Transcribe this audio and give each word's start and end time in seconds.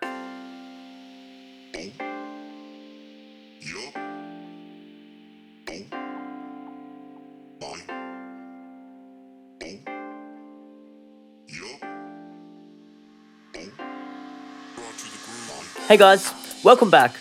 Hey 15.87 15.97
guys, 15.97 16.33
welcome 16.63 16.89
back. 16.89 17.15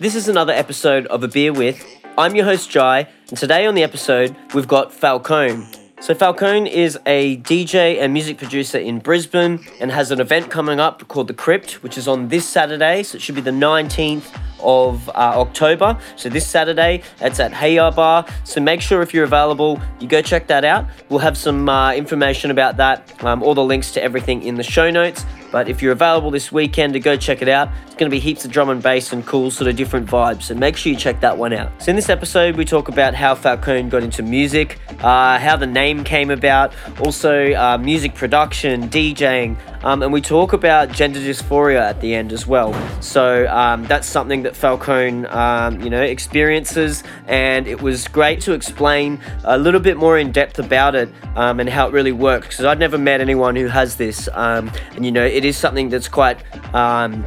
This 0.00 0.16
is 0.16 0.28
another 0.28 0.52
episode 0.52 1.06
of 1.06 1.22
A 1.22 1.28
Beer 1.28 1.52
With. 1.52 1.95
I'm 2.18 2.34
your 2.34 2.46
host 2.46 2.70
Jai, 2.70 3.08
and 3.28 3.36
today 3.36 3.66
on 3.66 3.74
the 3.74 3.82
episode 3.82 4.34
we've 4.54 4.66
got 4.66 4.90
Falköne. 4.90 5.66
So 6.00 6.14
Falköne 6.14 6.66
is 6.66 6.98
a 7.04 7.36
DJ 7.38 7.98
and 8.00 8.14
music 8.14 8.38
producer 8.38 8.78
in 8.78 9.00
Brisbane 9.00 9.60
and 9.80 9.90
has 9.90 10.10
an 10.10 10.18
event 10.18 10.50
coming 10.50 10.80
up 10.80 11.06
called 11.08 11.28
The 11.28 11.34
Crypt, 11.34 11.82
which 11.82 11.98
is 11.98 12.08
on 12.08 12.28
this 12.28 12.48
Saturday, 12.48 13.02
so 13.02 13.16
it 13.16 13.20
should 13.20 13.34
be 13.34 13.42
the 13.42 13.50
19th 13.50 14.34
of 14.60 15.10
uh, 15.10 15.12
October. 15.14 15.98
So 16.16 16.30
this 16.30 16.46
Saturday, 16.46 17.02
it's 17.20 17.38
at 17.38 17.52
Heya 17.52 17.94
Bar. 17.94 18.24
So 18.44 18.62
make 18.62 18.80
sure 18.80 19.02
if 19.02 19.12
you're 19.12 19.24
available, 19.24 19.78
you 20.00 20.08
go 20.08 20.22
check 20.22 20.46
that 20.46 20.64
out. 20.64 20.86
We'll 21.10 21.18
have 21.18 21.36
some 21.36 21.68
uh, 21.68 21.92
information 21.92 22.50
about 22.50 22.78
that, 22.78 23.22
um, 23.24 23.42
all 23.42 23.54
the 23.54 23.64
links 23.64 23.90
to 23.92 24.02
everything 24.02 24.42
in 24.42 24.54
the 24.54 24.62
show 24.62 24.90
notes. 24.90 25.26
But 25.56 25.70
if 25.70 25.80
you're 25.80 25.92
available 25.92 26.30
this 26.30 26.52
weekend 26.52 26.92
to 26.92 27.00
go 27.00 27.16
check 27.16 27.40
it 27.40 27.48
out, 27.48 27.70
it's 27.86 27.94
going 27.94 28.10
to 28.10 28.14
be 28.14 28.20
heaps 28.20 28.44
of 28.44 28.50
drum 28.50 28.68
and 28.68 28.82
bass 28.82 29.14
and 29.14 29.24
cool 29.24 29.50
sort 29.50 29.70
of 29.70 29.76
different 29.76 30.06
vibes. 30.06 30.42
So 30.42 30.54
make 30.54 30.76
sure 30.76 30.92
you 30.92 30.98
check 30.98 31.18
that 31.20 31.38
one 31.38 31.54
out. 31.54 31.72
So 31.82 31.88
in 31.88 31.96
this 31.96 32.10
episode, 32.10 32.56
we 32.56 32.66
talk 32.66 32.88
about 32.88 33.14
how 33.14 33.34
Falköne 33.34 33.88
got 33.88 34.02
into 34.02 34.22
music, 34.22 34.78
uh, 35.00 35.38
how 35.38 35.56
the 35.56 35.66
name 35.66 36.04
came 36.04 36.30
about, 36.30 36.74
also 37.00 37.54
uh, 37.54 37.78
music 37.78 38.14
production, 38.14 38.90
DJing, 38.90 39.56
um, 39.82 40.02
and 40.02 40.12
we 40.12 40.20
talk 40.20 40.52
about 40.52 40.90
gender 40.90 41.20
dysphoria 41.20 41.78
at 41.78 42.00
the 42.00 42.12
end 42.12 42.32
as 42.32 42.44
well. 42.44 42.74
So 43.00 43.46
um, 43.46 43.84
that's 43.84 44.08
something 44.08 44.42
that 44.42 44.54
Falköne, 44.54 45.32
um, 45.32 45.80
you 45.80 45.88
know, 45.88 46.02
experiences, 46.02 47.04
and 47.28 47.68
it 47.68 47.80
was 47.80 48.08
great 48.08 48.40
to 48.42 48.52
explain 48.52 49.20
a 49.44 49.56
little 49.56 49.80
bit 49.80 49.96
more 49.96 50.18
in 50.18 50.32
depth 50.32 50.58
about 50.58 50.96
it 50.96 51.08
um, 51.36 51.60
and 51.60 51.68
how 51.68 51.86
it 51.86 51.92
really 51.92 52.12
works 52.12 52.48
because 52.48 52.64
I'd 52.64 52.80
never 52.80 52.98
met 52.98 53.20
anyone 53.20 53.54
who 53.54 53.68
has 53.68 53.94
this, 53.96 54.28
um, 54.32 54.70
and 54.96 55.04
you 55.04 55.12
know, 55.12 55.24
it 55.24 55.45
is 55.46 55.56
something 55.56 55.88
that's 55.88 56.08
quite 56.08 56.38
um, 56.74 57.24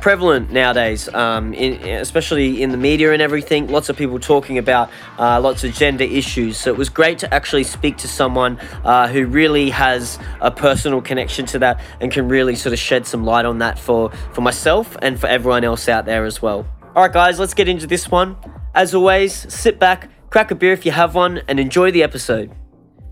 prevalent 0.00 0.50
nowadays, 0.50 1.08
um, 1.14 1.52
in, 1.54 1.82
especially 1.98 2.62
in 2.62 2.70
the 2.70 2.76
media 2.76 3.12
and 3.12 3.22
everything. 3.22 3.68
Lots 3.68 3.88
of 3.88 3.96
people 3.96 4.18
talking 4.18 4.58
about 4.58 4.90
uh, 5.18 5.40
lots 5.40 5.62
of 5.64 5.72
gender 5.72 6.04
issues. 6.04 6.58
So 6.58 6.70
it 6.70 6.76
was 6.76 6.88
great 6.88 7.18
to 7.18 7.32
actually 7.32 7.64
speak 7.64 7.98
to 7.98 8.08
someone 8.08 8.58
uh, 8.84 9.08
who 9.08 9.26
really 9.26 9.70
has 9.70 10.18
a 10.40 10.50
personal 10.50 11.00
connection 11.00 11.46
to 11.46 11.58
that 11.60 11.80
and 12.00 12.10
can 12.10 12.28
really 12.28 12.54
sort 12.54 12.72
of 12.72 12.78
shed 12.78 13.06
some 13.06 13.24
light 13.24 13.44
on 13.44 13.58
that 13.58 13.78
for, 13.78 14.10
for 14.32 14.40
myself 14.40 14.96
and 15.02 15.20
for 15.20 15.26
everyone 15.26 15.64
else 15.64 15.88
out 15.88 16.06
there 16.06 16.24
as 16.24 16.40
well. 16.40 16.66
All 16.94 17.02
right, 17.02 17.12
guys, 17.12 17.38
let's 17.38 17.54
get 17.54 17.68
into 17.68 17.86
this 17.86 18.10
one. 18.10 18.36
As 18.74 18.94
always, 18.94 19.52
sit 19.52 19.78
back, 19.78 20.10
crack 20.30 20.50
a 20.50 20.54
beer 20.54 20.72
if 20.72 20.86
you 20.86 20.92
have 20.92 21.14
one, 21.14 21.42
and 21.46 21.60
enjoy 21.60 21.90
the 21.90 22.02
episode. 22.02 22.50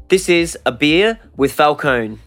This 0.08 0.28
is 0.28 0.56
A 0.64 0.72
Beer 0.72 1.20
with 1.36 1.54
Falköne. 1.54 2.18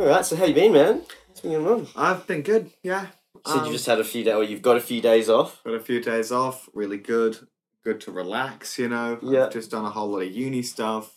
All 0.00 0.06
right, 0.06 0.24
so 0.24 0.34
how 0.34 0.46
you 0.46 0.54
been, 0.54 0.72
man? 0.72 1.02
What's 1.26 1.42
been 1.42 1.52
going 1.52 1.66
on? 1.66 1.86
I've 1.94 2.26
been 2.26 2.40
good, 2.40 2.70
yeah. 2.82 3.08
So 3.44 3.58
Um, 3.58 3.66
you 3.66 3.72
just 3.72 3.84
had 3.84 4.00
a 4.00 4.04
few 4.04 4.24
days, 4.24 4.32
or 4.34 4.42
you've 4.42 4.62
got 4.62 4.78
a 4.78 4.80
few 4.80 5.02
days 5.02 5.28
off. 5.28 5.62
got 5.62 5.74
a 5.74 5.78
few 5.78 6.00
days 6.00 6.32
off, 6.32 6.70
really 6.72 6.96
good. 6.96 7.46
Good 7.84 8.00
to 8.00 8.10
relax, 8.10 8.78
you 8.78 8.88
know. 8.88 9.18
Yeah. 9.20 9.44
I've 9.44 9.52
just 9.52 9.70
done 9.70 9.84
a 9.84 9.90
whole 9.90 10.08
lot 10.08 10.22
of 10.22 10.32
uni 10.32 10.62
stuff, 10.62 11.16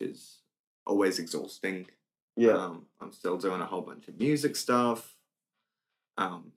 which 0.00 0.08
is 0.12 0.38
always 0.86 1.18
exhausting. 1.18 1.84
Yeah. 2.38 2.52
Um, 2.52 2.86
I'm 3.02 3.12
still 3.12 3.36
doing 3.36 3.60
a 3.60 3.66
whole 3.66 3.82
bunch 3.82 4.08
of 4.08 4.18
music 4.18 4.56
stuff. 4.56 5.16
Um, 6.16 6.52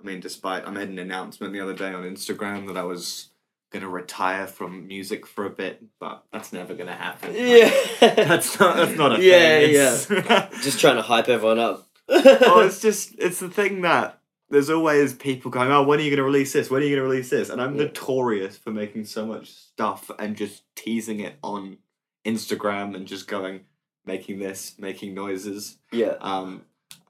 I 0.00 0.06
mean, 0.06 0.20
despite 0.20 0.64
I 0.64 0.70
made 0.70 0.90
an 0.90 1.00
announcement 1.00 1.54
the 1.54 1.60
other 1.60 1.74
day 1.74 1.92
on 1.92 2.04
Instagram 2.04 2.68
that 2.68 2.76
I 2.76 2.84
was 2.84 3.30
gonna 3.70 3.88
retire 3.88 4.46
from 4.46 4.86
music 4.86 5.26
for 5.26 5.44
a 5.44 5.50
bit, 5.50 5.82
but 6.00 6.24
that's 6.32 6.52
never 6.52 6.74
gonna 6.74 6.94
happen. 6.96 7.34
Yeah. 7.34 7.70
That's 8.00 8.58
not 8.58 8.76
that's 8.76 8.96
not 8.98 9.18
a 9.18 9.22
Yeah, 9.22 9.60
thing. 10.06 10.24
Yeah, 10.26 10.48
just 10.62 10.80
trying 10.80 10.96
to 10.96 11.02
hype 11.02 11.28
everyone 11.28 11.58
up. 11.58 11.88
oh, 12.08 12.60
it's 12.66 12.80
just 12.80 13.14
it's 13.18 13.40
the 13.40 13.50
thing 13.50 13.82
that 13.82 14.20
there's 14.50 14.70
always 14.70 15.12
people 15.12 15.50
going, 15.50 15.70
oh, 15.70 15.82
when 15.82 15.98
are 15.98 16.02
you 16.02 16.16
to 16.16 16.22
release 16.22 16.54
this? 16.54 16.70
When 16.70 16.82
are 16.82 16.86
you 16.86 16.96
to 16.96 17.02
release 17.02 17.28
this? 17.28 17.50
And 17.50 17.60
I'm 17.60 17.76
Yeah. 17.76 17.84
notorious 17.84 18.56
for 18.56 18.70
making 18.70 19.04
so 19.04 19.26
much 19.26 19.50
stuff 19.52 20.10
and 20.18 20.34
just 20.36 20.62
teasing 20.74 21.20
it 21.20 21.34
on 21.42 21.76
Instagram 22.24 22.94
and 22.96 23.06
just 23.06 23.28
going, 23.28 23.60
making 24.06 24.38
this, 24.38 24.74
making 24.78 25.14
noises. 25.14 25.76
yeah. 25.92 26.14
Um, 26.20 26.62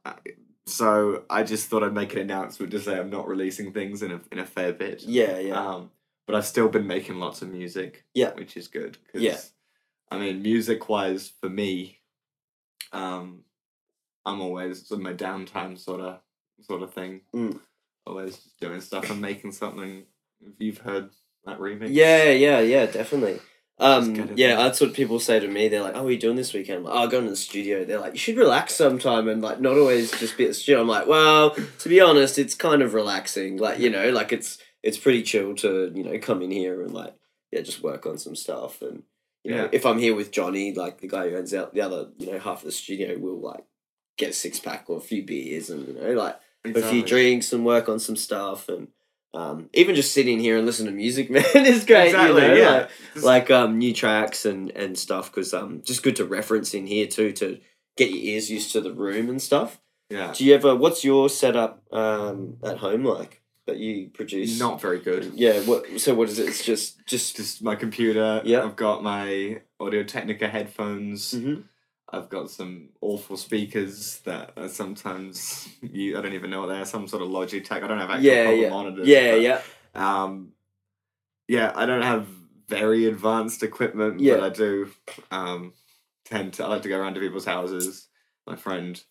I- 0.04 0.14
so 0.66 1.22
I 1.30 1.44
just 1.44 1.68
thought 1.70 1.82
I'd 1.82 1.94
make 1.94 2.12
an 2.12 2.18
announcement 2.18 2.72
to 2.72 2.80
say 2.80 2.98
I'm 2.98 3.08
not 3.08 3.26
releasing 3.26 3.72
things 3.72 4.02
in 4.02 4.10
a 4.12 4.20
in 4.30 4.38
a 4.38 4.44
fair 4.44 4.72
bit. 4.74 5.02
Yeah, 5.02 5.38
yeah. 5.38 5.54
Um, 5.66 5.90
but 6.28 6.36
I've 6.36 6.44
still 6.46 6.68
been 6.68 6.86
making 6.86 7.16
lots 7.18 7.40
of 7.40 7.48
music. 7.48 8.04
Yeah. 8.14 8.34
Which 8.34 8.54
is 8.56 8.68
good. 8.68 8.98
'cause, 9.10 9.22
Yeah. 9.22 9.40
I 10.10 10.18
mean, 10.18 10.42
music 10.42 10.88
wise, 10.90 11.32
for 11.40 11.48
me, 11.48 12.00
um, 12.92 13.44
I'm 14.26 14.40
always 14.42 14.90
in 14.92 15.02
my 15.02 15.14
downtime 15.14 15.78
sort 15.78 16.00
of 16.02 16.20
sort 16.60 16.82
of 16.82 16.92
thing. 16.92 17.22
Mm. 17.34 17.60
Always 18.06 18.36
just 18.36 18.60
doing 18.60 18.80
stuff 18.82 19.10
and 19.10 19.20
making 19.20 19.52
something. 19.52 20.04
If 20.40 20.52
you've 20.58 20.78
heard 20.78 21.10
that 21.46 21.58
remix. 21.58 21.88
Yeah, 21.90 22.30
yeah, 22.30 22.60
yeah, 22.60 22.86
definitely. 22.86 23.40
Um, 23.80 24.32
yeah, 24.34 24.56
that's 24.56 24.80
what 24.80 24.92
people 24.92 25.20
say 25.20 25.38
to 25.38 25.46
me. 25.46 25.68
They're 25.68 25.82
like, 25.82 25.94
"Oh, 25.94 26.02
what 26.02 26.08
are 26.08 26.12
you 26.12 26.18
doing 26.18 26.34
this 26.36 26.52
weekend?" 26.52 26.78
I'm 26.78 26.84
like, 26.84 26.94
oh, 26.94 27.02
I'm 27.04 27.08
going 27.10 27.24
to 27.24 27.30
the 27.30 27.36
studio. 27.36 27.84
They're 27.84 28.00
like, 28.00 28.12
"You 28.12 28.18
should 28.18 28.36
relax 28.36 28.74
sometime 28.74 29.28
and 29.28 29.40
like 29.40 29.60
not 29.60 29.78
always 29.78 30.10
just 30.18 30.36
be 30.36 30.44
at 30.44 30.48
the 30.48 30.54
studio." 30.54 30.80
I'm 30.80 30.88
like, 30.88 31.06
"Well, 31.06 31.50
to 31.54 31.88
be 31.88 32.00
honest, 32.00 32.38
it's 32.38 32.54
kind 32.56 32.82
of 32.82 32.92
relaxing. 32.92 33.56
Like 33.56 33.78
you 33.78 33.88
know, 33.88 34.10
like 34.10 34.32
it's 34.32 34.58
it's 34.82 34.98
pretty 34.98 35.22
chill 35.22 35.54
to 35.56 35.92
you 35.94 36.04
know 36.04 36.18
come 36.18 36.42
in 36.42 36.50
here 36.50 36.82
and 36.82 36.92
like 36.92 37.14
yeah, 37.52 37.60
just 37.62 37.82
work 37.82 38.06
on 38.06 38.18
some 38.18 38.36
stuff 38.36 38.82
and 38.82 39.02
you 39.44 39.52
know 39.54 39.64
Yeah. 39.64 39.68
if 39.72 39.86
I'm 39.86 39.98
here 39.98 40.14
with 40.14 40.30
Johnny, 40.30 40.72
like 40.74 41.00
the 41.00 41.08
guy 41.08 41.28
who 41.30 41.36
owns 41.36 41.54
out 41.54 41.74
the 41.74 41.80
other 41.80 42.08
you 42.18 42.30
know 42.32 42.38
half 42.38 42.58
of 42.58 42.64
the 42.64 42.72
studio, 42.72 43.16
we'll 43.18 43.40
like 43.40 43.64
get 44.16 44.30
a 44.30 44.32
six 44.34 44.58
pack 44.60 44.84
or 44.88 44.98
a 44.98 45.00
few 45.00 45.24
beers 45.24 45.70
and 45.70 45.86
you 45.88 45.94
know 45.94 46.12
like 46.12 46.38
have 46.64 46.76
a 46.76 46.82
few 46.82 47.02
drinks 47.02 47.52
and 47.52 47.64
work 47.64 47.88
on 47.88 47.98
some 48.00 48.16
stuff 48.16 48.68
and 48.68 48.88
um, 49.34 49.68
even 49.74 49.94
just 49.94 50.12
sitting 50.14 50.40
here 50.40 50.56
and 50.56 50.64
listen 50.66 50.86
to 50.86 50.92
music, 50.92 51.30
man, 51.30 51.44
is 51.54 51.84
great. 51.84 52.06
Exactly, 52.08 52.42
you 52.42 52.48
know, 52.48 52.54
yeah. 52.54 52.88
like, 53.16 53.22
like 53.24 53.50
um, 53.50 53.78
new 53.78 53.92
tracks 53.92 54.44
and 54.46 54.70
and 54.70 54.98
stuff 54.98 55.30
because 55.30 55.52
um, 55.54 55.82
just 55.84 56.02
good 56.02 56.16
to 56.16 56.24
reference 56.24 56.72
in 56.74 56.86
here 56.86 57.06
too 57.06 57.32
to 57.32 57.58
get 57.96 58.10
your 58.10 58.18
ears 58.34 58.50
used 58.50 58.72
to 58.72 58.80
the 58.80 58.92
room 58.92 59.28
and 59.28 59.40
stuff. 59.40 59.80
yeah. 60.10 60.32
Do 60.34 60.44
you 60.44 60.54
ever? 60.54 60.74
What's 60.74 61.04
your 61.04 61.28
setup 61.28 61.82
um, 61.92 62.56
at 62.64 62.78
home 62.78 63.04
like 63.04 63.42
that 63.68 63.76
you 63.78 64.08
produce? 64.08 64.58
Not 64.58 64.80
very 64.80 64.98
good. 64.98 65.32
Yeah. 65.34 65.60
What? 65.60 66.00
So 66.00 66.14
what 66.14 66.28
is 66.28 66.38
it? 66.38 66.48
It's 66.48 66.64
just 66.64 67.04
just. 67.06 67.36
Just 67.36 67.62
my 67.62 67.76
computer. 67.76 68.42
Yeah. 68.44 68.64
I've 68.64 68.76
got 68.76 69.02
my 69.02 69.60
Audio 69.78 70.02
Technica 70.02 70.48
headphones. 70.48 71.32
Mhm. 71.34 71.64
I've 72.10 72.30
got 72.30 72.50
some 72.50 72.88
awful 73.02 73.36
speakers 73.36 74.20
that 74.20 74.52
are 74.56 74.68
sometimes 74.68 75.68
you 75.82 76.18
I 76.18 76.22
don't 76.22 76.32
even 76.32 76.50
know 76.50 76.60
what 76.60 76.68
they 76.68 76.78
are. 76.80 76.86
Some 76.86 77.06
sort 77.06 77.22
of 77.22 77.28
Logitech. 77.28 77.82
I 77.82 77.86
don't 77.86 77.98
have 77.98 78.10
actual 78.10 78.24
Yeah, 78.24 78.44
proper 78.44 78.56
yeah, 78.56 78.68
monitors. 78.70 79.06
yeah, 79.08 79.30
but, 79.32 79.40
yeah, 79.42 79.60
Um, 79.94 80.52
yeah, 81.46 81.72
I 81.76 81.84
don't 81.86 82.02
have 82.02 82.26
very 82.66 83.04
advanced 83.06 83.62
equipment, 83.62 84.20
Yeah. 84.20 84.34
but 84.36 84.42
I 84.44 84.48
do 84.48 84.90
um, 85.30 85.72
tend 86.24 86.54
to. 86.54 86.64
I 86.64 86.68
like 86.68 86.82
to 86.82 86.88
go 86.88 86.98
around 86.98 87.14
to 87.14 87.20
people's 87.20 87.44
houses. 87.44 88.08
My 88.46 88.56
friend 88.56 89.02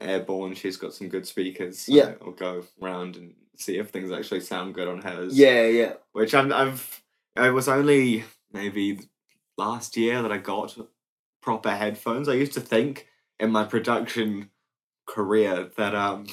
Airborne, 0.00 0.54
she's 0.54 0.76
got 0.76 0.92
some 0.94 1.08
good 1.08 1.26
speakers. 1.26 1.80
So 1.80 1.92
Yeah. 1.94 2.14
I'll 2.22 2.32
go 2.32 2.62
round 2.78 3.16
and 3.16 3.34
see 3.58 3.76
if 3.78 3.90
things 3.90 4.10
actually 4.12 4.40
sound 4.40 4.74
good 4.74 4.88
on 4.88 5.02
hers. 5.02 5.38
yeah, 5.38 5.66
yeah. 5.66 5.92
which 6.12 6.34
I'm, 6.34 6.52
I've. 6.52 7.02
It 7.36 7.52
was 7.52 7.68
only 7.68 8.24
maybe 8.52 9.00
last 9.56 9.96
year 9.96 10.22
that 10.22 10.32
I 10.32 10.38
got 10.38 10.76
proper 11.42 11.70
headphones. 11.70 12.28
I 12.28 12.34
used 12.34 12.54
to 12.54 12.60
think 12.60 13.06
in 13.38 13.50
my 13.50 13.64
production 13.64 14.50
career 15.06 15.70
that 15.76 15.94
um 15.94 16.26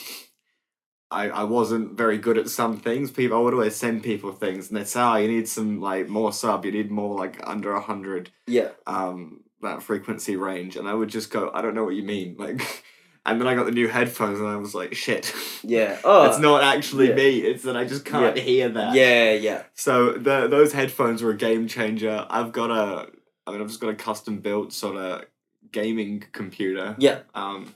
I, 1.11 1.29
I 1.29 1.43
wasn't 1.43 1.95
very 1.97 2.17
good 2.17 2.37
at 2.37 2.49
some 2.49 2.77
things. 2.77 3.11
People 3.11 3.37
I 3.37 3.41
would 3.41 3.53
always 3.53 3.75
send 3.75 4.03
people 4.03 4.31
things 4.31 4.67
and 4.69 4.77
they'd 4.77 4.87
say, 4.87 5.01
Oh, 5.01 5.15
you 5.15 5.27
need 5.27 5.47
some 5.47 5.79
like 5.79 6.09
more 6.09 6.33
sub, 6.33 6.65
you 6.65 6.71
need 6.71 6.89
more 6.91 7.15
like 7.17 7.39
under 7.47 7.73
a 7.73 7.81
hundred 7.81 8.31
Yeah. 8.47 8.69
um 8.87 9.41
that 9.61 9.83
frequency 9.83 10.35
range 10.35 10.75
and 10.75 10.87
I 10.87 10.93
would 10.93 11.09
just 11.09 11.29
go, 11.31 11.51
I 11.53 11.61
don't 11.61 11.75
know 11.75 11.83
what 11.85 11.95
you 11.95 12.03
mean. 12.03 12.35
Like 12.39 12.83
and 13.25 13.39
then 13.41 13.47
I 13.47 13.55
got 13.55 13.65
the 13.65 13.71
new 13.71 13.87
headphones 13.87 14.39
and 14.39 14.47
I 14.47 14.55
was 14.57 14.75
like, 14.75 14.93
shit. 14.95 15.33
Yeah. 15.63 15.97
Oh. 16.03 16.27
it's 16.29 16.39
not 16.39 16.63
actually 16.63 17.09
yeah. 17.09 17.15
me, 17.15 17.39
it's 17.39 17.63
that 17.63 17.75
I 17.75 17.85
just 17.85 18.05
can't 18.05 18.35
Yeah. 18.37 18.43
hear 18.43 18.69
that. 18.69 18.93
Yeah. 18.95 19.33
Yeah. 19.33 19.63
So 19.73 20.11
the 20.13 20.47
those 20.47 20.73
headphones 20.73 21.21
were 21.23 21.31
a 21.31 21.37
game 21.37 21.67
changer. 21.67 22.25
I've 22.29 22.51
got 22.51 22.69
a 22.71 23.09
I 23.47 23.51
mean 23.51 23.61
I've 23.61 23.67
just 23.67 23.79
got 23.81 23.89
a 23.89 23.95
custom 23.95 24.39
built 24.39 24.73
sort 24.73 24.95
of 24.97 25.25
gaming 25.71 26.23
computer. 26.31 26.95
Yeah. 26.99 27.19
Um 27.33 27.75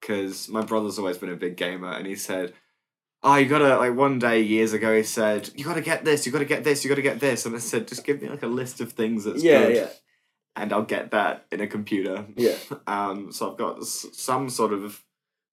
because 0.00 0.48
my 0.48 0.62
brother's 0.62 0.98
always 0.98 1.18
been 1.18 1.30
a 1.30 1.36
big 1.36 1.56
gamer 1.56 1.92
and 1.92 2.06
he 2.06 2.14
said 2.16 2.52
Oh, 3.22 3.34
you 3.34 3.46
gotta 3.46 3.76
like 3.78 3.96
one 3.96 4.20
day 4.20 4.42
years 4.42 4.72
ago 4.72 4.96
he 4.96 5.02
said, 5.02 5.50
You 5.56 5.64
gotta 5.64 5.80
get 5.80 6.04
this, 6.04 6.24
you 6.24 6.30
gotta 6.32 6.44
get 6.44 6.62
this, 6.62 6.84
you 6.84 6.88
gotta 6.88 7.02
get 7.02 7.18
this 7.18 7.46
and 7.46 7.54
I 7.56 7.58
said, 7.58 7.88
just 7.88 8.04
give 8.04 8.22
me 8.22 8.28
like 8.28 8.44
a 8.44 8.46
list 8.46 8.80
of 8.80 8.92
things 8.92 9.24
that's 9.24 9.42
Yeah. 9.42 9.62
good 9.66 9.76
Yeah. 9.76 9.88
And 10.60 10.72
I'll 10.72 10.82
get 10.82 11.10
that 11.12 11.46
in 11.52 11.60
a 11.60 11.66
computer. 11.66 12.26
Yeah. 12.36 12.56
Um 12.86 13.32
so 13.32 13.50
I've 13.50 13.58
got 13.58 13.78
s- 13.80 14.06
some 14.12 14.50
sort 14.50 14.72
of 14.72 15.02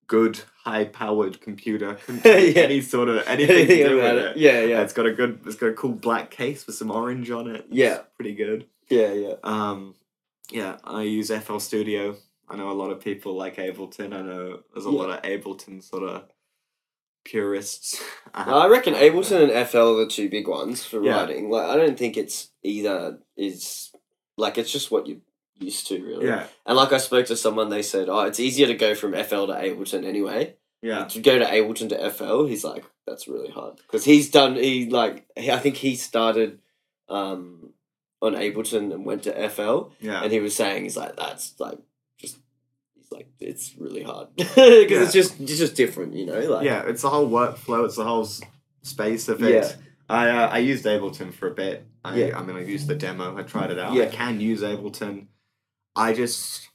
good 0.07 0.39
high 0.63 0.85
powered 0.85 1.41
computer. 1.41 1.97
Yeah. 2.25 2.31
Any 2.67 2.81
sort 2.81 3.09
of 3.09 3.25
anything, 3.27 3.67
to 3.67 3.89
do 3.89 3.95
with 3.97 4.17
it. 4.25 4.37
Yeah. 4.37 4.61
Yeah. 4.61 4.81
It's 4.81 4.93
got 4.93 5.05
a 5.05 5.13
good. 5.13 5.39
It's 5.45 5.55
got 5.55 5.67
a 5.67 5.73
cool 5.73 5.93
black 5.93 6.29
case 6.31 6.65
with 6.67 6.75
some 6.75 6.91
orange 6.91 7.31
on 7.31 7.49
it. 7.55 7.65
Yeah. 7.69 7.99
Pretty 8.15 8.35
good. 8.35 8.67
Yeah. 8.89 9.13
Yeah. 9.13 9.33
Um, 9.43 9.95
yeah, 10.51 10.77
I 10.83 11.01
use 11.01 11.31
FL 11.31 11.57
Studio. 11.57 12.15
I 12.47 12.55
know 12.55 12.69
a 12.69 12.73
lot 12.81 12.91
of 12.91 12.99
people 12.99 13.33
like 13.35 13.55
Ableton. 13.55 14.13
I 14.13 14.21
know 14.21 14.59
there's 14.73 14.85
a 14.85 14.91
Yeah. 14.91 14.99
lot 15.01 15.09
of 15.09 15.21
Ableton 15.23 15.81
sort 15.81 16.03
of 16.03 16.25
purists. 17.23 18.01
I 18.33 18.67
reckon 18.67 18.93
Ableton 18.93 19.49
and 19.49 19.67
FL 19.67 19.77
are 19.99 20.05
the 20.05 20.07
two 20.07 20.29
big 20.29 20.47
ones 20.47 20.85
for 20.85 21.01
Yeah. 21.03 21.15
writing. 21.21 21.49
Like, 21.49 21.65
I 21.67 21.75
don't 21.77 21.97
think 21.97 22.17
it's 22.17 22.49
either 22.63 23.19
is 23.35 23.91
like 24.37 24.57
it's 24.57 24.71
just 24.71 24.91
what 24.91 25.07
you're 25.07 25.17
used 25.59 25.87
to, 25.87 26.03
really. 26.03 26.27
Yeah, 26.27 26.47
And 26.65 26.75
like 26.77 26.91
I 26.93 26.97
spoke 26.97 27.25
to 27.27 27.35
someone, 27.35 27.69
they 27.69 27.81
said, 27.81 28.09
"Oh, 28.09 28.21
it's 28.21 28.39
easier 28.39 28.67
to 28.67 28.73
go 28.75 28.93
from 28.95 29.13
FL 29.13 29.45
to 29.47 29.53
Ableton 29.53 30.03
anyway." 30.05 30.55
yeah, 30.81 31.05
To 31.05 31.19
go 31.19 31.39
to 31.39 31.45
Ableton 31.45 31.89
to 31.89 32.09
FL, 32.11 32.45
he's 32.45 32.63
like, 32.63 32.83
"That's 33.07 33.27
really 33.27 33.49
hard," 33.49 33.77
because 33.77 34.03
he's 34.05 34.29
done. 34.29 34.55
He 34.55 34.89
like, 34.89 35.25
he, 35.35 35.49
I 35.51 35.57
think 35.59 35.75
he 35.77 35.95
started 35.95 36.59
um, 37.09 37.71
on 38.21 38.33
Ableton 38.33 38.93
and 38.93 39.05
went 39.05 39.23
to 39.23 39.49
FL, 39.49 39.91
yeah. 40.01 40.21
and 40.23 40.31
he 40.31 40.39
was 40.39 40.55
saying 40.55 40.83
he's 40.83 40.97
like, 40.97 41.15
"That's 41.15 41.59
like 41.59 41.79
just." 42.19 42.37
He's 42.95 43.11
like, 43.11 43.29
"It's 43.39 43.75
really 43.77 44.03
hard 44.03 44.27
because 44.35 44.57
Yeah. 44.65 45.03
it's 45.03 45.13
just 45.13 45.39
it's 45.39 45.57
just 45.57 45.75
different, 45.75 46.13
you 46.13 46.25
know." 46.25 46.39
Like, 46.39 46.65
yeah, 46.65 46.83
it's 46.87 47.01
the 47.03 47.09
whole 47.09 47.29
workflow. 47.29 47.85
It's 47.85 47.95
the 47.95 48.03
whole 48.03 48.23
s- 48.25 48.41
space 48.83 49.27
of 49.29 49.41
it. 49.43 49.53
Yeah. 49.53 49.71
I 50.09 50.29
uh, 50.29 50.47
I 50.49 50.57
used 50.59 50.85
Ableton 50.85 51.33
for 51.33 51.47
a 51.47 51.53
bit. 51.53 51.85
I 52.03 52.15
Yeah. 52.17 52.37
I 52.39 52.43
mean 52.43 52.55
I 52.57 52.63
used 52.63 52.87
the 52.87 52.95
demo. 52.95 53.37
I 53.37 53.43
tried 53.43 53.71
it 53.71 53.79
out. 53.79 53.91
I 53.93 53.95
Yeah. 53.95 54.09
can 54.09 54.39
use 54.39 54.61
Ableton. 54.61 55.27
I 55.95 56.13
just 56.13 56.69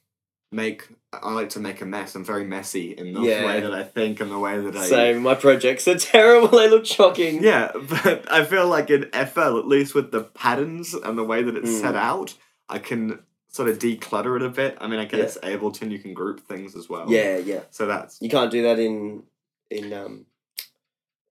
make. 0.53 0.89
I 1.13 1.33
like 1.33 1.51
to 1.51 1.61
make 1.61 1.81
a 1.81 1.85
mess. 1.87 2.15
I'm 2.15 2.25
very 2.25 2.45
messy 2.45 2.93
in 2.93 3.13
the 3.13 3.21
Yeah. 3.21 3.45
way 3.47 3.61
that 3.61 3.73
I 3.75 3.83
think 3.83 4.21
and 4.21 4.31
the 4.31 4.39
way 4.39 4.59
that 4.61 4.77
I. 4.77 4.85
Same. 4.87 5.23
My 5.23 5.35
projects 5.35 5.87
are 5.89 5.97
terrible. 5.99 6.49
They 6.49 6.69
look 6.69 6.87
shocking. 6.87 7.43
Yeah, 7.43 7.71
but 7.75 8.31
I 8.33 8.45
feel 8.45 8.67
like 8.69 8.91
in 8.91 9.05
FL, 9.13 9.59
at 9.59 9.67
least 9.67 9.95
with 9.95 10.11
the 10.13 10.23
patterns 10.23 10.95
and 10.95 11.17
the 11.19 11.25
way 11.25 11.43
that 11.43 11.57
it's 11.57 11.71
Mm. 11.71 11.81
set 11.81 11.97
out, 11.97 12.35
I 12.69 12.79
can 12.79 13.21
sort 13.49 13.69
of 13.69 13.79
declutter 13.79 14.37
it 14.37 14.43
a 14.43 14.49
bit. 14.49 14.77
I 14.81 14.87
mean, 14.87 15.01
I 15.01 15.05
guess 15.05 15.37
Ableton 15.43 15.91
you 15.91 15.99
can 15.99 16.15
group 16.15 16.41
things 16.47 16.75
as 16.77 16.89
well. 16.89 17.07
Yeah, 17.11 17.37
yeah. 17.39 17.61
So 17.71 17.87
that's 17.87 18.19
You 18.21 18.29
can't 18.31 18.51
do 18.51 18.63
that 18.63 18.79
in 18.79 19.25
in 19.71 19.93
um, 19.93 20.27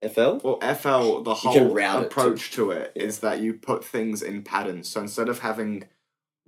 FL. 0.02 0.38
well, 0.42 0.58
FL. 0.60 1.20
The 1.22 1.34
whole 1.34 1.52
to- 1.74 1.98
approach 2.06 2.52
to 2.52 2.70
it 2.70 2.92
is 2.94 3.18
that 3.20 3.40
you 3.40 3.54
put 3.54 3.84
things 3.84 4.22
in 4.22 4.42
patterns. 4.42 4.88
So 4.88 5.00
instead 5.00 5.28
of 5.28 5.40
having 5.40 5.84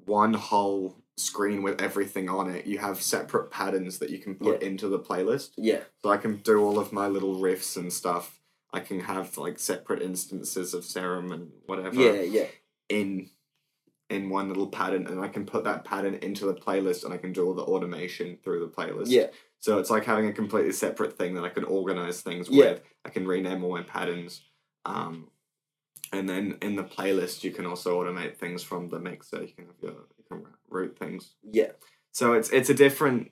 one 0.05 0.35
whole 0.35 0.97
screen 1.17 1.63
with 1.63 1.81
everything 1.81 2.29
on 2.29 2.49
it, 2.51 2.67
you 2.67 2.79
have 2.79 3.03
separate 3.03 3.51
patterns 3.51 3.99
that 3.99 4.11
you 4.11 4.19
can 4.19 4.35
put 4.35 4.63
into 4.63 4.89
the 4.89 4.99
playlist. 4.99 5.51
Yeah, 5.57 5.81
So 6.03 6.11
I 6.11 6.17
can 6.17 6.37
do 6.39 6.63
all 6.65 6.79
of 6.79 6.93
my 6.93 7.07
little 7.07 7.37
riffs 7.37 7.77
and 7.77 7.93
stuff. 7.93 8.41
I 8.73 8.81
can 8.81 9.01
have 9.01 9.37
like 9.37 9.59
separate 9.59 10.01
instances 10.03 10.73
of 10.73 10.85
Serum 10.85 11.31
and 11.31 11.51
whatever. 11.67 11.95
yeah, 12.01 12.23
yeah, 12.23 12.47
in 12.89 13.29
in 14.09 14.29
one 14.31 14.49
little 14.49 14.67
pattern 14.67 15.07
and 15.07 15.21
I 15.21 15.29
can 15.29 15.47
put 15.47 15.65
that 15.65 15.85
pattern 15.85 16.15
into 16.17 16.45
the 16.47 16.55
playlist 16.55 17.05
and 17.05 17.15
I 17.15 17.17
can 17.19 17.33
do 17.33 17.47
all 17.47 17.55
the 17.55 17.63
automation 17.63 18.39
through 18.43 18.61
the 18.61 18.67
playlist. 18.69 19.07
yeah, 19.09 19.29
So 19.59 19.79
it's 19.79 19.89
like 19.89 20.05
having 20.05 20.27
a 20.27 20.33
completely 20.35 20.73
separate 20.73 21.17
thing 21.17 21.35
that 21.35 21.45
I 21.45 21.49
can 21.49 21.65
organize 21.65 22.21
things 22.21 22.49
Yeah. 22.51 22.73
with. 22.73 22.83
I 23.05 23.11
can 23.11 23.27
rename 23.27 23.65
all 23.65 23.71
my 23.73 23.83
patterns. 23.83 24.43
Um 24.85 25.29
and 26.13 26.29
then 26.29 26.59
in 26.61 26.77
the 26.77 26.85
playlist 26.85 27.43
you 27.45 27.51
can 27.53 27.67
also 27.67 28.03
automate 28.03 28.37
things 28.37 28.63
from 28.63 28.89
the 28.89 28.99
mixer. 28.99 29.43
You 29.43 29.53
can 29.55 29.67
have 29.67 29.75
your 29.81 29.93
you 30.19 30.25
can 30.29 30.45
route 30.69 30.99
things. 30.99 31.35
yeah, 31.43 31.73
So 32.13 32.33
it's 32.35 32.51
it's 32.51 32.71
a 32.71 32.75
different 32.75 33.31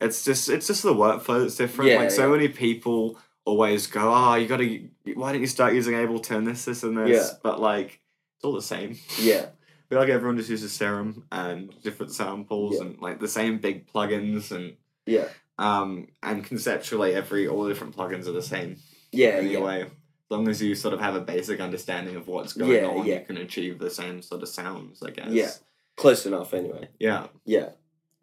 it's 0.00 0.24
just 0.24 0.48
it's 0.48 0.66
just 0.66 0.82
the 0.82 0.94
workflow 0.94 1.42
that's 1.42 1.56
different. 1.56 1.90
Yeah, 1.90 1.98
like 1.98 2.10
so 2.10 2.22
yeah. 2.26 2.32
many 2.36 2.48
people 2.48 3.18
always 3.44 3.86
go, 3.86 4.12
Oh, 4.12 4.34
you 4.34 4.46
gotta 4.48 4.80
why 5.14 5.32
don't 5.32 5.40
you 5.40 5.46
start 5.46 5.74
using 5.74 5.94
Ableton, 5.94 6.44
this, 6.44 6.64
this 6.64 6.82
and 6.82 6.96
this? 6.96 7.10
Yeah. 7.32 7.36
But 7.42 7.60
like 7.60 8.00
it's 8.36 8.44
all 8.44 8.52
the 8.54 8.62
same. 8.62 8.98
yeah, 9.20 9.46
feel 9.88 9.98
like 9.98 10.08
everyone 10.08 10.36
just 10.36 10.50
uses 10.50 10.72
Serum 10.72 11.24
and 11.30 11.72
different 11.82 12.12
samples 12.12 12.76
Yeah. 12.76 12.86
and 12.86 12.98
like 13.00 13.20
the 13.20 13.28
same 13.28 13.58
big 13.58 13.86
plugins 13.92 14.50
and 14.50 14.76
yeah, 15.06 15.28
um 15.58 16.08
and 16.22 16.44
conceptually 16.44 17.14
every 17.14 17.46
all 17.46 17.62
the 17.64 17.68
different 17.70 17.96
plugins 17.96 18.26
are 18.26 18.32
the 18.32 18.42
same 18.42 18.76
yeah, 19.12 19.38
yeah. 19.40 19.50
anyway. 19.58 19.82
As 19.82 19.90
long 20.30 20.48
as 20.48 20.60
you 20.62 20.74
sort 20.74 20.94
of 20.94 21.00
have 21.00 21.14
a 21.14 21.20
basic 21.20 21.60
understanding 21.60 22.16
of 22.16 22.26
what's 22.26 22.54
going 22.54 22.72
Yeah, 22.72 22.86
on, 22.86 23.06
yeah. 23.06 23.20
you 23.20 23.24
can 23.26 23.36
achieve 23.36 23.78
the 23.78 23.90
same 23.90 24.22
sort 24.22 24.42
of 24.42 24.48
sounds, 24.48 25.02
I 25.02 25.10
guess. 25.10 25.28
Yeah. 25.28 25.50
Close 25.96 26.24
enough, 26.26 26.54
anyway. 26.54 26.88
Yeah. 26.98 27.26
Yeah. 27.44 27.68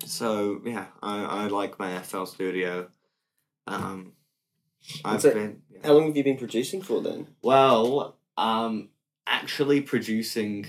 So 0.03 0.59
yeah, 0.65 0.87
I, 1.01 1.23
I 1.23 1.47
like 1.47 1.77
my 1.79 1.99
FL 1.99 2.25
Studio. 2.25 2.87
Um, 3.67 4.13
I've 5.05 5.23
it- 5.23 5.33
been 5.35 5.61
yeah. 5.69 5.79
How 5.85 5.93
long 5.93 6.07
have 6.07 6.17
you 6.17 6.23
been 6.23 6.37
producing 6.37 6.81
for 6.81 7.01
then? 7.01 7.27
well. 7.41 8.17
Um, 8.37 8.89
actually 9.27 9.81
producing 9.81 10.65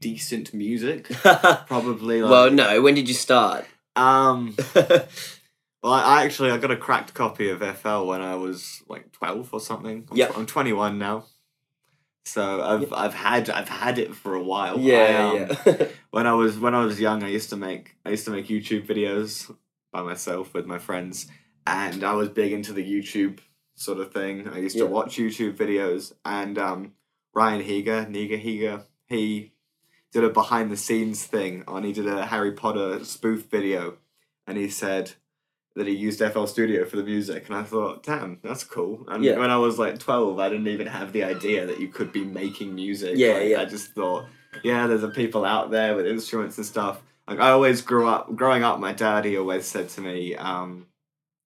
decent 0.00 0.52
music, 0.52 1.08
probably. 1.66 2.20
Like, 2.20 2.30
well, 2.30 2.50
no. 2.50 2.82
When 2.82 2.94
did 2.94 3.08
you 3.08 3.14
start? 3.14 3.64
Um, 3.96 4.56
well, 5.84 5.92
I 5.92 6.00
I 6.20 6.24
actually 6.24 6.50
I 6.50 6.56
got 6.56 6.70
a 6.70 6.76
cracked 6.76 7.12
copy 7.14 7.50
of 7.50 7.60
FL 7.78 8.04
when 8.06 8.22
I 8.22 8.34
was 8.36 8.82
like 8.88 9.12
twelve 9.12 9.52
or 9.52 9.60
something. 9.60 10.08
I'm, 10.10 10.16
Yep. 10.16 10.32
I'm 10.36 10.46
twenty 10.46 10.72
one 10.72 10.98
now, 10.98 11.26
so 12.24 12.62
I've 12.62 12.80
Yep. 12.82 12.90
I've 12.92 13.14
had 13.14 13.50
I've 13.50 13.68
had 13.68 13.98
it 13.98 14.14
for 14.14 14.34
a 14.34 14.42
while. 14.42 14.76
I, 14.78 14.80
yeah, 14.80 15.28
um, 15.30 15.56
yeah, 15.66 15.86
When 16.10 16.26
I 16.26 16.32
was 16.32 16.58
when 16.58 16.74
I 16.74 16.84
was 16.84 16.98
young, 17.00 17.22
I 17.22 17.28
used 17.28 17.50
to 17.50 17.56
make 17.56 17.96
I 18.06 18.10
used 18.10 18.24
to 18.24 18.30
make 18.30 18.48
YouTube 18.48 18.86
videos 18.86 19.54
by 19.92 20.02
myself 20.02 20.54
with 20.54 20.66
my 20.66 20.78
friends, 20.78 21.26
and 21.66 22.02
I 22.02 22.14
was 22.14 22.28
big 22.30 22.52
into 22.52 22.72
the 22.72 22.84
YouTube 22.84 23.40
sort 23.76 23.98
of 23.98 24.12
thing. 24.12 24.48
I 24.48 24.58
used 24.58 24.76
Yeah. 24.76 24.84
to 24.84 24.90
watch 24.90 25.16
YouTube 25.16 25.54
videos, 25.56 26.12
and 26.24 26.56
um, 26.58 26.92
Ryan 27.34 27.62
Higa, 27.62 28.10
Nigahiga, 28.10 28.84
he 29.06 29.52
did 30.12 30.24
a 30.24 30.30
behind 30.30 30.70
the 30.70 30.76
scenes 30.76 31.24
thing 31.24 31.62
on. 31.68 31.84
He 31.84 31.92
did 31.92 32.06
a 32.06 32.26
Harry 32.26 32.52
Potter 32.52 33.04
spoof 33.04 33.46
video, 33.50 33.98
and 34.46 34.56
he 34.56 34.68
said 34.68 35.12
that 35.74 35.86
he 35.86 35.92
used 35.94 36.20
FL 36.20 36.46
Studio 36.46 36.84
for 36.84 36.96
the 36.96 37.02
music, 37.02 37.46
and 37.48 37.56
I 37.56 37.64
thought, 37.64 38.02
damn, 38.04 38.38
that's 38.42 38.62
cool. 38.64 39.04
And 39.08 39.24
Yeah. 39.24 39.38
when 39.38 39.50
I 39.50 39.56
was 39.56 39.78
like 39.78 39.98
twelve, 39.98 40.38
I 40.38 40.48
didn't 40.48 40.68
even 40.68 40.86
have 40.86 41.12
the 41.12 41.24
idea 41.24 41.66
that 41.66 41.80
you 41.80 41.88
could 41.88 42.12
be 42.12 42.24
making 42.24 42.74
music. 42.74 43.14
Yeah, 43.16 43.32
Like, 43.34 43.48
yeah. 43.48 43.60
I 43.60 43.64
just 43.64 43.92
thought, 43.92 44.26
yeah, 44.62 44.86
there's 44.86 45.02
a 45.02 45.08
people 45.08 45.44
out 45.44 45.70
there 45.70 45.96
with 45.96 46.06
instruments 46.06 46.56
and 46.58 46.66
stuff. 46.66 47.02
Like 47.26 47.40
I 47.40 47.50
always 47.50 47.80
grew 47.82 48.06
up, 48.08 48.36
growing 48.36 48.62
up, 48.62 48.78
my 48.78 48.92
dad 48.92 49.24
he 49.24 49.36
always 49.36 49.66
said 49.66 49.88
to 49.90 50.00
me, 50.00 50.36
um, 50.36 50.86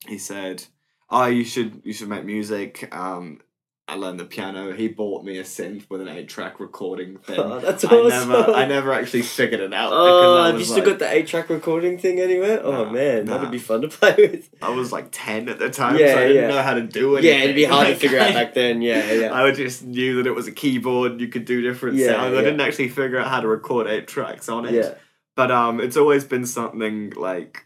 he 0.07 0.19
said, 0.19 0.65
"Oh, 1.09 1.27
you 1.27 1.45
should 1.45 1.81
you 1.85 1.93
should 1.93 2.09
make 2.09 2.25
music." 2.25 2.89
Um, 2.95 3.41
I 3.90 3.95
learned 3.95 4.21
the 4.21 4.26
piano. 4.26 4.73
He 4.73 4.87
bought 4.88 5.25
me 5.25 5.38
a 5.38 5.42
synth 5.45 5.88
with 5.88 6.02
an 6.02 6.09
eight 6.09 6.28
track 6.28 6.61
recording 6.61 7.16
thing. 7.25 7.38
Oh, 7.40 7.59
that's 7.59 7.83
I 7.87 7.88
never, 8.09 8.52
I 8.52 8.66
never 8.66 8.92
actually 8.92 9.23
figured 9.23 9.61
it 9.61 9.73
out. 9.73 9.90
Oh, 9.95 10.45
have 10.45 10.59
you 10.59 10.64
still 10.66 10.76
like, 10.78 10.85
got 10.85 10.99
the 10.99 11.11
eight 11.11 11.26
track 11.26 11.49
recording 11.49 11.97
thing 11.99 12.21
anywhere? 12.21 12.61
Oh 12.62 12.85
Nah, 12.85 12.90
man, 12.92 13.25
nah. 13.25 13.38
that'd 13.38 13.50
be 13.50 13.59
fun 13.59 13.80
to 13.80 13.88
play 13.88 14.14
with. 14.18 14.50
I 14.61 14.68
was 14.71 14.92
like 14.92 15.09
ten 15.11 15.49
at 15.49 15.59
the 15.59 15.71
time, 15.71 15.97
Yeah, 15.97 16.12
so 16.14 16.18
I 16.21 16.28
didn't 16.28 16.42
yeah. 16.42 16.49
know 16.49 16.62
how 16.62 16.75
to 16.75 16.83
do 16.83 17.16
it. 17.16 17.25
Yeah, 17.25 17.37
it'd 17.45 17.57
be 17.57 17.64
hard 17.64 17.87
to 17.87 17.95
figure 17.97 18.18
out 18.18 18.35
back 18.35 18.52
then. 18.52 18.83
Yeah, 18.83 19.11
yeah. 19.11 19.33
I 19.33 19.50
just 19.52 19.83
knew 19.85 20.16
that 20.16 20.26
it 20.26 20.35
was 20.35 20.47
a 20.47 20.52
keyboard. 20.52 21.18
You 21.21 21.28
could 21.28 21.47
do 21.47 21.62
different 21.62 21.97
Yeah, 21.97 22.09
sounds. 22.09 22.35
yeah. 22.35 22.40
I 22.40 22.42
didn't 22.45 22.61
actually 22.61 22.88
figure 22.90 23.18
out 23.18 23.28
how 23.28 23.40
to 23.40 23.49
record 23.49 23.87
eight 23.87 24.07
tracks 24.07 24.50
on 24.50 24.66
it. 24.66 24.75
Yeah, 24.75 24.95
But 25.35 25.50
um, 25.50 25.80
it's 25.80 25.97
always 25.97 26.25
been 26.25 26.45
something 26.45 27.11
like 27.16 27.64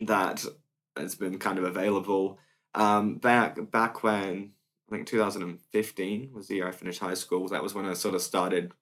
that. 0.00 0.44
has 0.96 1.14
been 1.16 1.38
kind 1.38 1.58
of 1.58 1.64
available. 1.64 2.38
Um, 2.74 3.16
back 3.16 3.58
back 3.70 4.02
when 4.02 4.52
I 4.88 4.94
think 4.94 5.06
2015 5.06 6.30
was 6.32 6.48
the 6.48 6.56
year 6.56 6.68
I 6.68 6.72
finished 6.72 7.00
high 7.00 7.14
school. 7.14 7.48
That 7.48 7.62
was 7.62 7.74
when 7.74 7.84
I 7.84 7.92
sort 7.92 8.14
of 8.14 8.22
started 8.22 8.72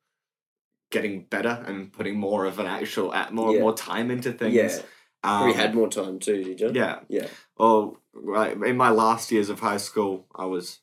getting 0.91 1.25
better 1.25 1.65
and 1.67 1.93
putting 1.93 2.17
more 2.17 2.45
of 2.45 2.59
an 2.61 2.67
actual 2.67 3.13
at 3.13 3.35
more 3.35 3.53
Yeah. 3.53 3.61
more 3.61 3.75
time 3.75 4.11
into 4.11 4.33
things. 4.33 4.55
yeah, 4.55 4.79
Um, 5.25 5.47
we 5.49 5.53
had 5.55 5.75
more 5.75 5.89
time 5.89 6.21
too, 6.21 6.45
did 6.45 6.61
you? 6.61 6.71
Yeah. 6.73 7.01
Yeah. 7.09 7.27
Well, 7.59 7.97
right 8.15 8.53
in 8.53 8.77
my 8.77 8.91
last 8.91 9.33
years 9.33 9.49
of 9.49 9.59
high 9.61 9.79
school, 9.79 10.27
I 10.35 10.45
was 10.45 10.79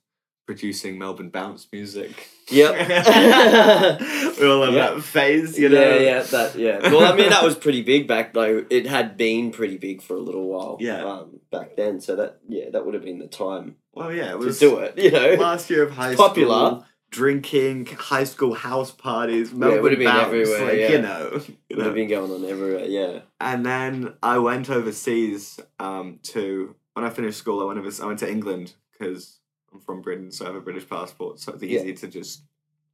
producing 0.45 0.97
Melbourne 0.99 1.29
bounce 1.29 1.67
music. 1.71 2.29
Yep. 2.49 2.71
we 4.39 4.47
all 4.47 4.63
have 4.63 4.73
Yeah. 4.73 4.89
that 4.93 5.01
phase, 5.03 5.57
you 5.57 5.69
know. 5.69 5.79
Yeah, 5.79 5.95
yeah, 5.99 6.21
that 6.23 6.55
yeah. 6.55 6.79
Well, 6.91 7.11
I 7.11 7.15
mean, 7.15 7.29
that 7.29 7.43
was 7.43 7.55
pretty 7.55 7.81
big 7.81 8.07
back 8.07 8.33
though. 8.33 8.65
It 8.69 8.85
had 8.85 9.15
been 9.17 9.51
pretty 9.51 9.77
big 9.77 10.01
for 10.01 10.15
a 10.15 10.19
little 10.19 10.47
while. 10.47 10.77
Yeah. 10.79 11.03
Um, 11.03 11.39
back 11.51 11.75
then, 11.77 12.01
so 12.01 12.15
that 12.17 12.39
yeah, 12.47 12.69
that 12.71 12.85
would 12.85 12.93
have 12.93 13.03
been 13.03 13.19
the 13.19 13.27
time 13.27 13.77
Well, 13.93 14.11
yeah, 14.13 14.29
it 14.29 14.31
to 14.31 14.37
was 14.37 14.59
do 14.59 14.77
it. 14.79 14.97
You 14.97 15.11
know. 15.11 15.33
last 15.35 15.69
year 15.69 15.83
of 15.83 15.91
high 15.91 16.15
Popular. 16.15 16.67
school. 16.67 16.85
Drinking, 17.09 17.85
high 17.85 18.23
school 18.23 18.55
house 18.55 18.89
parties, 18.89 19.53
Melbourne 19.53 19.83
would've 19.83 19.99
been 19.99 20.07
bounce, 20.07 20.25
everywhere, 20.25 20.65
like, 20.65 20.79
yeah. 20.79 20.89
you 20.93 21.01
know. 21.03 21.41
you 21.69 21.75
Would 21.77 21.85
have 21.85 21.93
been 21.93 22.09
going 22.09 22.31
on 22.31 22.43
everywhere. 22.49 22.85
Yeah. 22.85 23.19
And 23.39 23.63
then 23.63 24.15
I 24.23 24.39
went 24.39 24.67
overseas 24.71 25.59
um, 25.79 26.17
to 26.23 26.75
when 26.93 27.05
I 27.05 27.11
finished 27.11 27.37
school. 27.37 27.61
I 27.61 27.65
went 27.65 27.77
over, 27.77 27.91
I 28.03 28.07
went 28.07 28.17
to 28.19 28.31
England 28.31 28.73
because 28.91 29.37
I'm 29.73 29.79
from 29.81 30.01
Britain, 30.01 30.31
so 30.31 30.45
I 30.45 30.47
have 30.49 30.55
a 30.55 30.61
British 30.61 30.87
passport, 30.87 31.39
so 31.39 31.53
it's 31.53 31.63
Yeah. 31.63 31.79
easy 31.81 31.93
to 31.93 32.07
just 32.07 32.43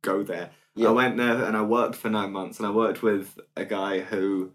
go 0.01 0.23
there. 0.23 0.51
Yeah. 0.75 0.89
I 0.89 0.91
went 0.91 1.17
there 1.17 1.43
and 1.43 1.57
I 1.57 1.61
worked 1.61 1.95
for 1.95 2.09
nine 2.09 2.31
months, 2.31 2.57
and 2.57 2.67
I 2.67 2.71
worked 2.71 3.01
with 3.03 3.39
a 3.55 3.65
guy 3.65 3.99
who 3.99 4.51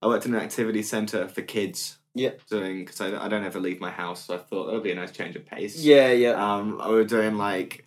I 0.00 0.06
worked 0.06 0.26
in 0.26 0.34
an 0.34 0.40
activity 0.40 0.82
center 0.82 1.26
for 1.28 1.42
kids. 1.42 1.98
Yeah. 2.14 2.30
Doing 2.50 2.84
because 2.84 3.00
I, 3.00 3.24
I 3.24 3.28
don't 3.28 3.44
ever 3.44 3.60
leave 3.60 3.80
my 3.80 3.90
house, 3.90 4.24
so 4.24 4.34
I 4.34 4.38
thought 4.38 4.66
that 4.66 4.72
would 4.72 4.82
be 4.82 4.92
a 4.92 4.94
nice 4.94 5.12
change 5.12 5.36
of 5.36 5.44
pace. 5.44 5.76
Yeah, 5.82 6.10
yeah. 6.12 6.30
Um, 6.32 6.80
I 6.80 6.88
was 6.88 7.06
doing 7.08 7.36
like 7.36 7.84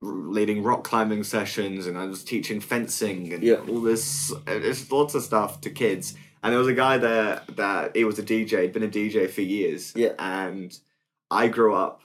leading 0.00 0.62
rock 0.62 0.84
climbing 0.84 1.24
sessions, 1.24 1.86
and 1.86 1.98
I 1.98 2.06
was 2.06 2.24
teaching 2.24 2.60
fencing 2.60 3.32
and 3.32 3.42
Yeah. 3.42 3.56
all 3.68 3.80
this, 3.80 4.32
It's 4.46 4.90
lots 4.90 5.14
of 5.14 5.22
stuff 5.22 5.60
to 5.62 5.70
kids. 5.70 6.14
And 6.42 6.52
there 6.52 6.58
was 6.58 6.68
a 6.68 6.72
guy 6.74 6.98
there 6.98 7.42
that 7.56 7.96
he 7.96 8.04
was 8.04 8.18
a 8.18 8.22
DJ, 8.22 8.62
he'd 8.62 8.72
been 8.72 8.84
a 8.84 8.88
DJ 8.88 9.26
for 9.28 9.42
years. 9.42 9.92
Yeah. 9.96 10.12
And 10.20 10.76
I 11.30 11.48
grew 11.48 11.74
up 11.74 12.00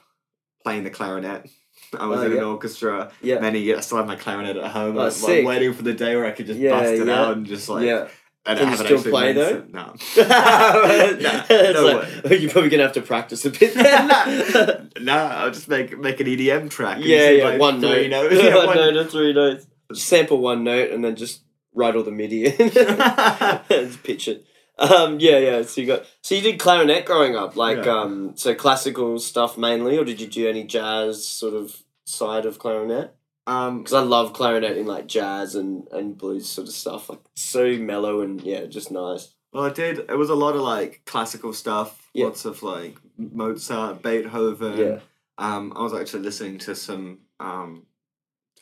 playing 0.64 0.84
the 0.84 0.90
clarinet. 0.90 1.48
I 1.98 2.06
was 2.06 2.20
Oh, 2.20 2.26
in 2.26 2.32
an 2.32 2.42
orchestra 2.42 3.12
Yeah. 3.22 3.38
many 3.38 3.60
years. 3.60 3.78
I 3.78 3.80
still 3.82 3.98
have 3.98 4.06
my 4.06 4.16
clarinet 4.16 4.56
at 4.56 4.70
home. 4.72 4.96
Oh, 4.98 5.04
I'm, 5.04 5.10
sick. 5.12 5.40
I'm 5.40 5.44
waiting 5.44 5.72
for 5.74 5.82
the 5.82 5.92
day 5.92 6.16
where 6.16 6.24
I 6.26 6.32
could 6.32 6.46
just 6.46 6.58
Yeah, 6.58 6.70
bust 6.70 6.92
it 6.94 7.06
yeah. 7.06 7.20
out 7.20 7.36
and 7.36 7.46
just 7.46 7.68
like. 7.68 7.84
yeah. 7.86 8.08
And 8.46 8.58
Can 8.58 8.68
I 8.68 8.70
you 8.72 8.76
still 8.98 9.02
play, 9.10 9.32
though? 9.32 9.64
No. 9.70 9.94
It's 10.16 11.74
no 11.74 12.04
like, 12.28 12.40
you're 12.42 12.50
probably 12.50 12.68
gonna 12.70 12.82
have 12.82 12.92
to 12.92 13.00
practice 13.02 13.44
a 13.46 13.50
bit 13.50 13.72
then. 13.74 14.90
no, 15.00 15.16
I'll 15.16 15.50
just 15.50 15.66
make 15.68 15.98
make 15.98 16.20
an 16.20 16.26
EDM 16.26 16.68
track. 16.68 16.98
yeah, 17.00 17.30
yeah. 17.30 17.44
like, 17.44 17.60
one 17.60 17.80
three 17.80 18.08
note. 18.08 18.30
notes. 18.32 18.42
Yeah, 18.44 18.56
one, 18.56 18.66
one- 18.66 18.76
note 18.76 18.96
or 18.96 19.04
three 19.04 19.32
notes. 19.32 19.66
Just 19.92 20.06
sample 20.08 20.38
one 20.38 20.62
note 20.64 20.90
and 20.90 21.02
then 21.04 21.16
just 21.16 21.40
write 21.74 21.96
all 21.96 22.02
the 22.02 22.10
MIDI 22.10 22.46
in. 22.46 22.70
just 22.70 24.02
pitch 24.02 24.28
it. 24.28 24.44
Um, 24.78 25.20
yeah, 25.20 25.38
yeah. 25.38 25.62
So 25.62 25.80
you 25.80 25.86
got 25.86 26.04
so 26.22 26.34
you 26.34 26.40
did 26.42 26.58
clarinet 26.58 27.04
growing 27.06 27.36
up, 27.36 27.54
like 27.56 27.84
Yeah. 27.84 28.00
um, 28.00 28.32
so 28.36 28.54
classical 28.54 29.18
stuff 29.20 29.56
mainly, 29.56 29.96
or 29.98 30.04
did 30.04 30.20
you 30.20 30.26
do 30.26 30.48
any 30.48 30.64
jazz 30.64 31.24
sort 31.26 31.54
of 31.54 31.82
side 32.04 32.44
of 32.44 32.58
clarinet? 32.58 33.14
Um, 33.46 33.78
Because 33.78 33.92
I 33.92 34.00
love 34.00 34.32
clarinet 34.32 34.76
in 34.76 34.86
like 34.86 35.06
jazz 35.06 35.54
and 35.54 35.86
and 35.92 36.18
blues 36.18 36.48
sort 36.48 36.66
of 36.66 36.74
stuff, 36.74 37.08
like 37.08 37.20
so 37.34 37.76
mellow 37.76 38.20
and 38.20 38.40
yeah, 38.42 38.64
just 38.66 38.90
nice. 38.90 39.34
well, 39.52 39.64
I 39.64 39.70
did. 39.70 39.98
It 40.10 40.18
was 40.18 40.30
a 40.30 40.34
lot 40.34 40.56
of 40.56 40.62
like 40.62 41.02
classical 41.06 41.52
stuff. 41.52 42.10
Yeah. 42.12 42.24
Lots 42.26 42.44
of 42.44 42.62
like 42.64 42.96
Mozart, 43.16 44.02
Beethoven. 44.02 44.76
Yeah. 44.78 44.98
Um, 45.38 45.72
I 45.76 45.82
was 45.82 45.94
actually 45.94 46.22
listening 46.24 46.58
to 46.58 46.74
some 46.74 47.18
um, 47.38 47.86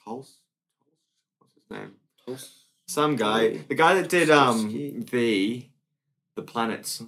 Tols. 0.05 0.39
What's 1.39 1.55
his 1.55 1.71
name? 1.71 1.93
Some 2.87 3.17
guy. 3.17 3.59
The 3.69 3.75
guy 3.75 3.95
that 3.95 4.09
did 4.11 4.29
um 4.31 5.05
the 5.11 5.67
the 6.37 6.43
planets. 6.43 7.03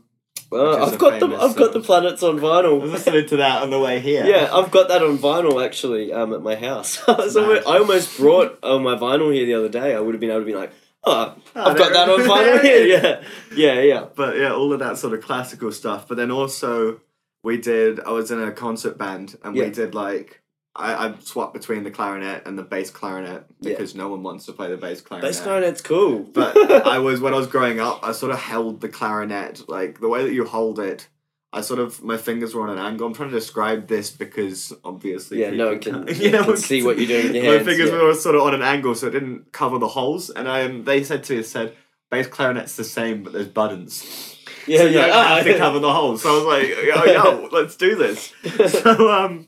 Well, 0.51 0.85
I've 0.85 0.99
got 0.99 1.21
the 1.21 1.27
I've 1.37 1.57
got 1.57 1.73
the 1.73 1.81
planets 1.81 2.23
on 2.23 2.39
vinyl. 2.39 2.81
I 2.81 2.83
was 2.85 2.93
listening 2.93 3.27
to 3.29 3.37
that 3.39 3.63
on 3.63 3.71
the 3.71 3.81
way 3.81 3.99
here. 4.01 4.25
Yeah, 4.25 4.51
I've 4.53 4.71
got 4.71 4.89
that 4.89 5.03
on 5.03 5.19
vinyl 5.19 5.65
actually 5.65 6.13
um, 6.13 6.33
at 6.33 6.43
my 6.43 6.55
house. 6.55 6.91
so. 7.07 7.57
I 7.67 7.79
almost 7.79 8.17
brought 8.19 8.59
uh, 8.63 8.79
my 8.79 8.95
vinyl 8.95 9.33
here 9.35 9.47
the 9.47 9.55
other 9.55 9.69
day. 9.69 9.95
I 9.97 10.01
would 10.01 10.15
have 10.15 10.21
been 10.21 10.31
able 10.31 10.41
to 10.41 10.47
be 10.47 10.55
like, 10.55 10.73
oh, 11.03 11.35
Oh, 11.57 11.71
I've 11.71 11.77
got 11.77 11.93
that 11.93 12.09
on 12.09 12.21
vinyl 12.21 12.61
here. 12.63 12.87
Yeah, 12.87 13.23
yeah, 13.57 13.81
yeah. 13.81 14.07
but 14.15 14.37
yeah, 14.37 14.53
all 14.53 14.73
of 14.73 14.79
that 14.81 14.99
sort 14.99 15.15
of 15.15 15.23
classical 15.23 15.73
stuff. 15.73 16.07
But 16.07 16.19
then 16.19 16.31
also 16.31 17.01
we 17.43 17.57
did. 17.57 17.99
I 18.01 18.11
was 18.11 18.31
in 18.31 18.41
a 18.41 18.53
concert 18.53 18.97
band, 18.97 19.37
and 19.43 19.57
Yeah. 19.57 19.65
we 19.65 19.71
did 19.71 19.95
like 19.95 20.41
I, 20.77 21.07
I 21.09 21.15
swapped 21.21 21.55
between 21.55 21.85
the 21.85 21.91
clarinet 21.91 22.43
and 22.47 22.59
the 22.59 22.63
bass 22.65 22.91
clarinet 22.91 23.45
Yeah. 23.61 23.71
because 23.71 23.95
no 23.95 24.09
one 24.09 24.23
wants 24.23 24.47
to 24.47 24.53
play 24.53 24.69
the 24.71 24.77
bass 24.77 25.01
clarinet. 25.01 25.29
Bass 25.31 25.41
clarinet's 25.41 25.81
cool. 25.81 26.21
But 26.21 26.57
I 26.87 26.99
was 26.99 27.21
when 27.21 27.33
I 27.33 27.37
was 27.37 27.47
growing 27.47 27.79
up, 27.81 28.01
I 28.03 28.13
sort 28.13 28.33
of 28.33 28.41
held 28.41 28.81
the 28.81 28.89
clarinet 28.89 29.69
like 29.69 30.01
the 30.01 30.09
way 30.09 30.25
that 30.25 30.33
you 30.33 30.45
hold 30.45 30.79
it. 30.81 31.09
I 31.53 31.61
sort 31.61 31.79
of 31.79 32.03
my 32.03 32.17
fingers 32.17 32.53
were 32.53 32.63
on 32.69 32.71
an 32.77 32.85
angle. 32.85 33.07
I'm 33.07 33.15
trying 33.15 33.31
to 33.31 33.37
describe 33.37 33.87
this 33.87 34.11
because 34.11 34.73
obviously 34.83 35.41
Yeah, 35.43 35.51
no 35.51 35.69
one 35.69 35.79
can- 35.79 36.05
can't- 36.07 36.17
yeah, 36.19 36.43
can 36.45 36.57
see 36.57 36.83
what 36.83 36.99
you're 36.99 37.07
doing 37.07 37.33
with 37.33 37.45
your 37.45 37.59
my 37.59 37.65
fingers 37.65 37.91
yeah. 37.91 38.03
were 38.03 38.15
sort 38.15 38.35
of 38.35 38.41
on 38.43 38.55
an 38.55 38.63
angle, 38.63 38.97
so 38.97 39.07
it 39.07 39.11
didn't 39.13 39.53
cover 39.53 39.79
the 39.79 39.87
holes. 39.89 40.31
And 40.31 40.49
I 40.49 40.65
um, 40.65 40.83
they 40.83 41.05
said 41.05 41.23
to 41.25 41.37
me, 41.37 41.43
said 41.45 41.77
bass 42.11 42.27
clarinet's 42.27 42.75
the 42.75 42.83
same, 42.83 43.23
but 43.23 43.33
there's 43.33 43.47
buttons. 43.47 44.37
yeah, 44.67 44.79
so 44.79 44.85
you 44.87 44.99
yeah. 44.99 45.07
don't 45.07 45.17
ah, 45.17 45.37
have 45.37 45.45
to 45.45 45.59
cover 45.59 45.79
the 45.79 45.93
holes. 45.93 46.23
So 46.23 46.31
I 46.33 46.37
was 46.37 46.45
like, 46.45 46.69
yo, 46.69 47.05
yo, 47.05 47.49
let's 47.53 47.77
do 47.77 47.95
this. 47.95 48.33
So 48.83 49.13
um, 49.13 49.47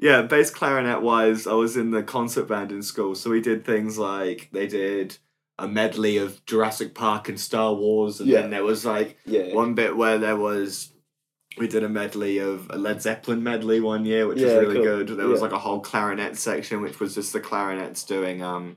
yeah, 0.00 0.22
bass 0.22 0.50
clarinet 0.50 1.02
wise, 1.02 1.46
I 1.46 1.52
was 1.52 1.76
in 1.76 1.90
the 1.90 2.02
concert 2.02 2.48
band 2.48 2.72
in 2.72 2.82
school, 2.82 3.14
so 3.14 3.30
we 3.30 3.40
did 3.40 3.64
things 3.64 3.98
like 3.98 4.48
they 4.52 4.66
did 4.66 5.18
a 5.58 5.68
medley 5.68 6.16
of 6.16 6.44
Jurassic 6.46 6.94
Park 6.94 7.28
and 7.28 7.38
Star 7.38 7.74
Wars, 7.74 8.18
and 8.20 8.28
Yeah. 8.28 8.40
then 8.42 8.50
there 8.50 8.64
was 8.64 8.84
like 8.86 9.18
yeah. 9.26 9.54
one 9.54 9.74
bit 9.74 9.96
where 9.96 10.18
there 10.18 10.36
was 10.36 10.92
we 11.58 11.66
did 11.68 11.82
a 11.82 11.88
medley 11.88 12.38
of 12.38 12.68
a 12.70 12.78
Led 12.78 13.02
Zeppelin 13.02 13.42
medley 13.42 13.80
one 13.80 14.04
year, 14.06 14.26
which 14.26 14.38
Yeah, 14.38 14.46
was 14.46 14.54
really 14.54 14.76
cool. 14.76 14.84
good. 15.04 15.08
There 15.18 15.26
was 15.26 15.42
like 15.42 15.52
a 15.52 15.58
whole 15.58 15.80
clarinet 15.80 16.36
section, 16.38 16.80
which 16.80 17.00
was 17.00 17.14
just 17.14 17.32
the 17.32 17.40
clarinets 17.40 18.04
doing 18.04 18.42
um 18.42 18.76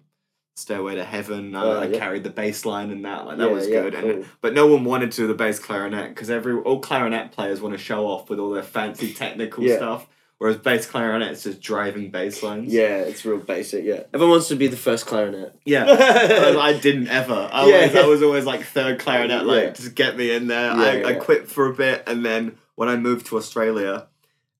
Stairway 0.55 0.95
to 0.95 1.03
Heaven. 1.05 1.55
I, 1.55 1.63
Oh, 1.63 1.79
I 1.79 1.85
yeah. 1.87 1.97
carried 1.99 2.23
the 2.23 2.29
bass 2.29 2.65
line 2.65 2.91
and 2.91 3.05
that, 3.05 3.25
like 3.25 3.37
that 3.37 3.47
Yeah, 3.47 3.53
was 3.53 3.67
yeah, 3.69 3.81
good. 3.81 3.93
cool. 3.93 4.09
And 4.11 4.25
but 4.41 4.53
no 4.53 4.67
one 4.67 4.83
wanted 4.83 5.11
to 5.11 5.21
do 5.21 5.27
the 5.27 5.33
bass 5.33 5.59
clarinet 5.59 6.09
because 6.09 6.29
every 6.29 6.53
all 6.53 6.79
clarinet 6.79 7.31
players 7.31 7.61
want 7.61 7.73
to 7.73 7.83
show 7.83 8.05
off 8.07 8.29
with 8.29 8.39
all 8.39 8.51
their 8.51 8.63
fancy 8.63 9.13
technical 9.13 9.63
stuff, 9.77 10.07
whereas 10.43 10.57
bass 10.57 10.85
clarinet 10.85 11.31
is 11.31 11.43
just 11.43 11.61
driving 11.61 12.11
bass 12.11 12.43
lines. 12.43 12.73
Yeah, 12.73 12.97
it's 12.97 13.23
real 13.23 13.37
basic. 13.37 13.85
Yeah, 13.85 14.03
everyone 14.13 14.31
wants 14.31 14.49
to 14.49 14.57
be 14.57 14.67
the 14.67 14.75
first 14.75 15.05
clarinet. 15.05 15.55
yeah. 15.65 15.85
I, 15.89 16.57
I 16.59 16.73
didn't 16.77 17.07
ever. 17.07 17.49
I, 17.51 17.65
Yeah, 17.69 17.85
was, 17.85 17.93
yeah. 17.93 18.01
I 18.01 18.05
was 18.07 18.21
always 18.23 18.45
like 18.45 18.63
third 18.65 18.99
clarinet, 18.99 19.45
like 19.45 19.63
Yeah. 19.63 19.69
just 19.71 19.95
get 19.95 20.17
me 20.17 20.31
in 20.31 20.47
there. 20.47 20.75
Yeah, 20.75 21.07
I, 21.07 21.11
I 21.11 21.13
quit 21.13 21.47
for 21.47 21.67
a 21.67 21.73
bit, 21.73 22.03
and 22.07 22.25
then 22.25 22.57
when 22.75 22.89
I 22.89 22.97
moved 22.97 23.27
to 23.27 23.37
Australia, 23.37 24.07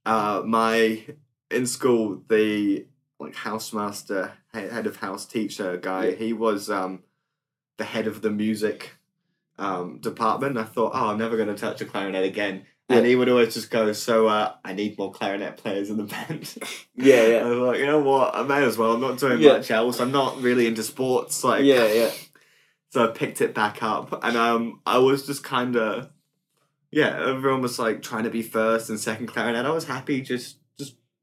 uh, 0.05 0.41
my 0.45 1.03
in 1.51 1.65
school 1.67 2.23
the 2.29 2.87
like 3.19 3.35
housemaster, 3.35 4.31
he- 4.53 4.59
head 4.59 4.87
of 4.87 4.95
house 4.97 5.25
teacher 5.25 5.75
guy, 5.77 6.07
Yeah. 6.07 6.15
he 6.15 6.31
was 6.33 6.69
um, 6.69 7.03
the 7.77 7.83
head 7.83 8.07
of 8.07 8.21
the 8.21 8.31
music 8.31 8.95
um, 9.59 9.99
department. 9.99 10.57
I 10.57 10.63
thought, 10.63 10.93
oh, 10.95 11.09
I'm 11.09 11.17
never 11.19 11.35
going 11.37 11.47
to 11.49 11.55
touch 11.55 11.79
a 11.81 11.85
clarinet 11.85 12.23
again. 12.25 12.65
And 12.89 13.03
Yeah. 13.03 13.09
he 13.09 13.15
would 13.15 13.29
always 13.29 13.53
just 13.53 13.71
go, 13.71 13.93
so 13.93 14.27
uh, 14.27 14.53
I 14.65 14.73
need 14.73 14.97
more 14.97 15.11
clarinet 15.11 15.57
players 15.57 15.89
in 15.89 15.97
the 15.97 16.03
band. 16.03 16.53
Yeah, 16.95 17.25
yeah. 17.27 17.37
I 17.45 17.45
was 17.45 17.57
like, 17.59 17.79
you 17.79 17.85
know 17.85 17.99
what? 18.01 18.35
I 18.35 18.43
may 18.43 18.63
as 18.63 18.77
well. 18.77 18.93
I'm 18.93 19.01
not 19.01 19.17
doing 19.17 19.39
Yeah. 19.39 19.53
much 19.53 19.71
else. 19.71 19.99
I'm 19.99 20.11
not 20.11 20.41
really 20.41 20.67
into 20.67 20.83
sports. 20.83 21.43
Like, 21.43 21.63
yeah, 21.63 21.85
yeah. 21.91 22.11
so 22.91 23.05
I 23.05 23.11
picked 23.11 23.41
it 23.41 23.53
back 23.55 23.81
up, 23.81 24.23
and 24.23 24.35
um, 24.37 24.81
I 24.85 24.97
was 24.99 25.25
just 25.25 25.43
kind 25.43 25.75
of, 25.75 26.09
yeah. 26.91 27.17
Everyone 27.27 27.61
was 27.61 27.79
like 27.79 28.01
trying 28.03 28.25
to 28.25 28.29
be 28.29 28.41
first 28.43 28.89
and 28.89 28.99
second 28.99 29.27
clarinet. 29.27 29.65
I 29.65 29.71
was 29.71 29.85
happy 29.85 30.21
just, 30.21 30.57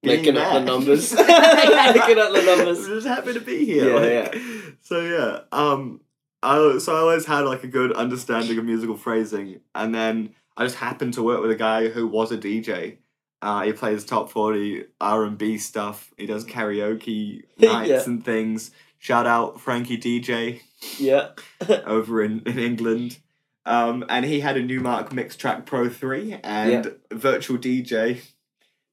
Making 0.03 0.39
up 0.39 0.55
the 0.55 0.61
numbers. 0.61 1.13
Making 1.13 1.29
up 1.29 2.33
the 2.33 2.43
numbers. 2.47 2.79
I'm 2.87 2.95
just 2.95 3.07
happy 3.07 3.35
to 3.35 3.41
be 3.41 3.67
here. 3.67 4.03
Yeah, 4.03 4.21
like- 4.31 4.43
So 4.81 5.01
yeah, 5.03 5.41
um, 5.53 6.01
I 6.43 6.79
so 6.79 6.97
I 6.97 7.01
always 7.01 7.27
had 7.27 7.41
like 7.43 7.65
a 7.65 7.69
good 7.69 7.93
understanding 7.93 8.57
of 8.57 8.65
musical 8.65 8.97
phrasing, 8.97 9.61
and 9.75 9.95
then 9.95 10.35
I 10.61 10.65
just 10.65 10.77
happened 10.77 11.15
to 11.15 11.23
work 11.23 11.41
with 11.41 11.51
a 11.51 11.57
guy 11.57 11.89
who 11.89 12.07
was 12.07 12.31
a 12.31 12.37
DJ. 12.39 12.99
Uh, 13.43 13.63
he 13.63 13.73
plays 13.73 14.05
top 14.05 14.31
forty 14.31 14.85
R 15.01 15.25
and 15.25 15.39
B 15.39 15.57
stuff. 15.57 16.13
He 16.19 16.27
does 16.27 16.45
karaoke 16.45 17.43
nights 17.59 17.89
Yeah. 17.89 18.03
and 18.05 18.23
things. 18.25 18.71
Shout 18.99 19.27
out 19.27 19.59
Frankie 19.59 19.97
DJ 19.97 20.61
Yeah. 20.99 21.31
over 21.87 22.23
in, 22.23 22.43
in 22.45 22.59
England. 22.59 23.19
Um, 23.65 24.05
and 24.11 24.27
he 24.27 24.41
had 24.41 24.59
a 24.59 24.63
Numark 24.63 25.13
Mix 25.13 25.37
Track 25.37 25.65
Pro 25.65 25.89
3 25.89 26.41
and 26.45 26.95
Virtual 27.11 27.57
DJ. 27.57 28.21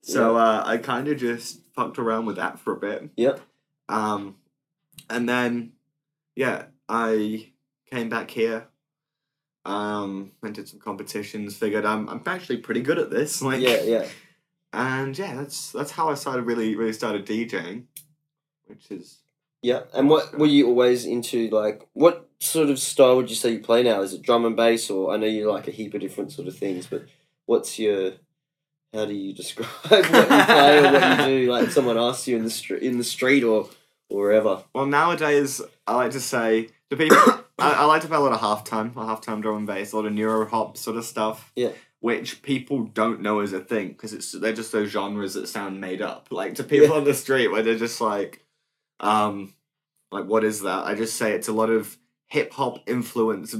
So 0.01 0.37
uh, 0.37 0.63
I 0.65 0.77
kind 0.77 1.09
of 1.09 1.17
just 1.17 1.59
fucked 1.75 1.99
around 1.99 2.25
with 2.25 2.37
that 2.37 2.59
for 2.59 2.71
a 2.73 2.77
bit. 2.79 3.09
Yep. 3.17 3.41
Um, 3.89 4.35
and 5.09 5.27
then, 5.27 5.73
yeah, 6.35 6.65
I 6.87 7.51
came 7.91 8.07
back 8.07 8.31
here. 8.31 8.67
Um, 9.67 10.31
and 10.41 10.55
did 10.55 10.69
some 10.69 10.79
competitions. 10.79 11.57
Figured 11.57 11.85
I'm 11.85 12.07
I'm 12.07 12.21
actually 12.25 12.57
pretty 12.57 12.81
good 12.81 12.97
at 12.97 13.09
this. 13.09 13.41
Like, 13.47 13.61
Yeah, 13.61 13.83
yeah. 13.83 14.05
And 14.73 15.17
yeah, 15.17 15.35
that's 15.35 15.71
that's 15.71 15.91
how 15.91 16.09
I 16.09 16.13
started 16.13 16.43
really 16.43 16.75
really 16.75 16.93
started 16.93 17.25
DJing, 17.25 17.83
which 18.65 18.89
is 18.89 19.19
Yeah. 19.61 19.81
And 19.93 20.09
what 20.09 20.37
were 20.37 20.45
you 20.47 20.67
always 20.67 21.05
into? 21.05 21.49
Like, 21.49 21.87
what 21.93 22.29
sort 22.39 22.69
of 22.69 22.79
style 22.79 23.17
would 23.17 23.29
you 23.29 23.35
say 23.35 23.51
you 23.51 23.59
play 23.59 23.83
now? 23.83 24.01
Is 24.01 24.13
it 24.13 24.21
drum 24.21 24.45
and 24.45 24.55
bass, 24.55 24.89
or 24.89 25.11
I 25.13 25.17
know 25.17 25.25
you 25.27 25.51
like 25.51 25.67
a 25.67 25.71
heap 25.71 25.93
of 25.93 26.01
different 26.01 26.31
sort 26.31 26.47
of 26.47 26.57
things, 26.57 26.87
but 26.87 27.05
what's 27.45 27.77
your 27.77 28.13
how 28.93 29.05
do 29.05 29.13
you 29.13 29.33
describe 29.41 29.67
what 29.89 30.29
you 30.29 30.43
play 30.45 30.77
or 30.79 30.93
what 30.93 31.19
you 31.19 31.25
do? 31.25 31.51
Like 31.55 31.69
someone 31.71 31.97
asks 31.97 32.27
you 32.27 32.37
in 32.37 32.43
the 32.43 32.49
street, 32.49 32.83
in 32.83 32.97
the 32.97 33.03
street, 33.03 33.43
or 33.43 33.69
or 34.09 34.21
wherever. 34.21 34.63
Well, 34.73 34.85
nowadays 34.85 35.61
I 35.85 35.95
like 35.95 36.11
to 36.11 36.21
say 36.21 36.69
to 36.89 36.95
people, 36.95 37.17
I, 37.59 37.71
I 37.73 37.85
like 37.85 38.01
to 38.03 38.07
play 38.07 38.17
a 38.17 38.19
lot 38.19 38.31
of 38.33 38.39
halftime, 38.39 38.91
a 38.95 38.99
halftime 38.99 39.41
drum 39.41 39.57
and 39.57 39.67
bass, 39.67 39.91
a 39.91 39.95
lot 39.95 40.05
of 40.05 40.13
neuro 40.13 40.45
hop 40.47 40.77
sort 40.77 40.97
of 40.97 41.05
stuff. 41.05 41.51
Yeah. 41.55 41.71
Which 41.99 42.41
people 42.43 42.83
don't 42.83 43.21
know 43.21 43.39
is 43.39 43.53
a 43.53 43.59
thing 43.59 43.89
because 43.89 44.13
it's 44.13 44.31
they're 44.31 44.53
just 44.53 44.71
those 44.71 44.89
genres 44.91 45.33
that 45.33 45.47
sound 45.47 45.81
made 45.81 46.01
up. 46.01 46.27
Like 46.29 46.55
to 46.55 46.63
people 46.63 46.89
Yeah. 46.89 46.93
on 46.93 47.03
the 47.05 47.13
street 47.15 47.47
where 47.47 47.63
they're 47.63 47.75
just 47.77 47.99
like, 47.99 48.45
um, 48.99 49.53
like 50.11 50.25
what 50.25 50.43
is 50.43 50.61
that? 50.61 50.85
I 50.85 50.93
just 50.93 51.15
say 51.15 51.31
it's 51.33 51.47
a 51.47 51.53
lot 51.53 51.69
of 51.71 51.97
hip 52.27 52.53
hop 52.53 52.79
influence, 52.87 53.55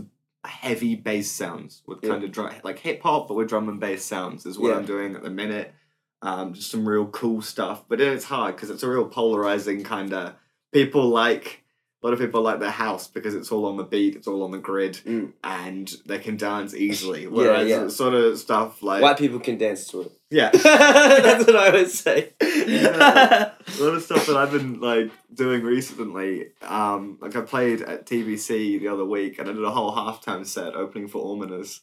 heavy 0.46 0.96
bass 0.96 1.32
sounds 1.32 1.82
with 1.88 2.00
Yeah. 2.04 2.12
kind 2.12 2.24
of 2.24 2.32
drum, 2.32 2.54
like 2.63 2.80
hip 2.80 3.01
hop 3.01 3.27
but 3.27 3.34
with 3.34 3.50
drum 3.50 3.68
and 3.70 3.80
bass 3.80 4.06
sounds 4.06 4.46
is 4.46 4.60
what 4.60 4.70
Yeah. 4.70 4.77
I'm 4.77 4.86
doing 4.86 5.16
at 5.16 5.24
the 5.24 5.30
minute. 5.32 5.74
Um, 6.22 6.54
just 6.54 6.72
some 6.72 6.88
real 6.88 7.06
cool 7.08 7.42
stuff, 7.42 7.86
but 7.88 8.00
then 8.00 8.13
it's 8.13 8.25
hard 8.25 8.56
because 8.56 8.70
it's 8.72 8.82
a 8.84 8.89
real 8.89 9.06
polarizing 9.06 9.84
kind 9.84 10.13
of. 10.13 10.34
People 10.74 11.10
like 11.10 11.63
lot 12.08 12.14
of 12.14 12.20
people 12.20 12.42
like 12.42 12.60
their 12.60 12.72
house 12.72 13.08
because 13.08 13.36
it's 13.36 13.52
all 13.52 13.66
on 13.66 13.78
the 13.78 13.84
beat, 13.84 14.16
it's 14.16 14.28
all 14.28 14.44
on 14.44 14.52
the 14.52 14.58
grid, 14.58 14.94
Mm. 15.06 15.34
and 15.44 15.94
they 16.06 16.20
can 16.20 16.38
dance 16.38 16.74
easily. 16.88 17.28
Whereas 17.28 17.68
yeah. 17.70 17.88
sort 17.90 18.14
of 18.14 18.38
stuff 18.40 18.82
like 18.82 19.02
White 19.02 19.18
people 19.18 19.40
can 19.40 19.58
dance 19.58 19.88
to 19.90 20.02
it. 20.02 20.12
yeah, 20.30 20.50
That's 20.54 21.46
what 21.46 21.56
I 21.56 21.70
would 21.72 21.90
say. 21.90 22.34
Yeah. 22.42 23.52
a 23.80 23.84
lot 23.84 23.94
of 23.96 24.04
stuff 24.04 24.26
that 24.28 24.36
I've 24.38 24.52
been 24.52 24.80
like 24.80 25.12
doing 25.34 25.64
recently. 25.64 26.48
Um, 26.62 27.18
like 27.22 27.36
I 27.36 27.42
played 27.42 27.82
at 27.82 28.06
TBC 28.06 28.80
the 28.80 28.88
other 28.88 29.06
week, 29.06 29.40
and 29.40 29.50
I 29.50 29.54
did 29.54 29.64
a 29.64 29.72
whole 29.72 29.94
halftime 29.96 30.46
set 30.46 30.76
opening 30.76 31.08
for 31.08 31.24
Ormaners, 31.24 31.82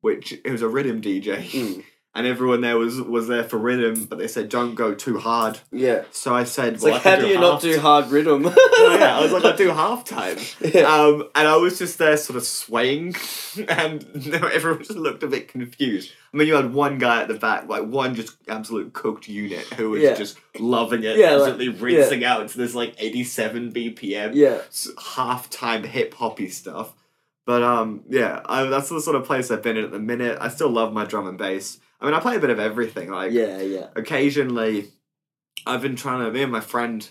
which 0.00 0.32
it 0.32 0.50
was 0.50 0.62
a 0.62 0.66
riddim 0.66 1.00
DJ, 1.02 1.38
Mm. 1.50 1.84
And 2.16 2.28
everyone 2.28 2.60
there 2.60 2.78
was 2.78 3.00
was 3.00 3.26
there 3.26 3.42
for 3.42 3.58
riddim, 3.58 4.08
but 4.08 4.18
they 4.20 4.28
said 4.28 4.48
don't 4.48 4.76
go 4.76 4.94
too 4.94 5.18
hard. 5.18 5.58
Yeah. 5.72 6.04
So 6.12 6.32
I 6.32 6.44
said, 6.44 6.80
well, 6.80 6.92
like, 6.92 7.02
how 7.02 7.16
can 7.16 7.24
do 7.24 7.28
you 7.28 7.40
not 7.40 7.60
do 7.60 7.80
hard 7.80 8.04
riddim? 8.04 8.54
Oh, 8.56 8.96
yeah, 8.98 9.18
I 9.18 9.20
was 9.22 9.32
like, 9.32 9.44
I 9.44 9.56
do 9.56 9.70
halftime. 9.70 10.38
Yeah. 10.74 10.82
Um, 10.82 11.24
and 11.34 11.48
I 11.48 11.56
was 11.56 11.76
just 11.78 11.98
there 11.98 12.16
sort 12.16 12.36
of 12.36 12.44
swaying, 12.44 13.16
and 13.68 14.04
everyone 14.32 14.78
just 14.84 14.92
looked 14.92 15.22
a 15.24 15.26
bit 15.26 15.48
confused. 15.48 16.12
I 16.32 16.36
mean, 16.36 16.46
you 16.48 16.54
had 16.54 16.72
one 16.72 16.98
guy 16.98 17.22
at 17.22 17.28
the 17.28 17.34
back, 17.34 17.68
like 17.68 17.84
one 17.84 18.14
just 18.14 18.36
absolute 18.48 18.92
cooked 18.92 19.26
unit 19.26 19.64
who 19.74 19.90
was 19.90 20.02
Yeah. 20.02 20.14
just 20.14 20.38
loving 20.58 21.02
it, 21.02 21.16
Yeah, 21.16 21.32
like- 21.36 21.50
absolutely 21.52 21.68
rinsing 21.80 22.24
out 22.24 22.48
to 22.48 22.58
this 22.58 22.74
like 22.76 22.94
87 22.98 23.72
BPM, 23.72 24.32
yeah. 24.34 24.58
halftime 24.98 25.84
hip 25.84 26.14
hoppy 26.14 26.48
stuff. 26.48 26.92
But 27.46 27.62
um, 27.62 28.02
yeah, 28.08 28.40
I, 28.46 28.64
that's 28.64 28.88
the 28.88 29.00
sort 29.00 29.16
of 29.16 29.24
place 29.24 29.50
I've 29.50 29.62
been 29.62 29.76
in 29.76 29.84
at 29.84 29.90
the 29.90 29.98
minute. 29.98 30.38
I 30.40 30.48
still 30.48 30.70
love 30.70 30.92
my 30.92 31.04
drum 31.04 31.26
and 31.26 31.36
bass. 31.38 31.78
I 32.00 32.04
mean, 32.06 32.14
I 32.14 32.20
play 32.20 32.36
a 32.36 32.40
bit 32.40 32.50
of 32.50 32.58
everything. 32.58 33.10
Like, 33.10 33.32
Yeah, 33.32 33.60
yeah. 33.60 33.86
occasionally 33.96 34.90
I've 35.66 35.80
been 35.82 35.96
trying 35.96 36.24
to 36.24 36.30
me 36.30 36.42
and 36.42 36.52
my 36.52 36.60
friend 36.60 37.08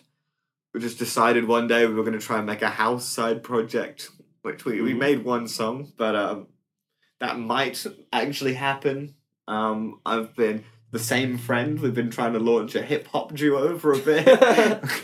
we 0.74 0.80
just 0.80 0.98
decided 1.00 1.48
one 1.48 1.68
day 1.68 1.86
we 1.86 1.94
were 1.94 2.04
going 2.04 2.20
to 2.20 2.26
try 2.26 2.38
and 2.38 2.46
make 2.48 2.62
a 2.62 2.70
house 2.70 3.08
side 3.08 3.44
project 3.44 4.10
which 4.42 4.66
we, 4.66 4.82
we 4.82 4.94
Mhm. 4.94 4.98
made 5.00 5.24
one 5.24 5.48
song 5.48 5.92
but 5.98 6.16
um 6.16 6.48
that 7.20 7.40
might 7.40 7.86
actually 8.12 8.54
happen 8.56 9.16
um 9.48 10.00
I've 10.06 10.36
been 10.36 10.64
the 10.92 11.00
same 11.00 11.38
friend 11.38 11.80
we've 11.80 11.94
been 11.96 12.12
trying 12.12 12.34
to 12.34 12.40
launch 12.40 12.76
a 12.76 12.82
hip 12.82 13.08
hop 13.08 13.34
duo 13.34 13.78
for 13.80 13.94
a 13.94 13.98
bit 14.00 14.28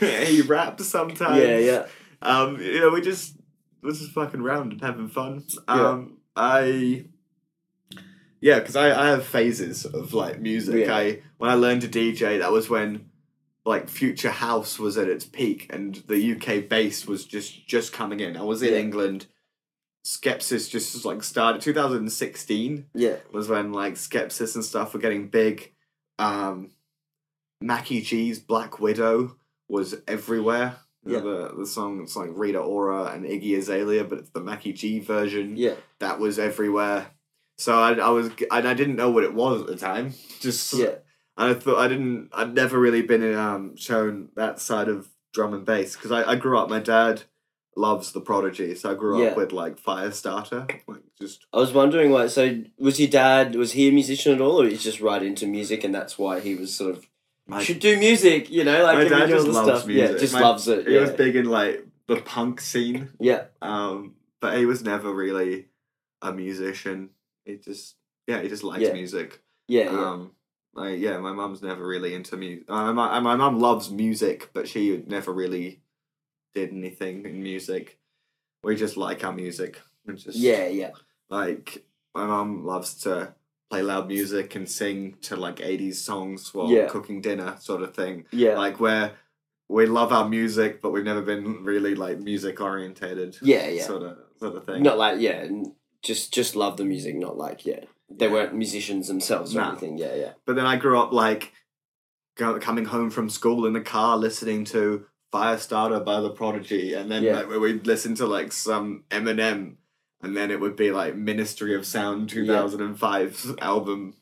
he 0.28 0.42
raps 0.42 0.86
sometimes 0.86 1.38
Yeah, 1.42 1.58
yeah. 1.58 1.86
um, 2.22 2.60
you 2.60 2.80
know, 2.80 2.90
we 2.90 3.00
just 3.00 3.36
we're 3.82 3.92
just 3.92 4.12
fucking 4.12 4.40
around 4.42 4.72
and 4.72 4.80
having 4.82 5.08
fun. 5.08 5.44
Yeah. 5.66 5.88
Um, 5.88 6.18
I 6.36 7.06
yeah, 8.40 8.58
because 8.58 8.76
I, 8.76 8.86
I 8.90 9.08
have 9.10 9.24
phases 9.26 9.84
of 9.84 10.12
like 10.14 10.40
music. 10.40 10.86
Yeah. 10.86 10.94
I 10.96 11.22
when 11.38 11.50
I 11.50 11.54
learned 11.54 11.82
to 11.82 11.88
DJ, 11.88 12.38
that 12.40 12.52
was 12.52 12.68
when 12.70 13.10
like 13.64 13.88
future 13.88 14.30
house 14.30 14.78
was 14.78 14.96
at 14.98 15.08
its 15.08 15.24
peak, 15.24 15.66
and 15.70 15.96
the 16.06 16.32
UK 16.32 16.68
bass 16.68 17.06
was 17.06 17.24
just 17.26 17.66
just 17.66 17.92
coming 17.92 18.20
in. 18.20 18.36
I 18.36 18.42
was 18.42 18.62
in 18.62 18.72
Yeah. 18.72 18.80
England. 18.80 19.26
Skepsis 20.06 20.70
just 20.70 21.04
like 21.04 21.22
started. 21.22 21.60
Two 21.60 21.74
thousand 21.74 21.98
and 21.98 22.12
sixteen 22.12 22.86
Yeah. 22.94 23.16
was 23.32 23.48
when 23.48 23.72
like 23.72 23.94
Skepsis 23.94 24.54
and 24.54 24.64
stuff 24.64 24.94
were 24.94 25.00
getting 25.00 25.28
big. 25.28 25.72
Um, 26.18 26.70
Macky 27.60 28.00
Gee's 28.00 28.38
Black 28.38 28.80
Widow 28.80 29.36
was 29.68 29.94
everywhere. 30.08 30.76
Know, 31.04 31.20
the 31.48 31.54
the 31.54 31.66
song 31.66 32.00
it's 32.02 32.16
like 32.16 32.30
Rita 32.32 32.58
Ora 32.58 33.12
and 33.12 33.24
Iggy 33.24 33.56
Azalea, 33.58 34.04
but 34.04 34.18
it's 34.20 34.30
the 34.30 34.40
Macky 34.40 34.72
Gee 34.72 35.00
version. 35.00 35.56
Yeah. 35.56 35.74
That 35.98 36.18
was 36.18 36.38
everywhere. 36.38 37.08
So 37.60 37.78
I, 37.78 37.92
I 37.92 38.08
was 38.08 38.30
and 38.50 38.66
I 38.66 38.72
didn't 38.74 38.96
know 38.96 39.10
what 39.10 39.24
it 39.24 39.34
was 39.34 39.60
at 39.60 39.66
the 39.66 39.76
time. 39.76 40.14
Just 40.40 40.72
Yeah. 40.72 40.94
I 41.36 41.52
thought 41.54 41.78
I 41.78 41.88
didn't. 41.88 42.30
I'd 42.32 42.54
never 42.54 42.78
really 42.78 43.02
been 43.02 43.34
um 43.34 43.76
shown 43.76 44.30
that 44.34 44.60
side 44.60 44.88
of 44.88 45.08
drum 45.34 45.52
and 45.54 45.64
bass 45.64 45.94
because 45.94 46.10
I, 46.10 46.22
I 46.32 46.36
grew 46.36 46.58
up. 46.58 46.68
My 46.70 46.80
dad 46.80 47.22
loves 47.76 48.12
the 48.12 48.20
Prodigy, 48.20 48.74
so 48.74 48.90
I 48.90 48.94
grew 48.94 49.22
Yeah. 49.22 49.28
up 49.30 49.36
with 49.36 49.52
like 49.52 49.76
Firestarter, 49.80 50.70
like 50.88 51.02
just 51.20 51.46
I 51.52 51.58
was 51.58 51.72
wondering 51.72 52.10
why. 52.10 52.26
So, 52.28 52.62
was 52.78 52.98
your 52.98 53.10
dad 53.10 53.54
was 53.54 53.72
he 53.72 53.88
a 53.88 53.92
musician 53.92 54.32
at 54.34 54.40
all, 54.40 54.62
or 54.62 54.66
he's 54.66 54.82
just 54.82 55.00
right 55.00 55.22
into 55.22 55.46
music, 55.46 55.84
and 55.84 55.94
that's 55.94 56.18
why 56.18 56.40
he 56.40 56.54
was 56.54 56.74
sort 56.74 56.96
of 56.96 57.06
my 57.46 57.62
should 57.62 57.78
do 57.78 57.98
music? 57.98 58.50
You 58.50 58.64
know, 58.64 58.82
like 58.82 58.96
My 58.98 59.04
dad 59.18 59.28
just 59.28 59.46
loves 59.46 59.68
stuff. 59.68 59.86
music. 59.86 60.12
Yeah, 60.12 60.18
just 60.18 60.34
My- 60.34 60.40
loves 60.40 60.66
it. 60.66 60.86
He 60.88 60.94
Yeah, 60.94 61.02
was 61.02 61.10
big 61.12 61.36
in 61.36 61.44
like 61.44 61.86
the 62.06 62.16
punk 62.16 62.60
scene, 62.60 63.10
yeah, 63.20 63.44
um, 63.62 64.14
but 64.40 64.56
he 64.58 64.64
was 64.66 64.82
never 64.82 65.12
really 65.12 65.66
a 66.22 66.32
musician. 66.32 67.10
He 67.50 67.56
just 67.58 67.96
yeah, 68.26 68.42
he 68.42 68.48
just 68.48 68.64
likes 68.64 68.82
Yeah. 68.82 68.92
music. 68.92 69.42
yeah, 69.68 69.84
yeah. 69.84 70.10
Um, 70.10 70.32
like 70.74 70.98
yeah, 71.00 71.18
my 71.18 71.32
mum's 71.32 71.62
never 71.62 71.86
really 71.86 72.14
into 72.14 72.36
music. 72.36 72.64
Uh, 72.68 72.92
my 72.92 73.18
my 73.20 73.36
mum 73.36 73.58
loves 73.58 73.90
music, 73.90 74.50
but 74.52 74.68
she 74.68 75.02
never 75.06 75.32
really 75.32 75.82
did 76.54 76.70
anything 76.70 77.24
in 77.26 77.42
music. 77.42 77.98
We 78.62 78.76
just 78.76 78.96
like 78.96 79.24
our 79.24 79.32
music. 79.32 79.80
Just 80.14 80.36
yeah, 80.38 80.66
yeah, 80.68 80.90
like 81.28 81.84
my 82.14 82.26
mum 82.26 82.64
loves 82.64 82.94
to 83.02 83.34
play 83.70 83.82
loud 83.82 84.08
music 84.08 84.54
and 84.56 84.68
sing 84.68 85.16
to 85.22 85.36
like 85.36 85.60
eighties 85.60 86.00
songs 86.00 86.52
while 86.54 86.70
Yeah. 86.70 86.88
cooking 86.88 87.20
dinner, 87.20 87.56
sort 87.60 87.82
of 87.82 87.94
thing 87.94 88.26
yeah, 88.32 88.56
like 88.58 88.80
where 88.80 89.12
we 89.68 89.86
love 89.86 90.12
our 90.12 90.28
music, 90.28 90.82
but 90.82 90.90
we've 90.90 91.04
never 91.04 91.22
been 91.22 91.62
really 91.62 91.94
like 91.94 92.18
music 92.18 92.60
orientated. 92.60 93.36
yeah, 93.42 93.68
yeah. 93.68 93.84
Sort 93.84 94.02
of 94.02 94.18
sort 94.40 94.56
of 94.56 94.64
thing. 94.66 94.82
Not 94.82 94.98
like 94.98 95.20
yeah, 95.20 95.46
just 96.02 96.32
just 96.32 96.56
love 96.56 96.76
the 96.76 96.84
music, 96.84 97.14
not 97.16 97.36
like 97.38 97.64
yeah. 97.66 97.84
They 98.12 98.26
weren't 98.28 98.54
musicians 98.54 99.06
themselves 99.06 99.54
or 99.54 99.60
anything. 99.60 99.96
Yeah, 99.96 100.14
yeah, 100.16 100.32
But 100.44 100.56
then 100.56 100.66
I 100.66 100.74
grew 100.76 100.98
up 100.98 101.12
like 101.12 101.52
go, 102.36 102.58
coming 102.58 102.86
home 102.86 103.08
from 103.10 103.28
school 103.30 103.66
in 103.66 103.72
the 103.72 103.80
car 103.80 104.16
listening 104.16 104.64
to 104.66 105.06
Firestarter 105.32 106.04
by 106.04 106.20
the 106.20 106.30
Prodigy, 106.30 106.94
and 106.94 107.10
then 107.10 107.22
Yeah. 107.22 107.36
like 107.36 107.48
we'd 107.48 107.86
listen 107.86 108.14
to 108.16 108.26
like 108.26 108.50
some 108.52 109.04
Eminem, 109.10 109.76
and 110.22 110.36
then 110.36 110.50
it 110.50 110.58
would 110.58 110.74
be 110.74 110.90
like 110.90 111.14
Ministry 111.14 111.74
of 111.76 111.86
Sound 111.86 112.28
two 112.28 112.44
thousand 112.46 112.80
and 112.80 112.98
five 112.98 113.54
album. 113.60 114.14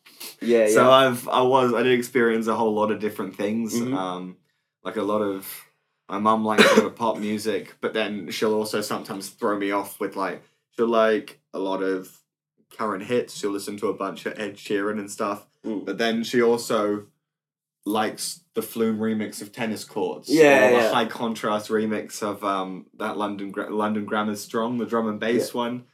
yeah, 0.42 0.66
yeah. 0.66 0.74
So 0.74 0.90
I've 0.90 1.26
I 1.28 1.40
was 1.42 1.72
I 1.72 1.82
did 1.82 1.98
experience 1.98 2.46
a 2.46 2.54
whole 2.56 2.74
lot 2.74 2.90
of 2.90 3.00
different 3.00 3.36
things. 3.36 3.72
Mhm. 3.74 3.96
Um, 3.96 4.36
like 4.84 4.96
a 4.96 5.02
lot 5.02 5.22
of 5.22 5.64
my 6.10 6.18
mum 6.18 6.44
likes 6.44 6.64
a 6.72 6.74
lot 6.76 6.84
of 6.86 6.94
pop 6.96 7.16
music, 7.30 7.76
but 7.80 7.94
then 7.94 8.30
she'll 8.30 8.54
also 8.54 8.82
sometimes 8.82 9.30
throw 9.30 9.58
me 9.58 9.70
off 9.70 9.98
with 9.98 10.14
like 10.14 10.42
she'll 10.78 10.86
like 10.86 11.40
a 11.52 11.58
lot 11.58 11.82
of 11.82 12.20
current 12.70 13.04
hits. 13.04 13.36
She'll 13.36 13.50
listen 13.50 13.76
to 13.78 13.88
a 13.88 13.94
bunch 13.94 14.24
of 14.26 14.38
Ed 14.38 14.56
Sheeran 14.56 14.98
and 14.98 15.10
stuff, 15.10 15.46
Mm. 15.66 15.84
but 15.84 15.98
then 15.98 16.22
she 16.22 16.40
also 16.40 17.06
likes 17.84 18.42
the 18.54 18.62
Flume 18.62 18.98
remix 18.98 19.40
of 19.42 19.50
Tennis 19.52 19.84
Courts. 19.84 20.28
Yeah, 20.28 20.68
or 20.70 20.82
the 20.82 20.94
high 20.94 21.06
contrast 21.06 21.68
remix 21.68 22.22
of 22.22 22.44
um 22.44 22.86
that 22.98 23.16
London 23.16 23.50
Gra- 23.50 23.70
London 23.74 24.04
Grammar's 24.04 24.40
Strong, 24.42 24.78
the 24.78 24.86
drum 24.86 25.08
and 25.08 25.18
bass 25.18 25.52
one. 25.52 25.84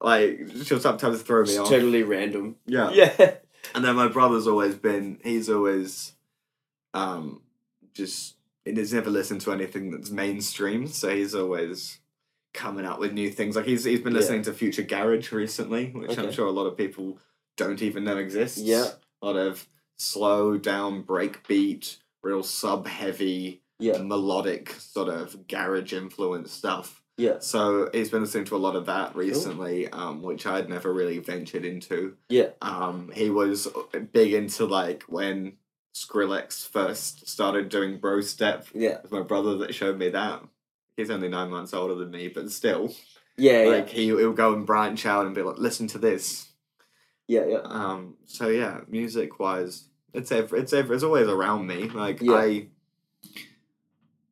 Like 0.00 0.40
she'll 0.64 0.80
sometimes 0.80 1.22
throw 1.22 1.42
me 1.42 1.48
It's 1.50 1.58
off. 1.58 1.68
totally 1.70 2.02
random. 2.02 2.56
yeah. 2.66 2.90
Yeah, 2.92 3.34
And 3.74 3.82
then 3.84 3.96
my 3.96 4.08
brother's 4.08 4.46
always 4.46 4.74
been 4.74 5.18
he's 5.24 5.48
always 5.48 6.12
um 6.92 7.40
just 7.94 8.34
he's 8.64 8.92
never 8.92 9.08
listened 9.10 9.40
to 9.42 9.52
anything 9.52 9.90
that's 9.92 10.10
mainstream, 10.10 10.86
so 10.88 11.14
he's 11.14 11.34
always 11.34 11.98
coming 12.56 12.84
out 12.84 12.98
with 12.98 13.12
new 13.12 13.30
things. 13.30 13.54
Like 13.54 13.66
he's 13.66 13.84
he's 13.84 14.00
been 14.00 14.12
Yeah. 14.14 14.18
listening 14.20 14.42
to 14.42 14.52
Future 14.52 14.82
Garage 14.82 15.30
recently, 15.30 15.90
which 15.90 16.18
I'm 16.18 16.32
sure 16.32 16.46
a 16.46 16.50
lot 16.50 16.66
of 16.66 16.76
people 16.76 17.18
don't 17.56 17.80
even 17.82 18.02
know 18.04 18.16
exists. 18.16 18.58
Yeah. 18.58 18.88
A 19.22 19.26
lot 19.26 19.36
of 19.36 19.68
slow 19.98 20.58
down 20.58 21.04
breakbeat, 21.04 21.98
real 22.22 22.42
sub 22.42 22.86
heavy, 22.86 23.62
yeah, 23.78 23.98
melodic 24.02 24.70
sort 24.78 25.08
of 25.08 25.46
garage 25.46 25.92
influence 25.92 26.50
stuff. 26.52 27.02
yeah, 27.18 27.38
So 27.40 27.88
he's 27.94 28.10
been 28.10 28.20
listening 28.22 28.44
to 28.46 28.56
a 28.56 28.58
lot 28.66 28.76
of 28.76 28.84
that 28.86 29.16
recently, 29.16 29.88
um, 29.88 30.20
which 30.22 30.44
I'd 30.46 30.68
never 30.68 30.92
really 30.92 31.18
ventured 31.18 31.64
into. 31.64 32.16
yeah. 32.28 32.50
Um, 32.60 33.10
he 33.14 33.30
was 33.30 33.68
big 34.12 34.34
into 34.34 34.66
like 34.66 35.04
when 35.04 35.54
Skrillex 35.94 36.68
first 36.68 37.26
started 37.26 37.70
doing 37.70 37.98
Bro 37.98 38.20
Step. 38.22 38.66
Yeah. 38.74 38.96
It 38.96 39.02
was 39.04 39.12
my 39.12 39.22
brother 39.22 39.56
that 39.58 39.74
showed 39.74 39.96
me 39.98 40.10
that. 40.10 40.42
He's 40.96 41.10
only 41.10 41.28
nine 41.28 41.50
months 41.50 41.74
older 41.74 41.94
than 41.94 42.10
me, 42.10 42.28
but 42.28 42.50
still, 42.50 42.94
Yeah, 43.36 43.64
like 43.68 43.88
he 43.90 44.06
he'll 44.06 44.32
go 44.32 44.54
and 44.54 44.64
branch 44.66 45.04
out 45.06 45.26
and 45.26 45.34
be 45.34 45.42
like, 45.42 45.58
listen 45.58 45.86
to 45.88 45.98
this. 45.98 46.48
yeah, 47.28 47.44
yeah, 47.44 47.46
yeah. 47.46 47.58
Um. 47.64 48.14
So 48.26 48.48
yeah, 48.48 48.80
music 48.88 49.38
wise, 49.38 49.88
it's 50.14 50.32
ev- 50.32 50.52
it's 50.54 50.72
ev- 50.72 50.90
it's 50.90 51.02
always 51.02 51.28
around 51.28 51.66
me. 51.66 51.88
Like 51.88 52.20
Yeah. 52.22 52.34
I. 52.34 52.68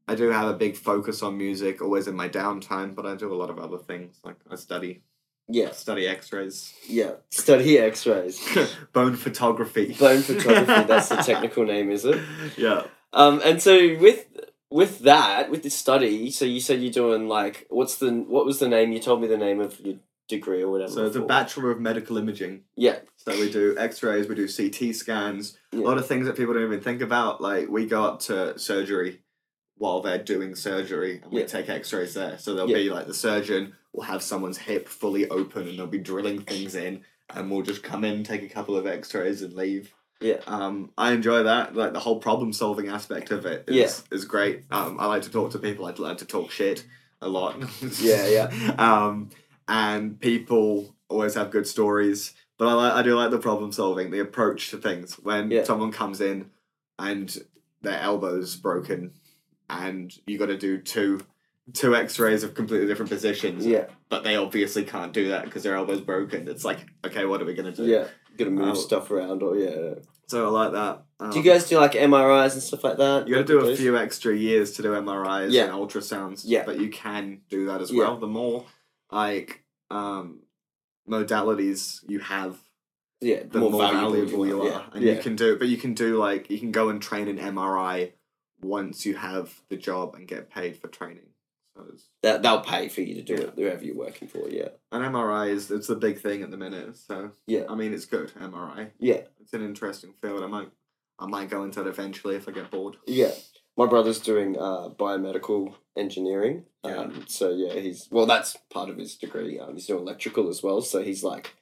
I 0.06 0.14
do 0.14 0.28
have 0.28 0.48
a 0.48 0.54
big 0.54 0.76
focus 0.76 1.22
on 1.22 1.38
music, 1.38 1.80
always 1.80 2.06
in 2.06 2.14
my 2.14 2.28
downtime, 2.28 2.94
but 2.94 3.06
I 3.06 3.14
do 3.14 3.32
a 3.32 3.36
lot 3.36 3.48
of 3.48 3.58
other 3.58 3.78
things. 3.78 4.18
Like 4.22 4.36
I 4.50 4.56
study 4.56 5.02
Yeah, 5.48 5.70
study 5.72 6.06
X-rays, 6.06 6.74
yeah. 6.88 7.12
Study 7.30 7.78
X-rays. 7.78 8.38
bone 8.92 9.16
photography, 9.16 9.94
Bone 9.98 10.20
photography. 10.20 10.84
That's 10.84 11.08
the 11.08 11.16
technical 11.32 11.64
name, 11.64 11.90
is 11.90 12.04
it? 12.04 12.20
Yeah. 12.58 12.82
Um, 13.14 13.40
and 13.44 13.62
so 13.62 13.96
with 13.98 14.26
with 14.74 14.98
that, 15.00 15.50
with 15.52 15.62
this 15.62 15.72
study, 15.74 16.32
so 16.32 16.44
you 16.44 16.58
said 16.58 16.82
you're 16.82 16.90
doing 16.90 17.28
like 17.28 17.64
what's 17.70 17.96
the 17.98 18.10
what 18.12 18.44
was 18.44 18.58
the 18.58 18.68
name? 18.68 18.90
You 18.90 18.98
told 18.98 19.20
me 19.20 19.28
the 19.28 19.36
name 19.36 19.60
of 19.60 19.78
your 19.78 19.98
degree 20.26 20.62
or 20.62 20.68
whatever. 20.68 20.90
So 20.90 21.06
it's 21.06 21.14
a 21.14 21.20
bachelor 21.20 21.70
of 21.70 21.78
medical 21.78 22.18
imaging. 22.18 22.64
Yeah, 22.74 22.98
So 23.16 23.38
we 23.38 23.52
do 23.52 23.76
X-rays, 23.78 24.26
we 24.26 24.34
do 24.34 24.48
CT 24.48 24.92
scans, 24.92 25.56
Yeah. 25.70 25.78
a 25.78 25.86
lot 25.86 25.98
of 25.98 26.08
things 26.08 26.26
that 26.26 26.36
people 26.36 26.54
don't 26.54 26.64
even 26.64 26.80
think 26.80 27.02
about. 27.02 27.40
Like 27.40 27.68
we 27.68 27.86
go 27.86 28.02
up 28.02 28.18
to 28.22 28.58
surgery 28.58 29.20
while 29.76 30.00
they're 30.00 30.18
doing 30.34 30.56
surgery, 30.56 31.20
and 31.22 31.32
we 31.32 31.40
Yeah. 31.42 31.46
take 31.46 31.68
X-rays 31.68 32.14
there. 32.14 32.36
So 32.38 32.54
there'll 32.54 32.68
Yeah. 32.68 32.76
be 32.78 32.90
like 32.90 33.06
the 33.06 33.14
surgeon 33.14 33.74
will 33.92 34.04
have 34.04 34.22
someone's 34.24 34.58
hip 34.58 34.88
fully 34.88 35.28
open, 35.28 35.68
and 35.68 35.78
they'll 35.78 35.86
be 35.86 35.98
drilling 35.98 36.40
things 36.40 36.74
in, 36.74 37.04
and 37.30 37.48
we'll 37.48 37.62
just 37.62 37.84
come 37.84 38.02
in, 38.02 38.24
take 38.24 38.42
a 38.42 38.48
couple 38.48 38.76
of 38.76 38.88
X-rays, 38.88 39.40
and 39.40 39.52
leave. 39.54 39.94
Yeah. 40.20 40.38
Um, 40.46 40.90
I 40.96 41.12
enjoy 41.12 41.42
that. 41.42 41.74
Like 41.74 41.92
the 41.92 42.00
whole 42.00 42.18
problem-solving 42.18 42.88
aspect 42.88 43.30
of 43.30 43.44
it 43.46 43.64
is 43.68 43.74
Yeah. 43.76 44.16
is 44.16 44.24
great. 44.24 44.62
Um, 44.70 44.98
I 44.98 45.06
like 45.06 45.22
to 45.22 45.30
talk 45.30 45.50
to 45.52 45.58
people. 45.58 45.86
I 45.86 45.92
like 45.98 46.18
to 46.18 46.24
talk 46.26 46.50
shit 46.50 46.84
a 47.20 47.28
lot. 47.28 47.56
Yeah, 48.00 48.26
yeah. 48.26 48.74
Um, 48.78 49.30
and 49.68 50.20
people 50.20 50.94
always 51.08 51.34
have 51.34 51.50
good 51.50 51.66
stories. 51.66 52.34
But 52.58 52.68
I 52.68 52.72
like 52.74 52.92
I 52.92 53.02
do 53.02 53.16
like 53.16 53.30
the 53.30 53.38
problem 53.38 53.72
solving, 53.72 54.10
the 54.10 54.20
approach 54.20 54.70
to 54.70 54.76
things. 54.78 55.14
When 55.14 55.50
Yeah. 55.50 55.64
someone 55.64 55.90
comes 55.92 56.20
in 56.20 56.50
and 56.98 57.36
their 57.82 57.98
elbow's 58.00 58.56
broken, 58.56 59.12
and 59.68 60.14
you 60.26 60.38
got 60.38 60.46
to 60.46 60.56
do 60.56 60.78
two 60.78 61.20
two 61.72 61.96
X-rays 61.96 62.42
of 62.42 62.52
completely 62.54 62.86
different 62.86 63.10
positions. 63.10 63.64
yeah, 63.66 63.86
But 64.10 64.22
they 64.22 64.36
obviously 64.36 64.84
can't 64.84 65.14
do 65.14 65.28
that 65.30 65.46
because 65.46 65.62
their 65.62 65.74
elbow's 65.76 66.02
broken. 66.02 66.46
It's 66.46 66.62
like, 66.64 66.78
okay, 67.06 67.24
what 67.24 67.40
are 67.40 67.46
we 67.46 67.54
gonna 67.54 67.72
do? 67.72 67.84
yeah. 67.86 68.06
Got 68.36 68.44
to 68.44 68.50
move 68.50 68.76
stuff 68.76 69.10
around, 69.10 69.42
or 69.42 69.56
yeah. 69.56 69.94
So 70.26 70.46
I 70.46 70.50
like 70.50 70.72
that. 70.72 71.04
Um, 71.20 71.30
Do 71.30 71.38
you 71.38 71.44
guys 71.44 71.68
do 71.68 71.78
like 71.78 71.92
MRIs 71.92 72.54
and 72.54 72.62
stuff 72.62 72.82
like 72.82 72.96
that? 72.96 73.28
You 73.28 73.34
got 73.34 73.46
to 73.46 73.52
do 73.60 73.60
a 73.60 73.76
few 73.76 73.96
extra 73.96 74.34
years 74.34 74.72
to 74.72 74.82
do 74.82 74.92
MRIs 74.92 75.52
Yeah. 75.52 75.64
and 75.64 75.72
ultrasounds. 75.72 76.42
Yeah. 76.44 76.64
But 76.64 76.80
you 76.80 76.88
can 76.88 77.42
do 77.50 77.66
that 77.66 77.80
as 77.82 77.90
Yeah. 77.92 77.98
well. 78.04 78.16
The 78.18 78.26
more 78.26 78.64
like 79.12 79.62
um, 79.90 80.40
modalities 81.08 82.00
you 82.08 82.18
have, 82.20 82.58
Yeah, 83.20 83.42
the 83.48 83.60
more, 83.60 83.70
valuable, 83.70 84.46
you 84.46 84.62
are. 84.62 84.68
Yeah, 84.68 84.82
And 84.92 85.04
yeah. 85.04 85.12
you 85.14 85.20
can 85.20 85.36
do, 85.36 85.56
but 85.58 85.68
you 85.68 85.76
can 85.76 85.94
do 85.94 86.16
like 86.18 86.50
you 86.50 86.58
can 86.58 86.72
go 86.72 86.88
and 86.88 87.00
train 87.00 87.28
an 87.28 87.38
MRI 87.38 88.12
once 88.62 89.04
you 89.04 89.14
have 89.16 89.60
the 89.68 89.76
job 89.76 90.14
and 90.14 90.26
get 90.26 90.50
paid 90.50 90.76
for 90.76 90.88
training. 90.88 91.26
That 92.22 92.42
they'll 92.42 92.60
pay 92.60 92.88
for 92.88 93.00
you 93.02 93.14
to 93.16 93.22
do 93.22 93.34
Yeah. 93.34 93.40
it 93.48 93.56
wherever 93.56 93.84
you're 93.84 93.96
working 93.96 94.28
for. 94.28 94.48
Yeah, 94.48 94.68
an 94.92 95.02
MRI 95.02 95.50
is 95.50 95.70
it's 95.70 95.88
the 95.88 95.96
big 95.96 96.20
thing 96.20 96.42
at 96.42 96.50
the 96.50 96.56
minute. 96.56 96.96
So 96.96 97.32
yeah, 97.46 97.64
I 97.68 97.74
mean, 97.74 97.92
it's 97.92 98.06
good 98.06 98.32
MRI. 98.40 98.90
yeah, 98.98 99.22
It's 99.40 99.52
an 99.52 99.62
interesting 99.64 100.14
field. 100.20 100.42
I 100.42 100.46
might 100.46 100.70
I 101.18 101.26
might 101.26 101.50
go 101.50 101.62
into 101.64 101.80
it 101.80 101.86
eventually 101.86 102.36
if 102.36 102.48
I 102.48 102.52
get 102.52 102.70
bored. 102.70 102.96
yeah. 103.06 103.32
My 103.76 103.86
brother's 103.86 104.20
doing 104.20 104.56
uh, 104.56 104.88
biomedical 104.90 105.74
engineering. 105.96 106.64
Yeah. 106.84 106.96
Um, 106.96 107.24
so 107.26 107.50
yeah, 107.50 107.72
he's 107.74 108.06
well. 108.10 108.24
That's 108.26 108.56
part 108.72 108.88
of 108.88 108.96
his 108.98 109.16
degree. 109.16 109.58
Um, 109.58 109.74
he's 109.74 109.86
doing 109.86 110.02
electrical 110.02 110.48
as 110.48 110.62
well. 110.62 110.80
So 110.80 111.02
he's 111.02 111.24
like 111.24 111.56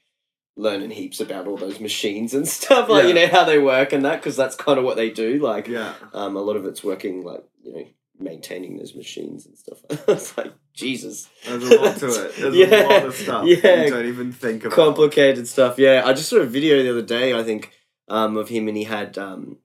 learning 0.55 0.91
heaps 0.91 1.21
about 1.21 1.47
all 1.47 1.57
those 1.57 1.81
machines 1.81 2.35
and 2.35 2.47
stuff. 2.59 2.91
Like 2.91 3.07
you 3.09 3.15
know 3.15 3.29
how 3.29 3.45
they 3.45 3.59
work 3.59 3.95
and 3.95 4.05
that 4.05 4.21
because 4.21 4.37
that's 4.37 4.57
kind 4.57 4.79
of 4.79 4.85
what 4.85 4.97
they 4.97 5.09
do. 5.09 5.39
Like 5.39 5.69
Yeah. 5.69 5.95
um, 6.13 6.37
a 6.37 6.43
lot 6.43 6.57
of 6.57 6.67
it's 6.67 6.85
working 6.85 7.25
like 7.25 7.45
you 7.63 7.73
know 7.73 7.87
maintaining 8.23 8.77
those 8.77 8.95
machines 8.95 9.47
and 9.47 9.57
stuff. 9.59 9.79
it's 10.09 10.37
like 10.37 10.53
Jesus. 10.75 11.29
There's 11.45 11.63
a 11.69 11.81
lot 11.81 11.97
to 11.99 12.07
it. 12.07 12.37
There's 12.37 12.55
Yeah, 12.71 12.83
a 12.83 12.89
lot 12.89 13.05
of 13.07 13.15
stuff 13.15 13.47
yeah. 13.47 13.85
you 13.85 13.91
don't 13.91 14.07
even 14.07 14.33
think 14.33 14.65
about. 14.65 14.75
complicated 14.77 15.47
stuff. 15.49 15.79
Yeah, 15.79 16.03
I 16.05 16.13
just 16.13 16.29
saw 16.29 16.37
a 16.37 16.47
video 16.47 16.83
the 16.83 16.91
other 16.91 17.03
day. 17.03 17.35
I 17.39 17.43
think 17.43 17.73
um, 18.09 18.37
of 18.37 18.49
him, 18.49 18.69
and 18.69 18.77
he 18.77 18.85
had 18.85 19.19
um, 19.19 19.59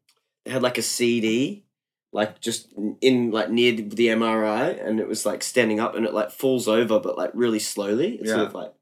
had 0.46 0.62
like 0.62 0.78
a 0.78 0.82
CD, 0.82 1.66
like 2.12 2.40
just 2.42 2.74
in 3.02 3.32
like 3.32 3.50
near 3.50 3.74
the 3.74 4.08
MRI, 4.08 4.86
and 4.86 5.00
it 5.00 5.08
was 5.08 5.26
like 5.26 5.44
standing 5.44 5.80
up, 5.80 5.96
and 5.96 6.06
it 6.06 6.14
like 6.14 6.32
falls 6.32 6.68
over, 6.68 7.00
but 7.00 7.18
like 7.18 7.32
really 7.34 7.60
slowly. 7.60 8.16
It's 8.16 8.30
sort 8.30 8.48
of 8.48 8.54
like 8.54 8.74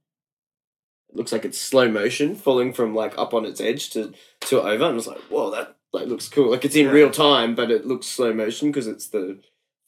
it 1.09 1.15
looks 1.15 1.31
like 1.31 1.45
it's 1.45 1.57
slow 1.57 1.89
motion, 1.89 2.35
falling 2.35 2.73
from 2.73 2.93
like 2.95 3.17
up 3.17 3.33
on 3.33 3.45
its 3.45 3.61
edge 3.61 3.89
to 3.91 4.13
to 4.41 4.61
over, 4.61 4.83
and 4.83 4.83
I 4.83 4.89
was 4.91 5.07
like, 5.07 5.19
whoa, 5.29 5.51
that 5.51 5.75
like 5.93 6.07
looks 6.07 6.27
cool. 6.27 6.51
Like 6.51 6.65
it's 6.65 6.75
in 6.75 6.87
Yeah. 6.87 6.91
real 6.91 7.09
time, 7.11 7.55
but 7.55 7.71
it 7.71 7.85
looks 7.87 8.05
slow 8.07 8.33
motion 8.33 8.69
because 8.69 8.87
it's 8.87 9.07
the 9.07 9.39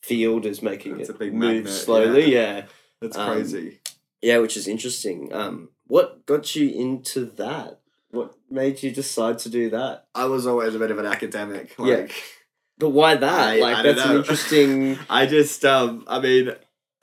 field 0.07 0.45
is 0.45 0.61
making 0.61 0.99
It's 0.99 1.09
it 1.09 1.15
a 1.15 1.19
big 1.19 1.33
move 1.33 1.63
magnet, 1.65 1.73
slowly. 1.73 2.33
yeah. 2.33 2.65
That's 3.01 3.17
Um, 3.17 3.29
crazy. 3.31 3.79
Yeah, 4.21 4.39
which 4.39 4.57
is 4.57 4.67
interesting. 4.67 5.31
Um, 5.33 5.69
what 5.87 6.25
got 6.25 6.55
you 6.55 6.69
into 6.69 7.25
that? 7.37 7.79
What 8.09 8.33
made 8.49 8.81
you 8.83 8.91
decide 8.91 9.37
to 9.39 9.49
do 9.49 9.69
that? 9.71 10.05
I 10.15 10.25
was 10.25 10.47
always 10.47 10.73
a 10.75 10.79
bit 10.79 10.91
of 10.91 10.97
an 10.97 11.05
academic. 11.05 11.75
Yeah. 11.77 11.85
Like 11.85 12.13
But 12.79 12.89
why 12.89 13.15
that? 13.15 13.39
I- 13.55 13.59
like 13.59 13.75
I 13.77 13.81
that's 13.83 14.05
an 14.05 14.17
interesting. 14.17 14.97
I 15.09 15.25
just 15.25 15.63
um 15.65 16.03
I 16.07 16.19
mean 16.19 16.51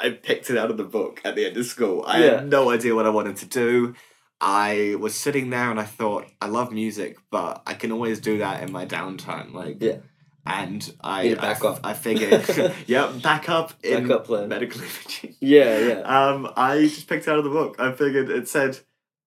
I 0.01 0.11
picked 0.11 0.51
it 0.51 0.59
out 0.59 0.71
of 0.73 0.77
the 0.77 0.85
book 0.99 1.21
at 1.25 1.35
the 1.37 1.47
end 1.47 1.57
of 1.57 1.67
school. 1.67 2.03
I 2.07 2.25
Yeah. 2.25 2.31
had 2.41 2.49
no 2.51 2.71
idea 2.71 2.95
what 2.95 3.07
I 3.07 3.11
wanted 3.11 3.37
to 3.37 3.47
do. 3.47 3.95
I 4.41 4.97
was 4.99 5.15
sitting 5.15 5.51
there 5.51 5.71
and 5.71 5.79
I 5.81 5.85
thought 5.85 6.27
I 6.41 6.47
love 6.49 6.73
music, 6.73 7.17
but 7.31 7.63
I 7.67 7.75
can 7.75 7.93
always 7.93 8.19
do 8.21 8.39
that 8.39 8.63
in 8.63 8.73
my 8.73 8.85
downtime. 8.87 9.53
Like 9.55 9.77
Yeah. 9.81 9.99
And 10.47 10.95
I 11.03 11.35
I. 11.35 11.79
I 11.83 11.95
figured 11.95 12.45
yep, 12.87 13.23
backup 13.23 13.73
in 13.83 14.03
Backup 14.03 14.27
plan. 14.27 14.49
medical 14.49 14.81
imaging. 14.83 15.35
yeah, 15.41 15.79
yeah, 15.79 16.01
Um, 16.01 16.51
I 16.57 16.83
just 16.83 17.09
picked 17.09 17.29
out 17.29 17.39
of 17.39 17.45
the 17.45 17.51
book. 17.51 17.77
I 17.79 17.93
figured 17.93 18.29
it 18.29 18.47
said 18.49 18.79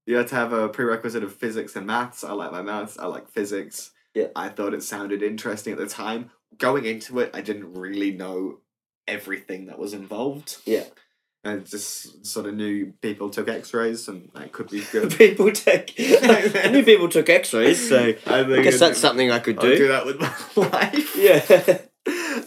you 0.05 0.15
had 0.15 0.27
to 0.27 0.35
have 0.35 0.53
a 0.53 0.69
prerequisite 0.69 1.23
of 1.23 1.33
physics 1.33 1.75
and 1.75 1.87
maths. 1.87 2.23
I 2.23 2.33
like 2.33 2.51
my 2.51 2.61
maths. 2.61 2.97
I 2.99 3.07
like 3.07 3.29
physics. 3.29 3.91
Yeah. 4.13 4.27
I 4.35 4.49
thought 4.49 4.73
it 4.73 4.83
sounded 4.83 5.21
interesting 5.23 5.73
at 5.73 5.79
the 5.79 5.87
time. 5.87 6.31
Going 6.57 6.85
into 6.85 7.19
it, 7.19 7.31
I 7.33 7.41
didn't 7.41 7.73
really 7.73 8.11
know 8.11 8.59
everything 9.07 9.65
that 9.67 9.77
was 9.79 9.93
involved. 9.93 10.57
Yeah. 10.65 10.85
I 11.47 11.57
just 11.57 12.25
sort 12.25 12.45
of 12.45 12.55
knew 12.55 12.93
people 13.01 13.29
took 13.29 13.47
X-rays, 13.47 14.07
and 14.07 14.29
that 14.35 14.51
could 14.51 14.69
be 14.69 14.83
good. 14.91 15.11
people 15.15 15.51
take. 15.51 15.95
I 15.99 16.69
knew 16.71 16.83
people 16.83 17.09
took 17.09 17.29
X-rays, 17.29 17.89
so 17.89 18.13
I, 18.25 18.39
I 18.39 18.61
guess 18.61 18.79
that's 18.79 18.99
something 18.99 19.31
I 19.31 19.39
could 19.39 19.57
I'll 19.57 19.63
do 19.63 19.77
do. 19.77 19.87
that 19.89 20.05
with 20.05 20.19
my 20.57 20.69
life. 20.69 21.15
Yeah. 21.15 21.77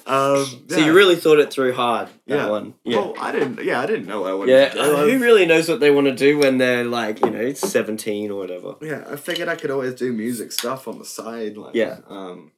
Um, 0.06 0.46
So 0.70 0.78
you 0.78 0.94
really 0.94 1.16
thought 1.16 1.38
it 1.38 1.52
through 1.52 1.74
hard. 1.74 2.08
That 2.26 2.34
Yeah. 2.36 2.48
one. 2.48 2.74
Yeah. 2.82 2.96
Well, 2.96 3.14
I 3.20 3.30
didn't. 3.30 3.62
Yeah, 3.62 3.80
I 3.80 3.86
didn't 3.86 4.06
know 4.06 4.22
what 4.22 4.30
I 4.30 4.34
wanted 4.34 4.52
yeah. 4.52 4.68
to 4.70 4.74
do. 4.74 4.80
uh, 4.96 5.04
who 5.06 5.18
really 5.18 5.44
knows 5.44 5.68
what 5.68 5.80
they 5.80 5.90
want 5.90 6.06
to 6.06 6.14
do 6.14 6.38
when 6.38 6.56
they're 6.56 6.84
like 6.84 7.20
you 7.24 7.30
know 7.30 7.52
seventeen 7.52 8.30
or 8.30 8.38
whatever? 8.38 8.76
Yeah, 8.80 9.04
I 9.08 9.16
figured 9.16 9.48
I 9.48 9.56
could 9.56 9.70
always 9.70 9.94
do 9.94 10.14
music 10.14 10.52
stuff 10.52 10.88
on 10.88 10.98
the 10.98 11.04
side, 11.04 11.58
like 11.58 11.74
Yeah. 11.74 11.98
Um, 12.08 12.52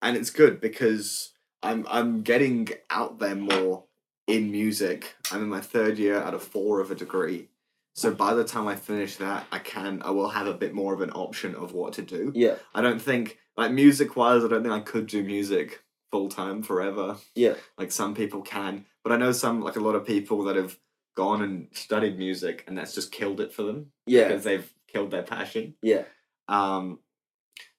and 0.00 0.16
it's 0.16 0.30
good 0.30 0.60
because 0.60 1.32
I'm 1.62 1.84
I'm 1.90 2.22
getting 2.22 2.68
out 2.88 3.18
there 3.18 3.34
more 3.34 3.84
in 4.26 4.50
music. 4.50 5.14
I'm 5.30 5.42
in 5.42 5.48
my 5.48 5.60
third 5.60 5.98
year 5.98 6.16
out 6.20 6.34
of 6.34 6.42
four 6.42 6.80
of 6.80 6.90
a 6.90 6.94
degree, 6.94 7.48
so 7.94 8.12
by 8.12 8.34
the 8.34 8.44
time 8.44 8.66
I 8.66 8.76
finish 8.76 9.16
that, 9.16 9.46
I 9.52 9.58
can 9.58 10.02
I 10.04 10.10
will 10.10 10.28
have 10.30 10.46
a 10.46 10.54
bit 10.54 10.74
more 10.74 10.94
of 10.94 11.00
an 11.00 11.10
option 11.10 11.54
of 11.54 11.72
what 11.72 11.92
to 11.94 12.02
do. 12.02 12.32
Yeah. 12.34 12.56
I 12.74 12.80
don't 12.80 13.00
think 13.00 13.38
like 13.56 13.70
music 13.72 14.16
wise, 14.16 14.44
I 14.44 14.48
don't 14.48 14.62
think 14.62 14.74
I 14.74 14.80
could 14.80 15.06
do 15.06 15.22
music 15.22 15.82
full 16.10 16.28
time 16.28 16.62
forever. 16.62 17.16
Yeah. 17.34 17.54
Like 17.78 17.92
some 17.92 18.14
people 18.14 18.42
can, 18.42 18.86
but 19.02 19.12
I 19.12 19.16
know 19.16 19.32
some 19.32 19.60
like 19.62 19.76
a 19.76 19.80
lot 19.80 19.94
of 19.94 20.06
people 20.06 20.44
that 20.44 20.56
have 20.56 20.76
gone 21.16 21.42
and 21.42 21.68
studied 21.72 22.18
music 22.18 22.64
and 22.66 22.76
that's 22.76 22.94
just 22.94 23.12
killed 23.12 23.40
it 23.40 23.52
for 23.52 23.62
them 23.62 23.92
Yeah. 24.06 24.26
because 24.28 24.42
they've 24.44 24.72
killed 24.88 25.10
their 25.12 25.22
passion. 25.22 25.74
Yeah. 25.82 26.02
Um, 26.48 26.98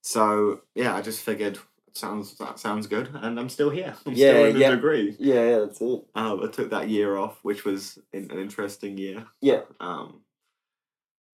so 0.02 0.62
yeah, 0.76 0.96
I 0.96 1.02
just 1.02 1.22
figured 1.22 1.60
sounds 1.98 2.36
that 2.38 2.60
sounds 2.60 2.88
good, 2.88 3.10
and 3.14 3.40
I'm 3.40 3.50
still 3.50 3.70
here. 3.70 3.96
I'm 4.06 4.14
Yeah, 4.14 4.32
still 4.32 4.46
in 4.46 4.58
yeah. 4.58 4.72
degree. 4.72 5.16
Yeah. 5.20 5.50
Yeah. 5.50 5.60
That's 5.60 5.82
it. 5.82 6.04
Um, 6.16 6.42
I 6.44 6.48
took 6.52 6.70
that 6.72 6.90
year 6.90 7.16
off, 7.18 7.40
which 7.44 7.66
was 7.66 7.98
in, 8.14 8.30
an 8.32 8.40
interesting 8.40 8.98
year. 8.98 9.26
Yeah. 9.42 9.62
Um, 9.80 10.22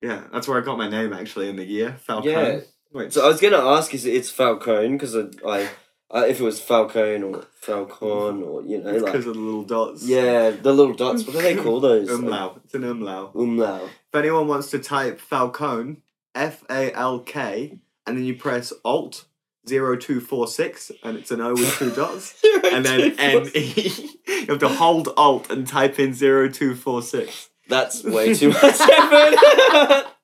yeah, 0.02 0.24
that's 0.34 0.47
where 0.47 0.60
I 0.60 0.65
got 0.65 0.78
my 0.78 0.89
name 0.89 1.13
actually 1.13 1.50
in 1.50 1.56
the 1.58 1.65
year 1.65 1.97
Falköne. 2.08 2.24
Yeah. 2.26 2.60
Which, 2.91 3.13
So 3.13 3.24
I 3.24 3.28
was 3.28 3.39
gonna 3.39 3.58
ask, 3.63 3.93
is 3.93 4.06
it's 4.06 4.30
Falcone? 4.30 4.93
Because 4.93 5.15
I, 5.15 5.26
I, 5.47 5.69
I, 6.10 6.26
if 6.28 6.39
it 6.41 6.43
was 6.43 6.60
Falköne 6.60 7.24
or 7.24 7.45
Falcon 7.62 8.43
or 8.43 8.63
you 8.63 8.82
know, 8.84 8.89
it's 8.89 9.04
like 9.04 9.13
because 9.13 9.28
of 9.28 9.36
the 9.36 9.39
little 9.39 9.63
dots. 9.63 10.04
yeah, 10.06 10.50
the 10.50 10.74
little 10.74 10.93
dots. 10.93 11.26
What 11.26 11.36
do 11.36 11.41
they 11.41 11.56
call 11.56 11.80
those? 11.80 12.10
Umlaut. 12.12 12.62
It's 12.65 12.74
an 12.74 12.84
umlaut. 12.84 13.34
Umlaut. 13.36 13.84
If 13.84 14.15
anyone 14.15 14.47
wants 14.47 14.71
to 14.71 14.80
type 14.80 15.21
Falcone, 15.21 16.02
F 16.36 16.63
A 16.69 16.91
L 16.93 17.19
K, 17.19 17.80
and 18.06 18.17
then 18.17 18.26
you 18.26 18.36
press 18.36 18.74
Alt 18.84 19.26
0246, 19.67 20.91
and 21.04 21.17
it's 21.17 21.32
an 21.32 21.41
O 21.41 21.54
with 21.54 21.78
two 21.78 21.91
dots. 21.91 22.41
and 22.71 22.86
then 22.86 23.15
N 23.19 23.52
E. 23.54 24.10
You 24.28 24.47
have 24.47 24.60
to 24.60 24.69
hold 24.69 25.10
Alt 25.17 25.52
and 25.52 25.67
type 25.67 26.00
in 26.00 26.13
0246. 26.13 27.50
That's 27.67 28.04
way 28.04 28.34
too 28.34 28.50
much 28.50 28.63
effort. 28.63 30.08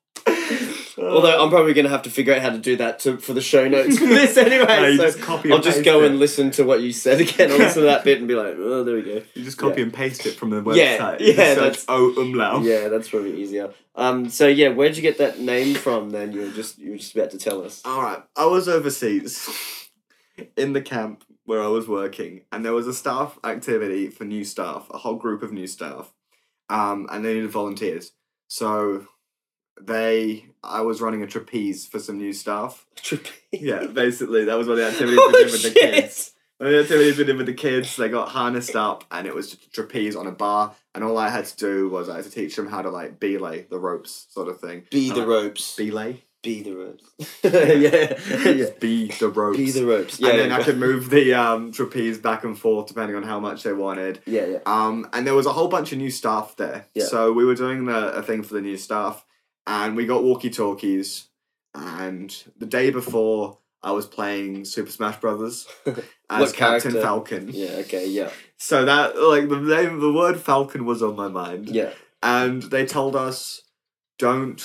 Although 0.99 1.43
I'm 1.43 1.49
probably 1.51 1.73
gonna 1.73 1.89
have 1.89 2.01
to 2.03 2.09
figure 2.09 2.33
out 2.33 2.41
how 2.41 2.49
to 2.49 2.57
do 2.57 2.75
that 2.77 2.99
to 3.01 3.17
for 3.17 3.33
the 3.33 3.41
show 3.41 3.67
notes 3.67 3.99
for 3.99 4.05
this 4.07 4.35
anyway. 4.37 4.65
No, 4.65 4.95
so 4.97 5.03
just 5.03 5.21
copy. 5.21 5.51
I'll 5.51 5.59
just 5.61 5.83
go 5.83 6.01
it. 6.03 6.07
and 6.11 6.19
listen 6.19 6.49
to 6.51 6.63
what 6.63 6.81
you 6.81 6.91
said 6.91 7.21
again. 7.21 7.51
I'll 7.51 7.57
listen 7.57 7.81
to 7.83 7.87
that 7.87 8.03
bit 8.03 8.17
and 8.17 8.27
be 8.27 8.33
like, 8.35 8.55
oh, 8.57 8.83
there 8.83 8.95
we 8.95 9.03
go. 9.03 9.21
You 9.35 9.43
just 9.43 9.57
copy 9.57 9.77
Yeah. 9.81 9.83
and 9.83 9.93
paste 9.93 10.25
it 10.25 10.31
from 10.35 10.49
the 10.49 10.61
website. 10.61 10.75
yeah, 10.75 11.17
You 11.19 11.33
search 11.33 11.55
that's- 11.57 11.85
O 11.87 12.13
umlaut. 12.19 12.63
Yeah, 12.63 12.87
that's 12.87 13.09
probably 13.09 13.39
easier. 13.41 13.71
Um, 13.95 14.29
so 14.29 14.47
yeah, 14.47 14.69
where'd 14.69 14.95
you 14.95 15.01
get 15.03 15.17
that 15.19 15.39
name 15.39 15.75
from? 15.75 16.09
Then 16.09 16.31
you 16.31 16.41
were 16.41 16.51
just 16.51 16.79
you 16.79 16.91
were 16.91 16.97
just 16.97 17.15
about 17.15 17.31
to 17.31 17.37
tell 17.37 17.63
us. 17.63 17.81
All 17.85 18.01
right, 18.01 18.23
I 18.35 18.45
was 18.45 18.67
overseas 18.67 19.47
in 20.57 20.73
the 20.73 20.81
camp 20.81 21.23
where 21.45 21.61
I 21.61 21.67
was 21.67 21.87
working, 21.87 22.41
and 22.51 22.65
there 22.65 22.73
was 22.73 22.87
a 22.87 22.93
staff 22.93 23.39
activity 23.43 24.09
for 24.09 24.25
new 24.25 24.43
staff, 24.43 24.87
a 24.91 24.97
whole 24.97 25.15
group 25.15 25.41
of 25.43 25.51
new 25.53 25.65
staff, 25.67 26.11
um, 26.69 27.07
and 27.11 27.23
they 27.23 27.33
needed 27.35 27.49
volunteers. 27.51 28.11
So 28.47 29.07
they, 29.81 30.45
I 30.63 30.81
was 30.81 31.01
running 31.01 31.23
a 31.23 31.27
trapeze 31.27 31.85
for 31.85 31.99
some 31.99 32.17
new 32.17 32.33
staff. 32.33 32.85
Trapeze. 32.95 33.31
Yeah, 33.51 33.85
basically, 33.87 34.45
that 34.45 34.57
was 34.57 34.67
one 34.67 34.77
of 34.79 34.83
the 34.83 34.89
activities 34.91 35.19
we 35.19 35.31
did 35.43 35.51
with 35.51 35.63
the 35.63 35.69
Oh, 35.79 35.91
kids. 35.91 36.31
One 36.57 36.67
of 36.69 36.73
the 36.73 36.81
activities 36.81 37.17
we 37.19 37.23
did 37.23 37.37
with 37.37 37.45
the 37.45 37.53
kids, 37.53 37.95
they 37.97 38.09
got 38.09 38.29
harnessed 38.29 38.75
up, 38.75 39.03
and 39.11 39.27
it 39.27 39.35
was 39.35 39.51
just 39.51 39.65
a 39.67 39.69
trapeze 39.69 40.15
on 40.15 40.25
a 40.25 40.31
bar, 40.31 40.73
and 40.95 41.03
all 41.03 41.17
I 41.17 41.29
had 41.29 41.45
to 41.45 41.55
do 41.57 41.89
was 41.89 42.09
I 42.09 42.15
had 42.15 42.25
to 42.25 42.31
teach 42.31 42.55
them 42.55 42.67
how 42.67 42.81
to 42.81 42.89
like 42.89 43.19
belay 43.19 43.67
the 43.69 43.77
ropes, 43.79 44.25
sort 44.29 44.47
of 44.47 44.59
thing. 44.59 44.83
Be 44.89 45.11
the 45.11 45.21
Uh, 45.21 45.25
ropes. 45.27 45.75
Belay. 45.75 46.23
Be 46.43 46.61
the 46.63 46.75
ropes. 46.75 47.03
yeah, 47.43 48.51
yeah. 48.51 48.65
Be 48.79 49.07
the 49.19 49.27
ropes. 49.29 49.57
Be 49.57 49.71
the 49.71 49.85
ropes. 49.85 50.19
Yeah, 50.19 50.29
and 50.29 50.39
then. 50.39 50.51
I 50.51 50.63
could 50.63 50.77
move 50.77 51.09
the 51.09 51.33
um, 51.33 51.71
trapeze 51.71 52.17
back 52.19 52.43
and 52.43 52.57
forth 52.57 52.87
depending 52.87 53.15
on 53.15 53.23
how 53.23 53.39
much 53.39 53.63
they 53.63 53.73
wanted. 53.73 54.19
yeah, 54.25 54.45
yeah. 54.45 54.57
Um, 54.65 55.07
and 55.13 55.27
there 55.27 55.33
was 55.35 55.45
a 55.45 55.51
whole 55.53 55.67
bunch 55.67 55.91
of 55.91 55.97
new 55.97 56.09
staff 56.11 56.55
there. 56.55 56.85
Yeah. 56.95 57.05
So 57.05 57.33
we 57.33 57.43
were 57.45 57.55
doing 57.55 57.85
the 57.85 58.13
a 58.13 58.21
thing 58.23 58.43
for 58.43 58.53
the 58.53 58.61
new 58.61 58.77
staff, 58.77 59.25
and 59.67 59.95
we 59.95 60.05
got 60.05 60.23
walkie 60.23 60.49
talkies. 60.49 61.27
And 61.75 62.35
the 62.57 62.65
day 62.65 62.89
before, 62.89 63.59
I 63.83 63.91
was 63.91 64.07
playing 64.07 64.65
Super 64.65 64.89
Smash 64.89 65.17
Brothers 65.17 65.67
as 66.29 66.51
Captain 66.53 66.91
character? 66.91 67.01
Falcon. 67.01 67.49
Yeah. 67.53 67.71
Okay. 67.81 68.07
Yeah. 68.07 68.31
So 68.57 68.85
that 68.85 69.21
like 69.21 69.47
the 69.49 69.59
name, 69.59 69.99
the 69.99 70.11
word 70.11 70.39
Falcon 70.39 70.85
was 70.85 71.03
on 71.03 71.15
my 71.15 71.27
mind. 71.27 71.69
Yeah. 71.69 71.91
And 72.23 72.63
they 72.63 72.85
told 72.85 73.15
us, 73.15 73.61
don't 74.17 74.59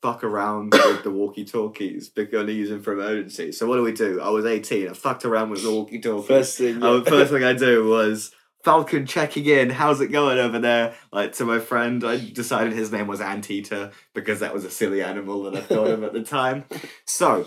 fuck 0.00 0.22
around 0.22 0.72
with 0.72 1.02
the 1.02 1.10
walkie 1.10 1.44
talkies 1.44 2.10
because 2.10 2.32
you're 2.32 2.48
use 2.50 2.68
them 2.68 2.82
for 2.82 2.92
emergencies. 2.92 3.58
So 3.58 3.66
what 3.66 3.76
do 3.76 3.82
we 3.82 3.92
do? 3.92 4.20
I 4.20 4.28
was 4.28 4.44
18. 4.44 4.90
I 4.90 4.92
fucked 4.92 5.24
around 5.24 5.50
with 5.50 5.62
the 5.62 5.70
walkie 5.70 5.98
talkies. 5.98 6.28
First 6.28 6.58
thing. 6.58 6.80
Yeah. 6.82 7.02
first 7.02 7.32
thing 7.32 7.42
I 7.42 7.54
do 7.54 7.88
was 7.88 8.30
Falcon 8.64 9.04
checking 9.06 9.44
in. 9.44 9.70
How's 9.70 10.00
it 10.00 10.08
going 10.08 10.38
over 10.38 10.58
there? 10.58 10.94
Like 11.12 11.32
to 11.34 11.44
my 11.44 11.58
friend, 11.58 12.02
I 12.02 12.16
decided 12.16 12.72
his 12.72 12.90
name 12.90 13.06
was 13.06 13.20
Anteater 13.20 13.92
because 14.14 14.40
that 14.40 14.54
was 14.54 14.64
a 14.64 14.70
silly 14.70 15.02
animal 15.02 15.42
that 15.44 15.54
I 15.54 15.60
thought 15.60 15.90
of 15.90 16.02
at 16.02 16.14
the 16.14 16.22
time. 16.22 16.64
So 17.04 17.46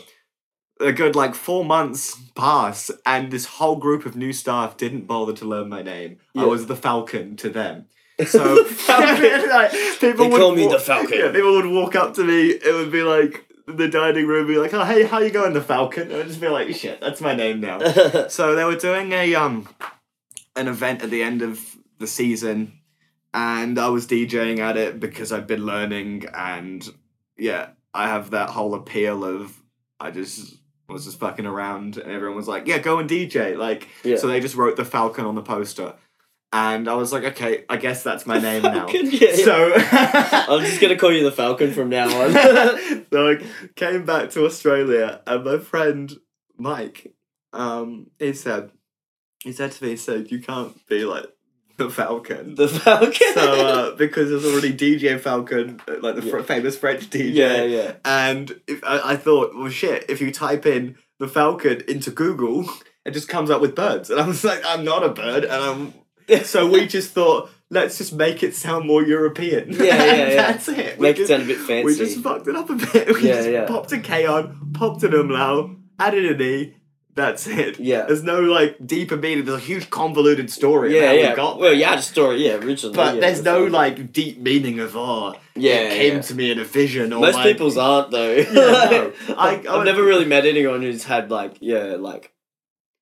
a 0.80 0.92
good 0.92 1.16
like 1.16 1.34
four 1.34 1.66
months 1.66 2.16
pass, 2.36 2.92
and 3.06 3.32
this 3.32 3.46
whole 3.46 3.78
group 3.78 4.06
of 4.06 4.16
new 4.16 4.32
staff 4.32 4.78
didn't 4.78 5.08
bother 5.08 5.34
to 5.34 5.46
learn 5.46 5.70
my 5.70 5.82
name. 5.82 6.20
I 6.36 6.46
was 6.46 6.68
the 6.68 6.76
Falcon 6.76 7.36
to 7.38 7.50
them. 7.50 7.86
So 8.26 8.40
like, 8.90 9.72
people 10.00 10.26
They 10.26 10.30
would 10.30 10.40
call 10.40 10.56
me 10.56 10.64
walk- 10.66 10.72
the 10.74 10.80
Falcon. 10.80 11.20
Yeah, 11.20 11.32
people 11.32 11.54
would 11.54 11.68
walk 11.68 11.96
up 11.96 12.16
to 12.16 12.24
me. 12.24 12.48
It 12.50 12.74
would 12.74 12.92
be 12.92 13.04
like 13.04 13.46
the 13.68 13.88
dining 13.88 14.26
room, 14.26 14.48
be 14.48 14.58
like, 14.58 14.74
"Oh, 14.74 14.84
hey, 14.86 15.04
how 15.04 15.20
you 15.20 15.30
going, 15.30 15.54
the 15.54 15.62
Falcon?" 15.62 16.10
And 16.12 16.22
I'd 16.22 16.28
just 16.28 16.42
be 16.42 16.48
like, 16.48 16.74
"Shit, 16.74 17.00
that's 17.00 17.22
my 17.22 17.36
name 17.36 17.60
now." 17.60 17.78
so 18.28 18.56
they 18.56 18.64
were 18.64 18.76
doing 18.76 19.12
a 19.12 19.36
um 19.36 19.68
an 20.58 20.68
event 20.68 21.02
at 21.04 21.10
the 21.10 21.24
end 21.24 21.42
of 21.42 21.60
the 22.00 22.08
season 22.08 22.74
and 23.34 23.78
I 23.80 23.90
was 23.90 24.08
DJing 24.08 24.60
at 24.60 24.78
it 24.78 25.00
because 25.00 25.32
I've 25.32 25.48
been 25.48 25.66
learning 25.66 26.26
and 26.34 26.88
yeah, 27.38 27.70
I 27.94 28.08
have 28.08 28.32
that 28.32 28.50
whole 28.50 28.74
appeal 28.76 29.24
of 29.24 29.62
I 30.00 30.12
just 30.12 30.58
was 30.90 31.06
just 31.06 31.20
fucking 31.20 31.46
around 31.46 31.98
and 31.98 32.12
everyone 32.12 32.38
was 32.38 32.48
like, 32.48 32.68
Yeah, 32.68 32.78
go 32.80 33.00
and 33.00 33.10
DJ 33.10 33.58
like 33.58 33.88
Yeah. 34.04 34.18
so 34.18 34.28
they 34.28 34.40
just 34.40 34.56
wrote 34.56 34.76
the 34.78 34.86
Falcon 34.86 35.26
on 35.26 35.36
the 35.36 35.42
poster. 35.44 35.94
And 36.54 36.88
I 36.88 36.94
was 36.94 37.12
like, 37.12 37.26
okay, 37.26 37.66
I 37.68 37.76
guess 37.76 38.04
that's 38.04 38.26
my 38.26 38.40
name 38.40 38.62
now. 38.64 38.88
Falcon, 38.88 39.12
yeah, 39.12 39.32
yeah. 39.36 39.44
So 39.44 39.74
I'm 39.76 40.62
just 40.66 40.80
gonna 40.80 40.96
call 40.96 41.12
you 41.12 41.24
the 41.26 41.32
Falcon 41.32 41.74
from 41.74 41.90
now 41.90 42.06
on. 42.06 42.32
so 43.12 43.28
I 43.32 43.46
came 43.76 44.06
back 44.06 44.30
to 44.32 44.46
Australia, 44.46 45.22
and 45.28 45.44
my 45.44 45.58
friend 45.58 46.14
Mike, 46.58 47.14
um, 47.52 48.08
he 48.18 48.32
said, 48.32 48.72
he 49.48 49.54
said 49.54 49.72
to 49.72 49.84
me, 49.84 49.90
he 49.92 49.96
said, 49.98 50.30
you 50.32 50.40
can't 50.40 50.76
be 50.88 51.04
like 51.06 51.26
the 51.78 51.90
Falcon. 51.90 52.56
the 52.56 52.68
Falcon. 52.68 53.34
so 53.34 53.66
uh, 53.68 53.96
because 53.96 54.30
there's 54.30 54.46
already 54.46 54.74
DJ 54.74 55.20
Falcon, 55.20 55.80
uh, 55.88 55.96
like 56.02 56.16
the 56.16 56.22
fr- 56.22 56.38
Yeah. 56.38 56.44
famous 56.44 56.78
French 56.78 57.10
DJ, 57.10 57.34
yeah, 57.34 57.64
yeah. 57.64 57.92
and 58.06 58.60
if, 58.68 58.84
I, 58.84 59.14
I 59.14 59.16
thought, 59.16 59.56
well, 59.56 59.70
shit, 59.70 60.06
if 60.10 60.20
you 60.22 60.32
type 60.32 60.66
in 60.66 60.98
the 61.20 61.28
Falcon 61.28 61.82
into 61.88 62.12
Google, 62.12 62.70
it 63.06 63.12
just 63.12 63.28
comes 63.28 63.50
up 63.50 63.62
with 63.62 63.76
birds, 63.76 64.10
and 64.10 64.20
I 64.20 64.28
was 64.28 64.44
like, 64.44 64.62
I'm 64.66 64.84
not 64.84 65.04
a 65.04 65.10
bird, 65.10 65.44
and 65.46 65.54
I'm. 65.54 65.94
So 66.44 66.68
we 66.70 66.88
just 66.88 67.12
thought, 67.14 67.50
let's 67.70 67.98
just 67.98 68.12
make 68.14 68.44
it 68.44 68.54
sound 68.54 68.86
more 68.86 69.02
European. 69.02 69.72
Yeah, 69.72 69.84
yeah, 69.86 70.16
yeah. 70.16 70.36
That's 70.36 70.68
it. 70.68 70.98
We 70.98 71.04
Make 71.04 71.16
it 71.16 71.20
just- 71.20 71.30
sound 71.30 71.44
a 71.44 71.46
bit 71.46 71.58
fancy. 71.58 71.84
we 71.86 71.96
just 71.96 72.20
fucked 72.22 72.48
it 72.50 72.56
up 72.58 72.70
a 72.70 72.76
bit. 72.76 73.08
We 73.16 73.28
Yeah, 73.30 73.36
just 73.36 73.50
yeah. 73.50 73.66
popped 73.66 73.92
a 73.94 74.00
K 74.00 74.26
on, 74.26 74.74
popped 74.74 75.04
an 75.04 75.14
umlaut, 75.14 75.70
added 76.00 76.26
an 76.26 76.42
E. 76.42 76.76
That's 77.18 77.48
it. 77.48 77.80
Yeah. 77.80 78.04
There's 78.04 78.22
no 78.22 78.40
like 78.42 78.78
deeper 78.86 79.18
meaning. 79.18 79.44
There's 79.44 79.58
a 79.58 79.66
huge 79.66 79.90
convoluted 79.90 80.52
story. 80.52 80.96
yeah, 80.96 81.12
yeah. 81.12 81.34
We 81.56 81.62
well, 81.62 81.76
had 81.76 81.98
a 81.98 82.02
story, 82.04 82.46
yeah, 82.46 82.54
originally. 82.54 82.96
But 82.96 83.16
yeah, 83.16 83.22
there's 83.22 83.42
no 83.44 83.66
like 83.66 84.14
deep 84.14 84.38
meaning 84.38 84.80
of 84.80 84.96
oh, 84.96 85.36
Yeah, 85.56 85.74
it 85.74 85.90
came 85.98 86.14
yeah. 86.18 86.22
to 86.22 86.36
me 86.36 86.52
in 86.52 86.60
a 86.60 86.64
vision 86.64 87.12
or 87.12 87.22
Most 87.22 87.34
like, 87.34 87.46
people's 87.46 87.76
aren't 87.76 88.12
though. 88.12 88.36
Yeah, 88.36 88.52
no. 88.54 89.36
I- 89.36 89.56
I've, 89.56 89.68
I- 89.68 89.84
never 89.84 90.04
really 90.04 90.26
met 90.26 90.46
anyone 90.46 90.84
who's 90.84 91.06
had 91.06 91.32
like 91.32 91.56
yeah 91.60 91.96
like 91.98 92.32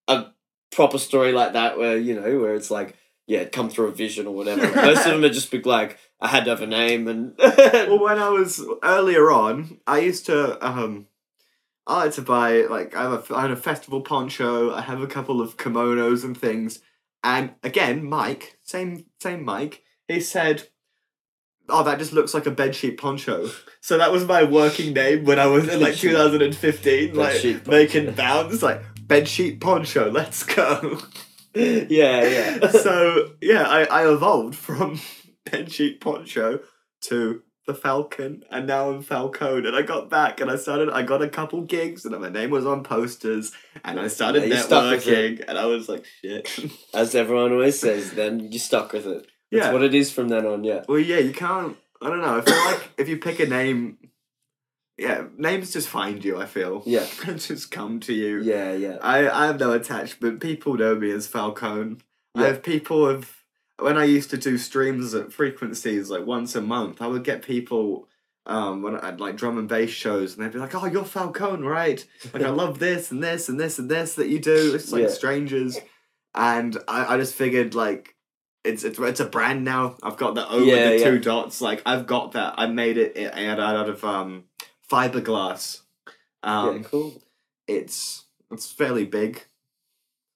a 0.07 0.27
proper 0.71 0.97
story 0.97 1.33
like 1.33 1.51
that 1.53 1.77
where 1.77 1.97
you 1.97 2.15
know 2.19 2.39
where 2.39 2.55
it's 2.55 2.71
like 2.71 2.95
yeah 3.27 3.39
it 3.39 3.51
come 3.51 3.69
through 3.69 3.87
a 3.87 3.91
vision 3.91 4.27
or 4.27 4.33
whatever. 4.33 4.61
Most 4.75 5.05
of 5.05 5.11
them 5.11 5.25
are 5.25 5.29
just 5.29 5.51
be 5.51 5.61
like 5.61 5.97
I 6.21 6.29
had 6.29 6.45
to 6.45 6.51
have 6.51 6.61
a 6.61 6.67
name 6.67 7.09
and 7.09 7.33
Well, 7.37 7.99
when 8.01 8.17
I 8.17 8.29
was 8.29 8.65
earlier 8.81 9.29
on, 9.29 9.81
I 9.85 9.99
used 9.99 10.25
to 10.27 10.65
um, 10.65 11.07
I 11.87 12.05
like 12.05 12.13
to 12.13 12.21
buy 12.21 12.61
like 12.63 12.95
I 12.95 13.03
have 13.03 13.29
a 13.31 13.35
I 13.35 13.41
had 13.41 13.51
a 13.51 13.55
festival 13.55 14.01
poncho. 14.01 14.73
I 14.73 14.81
have 14.81 15.01
a 15.01 15.07
couple 15.07 15.41
of 15.41 15.57
kimonos 15.57 16.23
and 16.23 16.37
things. 16.37 16.79
And 17.23 17.55
again, 17.63 18.05
Mike, 18.05 18.57
same 18.63 19.05
same 19.19 19.43
Mike, 19.43 19.83
he 20.07 20.19
said, 20.19 20.69
"Oh, 21.69 21.83
that 21.83 21.99
just 21.99 22.13
looks 22.13 22.33
like 22.33 22.47
a 22.47 22.51
bedsheet 22.51 22.97
poncho." 22.97 23.49
So 23.81 23.97
that 23.97 24.11
was 24.11 24.25
my 24.25 24.43
working 24.43 24.93
name 24.93 25.25
when 25.25 25.39
I 25.39 25.45
was 25.45 25.67
in 25.67 25.79
like 25.79 25.95
2015, 25.95 27.13
like 27.13 27.67
making 27.67 28.13
bounds, 28.13 28.63
like 28.63 28.81
bedsheet 29.07 29.61
poncho. 29.61 30.09
Let's 30.09 30.43
go. 30.43 30.99
yeah 31.55 31.87
yeah. 32.23 32.67
so 32.71 33.31
yeah, 33.41 33.63
I, 33.63 33.83
I 33.85 34.11
evolved 34.11 34.55
from 34.55 34.99
bedsheet 35.45 36.01
poncho 36.01 36.59
to 37.01 37.43
the 37.65 37.73
Falcon, 37.73 38.43
and 38.51 38.67
now 38.67 38.89
I'm 38.89 39.03
Falköne. 39.03 39.67
And 39.67 39.75
I 39.75 39.81
got 39.81 40.09
back, 40.09 40.39
and 40.39 40.51
I 40.51 40.55
started. 40.55 40.89
I 40.89 41.03
got 41.03 41.21
a 41.21 41.29
couple 41.29 41.61
gigs, 41.61 42.05
and 42.05 42.19
my 42.19 42.29
name 42.29 42.49
was 42.51 42.65
on 42.65 42.83
posters, 42.83 43.51
and 43.83 43.99
I 43.99 44.07
started 44.07 44.43
Yeah, 44.43 44.55
you 44.55 44.61
stuck 44.61 44.91
with 44.91 45.05
networking, 45.05 45.45
and 45.47 45.57
I 45.57 45.65
was 45.65 45.89
like, 45.89 46.05
shit. 46.21 46.59
As 46.93 47.15
everyone 47.15 47.51
always 47.51 47.79
says, 47.79 48.11
then 48.11 48.51
you 48.51 48.59
stuck 48.59 48.93
with 48.93 49.07
it. 49.07 49.27
That's 49.51 49.67
yeah. 49.67 49.71
what 49.73 49.83
it 49.83 49.93
is 49.93 50.11
from 50.11 50.29
then 50.29 50.45
on. 50.45 50.63
Yeah. 50.63 50.83
well, 50.87 50.99
yeah, 50.99 51.19
you 51.19 51.33
can't. 51.33 51.77
I 52.01 52.09
don't 52.09 52.21
know. 52.21 52.37
I 52.37 52.41
feel 52.41 52.65
like 52.65 52.89
if 52.97 53.09
you 53.09 53.17
pick 53.17 53.39
a 53.39 53.45
name, 53.45 53.97
yeah, 54.97 55.25
names 55.37 55.73
just 55.73 55.87
find 55.87 56.23
you. 56.23 56.37
I 56.37 56.45
feel. 56.45 56.83
Yeah. 56.85 57.05
just 57.35 57.71
come 57.71 57.99
to 58.01 58.13
you. 58.13 58.41
Yeah 58.41 58.73
yeah. 58.73 58.97
I, 59.01 59.29
I 59.29 59.47
have 59.47 59.59
no 59.59 59.71
attachment. 59.71 60.41
People 60.41 60.75
know 60.75 60.95
me 60.95 61.11
as 61.11 61.27
Falköne. 61.27 62.01
I 62.35 62.43
have 62.43 62.63
people 62.63 63.07
have 63.07 63.44
when 63.79 63.97
I 63.97 64.05
used 64.05 64.29
to 64.31 64.37
do 64.37 64.57
streams 64.57 65.13
at 65.13 65.33
frequencies 65.33 66.09
like 66.09 66.25
once 66.25 66.55
a 66.55 66.61
month, 66.61 67.01
I 67.01 67.07
would 67.07 67.23
get 67.23 67.41
people 67.41 68.07
um 68.47 68.83
when 68.83 68.95
I 68.95 69.05
had 69.07 69.19
like 69.19 69.35
drum 69.37 69.57
and 69.57 69.67
bass 69.67 69.89
shows 69.89 70.35
and 70.37 70.45
they'd 70.45 70.53
be 70.53 70.59
like, 70.59 70.75
Oh, 70.75 70.85
you're 70.85 71.03
Falköne, 71.03 71.63
right? 71.65 72.05
Like 72.33 72.43
I 72.43 72.49
love 72.63 72.79
this 72.79 73.11
and 73.11 73.23
this 73.23 73.49
and 73.49 73.59
this 73.59 73.79
and 73.79 73.89
this 73.89 74.15
that 74.15 74.27
you 74.29 74.39
do. 74.39 74.73
It's 74.75 74.91
like 74.91 75.03
Yeah. 75.03 75.07
strangers. 75.09 75.79
And 76.35 76.77
I, 76.87 77.15
I 77.15 77.17
just 77.17 77.33
figured 77.35 77.73
like 77.75 78.15
it's, 78.63 78.83
it's 78.83 78.97
it's 78.99 79.19
a 79.19 79.25
brand 79.25 79.63
now. 79.63 79.95
I've 80.03 80.17
got 80.17 80.35
the 80.35 80.47
O 80.49 80.59
Yeah, 80.59 80.73
with 80.73 80.89
the 80.89 80.97
yeah. 81.05 81.11
two 81.11 81.19
dots. 81.19 81.61
Like 81.61 81.81
I've 81.85 82.05
got 82.07 82.31
that. 82.33 82.55
I 82.57 82.67
made 82.67 82.97
it 82.97 83.17
i- 83.17 83.45
out 83.47 83.59
out 83.59 83.89
of 83.89 84.03
um 84.03 84.45
fiberglass. 84.91 85.81
Um 86.43 86.77
yeah. 86.77 86.83
Cool. 86.83 87.21
it's 87.67 88.25
it's 88.51 88.71
fairly 88.71 89.05
big. 89.05 89.43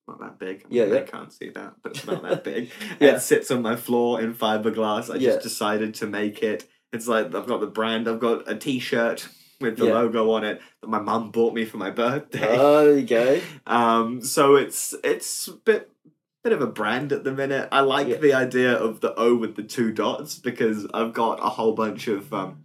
Not 0.09 0.19
that 0.21 0.39
big. 0.39 0.65
Yeah, 0.69 0.85
they 0.85 0.95
yeah. 0.99 1.03
can't 1.05 1.31
see 1.31 1.49
that, 1.49 1.73
but 1.83 1.95
it's 1.95 2.05
not 2.07 2.23
that 2.23 2.43
big. 2.43 2.71
Yeah. 2.99 3.15
It 3.15 3.21
sits 3.21 3.51
on 3.51 3.61
my 3.61 3.75
floor 3.75 4.19
in 4.21 4.33
fiberglass. 4.33 5.09
I 5.13 5.17
Yeah. 5.17 5.31
just 5.31 5.41
decided 5.43 5.93
to 5.95 6.07
make 6.07 6.41
it. 6.43 6.67
It's 6.91 7.07
like 7.07 7.27
I've 7.35 7.45
got 7.47 7.59
the 7.61 7.67
brand. 7.67 8.07
I've 8.07 8.19
got 8.19 8.49
a 8.49 8.55
T-shirt 8.55 9.27
with 9.61 9.77
the 9.77 9.85
Yeah. 9.87 9.93
logo 9.93 10.31
on 10.31 10.43
it 10.43 10.61
that 10.81 10.87
my 10.89 10.99
mum 10.99 11.31
bought 11.31 11.53
me 11.53 11.65
for 11.65 11.77
my 11.77 11.91
birthday. 11.91 12.57
Oh, 12.57 12.85
there 12.85 12.97
you 12.97 13.05
go. 13.05 13.41
um, 13.67 14.21
so 14.21 14.55
it's 14.55 14.95
it's 15.03 15.47
a 15.47 15.53
bit 15.53 15.91
bit 16.43 16.53
of 16.53 16.61
a 16.61 16.67
brand 16.67 17.11
at 17.11 17.23
the 17.23 17.31
minute. 17.31 17.67
I 17.71 17.81
like 17.81 18.07
Yeah. 18.07 18.17
the 18.17 18.33
idea 18.33 18.73
of 18.73 19.01
the 19.01 19.13
O 19.15 19.35
with 19.35 19.55
the 19.55 19.63
two 19.63 19.91
dots 19.91 20.39
because 20.39 20.87
I've 20.93 21.13
got 21.13 21.39
a 21.39 21.49
whole 21.49 21.73
bunch 21.73 22.07
of 22.07 22.33
um, 22.33 22.63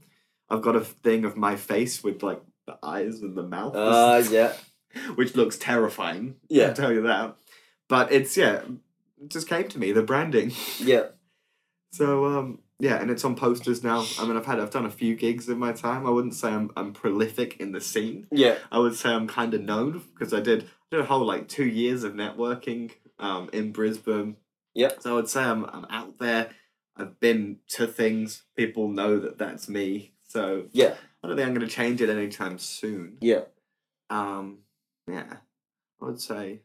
I've 0.48 0.62
got 0.62 0.76
a 0.76 0.80
thing 0.80 1.24
of 1.24 1.36
my 1.36 1.56
face 1.56 2.02
with 2.04 2.22
like 2.22 2.40
the 2.66 2.78
eyes 2.82 3.20
and 3.20 3.36
the 3.36 3.42
mouth, 3.42 3.74
Uh, 3.76 4.22
yeah. 4.30 4.54
which 5.14 5.34
looks 5.34 5.56
terrifying. 5.56 6.36
Yeah. 6.48 6.68
I'll 6.68 6.74
tell 6.74 6.92
you 6.92 7.02
that. 7.02 7.36
But 7.88 8.12
it's 8.12 8.36
yeah, 8.36 8.62
it 9.22 9.28
just 9.28 9.48
came 9.48 9.68
to 9.68 9.78
me 9.78 9.92
the 9.92 10.02
branding. 10.02 10.52
Yeah. 10.80 11.06
So 11.92 12.24
um 12.26 12.58
yeah, 12.80 13.00
and 13.00 13.08
it's 13.10 13.24
on 13.24 13.36
posters 13.36 13.84
now. 13.84 14.04
I 14.18 14.26
mean, 14.26 14.36
I've 14.36 14.46
had 14.46 14.58
I've 14.58 14.70
done 14.70 14.84
a 14.84 14.90
few 14.90 15.14
gigs 15.14 15.48
in 15.48 15.58
my 15.58 15.72
time. 15.72 16.06
I 16.06 16.10
wouldn't 16.10 16.34
say 16.34 16.48
I'm 16.48 16.70
I'm 16.76 16.92
prolific 16.92 17.56
in 17.60 17.72
the 17.72 17.80
scene. 17.80 18.26
Yeah. 18.32 18.56
I 18.72 18.78
would 18.78 18.96
say 18.96 19.10
I'm 19.10 19.28
kind 19.28 19.54
of 19.54 19.62
known 19.62 20.02
because 20.12 20.34
I 20.34 20.40
did 20.40 20.68
did 20.90 21.00
a 21.00 21.04
whole 21.04 21.24
like 21.24 21.48
two 21.48 21.66
years 21.66 22.02
of 22.04 22.14
networking 22.14 22.90
um 23.18 23.48
in 23.52 23.72
Brisbane. 23.72 24.36
Yep. 24.74 25.02
So 25.02 25.12
I 25.12 25.14
would 25.14 25.28
say 25.28 25.42
I'm 25.42 25.64
I'm 25.66 25.86
out 25.88 26.18
there. 26.18 26.50
I've 26.96 27.18
been 27.20 27.58
to 27.70 27.86
things. 27.86 28.42
People 28.56 28.88
know 28.88 29.18
that 29.20 29.38
that's 29.38 29.68
me. 29.68 30.12
So 30.26 30.66
Yeah. 30.72 30.94
I 31.22 31.28
don't 31.28 31.36
think 31.36 31.48
I'm 31.48 31.54
going 31.54 31.66
to 31.66 31.72
change 31.74 32.02
it 32.02 32.10
anytime 32.10 32.58
soon. 32.58 33.16
Yeah. 33.20 33.42
Um, 34.10 34.58
yeah, 35.08 35.34
I 36.00 36.04
would 36.04 36.20
say, 36.20 36.60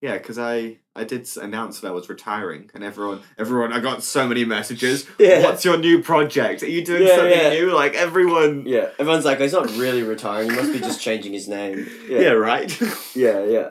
yeah, 0.00 0.18
because 0.18 0.38
I 0.38 0.78
I 0.96 1.04
did 1.04 1.28
announce 1.40 1.80
that 1.80 1.88
I 1.88 1.92
was 1.92 2.08
retiring, 2.08 2.70
and 2.74 2.82
everyone 2.82 3.20
everyone 3.38 3.72
I 3.72 3.80
got 3.80 4.02
so 4.02 4.26
many 4.26 4.44
messages. 4.44 5.06
Yeah. 5.18 5.42
What's 5.42 5.64
your 5.64 5.78
new 5.78 6.02
project? 6.02 6.62
Are 6.62 6.68
you 6.68 6.84
doing 6.84 7.02
Yeah, 7.06 7.16
something 7.16 7.38
yeah. 7.38 7.50
new? 7.50 7.70
Like 7.72 7.94
everyone. 7.94 8.64
Yeah. 8.66 8.88
Everyone's 8.98 9.24
like, 9.24 9.38
he's 9.40 9.52
not 9.52 9.70
really 9.76 10.02
retiring. 10.02 10.50
He 10.50 10.56
must 10.56 10.72
be 10.72 10.80
just 10.80 11.00
changing 11.00 11.32
his 11.32 11.48
name. 11.48 11.86
Yeah, 12.08 12.18
Yeah. 12.20 12.28
right. 12.30 12.80
Yeah. 13.14 13.44
Yeah. 13.44 13.70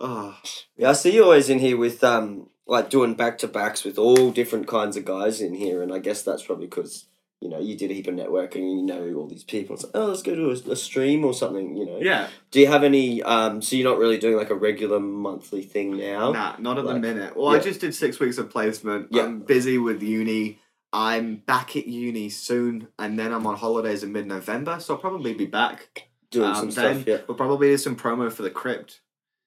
oh, 0.00 0.36
Yeah. 0.76 0.90
I 0.90 0.92
see 0.94 1.14
you 1.14 1.24
always 1.24 1.48
in 1.48 1.58
here 1.60 1.76
with 1.76 2.02
um 2.02 2.48
like 2.66 2.90
doing 2.90 3.14
back 3.14 3.38
to 3.38 3.46
backs 3.48 3.84
with 3.84 3.96
all 3.98 4.32
different 4.32 4.66
kinds 4.66 4.96
of 4.96 5.04
guys 5.04 5.40
in 5.40 5.54
here, 5.54 5.82
and 5.82 5.92
I 5.94 5.98
guess 6.00 6.22
that's 6.22 6.42
probably 6.42 6.66
because 6.66 7.06
you 7.40 7.48
know 7.48 7.58
you 7.60 7.76
did 7.76 7.90
a 7.90 7.94
heap 7.94 8.06
of 8.08 8.14
networking 8.14 8.62
and 8.62 8.78
you 8.80 8.82
know 8.86 9.12
all 9.18 9.26
these 9.26 9.44
people. 9.44 9.74
It's 9.74 9.84
like, 9.84 9.92
oh, 9.94 10.06
let's 10.06 10.22
go 10.22 10.34
to 10.34 10.50
a, 10.50 10.72
a 10.72 10.76
stream 10.76 11.24
or 11.24 11.34
something. 11.34 11.76
You 11.76 11.86
know. 11.86 11.98
yeah. 12.00 12.28
Do 12.50 12.60
you 12.60 12.66
have 12.66 12.82
any? 12.84 13.22
Um. 13.22 13.60
So 13.62 13.76
you're 13.76 13.88
not 13.88 13.98
really 13.98 14.18
doing 14.18 14.36
like 14.36 14.50
a 14.50 14.54
regular 14.54 15.00
monthly 15.00 15.62
thing 15.62 15.96
now. 15.96 16.32
Nah, 16.32 16.56
not 16.58 16.78
at 16.78 16.86
the 16.86 16.98
minute. 16.98 17.36
Well, 17.36 17.54
I 17.54 17.58
just 17.58 17.80
did 17.80 17.94
six 17.94 18.18
weeks 18.18 18.38
of 18.38 18.50
placement. 18.50 19.08
Yeah. 19.10 19.24
I'm 19.24 19.40
busy 19.40 19.78
with 19.78 20.02
uni. 20.02 20.60
I'm 20.92 21.36
back 21.36 21.76
at 21.76 21.86
uni 21.86 22.30
soon, 22.30 22.88
and 22.98 23.18
then 23.18 23.32
I'm 23.32 23.46
on 23.46 23.56
holidays 23.56 24.02
in 24.02 24.12
mid 24.12 24.26
November, 24.26 24.78
so 24.80 24.94
I'll 24.94 25.00
probably 25.00 25.34
be 25.34 25.46
back. 25.46 26.08
Doing 26.30 26.48
Um, 26.48 26.54
some 26.56 26.70
stuff. 26.70 27.06
Yeah. 27.06 27.18
We'll 27.28 27.36
probably 27.36 27.68
do 27.68 27.76
some 27.76 27.96
promo 27.96 28.32
for 28.32 28.42
the 28.42 28.50
crypt. 28.50 29.00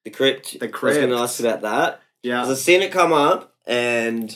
The 0.04 0.10
crypt. 0.10 0.58
The 0.60 0.68
Crypt. 0.68 0.96
I 0.96 1.00
was 1.00 1.06
going 1.08 1.10
to 1.10 1.22
ask 1.22 1.40
about 1.40 1.60
that. 1.62 2.00
Yeah. 2.22 2.42
I've 2.42 2.56
seen 2.56 2.80
it 2.82 2.90
come 2.92 3.12
up 3.12 3.54
and 3.66 4.34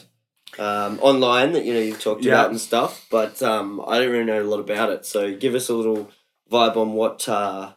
um, 0.58 0.98
online 1.00 1.52
that 1.52 1.64
you 1.64 1.74
know 1.74 1.80
you've 1.80 2.00
talked 2.00 2.24
Yeah. 2.24 2.34
about 2.34 2.50
and 2.50 2.60
stuff, 2.60 3.06
but 3.10 3.42
um, 3.42 3.82
I 3.86 3.98
don't 3.98 4.10
really 4.10 4.24
know 4.24 4.42
a 4.42 4.44
lot 4.44 4.60
about 4.60 4.90
it. 4.90 5.04
So 5.06 5.34
give 5.34 5.54
us 5.54 5.68
a 5.68 5.74
little 5.74 6.10
vibe 6.50 6.76
on 6.76 6.92
what 6.92 7.28
uh, 7.28 7.72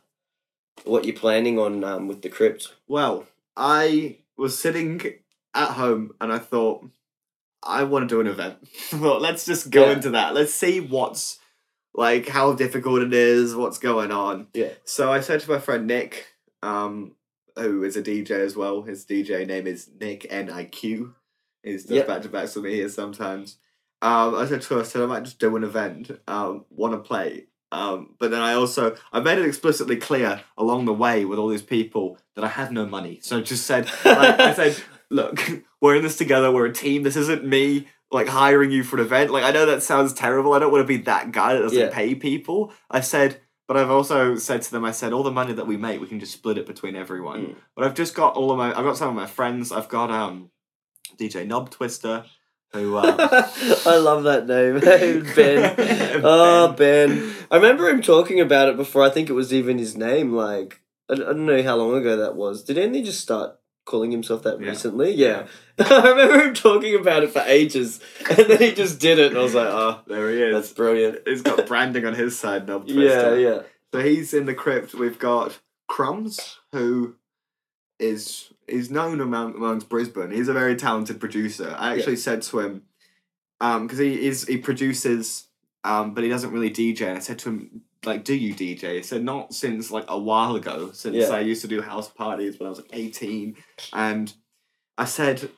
what 0.84 1.06
you're 1.06 1.16
planning 1.16 1.58
on 1.60 1.84
um, 1.84 2.08
with 2.08 2.22
the 2.22 2.30
crypt. 2.30 2.74
Well, 2.88 3.26
I 3.56 4.18
was 4.38 4.58
sitting 4.60 5.02
at 5.54 5.70
home 5.72 6.12
and 6.22 6.32
I 6.32 6.38
thought, 6.40 6.88
I 7.64 7.84
want 7.84 8.08
to 8.08 8.16
do 8.16 8.22
an 8.22 8.28
event. 8.28 8.58
well, 8.94 9.20
let's 9.20 9.46
just 9.46 9.70
go 9.72 9.86
Yeah. 9.88 9.94
into 9.94 10.12
that. 10.12 10.34
Let's 10.36 10.54
see 10.54 10.80
what's 10.80 11.40
like, 11.96 12.28
how 12.28 12.54
difficult 12.54 13.02
it 13.02 13.14
is, 13.14 13.56
what's 13.56 13.80
going 13.80 14.12
on. 14.12 14.48
Yeah. 14.54 14.74
So 14.86 15.12
I 15.12 15.20
said 15.22 15.40
to 15.42 15.50
my 15.52 15.58
friend 15.60 15.88
Nick, 15.88 16.28
um, 16.62 17.14
who 17.58 17.84
is 17.84 17.98
a 17.98 18.04
DJ 18.04 18.32
as 18.32 18.56
well. 18.56 18.84
His 18.84 19.04
DJ 19.06 19.48
name 19.48 19.66
is 19.66 19.90
Nick 20.00 20.28
N 20.30 20.52
I 20.52 20.66
Q. 20.66 21.16
He's 21.68 21.86
does 21.86 21.98
Yeah. 21.98 22.04
back 22.04 22.22
to 22.24 22.30
backs 22.30 22.56
with 22.56 22.66
me 22.66 22.74
here 22.76 22.90
sometimes. 22.90 23.58
Um, 24.02 24.36
I 24.36 24.46
said 24.46 24.62
to 24.64 24.76
her, 24.76 24.80
I 24.82 24.84
said 24.84 25.02
I 25.02 25.06
might 25.08 25.24
just 25.24 25.40
do 25.40 25.56
an 25.56 25.64
event. 25.64 26.12
Um, 26.28 26.66
want 26.70 26.94
to 26.94 27.00
play. 27.00 27.46
Um, 27.72 28.16
but 28.20 28.32
then 28.32 28.42
I 28.42 28.54
also 28.54 28.96
I 29.12 29.20
made 29.20 29.38
it 29.40 29.46
explicitly 29.46 29.98
clear 29.98 30.42
along 30.58 30.86
the 30.86 30.94
way 30.94 31.26
with 31.26 31.38
all 31.40 31.50
these 31.50 31.62
people 31.62 32.18
that 32.36 32.46
I 32.46 32.48
had 32.48 32.72
no 32.72 32.86
money. 32.86 33.20
So 33.22 33.38
I 33.38 33.42
just 33.42 33.66
said 33.66 33.86
like, 34.06 34.40
I 34.40 34.54
said, 34.54 34.82
look, 35.10 35.40
we're 35.82 35.96
in 35.98 36.04
this 36.04 36.18
together. 36.18 36.52
We're 36.52 36.68
a 36.68 36.74
team. 36.74 37.04
This 37.04 37.18
isn't 37.18 37.44
me 37.44 37.88
like 38.10 38.28
hiring 38.30 38.72
you 38.72 38.84
for 38.84 38.96
an 38.98 39.02
event. 39.06 39.32
Like 39.32 39.44
I 39.44 39.52
know 39.52 39.66
that 39.66 39.84
sounds 39.84 40.14
terrible. 40.14 40.54
I 40.54 40.60
don't 40.60 40.72
want 40.72 40.84
to 40.84 40.88
be 40.88 41.04
that 41.04 41.32
guy 41.34 41.56
that 41.56 41.62
doesn't 41.62 41.78
Yeah. 41.78 41.90
pay 41.92 42.16
people. 42.16 42.72
I 42.90 43.02
said, 43.02 43.42
but 43.68 43.76
I've 43.76 43.92
also 43.92 44.38
said 44.38 44.62
to 44.62 44.72
them, 44.72 44.86
I 44.86 44.92
said, 44.92 45.12
all 45.12 45.24
the 45.24 45.32
money 45.32 45.52
that 45.52 45.68
we 45.68 45.76
make, 45.76 46.00
we 46.00 46.08
can 46.08 46.22
just 46.22 46.32
split 46.32 46.58
it 46.58 46.66
between 46.66 46.96
everyone. 46.96 47.48
Mm. 47.48 47.56
But 47.76 47.84
I've 47.84 47.96
just 47.96 48.16
got 48.16 48.36
all 48.36 48.50
of 48.50 48.58
my, 48.58 48.70
I've 48.70 48.86
got 48.86 48.96
some 48.96 49.10
of 49.10 49.16
my 49.16 49.26
friends. 49.26 49.74
I've 49.74 49.90
got 49.90 50.10
um, 50.10 50.52
DJ 51.18 51.46
Knob 51.48 51.70
Twister, 51.70 52.26
who 52.74 52.96
uh, 52.98 53.50
I 53.86 53.98
love 53.98 54.24
that 54.24 54.48
name, 54.48 54.80
Ben. 55.36 56.22
Oh, 56.24 56.74
Ben. 56.74 57.34
I 57.50 57.56
remember 57.56 57.88
him 57.90 58.02
talking 58.02 58.40
about 58.40 58.70
it 58.70 58.78
before. 58.78 59.04
I 59.04 59.10
think 59.10 59.30
it 59.30 59.34
was 59.34 59.54
even 59.54 59.78
his 59.78 59.96
name. 59.96 60.34
Like 60.34 60.82
I, 61.10 61.14
I 61.14 61.18
don't 61.18 61.46
know 61.46 61.64
how 61.64 61.76
long 61.78 61.96
ago 61.96 62.18
that 62.18 62.36
was. 62.36 62.64
Did 62.64 62.78
Andy 62.78 63.02
just 63.04 63.22
start 63.22 63.58
calling 63.86 64.12
himself 64.12 64.44
that 64.44 64.60
Yeah. 64.60 64.68
recently? 64.70 65.14
Yeah. 65.14 65.48
I 65.80 66.10
remember 66.10 66.44
him 66.44 66.54
talking 66.54 66.96
about 67.00 67.24
it 67.24 67.32
for 67.32 67.40
ages, 67.46 68.00
and 68.30 68.48
then 68.48 68.58
he 68.60 68.74
just 68.74 69.00
did 69.00 69.18
it, 69.20 69.28
and 69.32 69.38
I 69.38 69.44
was 69.44 69.54
like, 69.56 69.68
oh, 69.70 70.02
there 70.08 70.30
he 70.32 70.42
is. 70.42 70.54
that's 70.54 70.74
brilliant. 70.74 71.20
He's 71.26 71.42
got 71.42 71.66
branding 71.68 72.06
on 72.06 72.16
his 72.16 72.38
side, 72.38 72.68
Knob 72.68 72.84
Yeah, 72.88 73.36
yeah. 73.36 73.62
So 73.94 74.02
he's 74.02 74.34
in 74.34 74.46
the 74.46 74.54
crypt. 74.54 74.94
We've 74.94 75.18
got 75.20 75.60
Crumbs, 75.88 76.58
who 76.74 77.16
is 78.00 78.52
is 78.68 78.90
known 78.92 79.22
among 79.22 79.56
amongst 79.56 79.90
Brisbane. 79.90 80.32
He's 80.32 80.48
a 80.48 80.54
very 80.54 80.76
talented 80.76 81.20
producer. 81.20 81.76
I 81.78 81.94
actually 81.96 82.18
said 82.18 82.42
to 82.44 82.60
him, 82.60 82.84
um, 83.62 83.88
because 83.88 84.00
he 84.00 84.26
is 84.28 84.46
he 84.48 84.58
produces, 84.58 85.48
um, 85.84 86.14
but 86.14 86.24
he 86.24 86.30
doesn't 86.30 86.52
really 86.52 86.70
DJ. 86.72 87.16
I 87.16 87.20
said 87.20 87.40
to 87.40 87.50
him, 87.50 87.82
like, 88.06 88.24
do 88.24 88.36
you 88.36 88.54
DJ? 88.54 88.98
He 88.98 89.04
said, 89.04 89.24
not 89.24 89.54
since 89.54 89.90
like 89.92 90.06
a 90.08 90.20
while 90.20 90.56
ago. 90.56 90.92
Since 90.92 91.16
Yeah. 91.16 91.30
I 91.30 91.40
used 91.40 91.62
to 91.62 91.68
do 91.68 91.82
house 91.82 92.10
parties 92.10 92.60
when 92.60 92.68
I 92.68 92.70
was 92.70 92.80
like 92.80 92.90
eighteen, 92.94 93.56
and 93.94 94.34
I 94.98 95.06
said. 95.06 95.50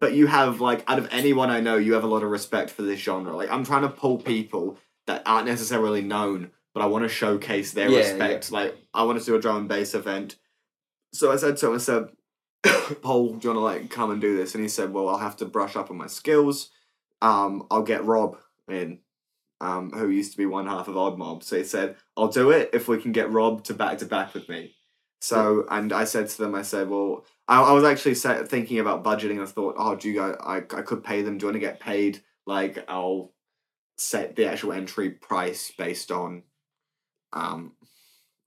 But 0.00 0.12
you 0.12 0.26
have 0.26 0.60
like 0.60 0.84
out 0.86 0.98
of 0.98 1.08
anyone 1.12 1.48
I 1.50 1.60
know, 1.60 1.76
you 1.76 1.94
have 1.94 2.04
a 2.04 2.08
lot 2.08 2.22
of 2.22 2.28
respect 2.28 2.68
for 2.68 2.82
this 2.82 3.00
genre. 3.00 3.34
Like 3.34 3.50
I'm 3.50 3.64
trying 3.64 3.82
to 3.82 3.88
pull 3.88 4.18
people 4.18 4.76
that 5.06 5.22
aren't 5.24 5.46
necessarily 5.46 6.02
known, 6.02 6.50
but 6.74 6.82
I 6.82 6.86
want 6.86 7.04
to 7.04 7.08
showcase 7.08 7.72
their 7.72 7.88
Yeah, 7.88 7.98
respect. 7.98 8.50
Like 8.50 8.74
I 8.92 9.04
want 9.04 9.18
to 9.20 9.24
do 9.24 9.34
a 9.36 9.40
drum 9.40 9.56
and 9.56 9.68
bass 9.68 9.94
event. 9.94 10.36
So 11.14 11.32
I 11.32 11.36
said 11.36 11.56
to 11.58 11.68
him, 11.68 11.74
I 11.76 11.78
said, 11.78 12.08
Paul, 13.02 13.34
do 13.34 13.48
you 13.48 13.54
want 13.54 13.58
to 13.58 13.60
like 13.60 13.90
come 13.90 14.10
and 14.10 14.20
do 14.20 14.36
this? 14.36 14.54
And 14.54 14.62
he 14.62 14.68
said, 14.68 14.92
Well, 14.92 15.08
I'll 15.08 15.18
have 15.18 15.36
to 15.38 15.44
brush 15.44 15.76
up 15.76 15.90
on 15.90 15.96
my 15.96 16.06
skills. 16.06 16.70
Um, 17.22 17.66
I'll 17.70 17.82
get 17.82 18.04
Rob 18.04 18.36
in, 18.68 19.00
um, 19.60 19.90
who 19.90 20.08
used 20.08 20.32
to 20.32 20.38
be 20.38 20.46
one 20.46 20.66
half 20.66 20.88
of 20.88 20.96
Odd 20.96 21.18
Mob. 21.18 21.42
So 21.42 21.56
he 21.56 21.64
said, 21.64 21.96
I'll 22.16 22.28
do 22.28 22.50
it 22.50 22.70
if 22.72 22.88
we 22.88 23.00
can 23.00 23.12
get 23.12 23.30
Rob 23.30 23.64
to 23.64 23.74
back 23.74 23.98
to 23.98 24.06
back 24.06 24.34
with 24.34 24.48
me. 24.48 24.74
So 25.20 25.66
and 25.70 25.92
I 25.92 26.04
said 26.04 26.28
to 26.28 26.38
them, 26.38 26.54
I 26.54 26.62
said, 26.62 26.88
Well, 26.88 27.24
I, 27.48 27.62
I 27.62 27.72
was 27.72 27.84
actually 27.84 28.14
set, 28.14 28.48
thinking 28.48 28.78
about 28.78 29.04
budgeting. 29.04 29.42
I 29.42 29.46
thought, 29.46 29.76
oh, 29.78 29.94
do 29.94 30.10
you 30.10 30.18
guys, 30.18 30.36
I, 30.40 30.56
I 30.56 30.82
could 30.82 31.04
pay 31.04 31.22
them. 31.22 31.38
Do 31.38 31.44
you 31.44 31.48
want 31.48 31.56
to 31.56 31.66
get 31.66 31.80
paid? 31.80 32.22
Like, 32.46 32.84
I'll 32.88 33.32
set 33.96 34.36
the 34.36 34.46
actual 34.46 34.72
entry 34.72 35.10
price 35.10 35.72
based 35.78 36.10
on 36.10 36.42
um 37.32 37.72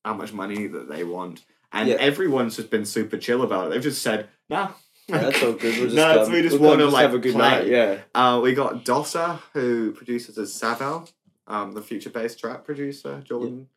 how 0.04 0.14
much 0.14 0.34
money 0.34 0.68
that 0.68 0.90
they 0.90 1.04
want. 1.04 1.46
And 1.80 1.90
Yeah. 1.90 1.96
everyone's 1.96 2.56
just 2.56 2.70
been 2.70 2.86
super 2.86 3.18
chill 3.18 3.42
about 3.44 3.68
it. 3.68 3.70
They've 3.72 3.82
just 3.84 4.02
said, 4.02 4.28
nah. 4.50 4.70
Yeah, 5.08 5.20
that's 5.20 5.42
all 5.44 5.54
good. 5.54 5.76
We'll 5.78 5.84
just, 5.90 5.96
no, 5.96 6.24
come. 6.24 6.34
we 6.34 6.42
just 6.42 6.60
We'll 6.60 6.70
want 6.70 6.82
to 6.82 6.88
like 6.88 7.04
have 7.04 7.14
a 7.14 7.20
good 7.20 7.34
play. 7.34 7.42
night. 7.50 7.68
Yeah. 7.68 7.98
Uh, 8.14 8.40
we 8.44 8.54
got 8.54 8.84
Dossa, 8.84 9.40
who 9.54 9.92
produces 9.94 10.38
as 10.38 10.54
Saval, 10.54 11.08
um, 11.48 11.72
the 11.72 11.82
future 11.82 12.10
based 12.10 12.40
trap 12.40 12.66
producer, 12.66 13.22
Jordan. 13.24 13.68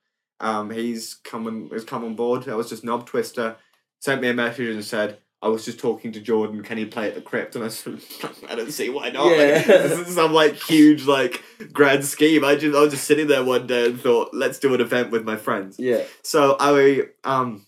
Um, 0.41 0.71
he's 0.71 1.15
coming 1.15 1.69
has 1.73 1.85
come 1.85 2.05
on 2.05 2.17
board. 2.17 2.45
That 2.45 2.57
was 2.57 2.69
just 2.69 2.83
Knob 2.83 3.07
Twister. 3.07 3.57
Sent 4.01 4.23
me 4.23 4.29
a 4.29 4.35
message 4.35 4.69
and 4.75 4.85
said, 4.85 5.19
I 5.43 5.49
was 5.49 5.65
just 5.65 5.79
talking 5.79 6.11
to 6.13 6.21
Jordan, 6.21 6.63
can 6.63 6.79
he 6.79 6.85
play 6.87 7.09
at 7.09 7.15
the 7.15 7.21
crypt? 7.21 7.55
And 7.57 7.65
I 7.65 7.69
said, 7.69 8.01
I 8.49 8.55
don't 8.57 8.73
see 8.73 8.89
why 8.91 9.11
not. 9.11 9.27
Like, 9.27 9.37
Yeah. 9.39 9.63
this 9.67 10.09
is 10.09 10.15
some 10.15 10.33
like 10.33 10.55
huge 10.55 11.05
like 11.07 11.43
grand 11.73 12.05
scheme. 12.05 12.45
I 12.45 12.57
just 12.57 12.77
I 12.77 12.81
was 12.81 12.93
just 12.93 13.05
sitting 13.05 13.27
there 13.29 13.45
one 13.45 13.67
day 13.69 13.87
and 13.87 14.01
thought, 14.01 14.31
let's 14.33 14.59
do 14.59 14.75
an 14.75 14.81
event 14.81 15.11
with 15.13 15.25
my 15.25 15.37
friends. 15.37 15.79
Yeah. 15.79 16.03
So 16.25 16.57
I 16.59 17.03
um 17.23 17.67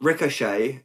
Ricochet, 0.00 0.84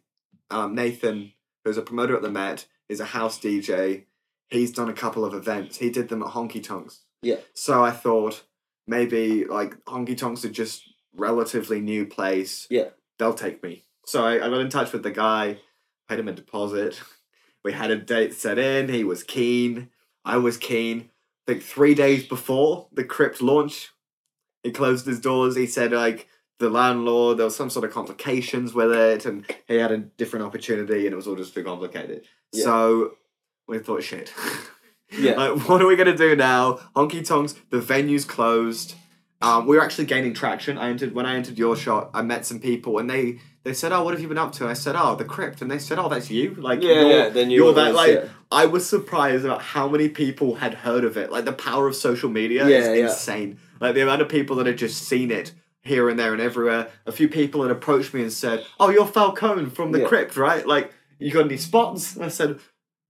um, 0.50 0.76
Nathan, 0.76 1.34
who's 1.64 1.78
a 1.78 1.82
promoter 1.82 2.16
at 2.16 2.22
the 2.22 2.32
Met, 2.32 2.66
is 2.90 3.00
a 3.00 3.06
house 3.06 3.40
DJ. 3.40 4.06
He's 4.50 4.72
done 4.72 4.90
a 4.90 4.94
couple 4.94 5.26
of 5.26 5.34
events. 5.34 5.78
He 5.78 5.90
did 5.90 6.10
them 6.10 6.24
at 6.24 6.30
Honky 6.30 6.64
Tonks. 6.64 7.02
Yeah. 7.22 7.38
So 7.54 7.84
I 7.84 7.92
thought 7.92 8.44
maybe 8.88 9.46
like 9.46 9.84
Honky 9.86 10.18
Tonks 10.18 10.44
are 10.46 10.50
just 10.50 10.84
relatively 11.16 11.80
new 11.80 12.06
place. 12.06 12.68
Yeah. 12.70 12.90
They'll 13.18 13.34
take 13.34 13.64
me. 13.64 13.84
So 14.06 14.26
I, 14.26 14.36
I 14.36 14.50
got 14.50 14.60
in 14.60 14.70
touch 14.70 14.92
with 14.92 15.04
the 15.04 15.12
guy, 15.12 15.60
paid 16.10 16.20
him 16.20 16.28
a 16.28 16.34
deposit. 16.34 17.02
We 17.64 17.72
had 17.72 17.92
a 17.92 17.96
date 17.96 18.34
set 18.34 18.60
in. 18.60 18.90
He 18.90 19.04
was 19.04 19.24
keen. 19.24 19.90
I 20.26 20.38
was 20.38 20.58
keen. 20.58 21.10
I 21.48 21.54
think 21.54 21.64
three 21.64 21.96
days 21.96 22.26
before 22.26 22.88
the 22.92 23.04
crypt 23.04 23.42
launch, 23.42 23.92
he 24.64 24.72
closed 24.72 25.06
his 25.06 25.20
doors. 25.20 25.56
He 25.56 25.66
said 25.66 25.92
like 25.92 26.28
the 26.60 26.70
landlord 26.70 27.38
there 27.38 27.46
was 27.46 27.56
some 27.56 27.70
sort 27.70 27.86
of 27.86 27.92
complications 27.92 28.74
with 28.74 28.92
it, 28.92 29.26
and 29.26 29.46
he 29.68 29.76
had 29.76 29.92
a 29.92 29.98
different 29.98 30.46
opportunity, 30.46 31.06
and 31.06 31.14
it 31.14 31.16
was 31.16 31.28
all 31.28 31.36
just 31.36 31.54
too 31.54 31.64
complicated. 31.64 32.24
Yeah. 32.52 32.64
So 32.64 33.12
we 33.68 33.80
thought, 33.80 34.04
shit. 34.04 34.34
Yeah. 35.16 35.34
like, 35.34 35.70
what 35.70 35.80
are 35.80 35.86
we 35.86 35.96
gonna 35.96 36.18
do 36.18 36.36
now? 36.36 36.80
Honky 36.96 37.24
tonks. 37.24 37.54
The 37.70 37.80
venue's 37.80 38.26
closed. 38.26 38.96
Um, 39.44 39.68
we 39.68 39.76
were 39.78 39.84
actually 39.84 40.06
gaining 40.06 40.34
traction. 40.34 40.78
I 40.80 40.90
entered 40.90 41.14
when 41.14 41.28
I 41.28 41.36
entered 41.36 41.60
your 41.60 41.76
shot. 41.76 42.10
I 42.16 42.24
met 42.24 42.48
some 42.48 42.60
people, 42.60 42.98
and 42.98 43.08
they 43.08 43.38
they 43.64 43.74
said, 43.74 43.92
"Oh, 43.92 44.04
what 44.04 44.16
have 44.16 44.22
you 44.22 44.28
been 44.28 44.40
up 44.40 44.54
to?" 44.54 44.68
I 44.68 44.74
said, 44.74 44.96
"Oh, 44.98 45.14
the 45.16 45.26
crypt," 45.26 45.62
and 45.62 45.70
they 45.70 45.78
said, 45.78 46.00
"Oh, 46.00 46.10
that's 46.10 46.32
you." 46.32 46.56
Like, 46.56 46.82
Yeah, 46.82 46.94
you're, 46.94 47.10
yeah, 47.12 47.30
then 47.30 47.52
you 47.52 47.64
you're 47.64 47.74
that 47.74 47.94
like. 47.94 48.12
yeah. 48.14 48.26
I 48.52 48.66
was 48.66 48.90
surprised 48.90 49.46
about 49.46 49.62
how 49.62 49.88
many 49.88 50.10
people 50.10 50.56
had 50.56 50.74
heard 50.74 51.04
of 51.04 51.16
it. 51.16 51.32
Like 51.32 51.46
the 51.46 51.54
power 51.54 51.88
of 51.88 51.96
social 51.96 52.30
media 52.30 52.68
Yeah, 52.68 52.78
is 52.78 52.88
yeah. 52.88 53.06
insane. 53.06 53.60
Like 53.80 53.94
the 53.94 54.02
amount 54.02 54.24
of 54.24 54.30
people 54.30 54.56
that 54.56 54.66
had 54.66 54.78
just 54.80 55.04
seen 55.04 55.30
it 55.30 55.52
here 55.84 56.10
and 56.10 56.18
there 56.18 56.34
and 56.34 56.42
everywhere. 56.42 56.90
A 57.06 57.12
few 57.12 57.28
people 57.28 57.62
had 57.62 57.72
approached 57.72 58.14
me 58.14 58.22
and 58.22 58.32
said, 58.32 58.66
"Oh, 58.80 58.90
you're 58.90 59.06
Falköne 59.06 59.72
from 59.72 59.92
the 59.92 60.02
Yeah. 60.02 60.08
crypt, 60.08 60.38
right? 60.38 60.66
Like, 60.66 60.92
you 61.20 61.32
got 61.32 61.46
any 61.46 61.58
spots?" 61.58 62.16
And 62.16 62.24
I 62.26 62.30
said, 62.30 62.60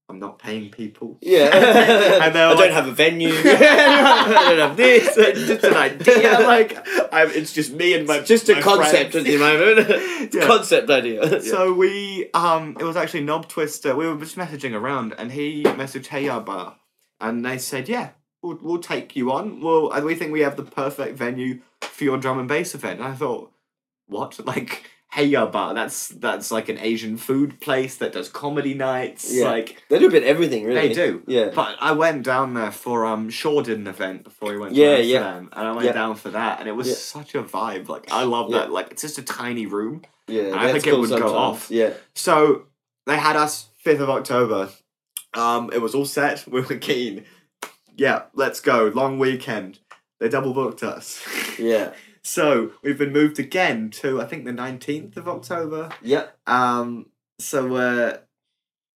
"I'm 0.10 0.20
not 0.20 0.40
paying 0.40 0.70
people." 0.72 1.18
Yeah. 1.22 1.50
and 2.26 2.38
I 2.38 2.50
like, 2.50 2.58
don't 2.58 2.74
have 2.74 2.88
a 2.88 2.92
venue. 2.92 3.30
I 3.34 4.46
don't 4.50 4.60
have 4.70 4.78
this. 4.78 5.16
it's 5.18 5.48
just 5.48 5.64
an 5.64 5.76
idea. 5.76 6.40
Like, 6.40 6.78
I'm, 7.14 7.30
it's 7.32 7.54
just 7.54 7.72
me 7.74 7.94
and 7.94 8.08
my 8.08 8.20
just 8.20 8.50
a 8.50 8.56
my 8.56 8.62
concept 8.62 9.12
friends. 9.12 9.16
at 9.16 9.24
the 9.26 9.38
moment. 9.38 9.88
It's 9.90 10.36
a 10.36 10.40
Yeah. 10.40 10.48
concept 10.48 10.90
idea. 10.90 11.42
So 11.42 11.74
we, 11.74 12.30
um, 12.34 12.76
it 12.80 12.84
was 12.84 12.96
actually 12.96 13.22
Knob 13.22 13.48
Twister. 13.48 13.96
We 13.96 14.08
were 14.08 14.18
just 14.18 14.36
messaging 14.36 14.74
around, 14.74 15.14
and 15.18 15.32
he 15.32 15.64
messaged 15.64 16.08
Heya 16.08 16.44
Bar, 16.44 16.78
and 17.22 17.46
they 17.46 17.58
said, 17.60 17.88
"Yeah, 17.88 18.10
we'll, 18.42 18.58
we'll 18.62 18.80
take 18.80 19.16
you 19.16 19.32
on. 19.32 19.62
Well, 19.62 19.92
we 20.04 20.16
think 20.16 20.32
we 20.32 20.42
have 20.42 20.58
the 20.58 20.64
perfect 20.64 21.18
venue 21.18 21.62
for 21.84 22.04
your 22.04 22.18
drum 22.18 22.40
and 22.40 22.48
bass 22.48 22.74
event." 22.76 23.00
And 23.00 23.08
I 23.10 23.14
thought, 23.14 23.52
what? 24.08 24.40
Like 24.46 24.90
Heya 25.16 25.52
Bar? 25.52 25.74
That's 25.76 26.08
that's 26.10 26.50
like 26.52 26.70
an 26.70 26.80
Asian 26.80 27.18
food 27.18 27.60
place 27.62 27.98
that 27.98 28.14
does 28.14 28.30
comedy 28.30 28.74
nights. 28.74 29.32
Yeah. 29.32 29.46
Like, 29.46 29.84
They 29.90 30.00
do 30.00 30.08
a 30.08 30.12
bit 30.12 30.24
everything, 30.24 30.66
really. 30.66 30.88
They 30.88 30.94
do. 30.94 31.22
Yeah. 31.28 31.52
but 31.54 31.76
I 31.80 31.92
went 31.92 32.24
down 32.24 32.56
there 32.56 32.72
for 32.72 33.06
um 33.06 33.30
Shaw 33.30 33.62
did 33.62 33.78
an 33.78 33.88
event 33.88 34.24
before 34.24 34.52
he 34.54 34.58
went 34.58 34.74
to 34.74 34.82
Yeah, 34.82 34.98
yeah. 34.98 35.38
And 35.38 35.50
I 35.54 35.72
went 35.72 35.86
Yeah. 35.86 35.92
down 35.92 36.16
for 36.16 36.30
that, 36.32 36.60
and 36.60 36.68
it 36.68 36.72
was 36.72 36.88
Yeah. 36.88 36.96
such 36.96 37.36
a 37.36 37.44
vibe. 37.44 37.90
Like 37.90 38.12
I 38.12 38.24
love 38.24 38.52
that. 38.52 38.72
Like 38.72 38.92
it's 38.92 39.04
just 39.04 39.20
a 39.20 39.24
tiny 39.24 39.66
room. 39.68 40.02
Yeah. 40.28 40.54
I 40.56 40.72
think 40.72 40.88
it 40.88 40.98
would 40.98 41.10
go 41.10 41.36
off. 41.36 41.70
Yeah. 41.70 41.94
So 42.16 42.64
they 43.06 43.18
had 43.18 43.36
us 43.36 43.68
fifth 43.78 44.00
of 44.00 44.10
October. 44.10 44.70
Um, 45.36 45.70
it 45.74 45.82
was 45.82 45.94
all 45.96 46.06
set. 46.06 46.46
We 46.52 46.62
were 46.62 46.76
keen. 46.78 47.26
Yeah, 47.96 48.24
let's 48.34 48.60
go. 48.60 48.92
Long 48.96 49.20
weekend. 49.20 49.80
They 50.24 50.30
double 50.30 50.54
booked 50.54 50.84
us. 50.84 51.22
Yeah. 51.60 51.92
so 52.24 52.72
we've 52.82 52.98
been 52.98 53.12
moved 53.12 53.40
again 53.40 53.90
to 54.02 54.22
I 54.22 54.26
think 54.26 54.46
the 54.46 54.54
nineteenth 54.54 55.18
of 55.18 55.28
October. 55.28 55.90
Yeah. 56.02 56.28
Um, 56.48 57.08
so 57.40 57.76
uh, 57.76 58.18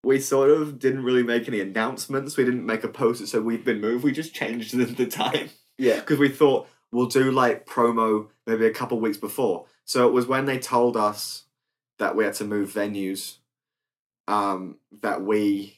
we 0.06 0.22
sort 0.22 0.50
of 0.52 0.80
didn't 0.80 1.04
really 1.04 1.24
make 1.24 1.50
any 1.50 1.60
announcements. 1.60 2.38
We 2.38 2.46
didn't 2.46 2.66
make 2.66 2.86
a 2.86 2.88
post 2.88 3.28
so 3.28 3.42
we've 3.42 3.66
been 3.66 3.82
moved. 3.82 4.06
We 4.06 4.14
just 4.14 4.34
changed 4.34 4.74
the, 4.78 4.86
the 4.86 5.06
time 5.06 5.50
Yeah. 5.78 5.96
because 6.00 6.18
we 6.18 6.30
thought 6.30 6.70
we'll 6.94 7.08
do 7.08 7.30
like 7.30 7.66
promo 7.66 8.30
maybe 8.46 8.66
a 8.66 8.72
couple 8.74 8.98
weeks 9.02 9.18
before. 9.18 9.66
So 9.84 10.08
it 10.08 10.14
was 10.14 10.28
when 10.28 10.46
they 10.46 10.60
told 10.60 10.96
us 10.96 11.44
that 12.00 12.16
we 12.16 12.24
had 12.24 12.36
to 12.36 12.46
move 12.46 12.72
venues, 12.74 13.40
um, 14.30 14.78
that 15.02 15.22
we, 15.24 15.77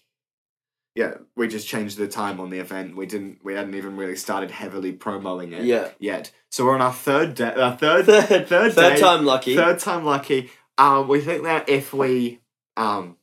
yeah, 1.00 1.14
we 1.38 1.48
just 1.48 1.68
changed 1.68 1.98
the 1.98 2.08
time 2.08 2.40
on 2.42 2.50
the 2.50 2.60
event. 2.60 2.96
We 2.98 3.06
didn't, 3.06 3.40
we 3.44 3.54
hadn't 3.54 3.74
even 3.76 3.96
really 3.96 4.18
started 4.18 4.52
heavily 4.52 4.92
promoting 4.92 5.54
it 5.54 5.64
Yeah. 5.64 5.90
yet. 6.00 6.32
So 6.52 6.66
we're 6.66 6.76
on 6.76 6.82
our 6.82 6.94
third 6.94 7.36
day, 7.36 7.54
our 7.54 7.76
third, 7.78 8.06
Third, 8.06 8.26
third, 8.28 8.74
third 8.74 8.96
day, 8.96 9.00
time 9.00 9.24
lucky. 9.26 9.56
third 9.56 9.80
time 9.80 10.04
lucky. 10.04 10.52
Um, 10.78 11.08
we 11.08 11.22
think 11.22 11.44
that 11.44 11.70
if 11.70 11.94
we, 11.94 12.40
um, 12.76 13.16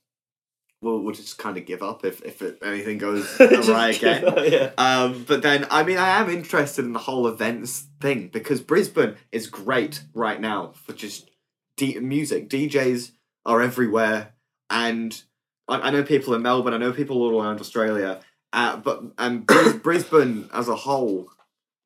we'll, 0.80 1.00
we'll 1.02 1.14
just 1.14 1.36
kind 1.38 1.56
of 1.58 1.66
give 1.66 1.82
up 1.82 2.04
if 2.04 2.22
if 2.22 2.40
it, 2.42 2.58
anything 2.62 2.98
goes 2.98 3.28
awry 3.40 3.90
again. 3.90 4.24
up, 4.26 4.38
yeah. 4.46 4.70
Um, 4.78 5.24
but 5.28 5.42
then, 5.42 5.66
I 5.70 5.82
mean, 5.82 5.98
I 5.98 6.20
am 6.20 6.30
interested 6.30 6.84
in 6.84 6.92
the 6.94 6.98
whole 7.00 7.26
events 7.26 7.86
thing 8.00 8.28
because 8.32 8.60
Brisbane 8.60 9.16
is 9.32 9.46
great 9.48 10.02
right 10.14 10.40
now 10.40 10.72
for 10.84 10.92
just 10.94 11.30
D- 11.76 11.98
music. 12.00 12.48
DJs 12.48 13.12
are 13.44 13.60
everywhere, 13.60 14.34
and 14.70 15.22
I, 15.68 15.80
I 15.88 15.90
know 15.90 16.02
people 16.02 16.34
in 16.34 16.42
Melbourne. 16.42 16.74
I 16.74 16.78
know 16.78 16.92
people 16.92 17.22
all 17.22 17.40
around 17.42 17.60
Australia. 17.60 18.20
Uh, 18.52 18.76
but 18.76 19.02
and 19.18 19.46
Bris- 19.46 19.74
Brisbane 19.82 20.48
as 20.52 20.68
a 20.68 20.76
whole 20.76 21.28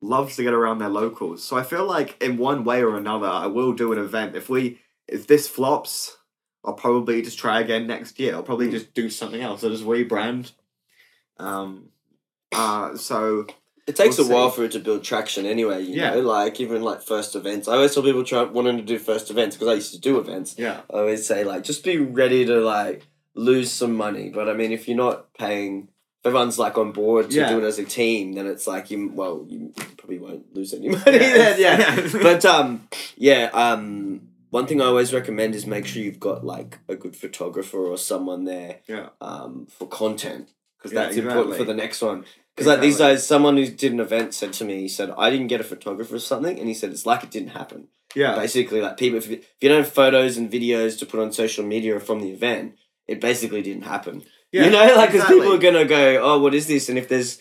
loves 0.01 0.35
to 0.35 0.43
get 0.43 0.53
around 0.53 0.79
their 0.79 0.89
locals. 0.89 1.43
So 1.43 1.57
I 1.57 1.63
feel 1.63 1.85
like 1.85 2.21
in 2.23 2.37
one 2.37 2.63
way 2.63 2.81
or 2.83 2.95
another, 2.97 3.27
I 3.27 3.47
will 3.47 3.73
do 3.73 3.91
an 3.91 3.99
event. 3.99 4.35
If 4.35 4.49
we 4.49 4.79
if 5.07 5.27
this 5.27 5.47
flops, 5.47 6.17
I'll 6.63 6.73
probably 6.73 7.21
just 7.21 7.37
try 7.39 7.59
again 7.59 7.87
next 7.87 8.19
year. 8.19 8.35
I'll 8.35 8.43
probably 8.43 8.67
Mm. 8.67 8.71
just 8.71 8.93
do 8.93 9.09
something 9.09 9.41
else. 9.41 9.63
I'll 9.63 9.69
just 9.71 9.83
rebrand. 9.83 10.51
Um. 11.37 11.89
Uh. 12.51 12.95
So 12.97 13.47
It 13.87 13.95
takes 13.95 14.17
We'll 14.17 14.29
a 14.31 14.33
while 14.33 14.49
for 14.51 14.63
it 14.63 14.71
to 14.73 14.79
build 14.79 15.03
traction 15.03 15.45
anyway, 15.45 15.81
you 15.83 15.95
Yeah. 15.95 16.11
know, 16.11 16.21
like 16.21 16.59
even 16.59 16.81
like 16.83 17.01
first 17.01 17.35
events. 17.35 17.67
I 17.67 17.73
always 17.75 17.93
tell 17.93 18.03
people 18.03 18.23
try 18.23 18.43
wanting 18.43 18.77
to 18.77 18.83
do 18.83 18.99
first 18.99 19.29
events 19.31 19.55
because 19.55 19.67
I 19.69 19.73
used 19.73 19.93
to 19.93 19.99
do 19.99 20.19
events. 20.19 20.55
yeah. 20.57 20.81
I 20.89 20.97
always 20.99 21.25
say 21.25 21.43
like 21.43 21.63
just 21.63 21.83
be 21.83 21.97
ready 21.97 22.45
to 22.45 22.61
like 22.61 23.07
lose 23.35 23.71
some 23.71 23.95
money. 23.95 24.29
But 24.29 24.49
I 24.49 24.53
mean 24.53 24.71
if 24.71 24.87
you're 24.87 24.97
not 24.97 25.33
paying 25.33 25.89
if 26.19 26.27
everyone's 26.27 26.59
like 26.59 26.77
on 26.77 26.91
board 26.91 27.31
to 27.31 27.35
Yeah. 27.37 27.49
do 27.49 27.57
it 27.59 27.63
as 27.63 27.79
a 27.79 27.83
team, 27.85 28.33
then 28.33 28.45
it's 28.47 28.67
like 28.67 28.91
you 28.91 29.09
well, 29.13 29.45
you 29.49 29.73
probably 29.97 30.19
won't 30.19 30.53
lose 30.53 30.73
any 30.73 30.89
money 30.95 31.01
Yeah, 31.05 31.53
then, 31.55 31.59
yeah. 31.59 32.09
but 32.21 32.45
um 32.45 32.87
yeah, 33.17 33.49
um 33.53 34.27
one 34.49 34.67
thing 34.67 34.81
I 34.81 34.85
always 34.85 35.13
recommend 35.13 35.55
is 35.55 35.65
make 35.65 35.85
sure 35.85 36.03
you've 36.03 36.19
got 36.19 36.45
like 36.45 36.79
a 36.89 36.95
good 36.95 37.15
photographer 37.15 37.77
or 37.79 37.97
someone 37.97 38.43
there 38.43 38.79
Yeah. 38.87 39.09
um, 39.21 39.65
for 39.69 39.87
content 39.87 40.49
because 40.77 40.91
Yeah, 40.91 41.03
that's 41.03 41.15
important 41.17 41.55
for 41.55 41.63
the 41.63 41.73
next 41.73 42.01
one. 42.01 42.25
Because 42.53 42.67
like 42.67 42.81
these 42.81 42.97
days, 42.97 43.25
someone 43.25 43.55
who 43.55 43.65
did 43.67 43.93
an 43.93 44.01
event 44.01 44.33
said 44.33 44.51
to 44.53 44.65
me, 44.65 44.81
he 44.81 44.89
said, 44.89 45.09
"I 45.17 45.29
didn't 45.29 45.47
get 45.47 45.61
a 45.61 45.63
photographer 45.63 46.15
or 46.15 46.19
something," 46.19 46.59
and 46.59 46.67
he 46.67 46.73
said 46.73 46.89
it's 46.91 47.05
like 47.05 47.23
it 47.23 47.31
didn't 47.31 47.49
happen. 47.61 47.87
Yeah. 48.13 48.35
Basically, 48.35 48.81
like 48.81 48.97
people, 48.97 49.19
if 49.19 49.29
you, 49.29 49.37
if 49.37 49.47
you 49.61 49.69
don't 49.69 49.83
have 49.85 49.93
photos 49.93 50.35
and 50.35 50.51
videos 50.51 50.99
to 50.99 51.05
put 51.05 51.21
on 51.21 51.31
social 51.31 51.63
media 51.63 51.97
from 52.01 52.19
the 52.19 52.29
event, 52.31 52.75
it 53.11 53.19
basically 53.21 53.61
didn't 53.61 53.83
happen. 53.83 54.23
Yeah. 54.51 54.65
you 54.65 54.69
know, 54.71 54.79
like 54.95 55.09
because 55.09 55.21
exactly. 55.21 55.39
people 55.39 55.53
are 55.53 55.57
gonna 55.57 55.85
go, 55.85 56.03
"Oh, 56.23 56.39
what 56.39 56.53
is 56.53 56.67
this?" 56.67 56.89
And 56.89 56.97
if 56.97 57.07
there's, 57.07 57.39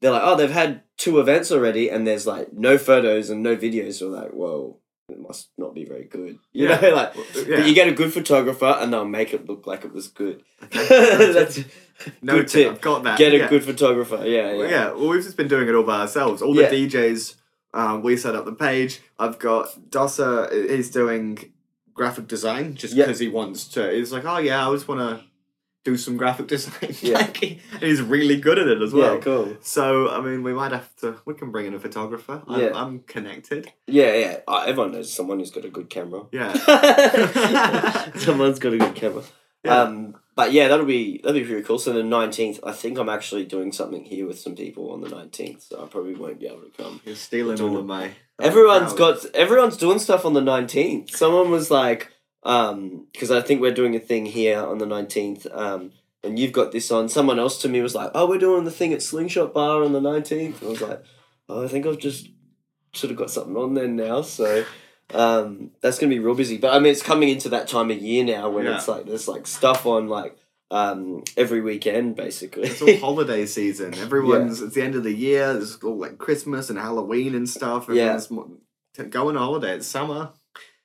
they're 0.00 0.10
like, 0.12 0.22
"Oh, 0.24 0.36
they've 0.36 0.50
had 0.62 0.82
two 0.96 1.18
events 1.20 1.50
already," 1.50 1.88
and 1.88 2.06
there's 2.06 2.26
like 2.26 2.52
no 2.52 2.78
photos 2.78 3.30
and 3.30 3.42
no 3.42 3.56
videos. 3.56 3.94
So 3.94 4.08
like, 4.08 4.30
whoa, 4.30 4.78
it 5.08 5.18
must 5.20 5.48
not 5.58 5.74
be 5.74 5.84
very 5.84 6.04
good. 6.04 6.38
You 6.52 6.68
Yeah. 6.68 6.80
know, 6.80 6.94
like. 7.00 7.14
Yeah. 7.34 7.56
But 7.56 7.66
you 7.68 7.74
get 7.74 7.88
a 7.88 7.92
good 7.92 8.12
photographer, 8.12 8.72
and 8.80 8.92
they'll 8.92 9.04
make 9.04 9.32
it 9.34 9.46
look 9.48 9.66
like 9.66 9.84
it 9.84 9.92
was 9.92 10.08
good. 10.08 10.42
Okay. 10.64 10.86
That's 11.32 11.60
no 12.22 12.36
good 12.38 12.48
tip. 12.48 12.80
got 12.80 13.02
that. 13.04 13.18
Get 13.18 13.34
a 13.34 13.38
yeah. 13.38 13.48
good 13.48 13.64
photographer. 13.64 14.20
Yeah, 14.26 14.54
Well, 14.54 14.64
yeah. 14.64 14.70
yeah. 14.70 14.86
Well, 14.92 15.08
we've 15.08 15.22
just 15.22 15.36
been 15.36 15.48
doing 15.48 15.68
it 15.68 15.74
all 15.74 15.84
by 15.84 16.00
ourselves. 16.02 16.42
All 16.42 16.54
Yeah. 16.54 16.68
the 16.68 16.86
DJs, 16.88 17.34
um, 17.72 18.02
we 18.02 18.16
set 18.16 18.34
up 18.36 18.44
the 18.44 18.52
page. 18.52 19.00
I've 19.18 19.38
got 19.38 19.68
Dossa. 19.90 20.50
He's 20.70 20.90
doing 20.90 21.52
graphic 21.94 22.26
design 22.26 22.74
just 22.74 22.94
Yeah. 22.94 23.04
because 23.06 23.20
he 23.20 23.28
wants 23.28 23.66
to. 23.68 23.90
He's 23.92 24.12
like, 24.12 24.24
oh 24.24 24.38
yeah, 24.38 24.68
I 24.68 24.72
just 24.74 24.88
want 24.88 25.00
to 25.00 25.24
do 25.84 25.96
some 25.96 26.16
graphic 26.16 26.46
design. 26.54 26.94
Yeah. 27.02 27.18
Like, 27.18 27.42
and 27.42 27.82
he's 27.82 28.00
really 28.02 28.38
good 28.40 28.58
at 28.58 28.66
it 28.66 28.80
as 28.82 28.92
well. 28.92 29.14
Yeah, 29.16 29.20
cool. 29.20 29.56
So 29.60 30.08
I 30.08 30.20
mean, 30.20 30.42
we 30.42 30.52
might 30.54 30.72
have 30.72 30.94
to. 30.96 31.16
We 31.24 31.34
can 31.34 31.50
bring 31.50 31.66
in 31.66 31.74
a 31.74 31.78
photographer. 31.80 32.42
I'm, 32.48 32.60
Yeah. 32.60 32.70
I'm 32.74 33.00
connected. 33.00 33.70
Yeah, 33.86 34.12
yeah. 34.14 34.38
Uh, 34.48 34.64
everyone 34.66 34.92
knows 34.92 35.12
someone 35.12 35.38
who's 35.38 35.50
got 35.50 35.64
a 35.64 35.70
good 35.70 35.88
camera. 35.90 36.22
Yeah. 36.32 36.52
Someone's 38.16 38.58
got 38.58 38.72
a 38.72 38.78
good 38.78 38.94
camera. 38.94 39.22
Yeah. 39.64 39.82
Um, 39.82 40.16
but 40.34 40.52
yeah, 40.52 40.68
that'll 40.68 40.86
be 40.86 41.18
that'll 41.18 41.40
be 41.40 41.46
pretty 41.46 41.62
cool. 41.62 41.78
So 41.78 41.92
the 41.92 42.02
nineteenth, 42.02 42.60
I 42.64 42.72
think 42.72 42.98
I'm 42.98 43.08
actually 43.08 43.44
doing 43.44 43.72
something 43.72 44.04
here 44.04 44.26
with 44.26 44.38
some 44.38 44.54
people 44.54 44.92
on 44.92 45.00
the 45.00 45.08
nineteenth, 45.08 45.62
so 45.62 45.82
I 45.82 45.86
probably 45.86 46.14
won't 46.14 46.40
be 46.40 46.46
able 46.46 46.62
to 46.62 46.70
come. 46.76 47.00
You're 47.04 47.16
stealing 47.16 47.60
all 47.60 47.76
of 47.76 47.86
my. 47.86 48.12
Everyone's 48.40 48.92
crowd. 48.92 49.22
got 49.22 49.34
everyone's 49.34 49.76
doing 49.76 49.98
stuff 49.98 50.24
on 50.24 50.34
the 50.34 50.40
nineteenth. 50.40 51.14
Someone 51.14 51.50
was 51.50 51.70
like, 51.70 52.10
um, 52.42 53.06
because 53.12 53.30
I 53.30 53.42
think 53.42 53.60
we're 53.60 53.74
doing 53.74 53.94
a 53.94 54.00
thing 54.00 54.26
here 54.26 54.60
on 54.60 54.78
the 54.78 54.86
nineteenth. 54.86 55.46
Um, 55.52 55.92
and 56.24 56.38
you've 56.38 56.52
got 56.52 56.72
this 56.72 56.90
on. 56.90 57.08
Someone 57.08 57.38
else 57.38 57.60
to 57.62 57.68
me 57.68 57.80
was 57.80 57.94
like, 57.94 58.10
"Oh, 58.14 58.26
we're 58.26 58.38
doing 58.38 58.64
the 58.64 58.70
thing 58.70 58.92
at 58.92 59.02
Slingshot 59.02 59.52
Bar 59.52 59.84
on 59.84 59.92
the 59.92 60.00
19th. 60.00 60.62
I 60.62 60.66
was 60.66 60.80
like, 60.80 61.04
"Oh, 61.48 61.64
I 61.64 61.68
think 61.68 61.86
I've 61.86 61.98
just 61.98 62.28
sort 62.92 63.10
of 63.10 63.16
got 63.16 63.30
something 63.30 63.56
on 63.56 63.74
there 63.74 63.88
now." 63.88 64.22
So 64.22 64.64
um, 65.14 65.70
that's 65.80 65.98
gonna 65.98 66.10
be 66.10 66.18
real 66.18 66.34
busy. 66.34 66.58
But 66.58 66.74
I 66.74 66.78
mean, 66.78 66.92
it's 66.92 67.02
coming 67.02 67.28
into 67.28 67.48
that 67.50 67.68
time 67.68 67.90
of 67.90 67.98
year 67.98 68.24
now 68.24 68.48
when 68.50 68.64
Yeah. 68.66 68.76
it's 68.76 68.88
like 68.88 69.06
there's 69.06 69.28
like 69.28 69.46
stuff 69.46 69.86
on 69.86 70.08
like 70.08 70.36
um, 70.70 71.22
every 71.36 71.60
weekend 71.60 72.16
basically. 72.16 72.64
It's 72.64 72.82
all 72.82 72.96
holiday 72.96 73.46
season. 73.46 73.94
Everyone's 73.98 74.60
it's 74.60 74.74
the 74.74 74.82
end 74.82 74.94
of 74.94 75.04
the 75.04 75.12
year. 75.14 75.52
There's 75.52 75.76
all 75.82 75.96
like 75.98 76.18
Christmas 76.18 76.70
and 76.70 76.78
Halloween 76.78 77.34
and 77.34 77.48
stuff. 77.48 77.86
Yeah. 77.88 78.02
Everyone's 78.16 78.30
mo- 78.30 78.50
t- 78.94 79.04
going 79.04 79.36
on 79.36 79.42
holiday. 79.42 79.76
It's 79.76 79.86
summer. 79.86 80.32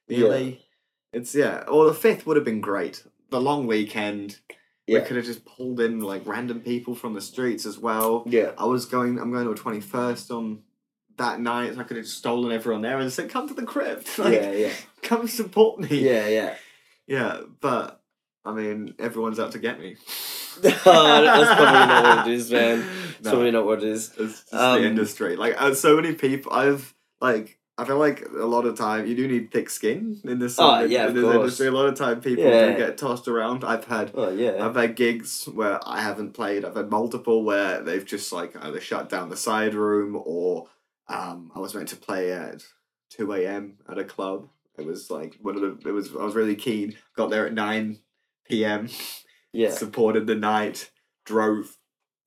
Nearly. 0.08 0.66
It's 1.14 1.34
yeah. 1.36 1.64
Or 1.68 1.86
the 1.86 1.94
fifth 1.94 2.26
would 2.26 2.36
have 2.38 2.46
been 2.46 2.62
great. 2.62 3.04
The 3.30 3.42
long 3.42 3.68
weekend. 3.68 4.40
Yeah. 4.88 5.00
We 5.00 5.06
could 5.06 5.18
have 5.18 5.26
just 5.26 5.46
pulled 5.46 5.80
in 5.80 6.00
like 6.00 6.26
random 6.26 6.62
people 6.62 6.96
from 6.96 7.14
the 7.14 7.22
streets 7.22 7.66
as 7.66 7.78
well. 7.78 8.24
yeah. 8.28 8.52
I 8.58 8.66
was 8.66 8.86
going. 8.86 9.20
I'm 9.20 9.32
going 9.32 9.46
to 9.46 9.52
a 9.52 9.56
twenty 9.56 9.82
first 9.82 10.32
on 10.32 10.64
that 11.20 11.40
night. 11.40 11.78
I 11.78 11.84
could 11.84 11.98
have 11.98 12.08
stolen 12.08 12.52
everyone 12.52 12.82
there 12.82 12.98
and 13.00 13.12
said, 13.14 13.30
"Come 13.30 13.48
to 13.48 13.54
the 13.54 13.64
crypt. 13.66 14.18
Like, 14.20 14.34
yeah, 14.34 14.52
yeah, 14.52 14.74
come 15.04 15.28
support 15.28 15.80
me." 15.80 16.00
yeah, 16.00 16.28
yeah. 16.28 16.56
Yeah, 17.08 17.42
but 17.62 18.02
I 18.44 18.54
mean, 18.54 18.96
everyone's 19.00 19.40
out 19.40 19.52
to 19.54 19.60
get 19.60 19.80
me. 19.80 19.96
that's 20.62 20.82
probably 20.84 21.04
not 21.04 22.18
what 22.18 22.28
it 22.28 22.34
is, 22.34 22.52
man. 22.52 22.80
It's 23.16 23.24
No. 23.24 23.32
probably 23.32 23.52
not 23.52 23.66
what 23.66 23.78
it 23.84 23.86
is. 23.90 24.12
It's 24.18 24.42
just 24.42 24.54
Um, 24.54 24.82
the 24.82 24.88
industry. 24.88 25.36
Like 25.38 25.62
uh, 25.62 25.74
so 25.74 25.96
many 25.96 26.14
people, 26.14 26.52
I've 26.54 26.94
like. 27.22 27.56
I 27.78 27.86
feel 27.86 27.98
like 27.98 28.26
a 28.38 28.46
lot 28.46 28.66
of 28.66 28.78
time 28.78 29.08
you 29.08 29.16
do 29.16 29.26
need 29.26 29.54
thick 29.54 29.70
skin 29.70 30.20
in 30.26 30.38
this, 30.40 30.58
Oh, 30.60 30.84
in, 30.84 30.92
yeah, 30.92 31.08
in 31.08 31.14
this 31.16 31.24
industry. 31.24 31.68
A 31.68 31.72
lot 31.72 31.86
of 31.88 31.96
time 31.96 32.20
people 32.20 32.44
Yeah. 32.44 32.72
do 32.74 32.78
get 32.78 32.98
tossed 32.98 33.30
around. 33.30 33.64
I've 33.64 33.86
had 33.86 34.12
Oh 34.16 34.32
yeah. 34.32 34.66
I've 34.66 34.76
had 34.76 34.98
gigs 34.98 35.46
where 35.46 35.80
I 35.88 36.02
haven't 36.02 36.34
played. 36.34 36.66
I've 36.66 36.76
had 36.76 36.90
multiple 36.92 37.42
where 37.46 37.82
they've 37.82 38.04
just 38.06 38.34
like 38.34 38.54
either 38.62 38.82
shut 38.82 39.08
down 39.08 39.30
the 39.30 39.38
side 39.38 39.76
room 39.76 40.22
or 40.26 40.68
um, 41.10 41.52
I 41.56 41.60
was 41.60 41.76
meant 41.76 41.90
to 41.90 41.96
play 41.96 42.32
at 42.32 42.64
two 43.10 43.34
a.m. 43.34 43.78
at 43.90 43.98
a 43.98 44.04
club. 44.04 44.50
It 44.78 44.86
was 44.86 45.10
like 45.10 45.38
one 45.42 45.56
of 45.56 45.62
the. 45.62 45.90
It 45.90 45.92
was 45.92 46.16
I 46.16 46.24
was 46.24 46.36
really 46.36 46.56
keen. 46.56 46.96
Got 47.16 47.32
there 47.32 47.46
at 47.46 47.54
nine 47.54 48.00
p.m. 48.48 48.90
yeah. 49.52 49.72
Supported 49.72 50.28
the 50.28 50.36
night. 50.36 50.92
Drove 51.26 51.78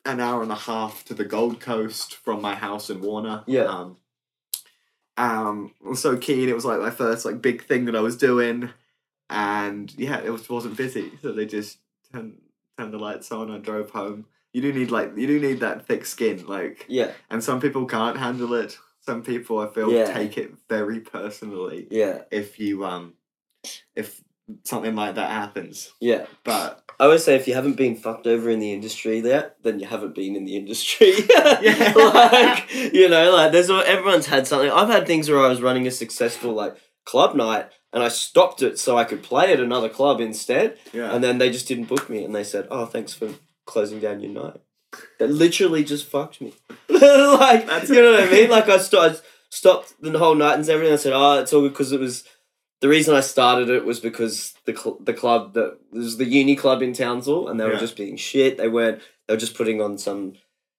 an 0.05 0.21
hour 0.21 0.43
and 0.43 0.53
a 0.53 0.57
half 0.57 1.05
to 1.05 1.15
the 1.15 1.25
Gold 1.25 1.61
Coast 1.61 2.15
from 2.17 2.43
my 2.43 2.55
house 2.55 2.91
in 2.91 3.01
Warner. 3.01 3.45
Yeah. 3.47 3.65
Um, 3.65 3.97
um, 5.17 5.75
I 5.85 5.91
was 5.91 6.03
so 6.03 6.17
keen. 6.17 6.49
It 6.49 6.55
was 6.55 6.65
like 6.65 6.81
my 6.81 6.91
first 6.91 7.25
like 7.25 7.41
big 7.41 7.65
thing 7.65 7.85
that 7.87 7.97
I 7.97 8.01
was 8.01 8.17
doing, 8.17 8.71
and 9.31 9.93
yeah, 9.97 10.21
it 10.21 10.31
was, 10.31 10.49
wasn't 10.49 10.77
busy. 10.77 11.13
So 11.23 11.33
they 11.33 11.47
just 11.47 11.79
turned 12.13 12.41
turned 12.77 12.93
the 12.93 12.99
lights 12.99 13.31
on. 13.31 13.51
I 13.51 13.59
drove 13.59 13.91
home. 13.91 14.27
You 14.53 14.61
do 14.63 14.73
need 14.73 14.91
like 14.91 15.17
you 15.17 15.27
do 15.27 15.41
need 15.41 15.61
that 15.61 15.87
thick 15.87 16.05
skin, 16.07 16.47
like, 16.47 16.85
Yeah. 16.89 17.13
and 17.31 17.43
some 17.43 17.61
people 17.61 17.87
can't 17.87 18.19
handle 18.19 18.53
it. 18.55 18.79
Some 19.01 19.23
people 19.23 19.59
I 19.59 19.69
feel 19.69 19.91
Yeah. 19.93 20.13
take 20.13 20.37
it 20.39 20.53
very 20.69 21.01
personally 21.01 21.89
Yeah. 21.91 22.23
if 22.31 22.59
you 22.61 22.85
um 22.85 23.15
if 23.97 24.23
something 24.65 24.95
like 24.95 25.15
that 25.15 25.31
happens. 25.31 25.93
Yeah. 26.01 26.27
But 26.45 26.83
I 27.01 27.07
would 27.09 27.21
say 27.21 27.35
if 27.37 27.49
you 27.49 27.55
haven't 27.55 27.77
been 27.77 27.97
fucked 27.97 28.27
over 28.27 28.51
in 28.51 28.61
the 28.61 28.73
industry 28.73 29.19
yet, 29.21 29.57
then 29.63 29.81
you 29.81 29.87
haven't 29.87 30.15
been 30.15 30.37
in 30.37 30.45
the 30.45 30.57
industry. 30.57 31.13
Yeah. 31.63 31.93
like 31.97 32.73
you 32.93 33.09
know, 33.09 33.33
like 33.33 33.53
there's 33.53 33.71
everyone's 33.71 34.27
had 34.27 34.47
something. 34.47 34.71
I've 34.71 34.89
had 34.89 35.07
things 35.07 35.29
where 35.31 35.41
I 35.41 35.49
was 35.49 35.63
running 35.63 35.87
a 35.87 35.91
successful 35.91 36.53
like 36.53 36.77
club 37.05 37.35
night 37.35 37.67
and 37.93 38.03
I 38.03 38.09
stopped 38.09 38.63
it 38.63 38.79
so 38.79 38.97
I 38.97 39.05
could 39.05 39.23
play 39.23 39.53
at 39.53 39.61
another 39.61 39.89
club 39.89 40.21
instead, 40.21 40.79
yeah, 40.93 41.13
and 41.15 41.23
then 41.25 41.39
they 41.39 41.51
just 41.51 41.67
didn't 41.69 41.85
book 41.89 42.09
me 42.09 42.25
and 42.25 42.35
they 42.35 42.45
said, 42.45 42.67
"Oh, 42.71 42.87
thanks 42.87 43.13
for 43.13 43.29
closing 43.67 44.01
down 44.01 44.21
your 44.21 44.33
night." 44.33 44.61
That 45.19 45.31
literally 45.31 45.85
just 45.85 46.07
fucked 46.07 46.41
me. 46.41 46.53
like 46.89 47.67
That's- 47.67 47.89
you 47.89 47.97
know 48.03 48.13
what 48.13 48.29
I 48.29 48.31
mean? 48.31 48.51
Like 48.51 48.69
I, 48.69 48.79
st- 48.79 49.03
I 49.03 49.17
stopped 49.49 49.95
the 50.01 50.19
whole 50.19 50.35
night 50.35 50.59
and 50.59 50.69
everything. 50.69 50.93
I 50.93 50.97
said, 50.97 51.13
"Oh, 51.15 51.39
it's 51.41 51.53
all 51.53 51.67
because 51.69 51.93
it 51.93 52.01
was." 52.01 52.25
The 52.81 52.89
reason 52.89 53.15
I 53.15 53.21
started 53.21 53.71
it 53.71 53.85
was 53.85 54.01
because 54.01 54.55
the 54.67 54.77
cl- 54.77 54.99
the 55.01 55.15
club 55.15 55.55
that 55.55 55.79
was 55.93 56.17
the 56.17 56.25
uni 56.25 56.57
club 56.57 56.83
in 56.83 56.93
Townsville, 56.93 57.47
and 57.49 57.59
they 57.61 57.65
were 57.65 57.77
just 57.77 57.97
being 57.97 58.17
shit. 58.17 58.59
They 58.59 58.69
weren't. 58.69 59.01
They 59.29 59.35
were 59.35 59.39
just 59.41 59.55
putting 59.55 59.81
on 59.81 59.99
some 59.99 60.35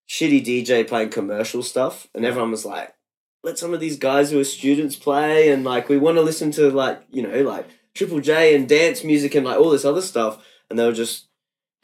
shitty 0.09 0.43
DJ 0.45 0.85
playing 0.87 1.09
commercial 1.11 1.63
stuff, 1.63 2.07
and 2.13 2.23
Yeah. 2.23 2.29
everyone 2.31 2.51
was 2.51 2.65
like, 2.65 2.93
"Let 3.41 3.57
some 3.57 3.73
of 3.73 3.79
these 3.79 3.97
guys 3.97 4.31
who 4.31 4.39
are 4.39 4.43
students 4.43 4.97
play," 4.97 5.49
and 5.49 5.63
like 5.63 5.87
we 5.87 5.97
want 5.97 6.17
to 6.17 6.21
listen 6.21 6.51
to 6.51 6.69
like 6.69 7.01
you 7.09 7.23
know 7.23 7.41
like 7.43 7.67
Triple 7.95 8.19
J 8.19 8.53
and 8.53 8.67
dance 8.67 9.03
music 9.05 9.33
and 9.33 9.45
like 9.45 9.57
all 9.57 9.69
this 9.69 9.85
other 9.85 10.01
stuff, 10.01 10.45
and 10.69 10.77
they 10.77 10.85
were 10.85 10.91
just 10.91 11.27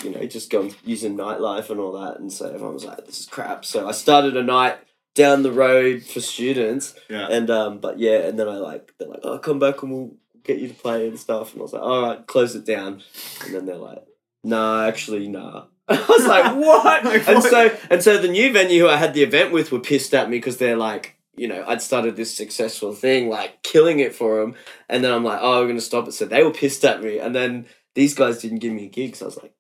you 0.04 0.12
know 0.12 0.26
just 0.26 0.50
going 0.50 0.74
using 0.86 1.18
nightlife 1.18 1.70
and 1.70 1.80
all 1.80 1.94
that, 1.94 2.20
and 2.20 2.32
so 2.32 2.48
everyone 2.48 2.74
was 2.74 2.86
like, 2.86 3.06
"This 3.06 3.22
is 3.22 3.26
crap." 3.26 3.66
So 3.66 3.88
I 3.88 3.92
started 3.92 4.38
a 4.38 4.44
night 4.44 4.78
down 5.16 5.44
the 5.44 5.52
road 5.52 6.04
for 6.04 6.22
students, 6.22 6.96
yeah. 7.10 7.28
and 7.28 7.50
um, 7.50 7.80
but 7.80 8.00
yeah, 8.00 8.20
and 8.20 8.40
then 8.40 8.48
I 8.48 8.58
like 8.58 8.94
they're 8.98 9.08
like, 9.10 9.22
"Oh, 9.24 9.38
come 9.40 9.60
back 9.60 9.82
and 9.84 9.92
we'll 9.92 10.14
get 10.44 10.60
you 10.60 10.68
to 10.68 10.74
play 10.74 11.08
and 11.08 11.20
stuff," 11.20 11.54
and 11.54 11.62
I 11.62 11.64
was 11.64 11.74
like, 11.74 11.82
"All 11.82 12.02
right, 12.02 12.28
close 12.28 12.56
it 12.56 12.66
down," 12.66 13.04
and 13.46 13.54
then 13.54 13.66
they're 13.66 13.76
like, 13.76 14.06
"Nah, 14.44 14.86
actually, 14.86 15.28
nah." 15.28 15.66
I 15.90 16.06
was 16.08 16.26
like, 16.26 16.56
"What?" 16.56 17.06
Like, 17.06 17.28
and 17.28 17.38
what? 17.38 17.50
so 17.50 17.78
and 17.90 18.04
so 18.04 18.18
the 18.18 18.28
new 18.28 18.54
venue 18.54 18.84
who 18.84 18.90
I 18.90 18.98
had 18.98 19.14
the 19.14 19.24
event 19.24 19.52
with 19.52 19.72
were 19.72 19.80
pissed 19.80 20.14
at 20.14 20.30
me 20.30 20.38
because 20.38 20.58
they're 20.58 20.78
like, 20.78 21.18
you 21.36 21.48
know, 21.48 21.64
I'd 21.68 21.82
started 21.82 22.16
this 22.16 22.36
successful 22.36 22.94
thing, 22.94 23.30
like 23.30 23.64
killing 23.64 24.00
it 24.00 24.14
for 24.16 24.40
them, 24.40 24.56
and 24.88 25.04
then 25.04 25.12
I'm 25.12 25.24
like, 25.24 25.40
"Oh, 25.42 25.62
we're 25.62 25.68
gonna 25.68 25.82
stop 25.82 26.08
it," 26.08 26.14
so 26.14 26.26
they 26.26 26.44
were 26.44 26.52
pissed 26.52 26.86
at 26.86 27.04
me, 27.04 27.20
and 27.20 27.36
then 27.36 27.66
these 27.96 28.14
guys 28.14 28.40
didn't 28.42 28.60
give 28.60 28.74
me 28.74 28.86
a 28.86 28.90
gig, 28.90 29.16
so 29.16 29.26
I 29.26 29.28
was 29.28 29.38
like, 29.38 29.52
"Fuck, 29.52 29.59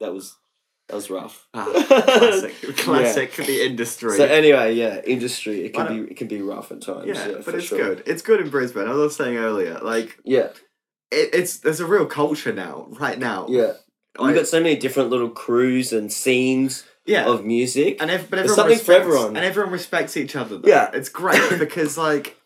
that 0.00 0.12
was 0.12 0.36
that 0.88 0.94
was 0.96 1.10
rough." 1.10 1.46
Ah, 1.54 1.64
classic, 1.86 2.76
classic 2.78 3.32
for 3.32 3.42
the 3.42 3.66
industry. 3.66 4.16
So 4.16 4.24
anyway, 4.24 4.74
yeah, 4.74 5.00
industry 5.04 5.64
it 5.64 5.74
can 5.74 6.04
be 6.04 6.10
it 6.10 6.16
can 6.16 6.28
be 6.28 6.42
rough 6.42 6.70
at 6.72 6.82
times. 6.82 7.06
yeah, 7.06 7.28
Yeah, 7.28 7.42
but 7.44 7.54
it's 7.54 7.66
sure. 7.66 7.78
good. 7.78 8.02
It's 8.06 8.22
good 8.22 8.40
in 8.40 8.50
Brisbane. 8.50 8.84
As 8.84 8.90
I 8.90 8.94
was 8.94 9.16
saying 9.16 9.36
earlier, 9.36 9.78
like 9.82 10.18
Yeah, 10.24 10.48
it, 11.10 11.30
it's 11.34 11.58
there's 11.58 11.80
a 11.80 11.86
real 11.86 12.06
culture 12.06 12.52
now, 12.52 12.86
right 12.90 13.18
now. 13.18 13.46
yeah. 13.48 13.72
Like, 14.18 14.28
You've 14.30 14.36
got 14.36 14.46
so 14.48 14.60
many 14.62 14.76
different 14.76 15.10
little 15.10 15.28
crews 15.28 15.92
and 15.92 16.10
scenes 16.10 16.84
yeah. 17.04 17.26
of 17.26 17.44
music. 17.44 18.00
and 18.00 18.10
ev- 18.10 18.30
but 18.30 18.36
There's 18.36 18.52
everyone 18.52 18.70
something 18.78 18.84
for 18.86 18.92
everyone. 18.92 19.36
and 19.36 19.44
everyone 19.44 19.70
respects 19.72 20.16
each 20.16 20.34
other. 20.34 20.56
Though. 20.56 20.66
Yeah. 20.68 20.90
it's 20.94 21.10
great 21.10 21.42
because 21.58 21.98
like 21.98 22.36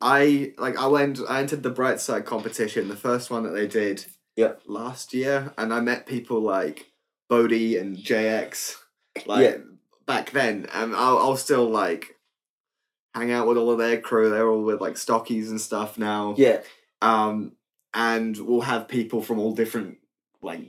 I 0.00 0.54
like 0.56 0.78
I 0.78 0.86
went 0.86 1.18
I 1.28 1.40
entered 1.40 1.62
the 1.62 1.70
Brightside 1.70 2.24
competition, 2.24 2.88
the 2.88 2.96
first 2.96 3.30
one 3.30 3.42
that 3.42 3.50
they 3.50 3.66
did. 3.66 4.06
Yeah. 4.36 4.52
Last 4.66 5.12
year, 5.12 5.52
and 5.58 5.74
I 5.74 5.80
met 5.80 6.06
people 6.06 6.40
like 6.40 6.86
Bodie 7.30 7.78
and 7.78 7.96
JX, 7.96 8.74
like 9.24 9.42
Yeah. 9.44 9.56
back 10.06 10.32
then, 10.32 10.66
and 10.74 10.94
I'll, 10.94 11.16
I'll 11.18 11.36
still 11.38 11.70
like 11.70 12.16
hang 13.14 13.30
out 13.32 13.46
with 13.46 13.56
all 13.56 13.70
of 13.70 13.78
their 13.78 13.98
crew. 14.00 14.28
They're 14.28 14.48
all 14.50 14.62
with 14.64 14.80
like 14.82 14.94
stockies 14.94 15.48
and 15.48 15.60
stuff 15.60 15.96
now. 15.96 16.34
Yeah, 16.36 16.60
Um, 17.00 17.52
and 17.94 18.36
we'll 18.36 18.60
have 18.62 18.86
people 18.88 19.22
from 19.22 19.38
all 19.38 19.52
different 19.54 19.98
like 20.42 20.60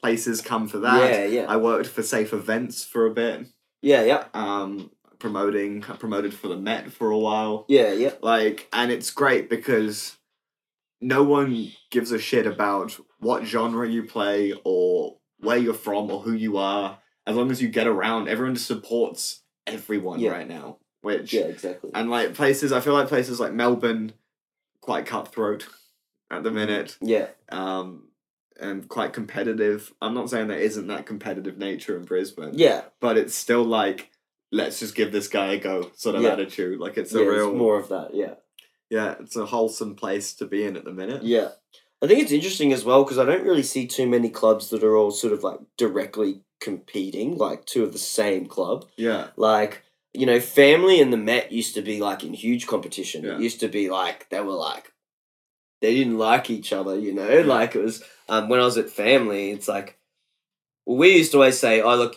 places 0.00 0.40
come 0.40 0.68
for 0.68 0.78
that. 0.78 1.10
yeah, 1.10 1.24
yeah, 1.24 1.46
I 1.48 1.56
worked 1.56 1.88
for 1.88 2.02
Safe 2.02 2.32
Events 2.32 2.84
for 2.84 3.06
a 3.06 3.10
bit 3.10 3.46
yeah, 3.82 4.02
yeah, 4.02 4.24
um 4.34 4.90
promoting 5.18 5.84
I 5.88 5.96
promoted 5.96 6.32
for 6.34 6.48
the 6.48 6.56
Met 6.56 6.92
for 6.92 7.10
a 7.10 7.18
while. 7.18 7.64
yeah, 7.68 7.92
yeah, 7.92 8.12
Like 8.22 8.68
and 8.72 8.90
it's 8.90 9.10
great 9.10 9.48
because 9.50 10.16
no 11.02 11.22
one 11.22 11.72
gives 11.90 12.12
a 12.12 12.18
shit 12.18 12.46
about 12.46 12.98
what 13.18 13.44
genre 13.44 13.88
you 13.88 14.02
play 14.04 14.52
or 14.64 15.16
where 15.40 15.56
you're 15.56 15.74
from 15.74 16.10
or 16.10 16.20
who 16.20 16.32
you 16.32 16.56
are. 16.56 16.98
As 17.26 17.36
long 17.36 17.50
as 17.50 17.60
you 17.62 17.68
get 17.68 17.86
around, 17.86 18.28
everyone 18.28 18.54
just 18.54 18.66
supports 18.66 19.42
everyone 19.66 20.20
Yeah. 20.20 20.30
right 20.30 20.48
now. 20.48 20.78
Which 21.02 21.32
yeah, 21.32 21.42
exactly. 21.42 21.90
and 21.94 22.10
like 22.10 22.34
places 22.34 22.72
I 22.72 22.80
feel 22.80 22.92
like 22.92 23.08
places 23.08 23.40
like 23.40 23.52
Melbourne 23.54 24.12
quite 24.82 25.06
cutthroat 25.06 25.66
at 26.30 26.42
the 26.42 26.50
minute. 26.50 26.98
Yeah, 27.00 27.28
Um 27.50 28.08
and 28.60 28.86
quite 28.88 29.14
competitive. 29.14 29.94
I'm 30.02 30.12
not 30.12 30.28
saying 30.28 30.48
there 30.48 30.58
isn't 30.58 30.86
that 30.88 31.06
competitive 31.06 31.56
nature 31.56 31.96
in 31.96 32.04
Brisbane 32.04 32.52
yeah, 32.54 32.82
but 33.00 33.16
it's 33.16 33.34
still 33.34 33.64
like 33.64 34.10
let's 34.52 34.78
just 34.80 34.94
give 34.94 35.10
this 35.12 35.28
guy 35.28 35.52
a 35.52 35.58
go 35.58 35.90
sort 35.94 36.16
of 36.16 36.22
Yeah. 36.22 36.32
attitude 36.32 36.78
like 36.80 36.98
it's 36.98 37.12
yeah. 37.14 37.20
a 37.22 37.24
real 37.24 37.46
There's 37.46 37.58
more 37.58 37.78
of 37.78 37.88
that. 37.88 38.10
Yeah, 38.14 38.34
yeah 38.90 39.14
it's 39.20 39.36
a 39.36 39.46
wholesome 39.46 39.94
place 39.94 40.34
to 40.34 40.44
be 40.44 40.64
in 40.64 40.76
at 40.76 40.84
the 40.84 40.92
minute 40.92 41.22
yeah. 41.22 41.50
I 42.02 42.06
think 42.06 42.20
it's 42.20 42.32
interesting 42.32 42.72
as 42.72 42.84
well 42.84 43.04
because 43.04 43.18
I 43.18 43.24
don't 43.24 43.44
really 43.44 43.62
see 43.62 43.86
too 43.86 44.06
many 44.08 44.30
clubs 44.30 44.70
that 44.70 44.82
are 44.82 44.96
all 44.96 45.10
sort 45.10 45.32
of 45.32 45.42
like 45.44 45.58
directly 45.76 46.40
competing, 46.60 47.36
like 47.36 47.66
two 47.66 47.84
of 47.84 47.92
the 47.92 47.98
same 47.98 48.46
club. 48.46 48.86
yeah 48.96 49.28
Like, 49.36 49.82
you 50.14 50.26
know, 50.26 50.40
Family 50.40 51.00
and 51.00 51.12
the 51.12 51.16
Met 51.16 51.52
used 51.52 51.74
to 51.74 51.82
be 51.82 52.00
like 52.00 52.24
in 52.24 52.32
huge 52.32 52.66
competition. 52.66 53.24
Yeah. 53.24 53.34
It 53.34 53.40
used 53.42 53.60
to 53.60 53.68
be 53.68 53.90
like 53.90 54.28
they 54.30 54.40
were 54.40 54.52
like 54.52 54.92
they 55.80 55.94
didn't 55.94 56.18
like 56.18 56.50
each 56.50 56.72
other, 56.72 56.98
you 56.98 57.12
know? 57.14 57.28
Yeah. 57.28 57.44
Like 57.44 57.74
it 57.74 57.82
was 57.82 58.02
um 58.28 58.48
when 58.48 58.60
I 58.60 58.64
was 58.64 58.78
at 58.78 58.90
Family, 58.90 59.50
it's 59.50 59.68
like 59.68 59.98
well, 60.86 60.96
we 60.98 61.16
used 61.16 61.32
to 61.32 61.38
always 61.38 61.58
say, 61.60 61.82
"Oh, 61.82 61.96
look, 61.96 62.16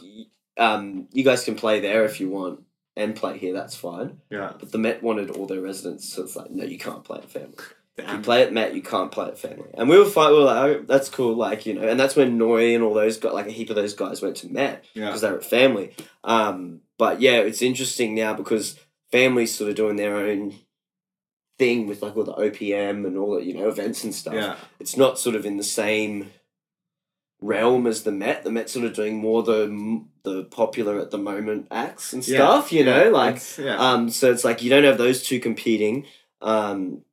um 0.58 1.08
you 1.12 1.24
guys 1.24 1.44
can 1.44 1.56
play 1.56 1.80
there 1.82 2.06
if 2.06 2.20
you 2.22 2.30
want 2.30 2.64
and 2.96 3.16
play 3.16 3.38
here, 3.38 3.54
that's 3.54 3.76
fine." 3.76 4.22
yeah 4.30 4.54
But 4.58 4.72
the 4.72 4.78
Met 4.78 5.04
wanted 5.04 5.30
all 5.32 5.46
their 5.46 5.62
residents, 5.62 6.14
so 6.14 6.24
it's 6.24 6.36
like, 6.38 6.52
"No, 6.52 6.64
you 6.64 6.78
can't 6.78 7.04
play 7.04 7.18
at 7.20 7.30
Family." 7.30 7.58
If 7.96 8.12
you 8.12 8.18
play 8.20 8.42
at 8.42 8.52
Met, 8.52 8.74
you 8.74 8.82
can't 8.82 9.12
play 9.12 9.28
at 9.28 9.38
Family. 9.38 9.70
And 9.76 9.88
we 9.88 10.00
were 10.00 10.06
fight. 10.06 10.32
We 10.32 10.38
were 10.38 10.44
like, 10.46 10.58
oh, 10.64 10.84
"That's 10.88 11.10
cool," 11.10 11.36
like 11.36 11.68
you 11.68 11.76
know. 11.76 11.88
And 11.88 12.00
that's 12.00 12.16
when 12.16 12.40
Noy 12.40 12.74
and 12.74 12.84
all 12.84 12.94
those 12.96 13.18
got 13.18 13.36
like 13.36 13.46
a 13.46 13.52
heap 13.52 13.70
of 13.70 13.76
those 13.76 13.94
guys 13.94 14.20
went 14.22 14.38
to 14.38 14.52
Met 14.52 14.84
yeah 14.96 15.06
because 15.08 15.22
they 15.22 15.30
were 15.30 15.38
at 15.38 15.46
family. 15.46 15.94
Um, 16.24 16.82
but 16.98 17.22
yeah, 17.22 17.38
it's 17.40 17.62
interesting 17.62 18.16
now 18.16 18.34
because 18.34 18.80
families 19.12 19.54
sort 19.54 19.70
of 19.70 19.76
doing 19.76 19.96
their 19.96 20.16
own 20.16 20.56
thing 21.60 21.86
with 21.86 22.02
like 22.02 22.18
all 22.18 22.24
the 22.24 22.34
OPM 22.34 23.06
and 23.06 23.16
all 23.16 23.36
the 23.36 23.44
you 23.46 23.54
know 23.54 23.68
events 23.68 24.04
and 24.04 24.14
stuff. 24.16 24.34
yeah 24.34 24.56
It's 24.80 24.98
not 24.98 25.20
sort 25.20 25.36
of 25.36 25.46
in 25.46 25.58
the 25.58 25.64
same 25.64 26.32
realm 27.42 27.86
as 27.88 28.04
the 28.04 28.12
Met. 28.12 28.44
The 28.44 28.52
Met 28.52 28.70
sort 28.70 28.86
of 28.86 28.94
doing 28.94 29.18
more 29.18 29.44
the 29.44 30.04
the 30.24 30.46
popular 30.46 31.00
at 31.00 31.12
the 31.12 31.18
moment 31.18 31.68
acts 31.70 32.14
and 32.14 32.28
Yeah. 32.28 32.38
stuff. 32.38 32.72
You 32.72 32.86
know, 32.86 33.04
Yeah, 33.04 33.10
like 33.10 33.42
yeah 33.60 33.76
um, 33.78 34.10
so 34.10 34.32
it's 34.32 34.44
like 34.44 34.64
you 34.64 34.70
don't 34.70 34.84
have 34.86 34.98
those 34.98 35.22
two 35.24 35.40
competing. 35.40 36.06
Um, 36.42 37.04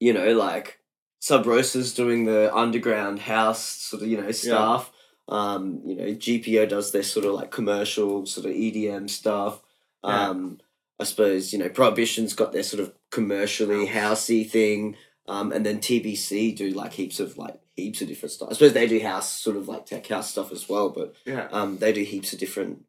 you 0.00 0.12
know, 0.12 0.32
like 0.34 0.78
Sub 1.20 1.46
Rosa's 1.46 1.94
doing 1.94 2.24
the 2.24 2.54
underground 2.54 3.20
house 3.20 3.62
sort 3.64 4.02
of 4.02 4.08
you 4.08 4.20
know 4.20 4.30
stuff. 4.32 4.92
Um, 5.28 5.80
you 5.84 5.96
know, 5.96 6.04
GPO 6.04 6.68
does 6.68 6.92
their 6.92 7.02
sort 7.02 7.26
of 7.26 7.32
like 7.34 7.50
commercial 7.50 8.26
sort 8.26 8.46
of 8.46 8.52
EDM 8.52 9.10
stuff. 9.10 9.60
Yeah. 10.04 10.28
Um, 10.30 10.60
I 11.00 11.04
suppose 11.04 11.52
you 11.52 11.58
know 11.58 11.68
Prohibition's 11.68 12.32
got 12.34 12.52
their 12.52 12.62
sort 12.62 12.80
of 12.82 12.92
commercially 13.10 13.86
housey 13.86 14.48
thing. 14.48 14.96
Um, 15.28 15.50
and 15.50 15.66
then 15.66 15.78
TBC 15.80 16.54
do 16.56 16.70
like 16.70 16.92
heaps 16.92 17.18
of 17.18 17.36
like 17.36 17.58
heaps 17.74 18.00
of 18.00 18.06
different 18.06 18.30
stuff. 18.30 18.48
I 18.48 18.52
suppose 18.52 18.74
they 18.74 18.86
do 18.86 19.00
house 19.00 19.28
sort 19.28 19.56
of 19.56 19.66
like 19.66 19.84
tech 19.84 20.06
house 20.06 20.30
stuff 20.30 20.52
as 20.52 20.68
well, 20.68 20.88
but 20.90 21.14
Yeah. 21.24 21.48
um, 21.50 21.78
they 21.78 21.92
do 21.92 22.04
heaps 22.04 22.32
of 22.32 22.38
different. 22.38 22.84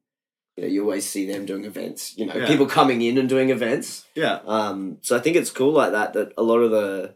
You 0.58 0.64
know, 0.64 0.70
you 0.70 0.82
always 0.82 1.08
see 1.08 1.26
them 1.26 1.46
doing 1.46 1.66
events. 1.66 2.18
You 2.18 2.26
know, 2.26 2.36
Yeah. 2.36 2.48
people 2.48 2.66
coming 2.66 3.02
in 3.04 3.18
and 3.18 3.30
doing 3.30 3.52
events. 3.52 4.06
Yeah. 4.16 4.40
Um, 4.46 4.98
so 5.02 5.16
I 5.16 5.20
think 5.20 5.36
it's 5.36 5.52
cool 5.52 5.72
like 5.72 5.92
that. 5.92 6.14
That 6.14 6.34
a 6.38 6.44
lot 6.44 6.58
of 6.60 6.72
the 6.72 7.14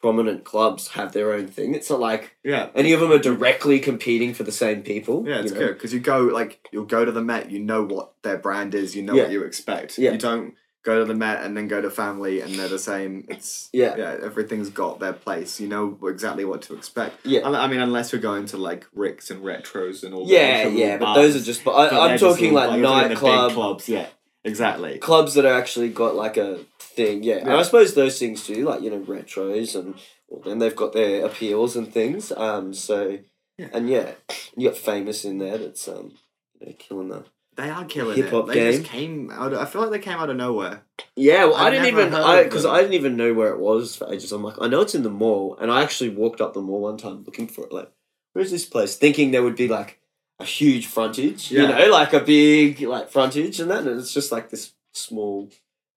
prominent 0.00 0.44
clubs 0.44 0.88
have 0.88 1.12
their 1.12 1.32
own 1.32 1.48
thing. 1.48 1.74
It's 1.74 1.90
not 1.90 1.98
like 1.98 2.36
Yeah. 2.44 2.68
any 2.76 2.92
of 2.92 3.00
them 3.00 3.10
are 3.10 3.18
directly 3.18 3.80
competing 3.80 4.32
for 4.32 4.44
the 4.44 4.52
same 4.52 4.82
people. 4.84 5.24
Yeah, 5.26 5.40
it's 5.40 5.50
you 5.52 5.58
know? 5.58 5.66
good 5.66 5.74
because 5.74 5.92
you 5.92 5.98
go 5.98 6.20
like 6.22 6.60
you'll 6.72 6.84
go 6.84 7.04
to 7.04 7.10
the 7.10 7.20
Met, 7.20 7.50
you 7.50 7.58
know 7.58 7.82
what 7.82 8.12
their 8.22 8.38
brand 8.38 8.76
is, 8.76 8.94
you 8.94 9.02
know 9.02 9.14
Yeah. 9.14 9.24
what 9.24 9.32
you 9.32 9.42
expect. 9.42 9.98
Yeah. 9.98 10.12
You 10.12 10.18
don't 10.18 10.54
go 10.84 10.98
to 11.00 11.04
the 11.04 11.14
Met 11.14 11.44
and 11.44 11.56
then 11.56 11.68
go 11.68 11.80
to 11.80 11.90
Family 11.90 12.40
and 12.40 12.54
they're 12.54 12.68
the 12.68 12.78
same. 12.78 13.24
It's 13.28 13.68
Yeah. 13.72 13.96
yeah, 13.96 14.16
everything's 14.22 14.70
got 14.70 15.00
their 15.00 15.12
place. 15.12 15.60
You 15.60 15.68
know 15.68 15.98
exactly 16.04 16.44
what 16.44 16.62
to 16.62 16.74
expect. 16.74 17.26
Yeah. 17.26 17.46
I 17.48 17.66
mean, 17.66 17.80
unless 17.80 18.12
you're 18.12 18.20
going 18.20 18.46
to 18.46 18.56
like 18.56 18.86
Ric's 18.94 19.30
and 19.30 19.42
Retros 19.44 20.04
and 20.04 20.14
all. 20.14 20.26
Yeah, 20.26 20.68
yeah, 20.68 20.96
but 20.98 21.06
bars, 21.06 21.16
those 21.16 21.42
are 21.42 21.44
just. 21.44 21.64
But 21.64 21.72
I, 21.72 21.84
I'm 21.88 22.08
they're 22.08 22.18
just 22.18 22.38
talking 22.38 22.54
like 22.54 22.68
talking 22.68 22.82
nightclub 22.82 23.52
clubs. 23.52 23.88
Yeah, 23.88 24.06
exactly. 24.44 24.98
clubs 24.98 25.34
that 25.34 25.44
are 25.44 25.54
actually 25.58 25.88
got 25.90 26.14
like 26.14 26.36
a 26.36 26.60
thing. 26.78 27.22
Yeah, 27.22 27.36
and 27.38 27.50
I 27.50 27.62
suppose 27.62 27.94
those 27.94 28.18
things 28.18 28.46
do, 28.46 28.64
like 28.64 28.80
you 28.82 28.90
know, 28.90 29.00
retros 29.00 29.74
and 29.78 29.94
well, 30.28 30.42
then 30.44 30.58
they've 30.58 30.76
got 30.76 30.92
their 30.92 31.24
appeals 31.24 31.76
and 31.76 31.92
things. 31.92 32.32
Um, 32.32 32.72
so 32.74 33.18
Yeah. 33.56 33.68
and 33.72 33.88
yeah, 33.88 34.12
you 34.56 34.68
got 34.68 34.78
famous 34.78 35.24
in 35.24 35.38
there. 35.38 35.58
That's 35.58 35.88
um, 35.88 36.12
you 36.60 36.66
know, 36.68 36.72
killing 36.78 37.08
the. 37.08 37.24
They 37.58 37.70
are 37.70 37.84
killing 37.86 38.16
Hip-hop 38.16 38.48
it. 38.50 38.52
They 38.54 38.76
just 38.78 38.84
came 38.84 39.32
out. 39.32 39.52
Of, 39.52 39.58
I 39.58 39.64
feel 39.64 39.82
like 39.82 39.90
they 39.90 39.98
came 39.98 40.16
out 40.16 40.30
of 40.30 40.36
nowhere. 40.36 40.84
Yeah, 41.16 41.46
well, 41.46 41.56
I 41.56 41.66
I've 41.66 41.72
didn't 41.72 41.88
even 41.88 42.12
heard 42.12 42.22
I 42.22 42.44
because. 42.44 42.64
I 42.64 42.80
didn't 42.80 42.94
even 42.94 43.16
know 43.16 43.34
where 43.34 43.50
it 43.52 43.58
was 43.58 43.96
for 43.96 44.10
ages. 44.12 44.30
I'm 44.30 44.44
like, 44.44 44.54
I 44.60 44.68
know 44.68 44.80
it's 44.82 44.94
in 44.94 45.02
the 45.02 45.10
mall, 45.10 45.56
and 45.60 45.68
I 45.70 45.82
actually 45.82 46.10
walked 46.10 46.40
up 46.40 46.54
the 46.54 46.62
mall 46.62 46.82
one 46.82 46.96
time 46.98 47.24
looking 47.24 47.48
for 47.48 47.64
it. 47.66 47.72
Like, 47.72 47.90
where's 48.32 48.52
this 48.52 48.64
place? 48.64 48.94
Thinking 48.94 49.32
there 49.32 49.42
would 49.42 49.56
be 49.56 49.66
like 49.66 49.98
a 50.38 50.44
huge 50.44 50.86
frontage, 50.86 51.50
you 51.50 51.66
know, 51.66 51.88
like 51.90 52.12
a 52.12 52.20
big 52.20 52.80
like 52.82 53.10
frontage 53.10 53.58
and 53.58 53.70
that, 53.72 53.84
and 53.84 53.98
it's 53.98 54.14
just 54.14 54.30
like 54.30 54.50
this 54.50 54.72
small 54.94 55.50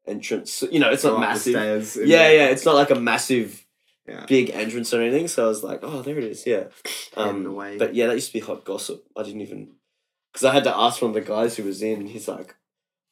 entrance. 0.08 0.64
You 0.72 0.80
know, 0.80 0.90
it's 0.90 1.04
Go 1.04 1.12
not 1.12 1.20
massive. 1.20 1.54
stairs 1.54 1.96
Yeah, 1.96 2.32
yeah, 2.32 2.46
it's 2.48 2.66
not 2.66 2.74
like 2.74 2.90
a 2.90 2.96
massive 3.00 3.64
Yeah. 4.08 4.26
big 4.26 4.50
entrance 4.50 4.92
or 4.96 5.02
anything. 5.04 5.28
So 5.28 5.46
I 5.46 5.48
was 5.48 5.64
like, 5.64 5.82
oh, 5.84 6.02
there 6.02 6.18
it 6.18 6.24
is. 6.24 6.48
Yeah. 6.48 6.64
Um, 7.16 7.44
but 7.78 7.94
yeah, 7.94 8.08
that 8.08 8.16
used 8.16 8.28
to 8.28 8.34
be 8.34 8.40
hot 8.40 8.66
gossip. 8.66 9.06
I 9.16 9.22
didn't 9.22 9.42
even 9.42 9.74
because 10.32 10.46
I 10.46 10.54
had 10.54 10.64
to 10.66 10.78
ask 10.78 11.02
one 11.02 11.10
of 11.10 11.16
the 11.16 11.22
guys 11.22 11.58
who 11.58 11.64
was 11.64 11.82
in. 11.82 12.02
and 12.02 12.10
He's 12.10 12.28
like, 12.28 12.56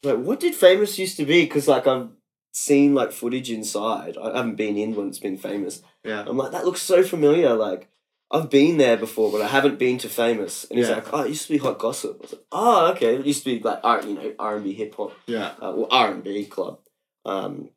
like, 0.03 0.17
what 0.17 0.39
did 0.39 0.55
famous 0.55 0.97
used 0.99 1.17
to 1.17 1.26
be? 1.26 1.43
Because 1.43 1.67
like 1.67 1.88
I've 1.88 2.09
seen 2.53 2.93
like 2.95 3.11
footage 3.11 3.51
inside. 3.51 4.17
I 4.17 4.38
haven't 4.38 4.55
been 4.55 4.78
in 4.78 4.95
when 4.95 5.07
it's 5.09 5.20
been 5.20 5.38
famous. 5.38 5.82
Yeah. 6.03 6.24
I'm 6.28 6.38
like, 6.38 6.51
that 6.51 6.65
looks 6.65 6.82
so 6.82 7.03
familiar. 7.03 7.53
Like 7.53 7.89
I've 8.32 8.49
been 8.49 8.78
there 8.78 8.95
before, 8.97 9.32
but 9.32 9.41
I 9.41 9.47
haven't 9.47 9.80
been 9.80 9.97
to 9.99 10.09
famous. 10.09 10.65
And 10.70 10.78
he's 10.80 10.88
Yeah. 10.89 10.95
like, 10.95 11.13
oh, 11.13 11.22
it 11.24 11.30
used 11.30 11.47
to 11.47 11.53
be 11.53 11.57
hot 11.57 11.80
gossip. 11.80 12.17
I 12.20 12.22
was 12.22 12.32
like, 12.34 12.45
oh, 12.51 12.91
okay. 12.91 13.15
It 13.15 13.26
used 13.26 13.43
to 13.43 13.57
be 13.57 13.59
like 13.63 13.80
R, 13.84 14.01
you 14.05 14.13
know, 14.13 14.34
R 14.39 14.55
and 14.55 14.63
B 14.63 14.74
hip 14.74 14.95
hop, 14.95 15.13
Yeah. 15.28 15.47
uh, 15.61 15.74
well, 15.76 15.88
R 15.91 16.11
and 16.11 16.24
B 16.24 16.45
club. 16.45 16.80
Um, 17.26 17.70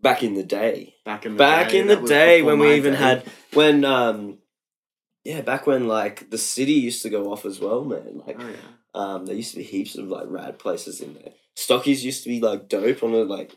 back 0.00 0.22
in 0.22 0.34
the 0.34 0.42
day 0.44 0.94
Back 1.04 1.26
in 1.26 1.32
the 1.32 1.38
back 1.38 1.70
day, 1.70 1.80
in 1.80 1.86
the 1.88 1.96
day 1.96 2.40
when 2.42 2.58
we 2.58 2.74
even 2.74 2.92
day. 2.94 2.98
had 2.98 3.24
when 3.52 3.84
um 3.84 4.38
yeah 5.30 5.40
back 5.50 5.66
when 5.66 5.86
like 5.98 6.16
the 6.30 6.38
city 6.38 6.72
used 6.88 7.02
to 7.02 7.10
go 7.16 7.22
off 7.32 7.44
as 7.50 7.58
well 7.60 7.84
man 7.84 8.22
like 8.26 8.36
Oh 8.40 8.48
yeah. 8.48 8.56
um 9.00 9.26
there 9.26 9.36
used 9.42 9.52
to 9.52 9.58
be 9.58 9.62
heaps 9.74 9.94
of 9.96 10.08
like 10.16 10.26
rad 10.28 10.58
places 10.58 11.00
in 11.00 11.14
there 11.14 11.32
stockies 11.56 12.02
used 12.02 12.22
to 12.24 12.28
be 12.34 12.40
like 12.40 12.68
dope 12.68 13.02
on 13.02 13.12
a 13.14 13.22
like 13.36 13.50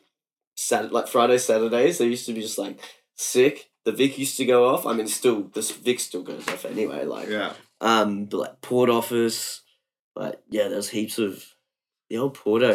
Sat 0.55 0.91
like 0.97 1.07
friday 1.07 1.37
saturdays 1.39 1.97
they 1.97 2.05
used 2.15 2.27
to 2.27 2.33
be 2.33 2.41
just 2.41 2.59
like 2.59 2.77
sick 3.15 3.69
the 3.85 3.91
vic 3.91 4.17
used 4.19 4.37
to 4.37 4.45
go 4.45 4.59
off 4.71 4.85
i 4.85 4.93
mean 4.93 5.07
still 5.07 5.39
this 5.55 5.71
vic 5.71 5.99
still 5.99 6.21
goes 6.23 6.47
off 6.47 6.65
anyway 6.65 7.05
like 7.05 7.27
Yeah. 7.29 7.53
um 7.81 8.25
but 8.25 8.37
like 8.37 8.61
port 8.61 8.89
office 8.91 9.61
like 10.15 10.39
yeah 10.49 10.67
there's 10.67 10.89
heaps 10.89 11.17
of 11.17 11.43
the 12.09 12.17
old 12.19 12.35
porto 12.35 12.73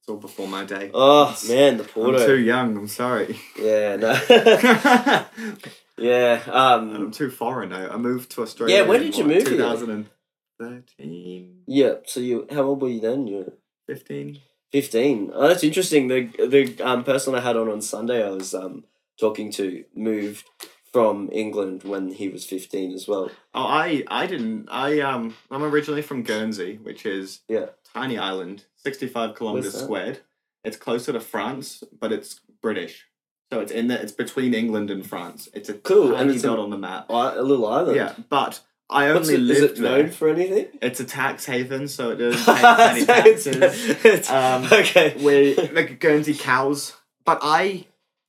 It's 0.00 0.08
all 0.08 0.16
before 0.16 0.48
my 0.48 0.64
day. 0.64 0.90
oh 0.94 1.24
It's- 1.24 1.48
man 1.48 1.76
the 1.76 1.84
I'm 1.84 1.88
porto 1.90 2.26
too 2.26 2.38
young. 2.38 2.68
I'm 2.78 2.88
sorry. 2.88 3.36
yeah 3.60 3.96
no 3.96 4.10
I'm 4.28 5.26
yeah 5.98 6.42
um 6.50 6.94
I'm 6.94 7.10
too 7.10 7.30
foreign 7.30 7.70
now. 7.70 7.90
I 7.90 7.96
moved 7.96 8.30
to 8.32 8.42
Australia. 8.42 8.76
Yeah, 8.76 8.82
when 8.82 9.00
did 9.00 9.16
you 9.16 9.24
what, 9.24 9.34
move 9.34 9.46
here? 9.46 9.56
2013, 9.56 11.62
Yeah, 11.66 11.94
so 12.06 12.20
you 12.20 12.46
how 12.50 12.62
old 12.62 12.82
were 12.82 12.88
you 12.88 13.00
then? 13.00 13.26
You 13.26 13.36
were 13.38 13.52
15. 13.88 14.40
fifteen. 14.72 15.30
Oh, 15.34 15.48
that's 15.48 15.64
interesting. 15.64 16.08
The 16.08 16.26
the 16.48 16.80
um 16.82 17.04
person 17.04 17.34
I 17.34 17.40
had 17.40 17.56
on 17.56 17.68
on 17.68 17.80
Sunday, 17.80 18.26
I 18.26 18.30
was 18.30 18.54
um 18.54 18.84
talking 19.20 19.50
to 19.52 19.84
moved 19.94 20.44
from 20.92 21.28
England 21.32 21.82
when 21.84 22.12
he 22.12 22.28
was 22.28 22.44
fifteen 22.44 22.92
as 22.92 23.06
well. 23.08 23.30
Oh, 23.54 23.66
I 23.66 24.04
I 24.08 24.26
didn't. 24.26 24.68
I 24.70 25.00
um 25.00 25.34
I'm 25.50 25.62
originally 25.62 26.02
from 26.02 26.22
Guernsey, 26.22 26.78
which 26.82 27.04
is 27.06 27.40
Yeah. 27.48 27.66
tiny 27.92 28.18
island, 28.18 28.64
65 28.76 29.34
kilometers 29.34 29.78
squared. 29.78 30.20
It's 30.64 30.76
closer 30.76 31.12
to 31.12 31.20
France, 31.20 31.84
but 32.00 32.10
it's 32.12 32.40
British. 32.62 33.04
So 33.52 33.60
it's 33.60 33.70
in 33.72 33.88
the, 33.88 34.00
it's 34.00 34.12
between 34.12 34.54
England 34.54 34.90
and 34.90 35.06
France. 35.06 35.48
It's 35.54 35.68
a 35.68 35.74
Cool, 35.74 36.14
and 36.14 36.30
it's 36.30 36.44
a- 36.44 36.50
on 36.50 36.70
the 36.70 36.78
map. 36.78 37.06
a 37.08 37.40
little 37.42 37.66
island. 37.66 37.96
Yeah, 37.96 38.14
but 38.28 38.60
I 38.90 39.12
What's 39.12 39.28
only 39.28 39.34
it, 39.34 39.50
is 39.56 39.60
lived 39.62 39.78
it 39.78 39.82
known 39.82 40.02
there. 40.04 40.12
for 40.12 40.28
anything? 40.28 40.66
It's 40.82 41.00
a 41.00 41.04
tax 41.04 41.46
haven, 41.46 41.86
so 41.88 42.10
it 42.10 42.16
doesn't 42.16 42.44
pay 42.56 42.64
any 42.90 43.04
taxes. 43.06 43.56
It's- 44.04 44.30
Um, 44.30 44.64
okay. 44.72 45.14
we 45.22 45.54
like 45.68 46.00
Guernsey 46.00 46.34
cows, 46.34 46.94
but 47.24 47.38
I 47.42 47.86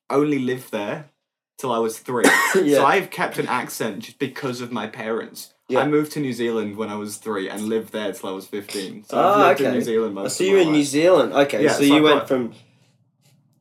only 0.10 0.40
lived 0.40 0.72
there 0.72 1.10
till 1.58 1.72
I 1.72 1.80
was 1.80 1.98
three. 2.00 2.26
Yeah. 2.56 2.76
So 2.78 2.86
I've 2.86 3.10
kept 3.10 3.40
an 3.40 3.48
accent 3.48 4.00
just 4.04 4.20
because 4.20 4.62
of 4.62 4.72
my 4.72 4.88
parents. 4.88 5.54
Yeah. 5.70 5.80
I 5.80 5.88
moved 5.88 6.12
to 6.12 6.20
New 6.20 6.34
Zealand 6.34 6.76
when 6.78 6.90
I 6.90 6.96
was 6.96 7.18
three 7.18 7.50
and 7.50 7.64
lived 7.64 7.92
there 7.92 8.12
till 8.14 8.30
I 8.30 8.34
was 8.34 8.46
fifteen. 8.46 9.04
So 9.06 9.18
Ah, 9.18 9.34
I've 9.34 9.48
lived 9.48 9.62
in 9.62 9.66
okay. 9.68 9.76
New 9.78 9.84
Zealand 9.84 10.14
most 10.14 10.38
see 10.38 10.52
my 10.52 10.60
you 10.60 10.68
in 10.68 10.72
New. 10.74 10.84
Zealand. 10.84 11.34
Okay, 11.34 11.64
Yeah, 11.64 11.72
so, 11.72 11.78
so 11.80 11.84
you 11.86 11.96
I've 11.98 12.04
went 12.04 12.20
got- 12.20 12.28
from 12.28 12.54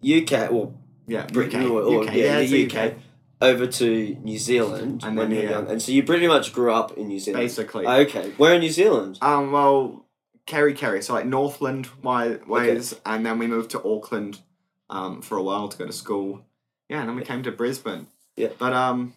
UK, 0.04 0.50
well, 0.50 0.74
Yeah, 1.06 1.26
Britain 1.26 1.62
UK, 1.64 1.70
or, 1.70 1.82
or 1.82 2.04
UK, 2.04 2.14
yeah, 2.14 2.38
it's 2.38 2.50
the 2.50 2.66
UK, 2.78 2.94
over 3.40 3.66
to 3.66 4.14
New 4.22 4.38
Zealand 4.38 5.02
And 5.04 5.16
when 5.16 5.28
then 5.30 5.30
you 5.30 5.36
were 5.36 5.48
here. 5.48 5.50
young, 5.60 5.70
and 5.70 5.82
so 5.82 5.92
you 5.92 6.02
pretty 6.02 6.26
much 6.26 6.52
grew 6.52 6.72
up 6.72 6.96
in 6.96 7.08
New 7.08 7.18
Zealand. 7.20 7.44
Basically. 7.44 7.86
Okay, 7.86 8.30
where 8.36 8.54
in 8.54 8.60
New 8.60 8.70
Zealand? 8.70 9.18
Um, 9.20 9.52
well, 9.52 10.06
Kerikeri. 10.46 11.02
So 11.02 11.12
like 11.14 11.26
Northland 11.26 11.86
wi- 12.02 12.40
ways, 12.46 12.94
and 13.04 13.24
then 13.24 13.38
we 13.38 13.46
moved 13.46 13.70
to 13.72 13.82
Auckland, 13.84 14.40
um, 14.90 15.20
for 15.22 15.36
a 15.36 15.42
while 15.42 15.68
to 15.68 15.76
go 15.76 15.86
to 15.86 15.92
school. 15.92 16.44
Yeah, 16.88 17.00
and 17.00 17.08
then 17.08 17.16
we 17.16 17.22
came 17.22 17.42
to 17.42 17.52
Brisbane. 17.52 18.06
Yeah. 18.36 18.48
But 18.58 18.72
um, 18.72 19.14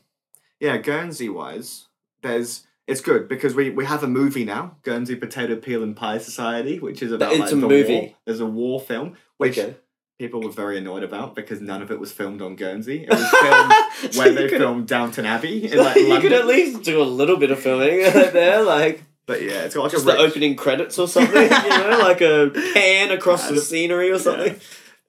yeah, 0.59 0.77
Guernsey 0.77 1.29
wise, 1.29 1.87
there's 2.21 2.65
it's 2.85 3.01
good 3.01 3.27
because 3.27 3.53
we 3.55 3.69
we 3.69 3.85
have 3.85 4.03
a 4.03 4.07
movie 4.07 4.45
now, 4.45 4.77
Guernsey 4.83 5.15
Potato 5.15 5.55
Peel 5.57 5.83
and 5.83 5.95
Pie 5.95 6.17
Society, 6.19 6.79
which 6.79 7.01
is 7.01 7.11
about 7.11 7.31
It's 7.33 7.39
like 7.41 7.51
a 7.51 7.55
the 7.55 7.67
movie. 7.67 7.93
war. 7.93 8.13
There's 8.25 8.39
a 8.39 8.45
war 8.45 8.79
film, 8.79 9.17
which 9.37 9.57
Okay. 9.57 9.75
People 10.19 10.41
were 10.41 10.51
very 10.51 10.77
annoyed 10.77 11.03
about 11.03 11.35
because 11.35 11.61
none 11.61 11.81
of 11.81 11.91
it 11.91 11.99
was 11.99 12.11
filmed 12.11 12.41
on 12.41 12.55
Guernsey. 12.55 13.03
It 13.03 13.09
was 13.09 13.29
filmed 13.29 13.73
So 14.13 14.19
where 14.19 14.33
they 14.33 14.47
could- 14.49 14.57
filmed 14.59 14.87
Downton 14.87 15.25
Abbey 15.25 15.71
in 15.71 15.77
like 15.83 15.95
you 15.95 16.19
could 16.19 16.33
at 16.33 16.47
least 16.47 16.83
do 16.83 17.01
a 17.01 17.05
little 17.05 17.37
bit 17.37 17.51
of 17.51 17.59
filming 17.59 17.99
there, 18.33 18.63
like 18.63 19.03
But 19.25 19.41
yeah, 19.41 19.63
it's 19.65 19.75
got 19.75 19.83
like 19.83 19.91
just 19.91 20.05
the 20.05 20.17
opening 20.17 20.55
credits 20.55 20.97
or 20.99 21.07
something, 21.07 21.41
you 21.43 21.49
know, 21.49 21.99
like 22.01 22.21
a 22.21 22.49
pan 22.73 23.11
across 23.11 23.47
the 23.49 23.59
scenery 23.59 24.09
or 24.11 24.19
something. 24.19 24.59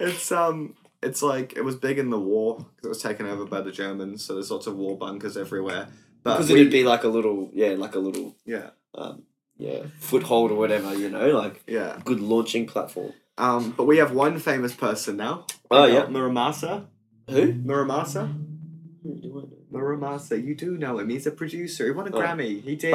It's 0.00 0.30
um, 0.32 0.74
it's 1.02 1.22
like 1.22 1.56
it 1.56 1.62
was 1.64 1.76
big 1.76 1.98
in 1.98 2.10
the 2.10 2.18
war 2.20 2.56
because 2.58 2.84
it 2.84 2.88
was 2.88 3.02
taken 3.02 3.26
over 3.26 3.44
by 3.44 3.60
the 3.60 3.70
Germans. 3.72 4.24
So 4.24 4.34
there's 4.34 4.50
lots 4.50 4.66
of 4.66 4.76
war 4.76 4.96
bunkers 4.98 5.36
everywhere. 5.36 5.88
But 6.22 6.34
Because 6.38 6.50
we- 6.52 6.60
it'd 6.60 6.72
be 6.72 6.84
like 6.84 7.04
a 7.04 7.08
little, 7.08 7.48
yeah, 7.52 7.70
like 7.70 7.94
a 7.94 7.98
little, 8.00 8.34
yeah, 8.44 8.70
um, 8.94 9.22
yeah, 9.56 9.84
foothold 10.00 10.50
or 10.50 10.56
whatever, 10.56 10.94
you 10.94 11.08
know, 11.08 11.28
like 11.30 11.62
yeah. 11.66 11.98
good 12.04 12.20
launching 12.20 12.66
platform. 12.66 13.12
Um, 13.38 13.70
but 13.76 13.84
we 13.84 13.98
have 13.98 14.12
one 14.12 14.38
famous 14.38 14.74
person 14.74 15.16
now. 15.16 15.46
Oh, 15.70 15.84
We 15.86 15.92
yeah. 15.92 16.00
got 16.00 16.12
Mura 16.12 16.30
Masa. 16.30 16.86
Who? 17.30 17.52
Mura 17.54 17.86
Masa. 17.86 18.34
Mura 19.70 19.96
Masa. 19.96 20.42
You 20.44 20.54
do 20.54 20.76
know 20.76 20.98
him. 20.98 21.08
He's 21.08 21.26
a 21.26 21.30
producer. 21.30 21.84
He 21.84 21.90
won 21.92 22.08
a 22.08 22.16
Oh. 22.16 22.20
Grammy. 22.20 22.62
He 22.62 22.74
did. 22.84 22.92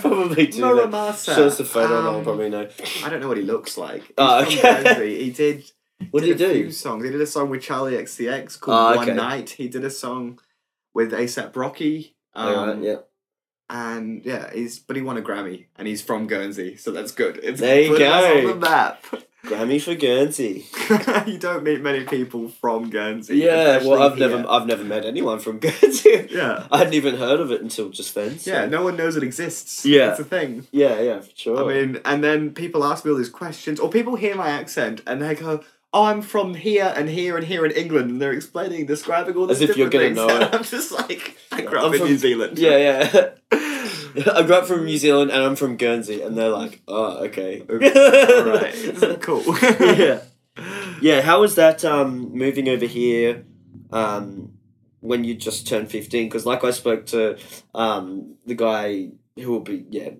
probably 0.00 0.46
do. 0.46 0.60
that. 0.60 0.66
Mura 0.66 0.86
Masa. 0.86 1.34
Show 1.34 1.46
us 1.46 1.58
the 1.58 1.64
photo 1.64 1.98
and 1.98 2.06
I'll 2.08 2.14
Um, 2.16 2.24
probably 2.24 2.48
know. 2.50 2.68
I 3.04 3.08
don't 3.08 3.20
know 3.20 3.28
what 3.28 3.36
he 3.38 3.42
looks 3.42 3.76
like. 3.76 4.02
He's 4.02 4.14
Oh, 4.18 4.44
from 4.44 4.58
okay. 4.58 5.24
He 5.24 5.30
did. 5.30 5.70
What 6.10 6.20
did 6.22 6.38
he 6.38 6.44
a 6.44 6.48
few 6.52 6.64
do? 6.64 6.70
songs. 6.70 7.04
He 7.04 7.10
did 7.10 7.20
a 7.20 7.26
song 7.26 7.48
with 7.50 7.62
Charli 7.62 7.98
XCX 7.98 8.60
called 8.60 8.96
Ah, 8.98 9.04
One. 9.04 9.16
Night. 9.16 9.50
He 9.50 9.66
did 9.68 9.84
a 9.84 9.90
song 9.90 10.38
with 10.94 11.12
ASAP 11.12 11.56
Rocky. 11.56 12.14
Um, 12.34 12.54
Alright, 12.54 12.82
yeah. 12.82 12.96
And 13.68 14.24
yeah, 14.24 14.52
he's 14.52 14.78
but 14.78 14.94
he 14.94 15.02
won 15.02 15.16
a 15.16 15.22
Grammy 15.22 15.66
and 15.76 15.88
he's 15.88 16.00
from 16.02 16.28
Guernsey, 16.28 16.76
so 16.76 16.92
that's 16.92 17.10
good. 17.10 17.40
It's 17.42 17.60
There 17.60 17.80
you 17.80 17.88
put 17.88 18.02
us 18.02 18.22
go. 18.22 18.38
on 18.38 18.46
the 18.46 18.54
map. 18.54 19.04
Grammy 19.46 19.80
for 19.80 19.94
Guernsey. 19.94 20.66
you 21.30 21.38
don't 21.38 21.62
meet 21.62 21.80
many 21.80 22.04
people 22.04 22.48
from 22.48 22.90
Guernsey. 22.90 23.36
Yeah, 23.38 23.78
well, 23.84 24.02
I've 24.02 24.12
especially 24.14 24.36
never. 24.38 24.50
I've 24.50 24.66
never 24.66 24.84
met 24.84 25.04
anyone 25.04 25.38
from 25.38 25.58
Guernsey. 25.60 26.28
Yeah, 26.30 26.66
I 26.70 26.78
hadn't 26.78 26.94
even 26.94 27.16
heard 27.16 27.40
of 27.40 27.50
it 27.52 27.60
until 27.62 27.88
just 27.90 28.14
then. 28.14 28.38
so- 28.38 28.50
yeah. 28.50 28.66
No 28.66 28.82
one 28.82 28.96
knows 28.96 29.16
it 29.16 29.22
exists. 29.22 29.84
Yeah. 29.86 30.10
it's 30.10 30.20
a 30.20 30.24
thing. 30.24 30.66
yeah, 30.72 31.00
yeah, 31.00 31.20
for 31.20 31.30
sure. 31.34 31.70
I 31.70 31.74
mean, 31.74 32.00
and 32.04 32.22
then 32.24 32.50
people 32.52 32.84
ask 32.84 33.04
me 33.04 33.10
all 33.10 33.16
these 33.16 33.28
questions, 33.28 33.78
or 33.80 33.88
people 33.88 34.16
hear 34.16 34.34
my 34.34 34.48
accent 34.48 35.02
and 35.06 35.22
they 35.22 35.34
go, 35.34 35.62
"Oh, 35.92 36.04
I'm 36.04 36.22
from 36.22 36.54
here 36.54 36.92
and 36.96 37.08
here 37.08 37.36
and 37.36 37.46
here 37.46 37.64
in 37.64 37.72
England," 37.72 38.10
and 38.10 38.20
they're 38.20 38.32
explaining, 38.32 38.86
describing 38.86 39.36
all 39.36 39.46
this. 39.46 39.62
As 39.62 39.70
if 39.70 39.76
you're 39.76 39.88
gonna 39.90 40.06
things. 40.06 40.16
know 40.16 40.28
it. 40.40 40.54
I'm 40.54 40.64
just 40.64 40.92
like, 40.92 41.36
I 41.52 41.60
grew 41.62 41.78
I'm 41.78 41.92
in 41.92 41.98
from- 42.00 42.08
New 42.08 42.16
Zealand. 42.18 42.58
Yeah, 42.58 42.76
yeah. 42.76 43.30
I 44.34 44.42
grew 44.42 44.54
up 44.54 44.66
from 44.66 44.84
New 44.84 44.98
Zealand 44.98 45.30
and 45.30 45.42
I'm 45.42 45.56
from 45.56 45.76
Guernsey, 45.76 46.22
and 46.22 46.36
they're 46.36 46.50
like, 46.50 46.80
oh, 46.88 47.24
okay. 47.26 47.62
Right, 47.68 49.20
cool. 49.20 49.42
yeah. 49.62 50.20
Yeah, 51.00 51.20
how 51.20 51.42
was 51.42 51.56
that 51.56 51.84
um, 51.84 52.32
moving 52.32 52.68
over 52.68 52.86
here 52.86 53.44
um, 53.92 54.52
when 55.00 55.24
you 55.24 55.34
just 55.34 55.66
turned 55.66 55.90
15? 55.90 56.28
Because, 56.28 56.46
like, 56.46 56.64
I 56.64 56.70
spoke 56.70 57.06
to 57.06 57.38
um, 57.74 58.36
the 58.46 58.54
guy 58.54 59.10
who 59.36 59.50
will 59.50 59.60
be, 59.60 59.84
yeah. 59.90 60.10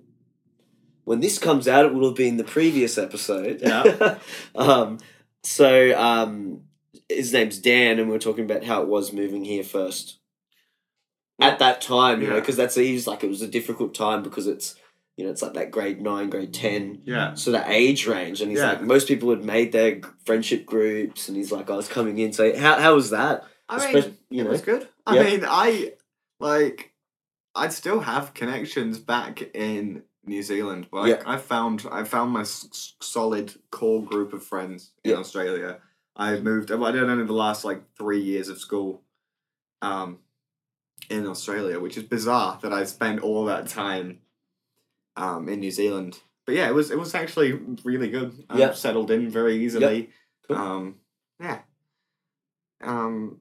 When 1.05 1.21
this 1.21 1.39
comes 1.39 1.69
out, 1.69 1.87
it 1.87 1.95
will 1.95 2.09
have 2.09 2.17
been 2.17 2.37
the 2.37 2.45
previous 2.45 2.99
episode. 2.99 3.61
Yeah. 3.63 4.19
um, 4.55 4.99
so, 5.43 5.99
um, 5.99 6.63
his 7.09 7.33
name's 7.33 7.59
Dan, 7.59 7.99
and 7.99 8.11
we 8.11 8.17
are 8.17 8.21
talking 8.21 8.45
about 8.45 8.65
how 8.65 8.83
it 8.83 8.89
was 8.89 9.13
moving 9.13 9.45
here 9.45 9.63
first. 9.63 10.19
At 11.39 11.59
that 11.59 11.81
time, 11.83 12.23
you 12.23 12.29
know, 12.31 12.41
because 12.41 12.57
that's 12.57 12.75
he 12.77 12.95
was 12.95 13.07
like 13.07 13.23
it 13.23 13.29
was 13.29 13.43
a 13.43 13.47
difficult 13.49 13.95
time 13.95 14.23
because 14.23 14.47
it's 14.47 14.75
you 15.19 15.25
know 15.25 15.31
it's 15.31 15.43
like 15.43 15.53
that 15.55 15.71
grade 15.71 16.01
nine, 16.01 16.31
grade 16.31 16.55
ten, 16.55 17.03
yeah. 17.05 17.35
so 17.35 17.51
that 17.53 17.69
age 17.69 18.07
range, 18.07 18.41
and 18.41 18.51
he's 18.51 18.61
Yeah. 18.61 18.71
like 18.71 18.83
most 18.83 19.07
people 19.07 19.29
had 19.31 19.45
made 19.45 19.71
their 19.73 20.01
friendship 20.25 20.65
groups, 20.65 21.29
and 21.29 21.37
he's 21.37 21.53
like 21.53 21.69
I 21.71 21.77
was 21.77 21.89
coming 21.89 22.17
in. 22.19 22.33
So 22.33 22.57
how 22.59 22.79
how 22.81 22.95
was 22.95 23.11
that? 23.11 23.45
I 23.69 23.77
Especially- 23.77 24.01
mean, 24.03 24.19
you 24.31 24.41
it 24.41 24.45
know. 24.45 24.51
was 24.51 24.63
good. 24.63 24.89
I 25.07 25.17
Yeah. 25.17 25.23
mean, 25.25 25.45
I 25.47 25.93
like, 26.41 26.93
I 27.55 27.69
still 27.69 28.01
have 28.01 28.33
connections 28.35 28.99
back 28.99 29.43
in 29.55 30.03
New 30.25 30.43
Zealand. 30.43 30.87
Like, 30.93 31.09
Yeah. 31.11 31.23
I 31.27 31.37
found, 31.39 31.87
I 31.91 32.05
found 32.05 32.33
my 32.33 32.43
s- 32.43 32.95
solid 33.01 33.55
core 33.71 34.03
group 34.05 34.33
of 34.33 34.43
friends 34.45 34.93
in 35.05 35.13
Yeah. 35.13 35.17
Australia. 35.19 35.81
I 36.17 36.39
moved. 36.41 36.71
I 36.73 36.91
did 36.93 37.03
only 37.05 37.25
the 37.25 37.33
last 37.33 37.65
like 37.65 37.83
three 37.97 38.21
years 38.21 38.49
of 38.49 38.59
school, 38.59 39.03
um, 39.83 40.19
in 41.11 41.27
Australia, 41.27 41.79
which 41.81 41.97
is 41.97 42.05
bizarre 42.05 42.59
that 42.63 42.73
I 42.73 42.85
spent 42.85 43.21
all 43.21 43.45
that 43.47 43.69
time, 43.69 44.21
um, 45.17 45.49
in 45.49 45.61
New 45.61 45.71
Zealand. 45.71 46.19
But 46.45 46.55
yeah, 46.55 46.69
it 46.69 46.75
was 46.75 46.91
it 46.91 46.99
was 46.99 47.15
actually 47.15 47.53
really 47.85 48.09
good. 48.09 48.45
I 48.49 48.59
Yeah. 48.59 48.73
settled 48.73 49.11
in 49.11 49.29
very 49.29 49.57
easily. 49.65 50.11
Cool. 50.47 50.57
Um, 50.57 50.95
yeah. 51.41 51.61
Um, 52.81 53.41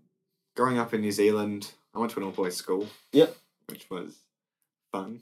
growing 0.55 0.77
up 0.79 0.93
in 0.93 1.01
New 1.01 1.11
Zealand, 1.11 1.71
I 1.93 1.99
went 1.99 2.11
to 2.13 2.19
an 2.19 2.25
all 2.25 2.31
boys 2.31 2.55
school. 2.55 2.87
Yep. 3.11 3.35
Which 3.67 3.89
was 3.89 4.15
fun. 4.91 5.21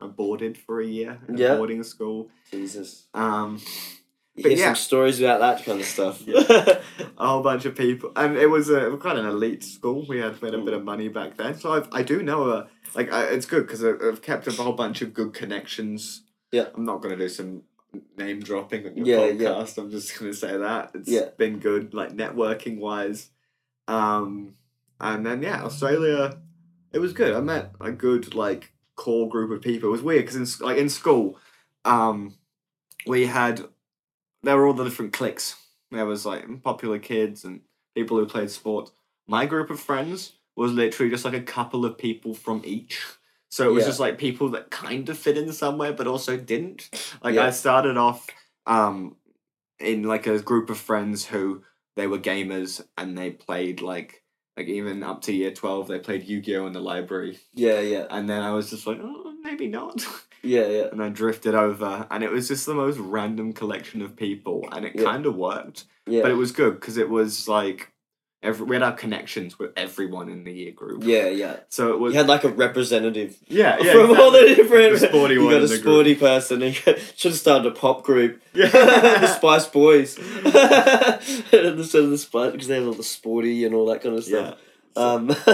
I 0.00 0.06
boarded 0.06 0.56
for 0.56 0.80
a 0.80 0.86
year 0.86 1.18
at 1.28 1.40
a 1.40 1.56
boarding 1.56 1.82
school. 1.82 2.30
Jesus, 2.52 3.06
Um, 3.14 3.60
But 4.42 4.56
yeah. 4.56 4.66
some 4.66 4.74
stories 4.76 5.20
about 5.20 5.40
that 5.40 5.64
kind 5.64 5.80
of 5.80 5.86
stuff. 5.86 6.22
Yeah. 6.26 6.80
a 7.18 7.26
whole 7.26 7.42
bunch 7.42 7.64
of 7.64 7.74
people, 7.74 8.12
and 8.16 8.36
it 8.36 8.48
was 8.48 8.70
a 8.70 8.96
quite 8.96 9.16
an 9.16 9.26
elite 9.26 9.64
school. 9.64 10.04
We 10.08 10.18
had, 10.18 10.40
made 10.42 10.54
a 10.54 10.58
bit 10.58 10.74
of 10.74 10.84
money 10.84 11.08
back 11.08 11.36
then, 11.36 11.58
so 11.58 11.72
I've, 11.72 11.88
I 11.92 12.02
do 12.02 12.22
know 12.22 12.50
a 12.50 12.68
like 12.94 13.12
I, 13.12 13.24
it's 13.24 13.46
good 13.46 13.66
because 13.66 13.84
I've 13.84 14.22
kept 14.22 14.46
a 14.46 14.52
whole 14.52 14.72
bunch 14.72 15.02
of 15.02 15.12
good 15.12 15.32
connections. 15.32 16.22
Yeah. 16.52 16.66
I'm 16.74 16.84
not 16.84 17.02
gonna 17.02 17.16
do 17.16 17.28
some 17.28 17.62
name 18.16 18.40
dropping 18.40 18.86
on 18.86 18.96
your 18.96 19.06
Yeah, 19.06 19.26
yeah. 19.26 19.48
podcast. 19.50 19.78
I'm 19.78 19.90
just 19.90 20.18
gonna 20.18 20.34
say 20.34 20.56
that 20.56 20.90
it's 20.94 21.08
Yeah. 21.08 21.30
been 21.36 21.58
good, 21.58 21.94
like 21.94 22.16
networking 22.16 22.78
wise. 22.78 23.30
Um, 23.86 24.54
and 25.00 25.24
then 25.24 25.42
yeah, 25.42 25.62
Australia, 25.64 26.38
it 26.92 26.98
was 26.98 27.12
good. 27.12 27.34
I 27.34 27.40
met 27.40 27.72
a 27.80 27.90
good 27.92 28.34
like 28.34 28.72
core 28.96 29.28
group 29.28 29.50
of 29.50 29.62
people. 29.62 29.88
It 29.88 29.92
was 29.92 30.02
weird 30.02 30.26
because 30.26 30.36
in 30.60 30.66
like 30.66 30.78
in 30.78 30.88
school, 30.88 31.38
um, 31.84 32.34
we 33.06 33.26
had 33.26 33.62
there 34.48 34.56
were 34.56 34.66
all 34.66 34.72
the 34.72 34.84
different 34.84 35.12
cliques. 35.12 35.56
There 35.90 36.06
was 36.06 36.24
like 36.24 36.62
popular 36.62 36.98
kids 36.98 37.44
and 37.44 37.60
people 37.94 38.16
who 38.16 38.24
played 38.24 38.50
sport. 38.50 38.90
My 39.26 39.44
group 39.44 39.68
of 39.68 39.78
friends 39.78 40.32
was 40.56 40.72
literally 40.72 41.10
just 41.10 41.26
like 41.26 41.34
a 41.34 41.42
couple 41.42 41.84
of 41.84 41.98
people 41.98 42.32
from 42.32 42.62
each. 42.64 42.98
So 43.50 43.68
it 43.68 43.72
was 43.74 43.82
Yeah. 43.82 43.88
just 43.88 44.00
like 44.00 44.16
people 44.16 44.48
that 44.50 44.70
kind 44.70 45.06
of 45.10 45.18
fit 45.18 45.36
in 45.36 45.52
somewhere 45.52 45.92
but 45.92 46.06
also 46.06 46.38
didn't. 46.38 46.88
Like 47.22 47.34
Yeah. 47.34 47.46
I 47.46 47.50
started 47.50 47.98
off 47.98 48.26
um 48.66 49.16
in 49.78 50.02
like 50.04 50.26
a 50.26 50.38
group 50.40 50.70
of 50.70 50.78
friends 50.78 51.26
who 51.26 51.62
they 51.96 52.06
were 52.06 52.18
gamers 52.18 52.82
and 52.96 53.18
they 53.18 53.30
played 53.30 53.82
like 53.82 54.22
like 54.56 54.68
even 54.68 55.02
up 55.02 55.20
to 55.22 55.32
year 55.32 55.50
12 55.52 55.88
they 55.88 55.98
played 55.98 56.24
Yu-Gi-Oh 56.24 56.66
in 56.66 56.72
the 56.72 56.80
library 56.80 57.38
yeah, 57.54 57.80
yeah, 57.80 58.06
and 58.10 58.28
then 58.30 58.42
I 58.42 58.52
was 58.52 58.70
just 58.70 58.86
like 58.86 58.98
oh 59.00 59.34
maybe 59.42 59.68
not 59.68 60.04
yeah, 60.42 60.66
yeah. 60.66 60.84
and 60.92 61.02
I 61.02 61.08
drifted 61.08 61.54
over, 61.54 62.06
and 62.10 62.22
it 62.24 62.30
was 62.30 62.48
just 62.48 62.66
the 62.66 62.74
most 62.74 62.98
random 62.98 63.52
collection 63.52 64.02
of 64.02 64.16
people, 64.16 64.68
and 64.72 64.84
it 64.84 64.92
Yeah. 64.96 65.04
kind 65.04 65.26
of 65.26 65.36
worked. 65.36 65.84
Yeah, 66.06 66.22
But 66.22 66.30
it 66.30 66.34
was 66.36 66.52
good 66.52 66.74
because 66.80 66.96
it 66.96 67.08
was 67.10 67.48
like 67.48 67.92
every 68.42 68.64
we 68.66 68.76
had 68.76 68.82
our 68.84 68.92
connections 68.92 69.58
with 69.58 69.72
everyone 69.76 70.28
in 70.28 70.44
the 70.44 70.52
year 70.52 70.70
group. 70.72 71.02
yeah, 71.04 71.28
yeah. 71.28 71.56
So 71.68 71.92
it 71.92 71.98
was 71.98 72.12
You 72.14 72.18
had 72.20 72.28
like 72.28 72.44
a 72.44 72.48
representative 72.48 73.36
yeah, 73.48 73.76
yeah, 73.82 73.92
from 73.92 74.18
all 74.18 74.30
the 74.30 74.54
different. 74.54 74.98
The 75.00 75.08
sporty 75.08 75.34
you 75.34 75.42
one 75.44 75.52
got 75.54 75.62
a 75.62 75.66
the 75.66 75.68
group. 75.68 75.80
sporty 75.82 76.14
person. 76.14 76.62
And 76.62 76.74
should 77.16 77.32
have 77.32 77.34
started 77.34 77.66
a 77.66 77.74
pop 77.74 78.02
group. 78.04 78.40
Yeah. 78.54 78.68
the 78.70 79.26
Spice 79.36 79.66
Boys. 79.66 80.16
Instead 80.18 81.64
of 81.66 81.76
the 82.10 82.18
Spice, 82.18 82.52
because 82.52 82.68
they 82.68 82.76
have 82.76 82.86
all 82.86 82.92
the 82.92 83.02
sporty 83.02 83.64
and 83.64 83.74
all 83.74 83.86
that 83.86 84.02
kind 84.02 84.16
of 84.16 84.24
stuff. 84.24 84.56
yeah. 84.58 84.64
Um, 84.96 85.26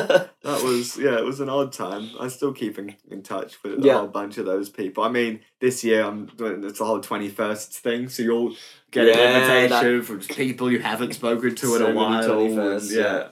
That 0.44 0.62
was 0.62 0.98
yeah, 0.98 1.16
it 1.18 1.24
was 1.24 1.40
an 1.40 1.48
odd 1.48 1.72
time. 1.72 2.10
I 2.20 2.28
still 2.28 2.52
keep 2.52 2.78
in, 2.78 2.94
in 3.10 3.22
touch 3.22 3.62
with 3.62 3.78
a 3.78 3.82
Yeah. 3.86 3.94
whole 3.98 4.08
bunch 4.08 4.36
of 4.38 4.44
those 4.44 4.68
people. 4.68 5.02
I 5.04 5.08
mean, 5.08 5.40
this 5.60 5.82
year 5.82 6.04
I'm 6.04 6.26
doing 6.26 6.62
it's 6.64 6.78
the 6.80 6.84
whole 6.84 7.00
twenty 7.00 7.28
first 7.28 7.72
thing, 7.72 8.08
so 8.10 8.22
you'll 8.22 8.54
get 8.90 9.06
Yeah, 9.06 9.12
an 9.12 9.18
that- 9.70 9.84
invitation 9.86 10.02
from 10.02 10.20
people 10.36 10.70
you 10.70 10.80
haven't 10.80 11.14
spoken 11.14 11.54
to 11.54 11.74
in 11.74 11.78
So 11.78 11.84
a 11.86 11.88
many 11.88 11.96
while. 11.96 12.22
21st, 12.22 12.80
and 12.82 12.90
yeah. 12.90 13.02
yeah. 13.02 13.28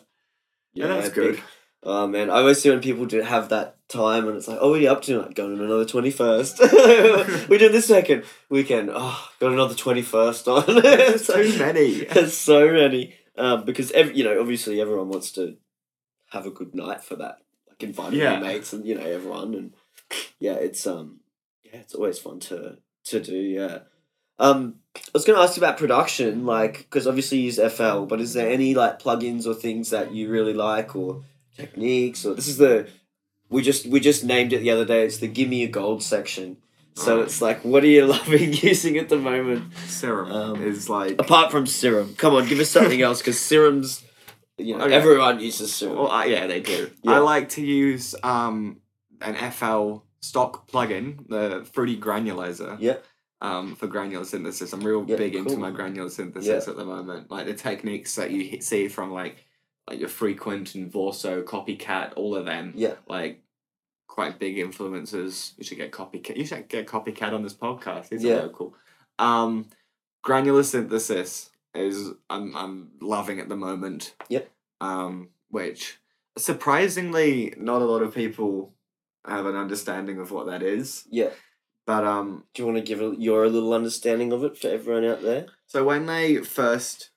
Yeah, 0.75 0.87
that's 0.87 1.09
big. 1.09 1.15
good. 1.15 1.41
Oh 1.83 2.07
man, 2.07 2.31
I 2.31 2.35
always 2.39 2.63
see 2.63 2.71
when 2.71 2.81
people 2.81 3.05
do 3.07 3.21
have 3.21 3.49
that 3.51 3.77
time 3.89 4.27
and 4.29 4.37
it's 4.39 4.49
like, 4.49 4.59
oh, 4.61 4.71
what 4.71 4.79
are 4.79 4.83
you 4.83 4.89
up 4.91 5.03
to? 5.03 5.21
Like, 5.21 5.35
going 5.35 5.53
on 5.53 5.61
another 5.61 5.85
21st. 5.85 7.49
we 7.49 7.59
did 7.59 7.73
this 7.73 7.87
second 7.89 8.25
weekend. 8.49 8.89
Oh, 8.93 9.29
got 9.41 9.53
another 9.53 9.75
21st 9.75 10.49
on. 10.69 10.83
There's 10.83 11.27
too 11.53 11.59
many. 11.59 12.05
There's 12.05 12.37
so 12.37 12.73
many. 12.73 13.15
Um, 13.37 13.65
because, 13.65 13.91
ev- 13.93 14.17
you 14.17 14.25
know, 14.25 14.41
obviously 14.41 14.81
everyone 14.81 15.09
wants 15.09 15.33
to 15.33 15.57
have 16.33 16.47
a 16.47 16.51
good 16.51 16.75
night 16.75 17.03
for 17.03 17.17
that. 17.17 17.39
Like, 17.69 17.83
inviting 17.83 18.19
Yeah. 18.19 18.33
your 18.33 18.41
mates 18.41 18.73
and, 18.73 18.87
you 18.87 18.95
know, 18.95 19.07
everyone. 19.07 19.55
And 19.55 19.73
yeah, 20.39 20.55
it's, 20.55 20.87
um, 20.87 21.21
yeah, 21.65 21.77
it's 21.81 21.95
always 21.95 22.19
fun 22.19 22.41
to, 22.41 22.79
to 23.05 23.21
do, 23.21 23.37
yeah. 23.37 23.79
Um, 24.39 24.77
I 24.97 25.01
was 25.15 25.25
going 25.25 25.37
to 25.39 25.43
ask 25.43 25.57
you 25.57 25.63
about 25.63 25.79
production, 25.79 26.45
like, 26.47 26.79
because 26.79 27.07
obviously 27.07 27.39
you 27.39 27.45
use 27.45 27.61
FL, 27.73 28.05
but 28.05 28.21
is 28.21 28.33
there 28.35 28.51
any, 28.51 28.75
like, 28.75 28.99
plugins 29.01 29.47
or 29.47 29.55
things 29.55 29.91
that 29.91 30.13
you 30.13 30.29
really 30.31 30.55
like 30.55 30.97
or 30.97 31.23
techniques 31.57 32.25
or 32.25 32.33
this 32.35 32.49
is 32.49 32.57
the 32.57 32.89
we 33.51 33.61
just 33.61 33.85
we 33.87 34.01
just 34.01 34.25
named 34.25 34.55
it 34.55 34.61
the 34.61 34.71
other 34.71 34.87
day 34.87 35.05
it's 35.05 35.19
the 35.19 35.29
give 35.29 35.47
me 35.51 35.63
a 35.65 35.69
gold 35.69 36.03
section 36.03 36.57
so 36.95 37.19
Oh. 37.19 37.23
it's 37.23 37.43
like 37.43 37.63
what 37.63 37.85
are 37.85 37.89
you 37.89 38.07
loving 38.17 38.55
using 38.55 38.97
at 38.97 39.11
the 39.11 39.19
moment 39.19 39.71
Serum 39.87 40.33
Um, 40.33 40.63
is 40.63 40.89
like 40.89 41.21
apart 41.21 41.51
from 41.51 41.67
serum 41.67 42.15
come 42.17 42.33
on 42.35 42.49
give 42.49 42.59
us 42.59 42.71
something 42.71 43.03
else 43.09 43.19
because 43.19 43.39
serums 43.39 44.03
you 44.59 44.77
know 44.77 44.85
Okay. 44.85 44.95
everyone 44.95 45.41
uses 45.41 45.75
serum 45.75 45.97
Well, 45.99 46.11
uh, 46.11 46.25
yeah, 46.25 46.47
they 46.47 46.61
do. 46.61 46.91
Yeah. 47.03 47.13
I 47.13 47.19
like 47.19 47.49
to 47.51 47.63
use 47.63 48.15
um, 48.23 48.81
an 49.21 49.35
FL 49.51 49.99
stock 50.21 50.71
plugin, 50.71 51.29
the 51.29 51.65
Fruity 51.73 51.97
Granulizer. 51.99 52.77
Yeah. 52.81 52.97
Um, 53.41 53.75
for 53.75 53.89
granular 53.89 54.25
synthesis, 54.25 54.73
I'm 54.73 54.83
real 54.83 55.05
Yeah, 55.05 55.17
big 55.17 55.35
into 55.35 55.57
my 55.57 55.73
granular 55.73 56.09
synthesis 56.11 56.69
at 56.69 56.77
the 56.77 56.85
moment. 56.85 57.29
Like 57.29 57.47
the 57.47 57.55
techniques 57.55 58.15
that 58.15 58.31
you 58.31 58.61
see 58.61 58.87
from 58.89 59.11
like 59.11 59.45
like 59.89 59.99
your 59.99 60.09
frequent 60.09 60.77
and 60.77 60.93
Vorso, 60.93 61.43
copycat, 61.43 62.13
all 62.15 62.37
of 62.37 62.45
them. 62.45 62.73
Yeah. 62.77 62.95
Like 63.09 63.43
quite 64.07 64.39
big 64.39 64.59
influences. 64.59 65.55
You 65.59 65.65
should 65.65 65.79
get 65.79 65.91
copycat. 65.91 66.37
You 66.37 66.47
should 66.47 66.69
get 66.69 66.87
copycat 66.87 67.33
on 67.33 67.43
this 67.43 67.55
podcast. 67.55 68.11
He's 68.11 68.23
Yeah. 68.23 68.35
a 68.35 68.43
local. 68.43 68.77
Um, 69.19 69.67
granular 70.23 70.63
synthesis 70.63 71.51
is 71.75 72.11
I'm 72.29 72.57
I'm 72.57 72.91
loving 73.01 73.41
at 73.41 73.49
the 73.49 73.57
moment. 73.57 74.15
Yep. 74.29 74.51
Um, 74.81 75.31
which 75.51 75.99
surprisingly 76.37 77.55
not 77.57 77.83
a 77.83 77.85
lot 77.87 78.03
of 78.03 78.15
people 78.15 78.75
have 79.27 79.47
an 79.47 79.55
understanding 79.55 80.19
of 80.19 80.31
what 80.31 80.47
that 80.47 80.63
is. 80.63 81.05
yeah 81.11 81.31
But 81.87 82.05
um, 82.05 82.45
do 82.55 82.63
you 82.63 82.67
want 82.67 82.79
to 82.79 82.85
give 82.85 83.01
a, 83.01 83.15
your 83.19 83.49
little 83.49 83.73
understanding 83.75 84.33
of 84.33 84.43
it 84.43 84.59
for 84.59 84.69
everyone 84.69 85.05
out 85.05 85.23
there 85.23 85.47
so 85.67 85.85
when 85.85 86.07
they 86.07 86.39
first 86.39 87.11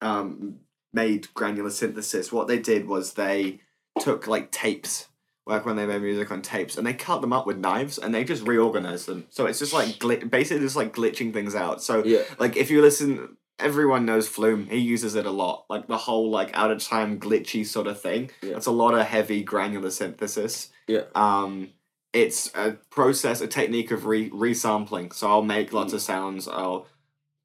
um 0.00 0.60
made 0.92 1.32
granular 1.34 1.70
synthesis, 1.70 2.32
what 2.32 2.48
they 2.48 2.58
did 2.58 2.86
was 2.86 3.14
they 3.14 3.60
took 4.00 4.26
like 4.26 4.50
tapes. 4.50 5.06
Like 5.46 5.64
when 5.64 5.76
they 5.76 5.86
made 5.86 6.02
music 6.02 6.30
on 6.30 6.42
tapes, 6.42 6.76
and 6.76 6.86
they 6.86 6.92
cut 6.92 7.22
them 7.22 7.32
up 7.32 7.46
with 7.46 7.58
knives, 7.58 7.98
and 7.98 8.14
they 8.14 8.24
just 8.24 8.46
reorganized 8.46 9.06
them. 9.06 9.26
So 9.30 9.46
it's 9.46 9.58
just 9.58 9.72
like 9.72 9.98
gli- 9.98 10.24
basically 10.24 10.62
just 10.62 10.76
like 10.76 10.94
glitching 10.94 11.32
things 11.32 11.54
out. 11.54 11.82
So 11.82 12.04
yeah 12.04 12.22
like 12.38 12.56
if 12.56 12.70
you 12.70 12.82
listen 12.82 13.36
everyone 13.60 14.04
knows 14.06 14.28
flume 14.28 14.66
he 14.66 14.78
uses 14.78 15.14
it 15.14 15.26
a 15.26 15.30
lot 15.30 15.64
like 15.70 15.86
the 15.86 15.96
whole 15.98 16.30
like 16.30 16.50
out 16.54 16.70
of 16.70 16.82
time 16.82 17.18
glitchy 17.20 17.64
sort 17.66 17.86
of 17.86 18.00
thing 18.00 18.30
Yeah. 18.42 18.56
it's 18.56 18.66
a 18.66 18.70
lot 18.72 18.94
of 18.94 19.06
heavy 19.06 19.42
granular 19.42 19.90
synthesis 19.90 20.70
Yeah. 20.86 21.04
um 21.14 21.70
it's 22.12 22.50
a 22.54 22.72
process 22.90 23.40
a 23.40 23.46
technique 23.46 23.90
of 23.90 24.04
re 24.06 24.28
resampling 24.30 25.12
so 25.12 25.28
i'll 25.28 25.42
make 25.42 25.72
lots 25.72 25.92
of 25.92 26.00
sounds 26.02 26.48
i'll 26.48 26.86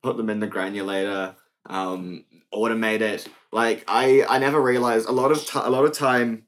put 0.04 0.18
them 0.18 0.30
in 0.30 0.40
the 0.40 0.48
granulator 0.48 1.36
um, 1.68 2.26
automate 2.54 3.02
it. 3.02 3.28
Like 3.52 3.84
I, 3.88 4.24
I 4.30 4.38
never 4.38 4.62
realized 4.62 5.10
a 5.10 5.12
lot 5.12 5.32
of 5.32 5.44
ti 5.44 5.58
a 5.60 5.70
lot 5.72 5.84
of 5.84 5.94
time 5.94 6.46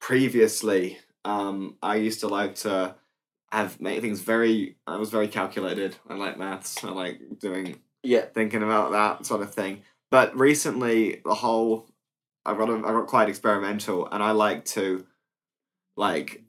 previously. 0.00 0.98
Um, 1.24 1.76
I 1.82 1.96
used 1.96 2.20
to 2.20 2.28
like 2.28 2.56
to 2.56 2.94
have 3.50 3.80
made 3.80 4.02
things 4.02 4.20
very. 4.20 4.76
I 4.86 4.96
was 4.98 5.10
very 5.10 5.28
calculated. 5.28 5.96
I 6.08 6.14
like 6.16 6.38
maths. 6.38 6.84
I 6.84 6.90
like 6.90 7.20
doing 7.40 7.78
Yeah. 8.04 8.26
thinking 8.26 8.62
about 8.62 8.92
that 8.92 9.26
sort 9.26 9.42
of 9.42 9.52
thing. 9.52 9.82
But 10.10 10.38
recently, 10.38 11.20
the 11.24 11.34
whole 11.34 11.86
I 12.46 12.54
got 12.56 12.68
a, 12.70 12.74
I 12.76 12.92
got 12.92 13.06
quite 13.06 13.28
experimental, 13.28 14.06
and 14.06 14.22
I 14.22 14.30
like 14.32 14.64
to 14.66 15.06
like 15.96 16.42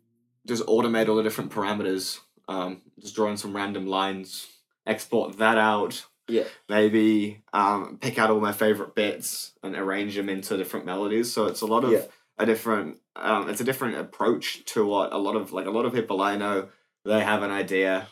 just 0.47 0.65
automate 0.65 1.07
all 1.09 1.15
the 1.15 1.23
different 1.23 1.51
parameters. 1.51 2.19
Um, 2.47 2.81
just 2.99 3.15
drawing 3.15 3.37
some 3.37 3.55
random 3.55 3.87
lines, 3.87 4.47
export 4.85 5.37
that 5.39 5.57
out. 5.57 6.05
Yeah. 6.27 6.43
Maybe 6.69 7.43
um, 7.53 7.97
pick 7.99 8.19
out 8.19 8.29
all 8.29 8.39
my 8.39 8.51
favorite 8.51 8.93
bits 8.95 9.53
and 9.63 9.75
arrange 9.75 10.15
them 10.15 10.29
into 10.29 10.57
different 10.57 10.85
melodies. 10.85 11.31
So 11.31 11.45
it's 11.45 11.61
a 11.61 11.65
lot 11.67 11.83
of 11.83 11.91
Yeah. 11.91 12.03
a 12.37 12.45
different. 12.45 12.97
Um, 13.15 13.49
it's 13.49 13.61
a 13.61 13.63
different 13.63 13.97
approach 13.97 14.65
to 14.73 14.85
what 14.85 15.13
a 15.13 15.17
lot 15.17 15.35
of 15.35 15.53
like 15.53 15.65
a 15.65 15.71
lot 15.71 15.85
of 15.85 15.93
people 15.93 16.21
I 16.21 16.35
know. 16.35 16.67
They 17.05 17.23
have 17.23 17.43
an 17.43 17.51
idea, 17.51 18.07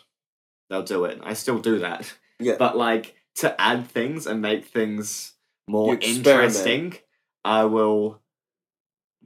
they'll 0.69 0.83
do 0.83 1.05
it. 1.05 1.19
I 1.23 1.33
still 1.33 1.59
do 1.59 1.79
that. 1.79 2.13
Yeah. 2.39 2.55
But 2.57 2.75
like 2.77 3.15
to 3.35 3.59
add 3.59 3.87
things 3.87 4.25
and 4.27 4.41
make 4.41 4.65
things 4.65 5.33
more 5.67 5.95
interesting, 5.95 6.95
I 7.43 7.65
will 7.65 8.21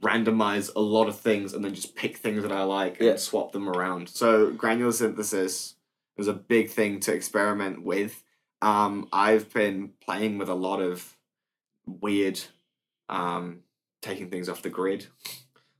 randomize 0.00 0.70
a 0.76 0.80
lot 0.80 1.08
of 1.08 1.18
things 1.18 1.52
and 1.52 1.64
then 1.64 1.74
just 1.74 1.96
pick 1.96 2.16
things 2.16 2.42
that 2.42 2.52
I 2.52 2.62
like 2.62 2.98
Yeah. 3.00 3.10
and 3.10 3.20
swap 3.20 3.52
them 3.52 3.68
around. 3.68 4.08
So 4.08 4.52
granular 4.52 4.92
synthesis 4.92 5.74
is 6.16 6.28
a 6.28 6.32
big 6.32 6.70
thing 6.70 7.00
to 7.00 7.12
experiment 7.12 7.82
with. 7.82 8.22
Um, 8.62 9.08
I've 9.12 9.52
been 9.52 9.92
playing 10.00 10.38
with 10.38 10.48
a 10.48 10.54
lot 10.54 10.80
of 10.80 11.16
weird, 11.86 12.40
um, 13.08 13.62
taking 14.02 14.30
things 14.30 14.48
off 14.48 14.62
the 14.62 14.70
grid. 14.70 15.06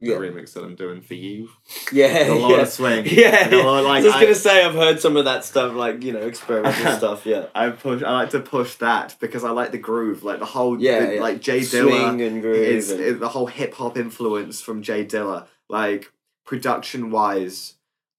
Yeah. 0.01 0.19
The 0.19 0.27
remix 0.29 0.53
that 0.53 0.63
I'm 0.63 0.77
doing 0.77 1.01
for 1.01 1.15
you. 1.15 1.49
Yeah. 1.93 2.33
A 2.33 2.35
lot 2.35 2.51
yeah. 2.51 2.57
of 2.63 2.69
swing. 2.69 3.05
Yeah, 3.07 3.49
lot- 3.53 3.79
I 3.79 3.81
like, 3.81 4.05
was 4.05 4.13
just 4.13 4.17
I- 4.17 4.23
gonna 4.23 4.35
say 4.37 4.65
I've 4.65 4.75
heard 4.75 5.01
some 5.01 5.17
of 5.17 5.25
that 5.25 5.45
stuff, 5.45 5.75
like 5.75 6.05
you 6.05 6.13
know, 6.13 6.21
experimental 6.21 6.93
stuff. 6.99 7.27
Yeah, 7.27 7.47
I 7.55 7.71
push. 7.71 8.03
I 8.05 8.13
like 8.13 8.31
to 8.31 8.41
push 8.41 8.77
that 8.77 9.17
because 9.19 9.43
I 9.43 9.51
like 9.51 9.73
the 9.73 9.79
groove, 9.79 10.23
like 10.23 10.39
the 10.39 10.45
whole, 10.45 10.81
Yeah, 10.81 11.05
the- 11.07 11.15
yeah. 11.17 11.21
like 11.21 11.41
J 11.41 11.61
Dilla 11.61 11.89
swing 11.91 12.23
and 12.23 12.41
groove. 12.43 12.57
is, 12.57 12.91
and- 12.93 13.01
is 13.01 13.19
the 13.19 13.29
whole 13.29 13.47
hip 13.47 13.75
hop 13.75 13.99
influence 13.99 14.61
from 14.61 14.83
J 14.83 15.05
Dilla, 15.05 15.47
like 15.69 16.13
production 16.45 17.11
wise, 17.11 17.75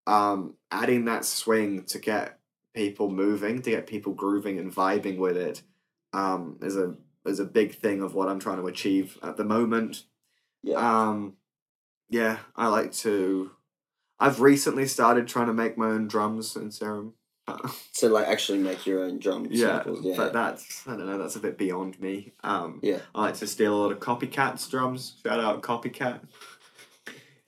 um, 0.05 0.55
adding 0.71 1.05
that 1.05 1.23
swing 1.25 1.83
to 1.85 1.97
get 1.99 2.39
people 2.75 3.09
moving, 3.09 3.61
to 3.61 3.69
get 3.71 3.87
people 3.87 4.13
grooving 4.13 4.59
and 4.59 4.73
vibing 4.73 5.17
with 5.17 5.37
it, 5.37 5.61
um, 6.13 6.57
is 6.61 6.75
a 6.75 6.95
is 7.25 7.39
a 7.39 7.45
big 7.45 7.75
thing 7.75 8.01
of 8.01 8.13
what 8.15 8.27
I'm 8.27 8.39
trying 8.39 8.57
to 8.57 8.67
achieve 8.67 9.17
at 9.23 9.37
the 9.37 9.43
moment. 9.45 10.03
yeah, 10.61 10.75
Um, 11.09 11.35
yeah, 12.09 12.37
I 12.55 12.67
like 12.67 12.91
to. 12.93 13.51
I've 14.19 14.41
recently 14.41 14.85
started 14.87 15.27
trying 15.27 15.47
to 15.47 15.53
make 15.53 15.77
my 15.77 15.87
own 15.87 16.07
drums 16.07 16.55
in 16.55 16.71
Serum. 16.71 17.13
so 17.93 18.07
like 18.09 18.27
actually 18.27 18.59
make 18.59 18.85
your 18.85 19.03
own 19.03 19.17
drum 19.17 19.47
Yeah, 19.49 19.77
samples. 19.77 20.05
Yeah, 20.05 20.15
but 20.17 20.33
that's 20.33 20.87
I 20.87 20.91
don't 20.97 21.07
know. 21.07 21.17
That's 21.17 21.35
a 21.35 21.39
bit 21.39 21.57
beyond 21.57 21.99
me. 21.99 22.33
Um, 22.43 22.79
Yeah. 22.83 22.99
I 23.15 23.21
like 23.21 23.35
to 23.35 23.47
steal 23.47 23.73
a 23.73 23.79
lot 23.81 23.91
of 23.91 23.99
Copycat's 23.99 24.67
drums. 24.67 25.15
Shout 25.25 25.39
out 25.39 25.61
Copycat. 25.61 26.19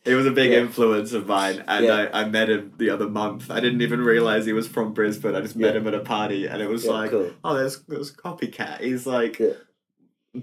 He 0.03 0.16
was 0.16 0.26
a 0.26 0.32
big 0.32 0.49
Yeah. 0.51 0.62
influence 0.62 1.14
of 1.14 1.28
mine, 1.28 1.64
and 1.68 1.86
Yeah. 1.86 2.09
I, 2.12 2.22
I 2.22 2.26
met 2.28 2.49
him 2.49 2.74
the 2.78 2.89
other 2.89 3.07
month. 3.07 3.51
I 3.51 3.59
didn't 3.59 3.84
even 3.84 4.01
realize 4.01 4.47
he 4.47 4.53
was 4.53 4.68
from 4.68 4.93
Brisbane. 4.93 5.36
I 5.36 5.41
just 5.41 5.55
met 5.55 5.76
him 5.76 5.86
at 5.86 5.93
a 5.93 5.99
party, 5.99 6.47
and 6.47 6.59
it 6.59 6.68
was 6.68 6.86
yeah, 6.86 6.91
like, 6.91 7.12
cool. 7.12 7.30
oh, 7.43 7.53
there's 7.55 7.82
there's 7.84 8.12
Copycat. 8.12 8.82
He's 8.82 9.05
like 9.05 9.38
Yeah. 9.38 9.53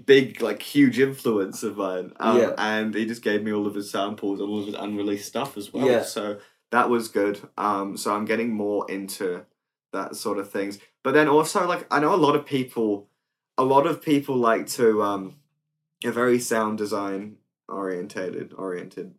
Big, 0.05 0.41
like 0.41 0.61
huge 0.61 0.99
influence 0.99 1.63
of 1.63 1.77
mine. 1.77 2.13
Um, 2.19 2.37
Yeah. 2.37 2.53
and 2.57 2.93
he 2.93 3.05
just 3.05 3.21
gave 3.23 3.43
me 3.43 3.51
all 3.51 3.65
of 3.67 3.75
his 3.75 3.89
samples, 3.89 4.39
all 4.39 4.59
of 4.59 4.65
his 4.67 4.75
unreleased 4.75 5.27
stuff 5.27 5.57
as 5.57 5.73
well. 5.73 5.87
Yeah. 5.87 6.03
So 6.03 6.39
that 6.71 6.89
was 6.89 7.07
good. 7.07 7.41
Um, 7.57 7.97
so 7.97 8.13
I'm 8.13 8.25
getting 8.25 8.53
more 8.53 8.89
into 8.89 9.45
that 9.91 10.15
sort 10.15 10.37
of 10.37 10.51
things. 10.51 10.77
But 11.03 11.13
then 11.13 11.27
also, 11.27 11.67
like, 11.67 11.87
I 11.91 11.99
know 11.99 12.13
a 12.13 12.17
lot 12.17 12.35
of 12.35 12.45
people, 12.45 13.09
a 13.57 13.63
lot 13.63 13.87
of 13.87 14.01
people 14.01 14.35
like 14.35 14.67
to, 14.67 15.01
um, 15.01 15.35
are 16.05 16.11
very 16.11 16.39
sound 16.39 16.77
design 16.77 17.37
orientated, 17.67 18.53
oriented, 18.53 19.15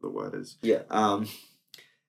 the 0.00 0.08
word 0.08 0.34
is. 0.34 0.56
Yeah. 0.62 0.82
Um, 0.90 1.28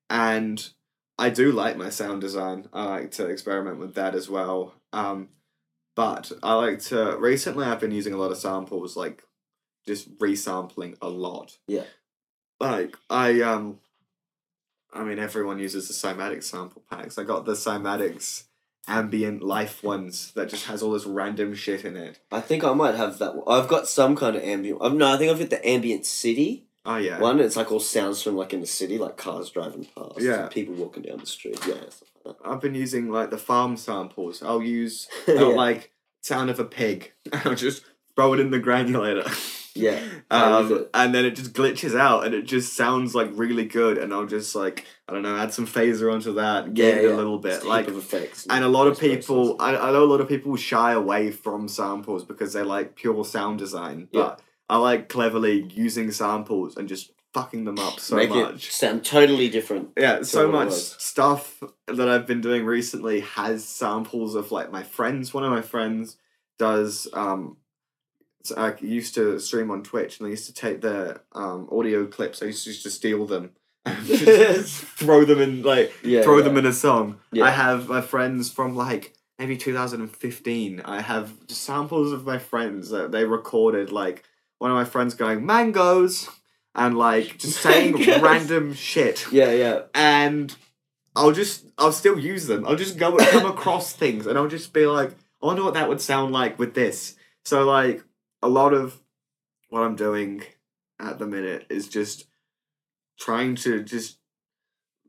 and 0.10 0.70
I 1.18 1.30
do 1.30 1.52
like 1.52 1.78
my 1.78 1.90
sound 1.90 2.22
design. 2.22 2.68
I 2.74 2.86
like 2.86 3.12
to 3.12 3.28
experiment 3.28 3.80
with 3.80 3.96
that 3.96 4.16
as 4.16 4.30
well. 4.30 4.76
Um, 4.94 5.30
but 5.96 6.32
I 6.44 6.54
like 6.56 6.80
to. 6.84 7.18
Recently, 7.18 7.66
I've 7.66 7.80
been 7.80 7.92
using 7.92 8.14
a 8.14 8.18
lot 8.18 8.32
of 8.32 8.38
samples, 8.38 8.96
like 8.96 9.24
just 9.88 10.18
resampling 10.20 10.98
a 11.02 11.10
lot. 11.10 11.58
Yeah. 11.68 11.84
Like 12.60 12.96
I 13.10 13.42
um. 13.42 13.80
I 14.94 15.04
mean, 15.04 15.20
everyone 15.20 15.60
uses 15.60 15.88
the 15.90 15.94
Cymatics 15.94 16.44
sample 16.44 16.82
packs. 16.90 17.18
I 17.18 17.24
got 17.24 17.46
the 17.46 17.52
Cymatics 17.54 18.44
ambient 18.88 19.44
life 19.44 19.84
ones 19.84 20.32
that 20.36 20.48
just 20.48 20.68
has 20.68 20.82
all 20.82 20.92
this 20.92 21.06
random 21.06 21.54
shit 21.54 21.84
in 21.84 21.98
it. 21.98 22.20
I 22.32 22.40
think 22.40 22.64
I 22.64 22.72
might 22.74 22.96
have 22.96 23.18
that. 23.20 23.36
One. 23.36 23.44
I've 23.62 23.68
got 23.68 23.88
some 23.90 24.16
kind 24.16 24.36
of 24.38 24.44
ambient. 24.44 24.80
I've, 24.82 24.94
no, 24.94 25.14
I 25.14 25.18
think 25.18 25.32
I've 25.32 25.40
got 25.40 25.50
the 25.50 25.68
ambient 25.68 26.06
city 26.06 26.68
Oh 26.86 26.96
yeah. 26.98 27.20
one. 27.20 27.40
It's 27.42 27.56
like 27.58 27.72
all 27.74 27.80
sounds 27.82 28.22
from 28.22 28.38
like 28.38 28.54
in 28.54 28.62
the 28.62 28.68
city, 28.68 28.98
like 28.98 29.18
cars 29.18 29.50
driving 29.50 29.86
past, 29.98 30.20
Yeah. 30.22 30.48
people 30.48 30.76
walking 30.76 31.04
down 31.04 31.18
the 31.18 31.26
street. 31.26 31.60
Yeah, 31.68 31.76
I've 32.44 32.62
been 32.62 32.76
using 32.76 33.10
like 33.12 33.30
the 33.30 33.38
farm 33.38 33.78
samples. 33.78 34.42
I'll 34.44 34.62
use. 34.64 35.08
I'll, 35.28 35.36
yeah. 35.36 35.44
like 35.56 35.92
sound 36.22 36.50
of 36.50 36.60
a 36.60 36.66
pig. 36.66 37.14
I'll 37.34 37.56
just 37.56 37.84
throw 38.16 38.34
it 38.34 38.40
in 38.40 38.52
the 38.52 38.60
granulator. 38.60 39.28
Yeah, 39.78 40.02
Um, 40.32 40.88
and 40.94 41.14
then 41.14 41.26
it 41.26 41.32
just 41.36 41.52
glitches 41.52 42.00
out 42.00 42.26
and 42.26 42.34
it 42.34 42.44
just 42.44 42.78
sounds 42.78 43.14
like 43.14 43.30
really 43.34 43.66
good 43.66 43.98
and 43.98 44.14
I'll 44.14 44.26
just 44.26 44.56
like 44.56 44.86
I 45.10 45.14
don't 45.14 45.22
know, 45.22 45.36
add 45.36 45.54
some 45.54 45.68
phaser 45.68 46.12
onto 46.14 46.34
that, 46.36 46.74
get 46.74 46.96
Yeah, 46.96 47.02
it 47.02 47.04
yeah. 47.10 47.14
a 47.14 47.18
little 47.18 47.40
bit. 47.40 47.62
a 47.62 47.68
Like 47.68 47.88
effects. 47.90 48.48
and 48.50 48.64
a 48.64 48.70
lot 48.70 48.88
of 48.88 48.98
people 48.98 49.58
I, 49.60 49.76
I 49.76 49.92
know 49.92 50.04
a 50.04 50.06
lot 50.06 50.22
of 50.22 50.30
people 50.30 50.56
shy 50.56 50.94
away 50.94 51.30
from 51.32 51.68
samples 51.68 52.24
because 52.24 52.54
they 52.54 52.64
like 52.64 52.96
pure 52.96 53.26
sound 53.26 53.60
design. 53.60 54.08
Yeah. 54.14 54.22
But 54.22 54.42
I 54.70 54.78
like 54.78 55.10
cleverly 55.10 55.64
using 55.70 56.10
samples 56.10 56.78
and 56.78 56.88
just 56.88 57.12
fucking 57.36 57.66
them 57.66 57.78
up 57.80 58.00
so 58.00 58.16
make 58.16 58.30
it 58.30 58.34
much. 58.34 58.72
sound 58.72 59.04
totally 59.04 59.50
different. 59.50 59.90
Yeah, 59.98 60.22
so 60.24 60.50
much 60.50 60.72
stuff 60.72 61.62
that 61.88 62.08
I've 62.08 62.26
been 62.26 62.40
doing 62.42 62.64
recently 62.66 63.20
has 63.22 63.66
samples 63.66 64.36
of 64.36 64.52
like 64.58 64.72
my 64.72 64.84
friends. 64.84 65.34
One 65.34 65.44
of 65.44 65.52
my 65.52 65.62
friends 65.62 66.16
does 66.58 67.08
um 67.14 67.58
so 68.44 68.56
I 68.56 68.76
used 68.80 69.14
to 69.16 69.40
stream 69.40 69.70
on 69.70 69.84
Twitch 69.84 70.20
and 70.20 70.28
I 70.28 70.30
used 70.30 70.48
to 70.48 70.54
take 70.54 70.80
their 70.82 71.22
um 71.34 71.68
audio 71.72 72.06
clips, 72.06 72.42
I 72.42 72.46
used 72.48 72.64
to, 72.64 72.70
used 72.70 72.84
to 72.84 72.90
steal 72.90 73.26
them 73.26 73.52
and 73.86 74.06
just 74.06 74.84
throw 75.02 75.26
them 75.26 75.40
in 75.42 75.62
like 75.62 75.92
Yeah, 76.04 76.22
throw 76.24 76.38
yeah. 76.38 76.44
them 76.46 76.58
in 76.58 76.66
a 76.66 76.74
song. 76.74 77.20
Yeah. 77.34 77.44
I 77.46 77.52
have 77.52 77.90
my 77.90 78.02
friends 78.02 78.50
from 78.50 78.76
like 78.78 79.14
maybe 79.38 79.58
2015. 79.58 80.82
I 80.86 81.02
have 81.02 81.34
samples 81.50 82.14
of 82.14 82.26
my 82.26 82.38
friends 82.38 82.90
that 82.92 83.12
they 83.12 83.26
recorded 83.26 83.92
like 83.92 84.24
one 84.60 84.72
of 84.72 84.76
my 84.78 84.86
friends 84.86 85.14
going 85.16 85.46
mangoes 85.46 86.30
and 86.76 86.98
like 86.98 87.38
just 87.38 87.62
saying 87.62 87.96
random 88.22 88.74
shit 88.74 89.26
Yeah, 89.32 89.52
yeah, 89.52 89.82
and 89.94 90.56
I'll 91.16 91.32
just 91.32 91.66
I'll 91.78 91.92
still 91.92 92.20
use 92.20 92.48
them. 92.48 92.68
I'll 92.68 92.76
just 92.76 92.98
go 92.98 93.16
come 93.18 93.46
across 93.52 93.94
things 93.94 94.28
and 94.28 94.38
I'll 94.38 94.48
just 94.48 94.74
be 94.74 94.86
like, 94.86 95.12
I 95.42 95.46
wonder 95.46 95.64
what 95.64 95.74
that 95.76 95.90
would 95.90 96.02
sound 96.02 96.34
like 96.34 96.60
with 96.60 96.74
this. 96.74 97.16
So 97.46 97.64
like 97.64 98.04
a 98.42 98.50
lot 98.50 98.74
of 98.74 99.00
what 99.70 99.82
I'm 99.82 99.96
doing 99.96 100.44
at 101.00 101.20
the 101.20 101.28
minute 101.28 101.66
is 101.70 101.88
just 101.88 102.28
trying 103.20 103.56
to 103.56 103.82
just 103.84 104.18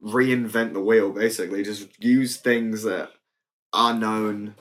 reinvent 0.02 0.72
the 0.72 0.80
wheel 0.80 1.10
basically 1.10 1.62
just 1.62 1.88
use 2.02 2.36
things 2.36 2.82
that 2.82 3.10
are 3.72 3.94
known 3.94 4.54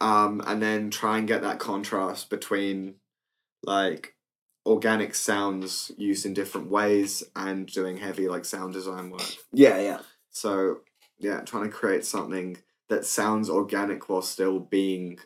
um 0.00 0.42
and 0.46 0.60
then 0.60 0.90
try 0.90 1.16
and 1.16 1.28
get 1.28 1.42
that 1.42 1.58
contrast 1.58 2.28
between 2.28 2.94
like 3.62 4.13
organic 4.66 5.14
sounds 5.14 5.90
used 5.96 6.24
in 6.24 6.32
different 6.34 6.70
ways 6.70 7.22
and 7.36 7.66
doing 7.66 7.96
heavy 7.98 8.28
like 8.28 8.44
sound 8.44 8.72
design 8.72 9.10
work 9.10 9.36
yeah, 9.52 9.78
yeah. 9.78 10.00
so 10.30 10.78
yeah, 11.18 11.40
trying 11.40 11.64
to 11.64 11.70
create 11.70 12.04
something 12.04 12.56
that 12.88 13.04
sounds 13.04 13.48
organic 13.48 14.08
while 14.08 14.20
still 14.22 14.58
being 14.58 15.18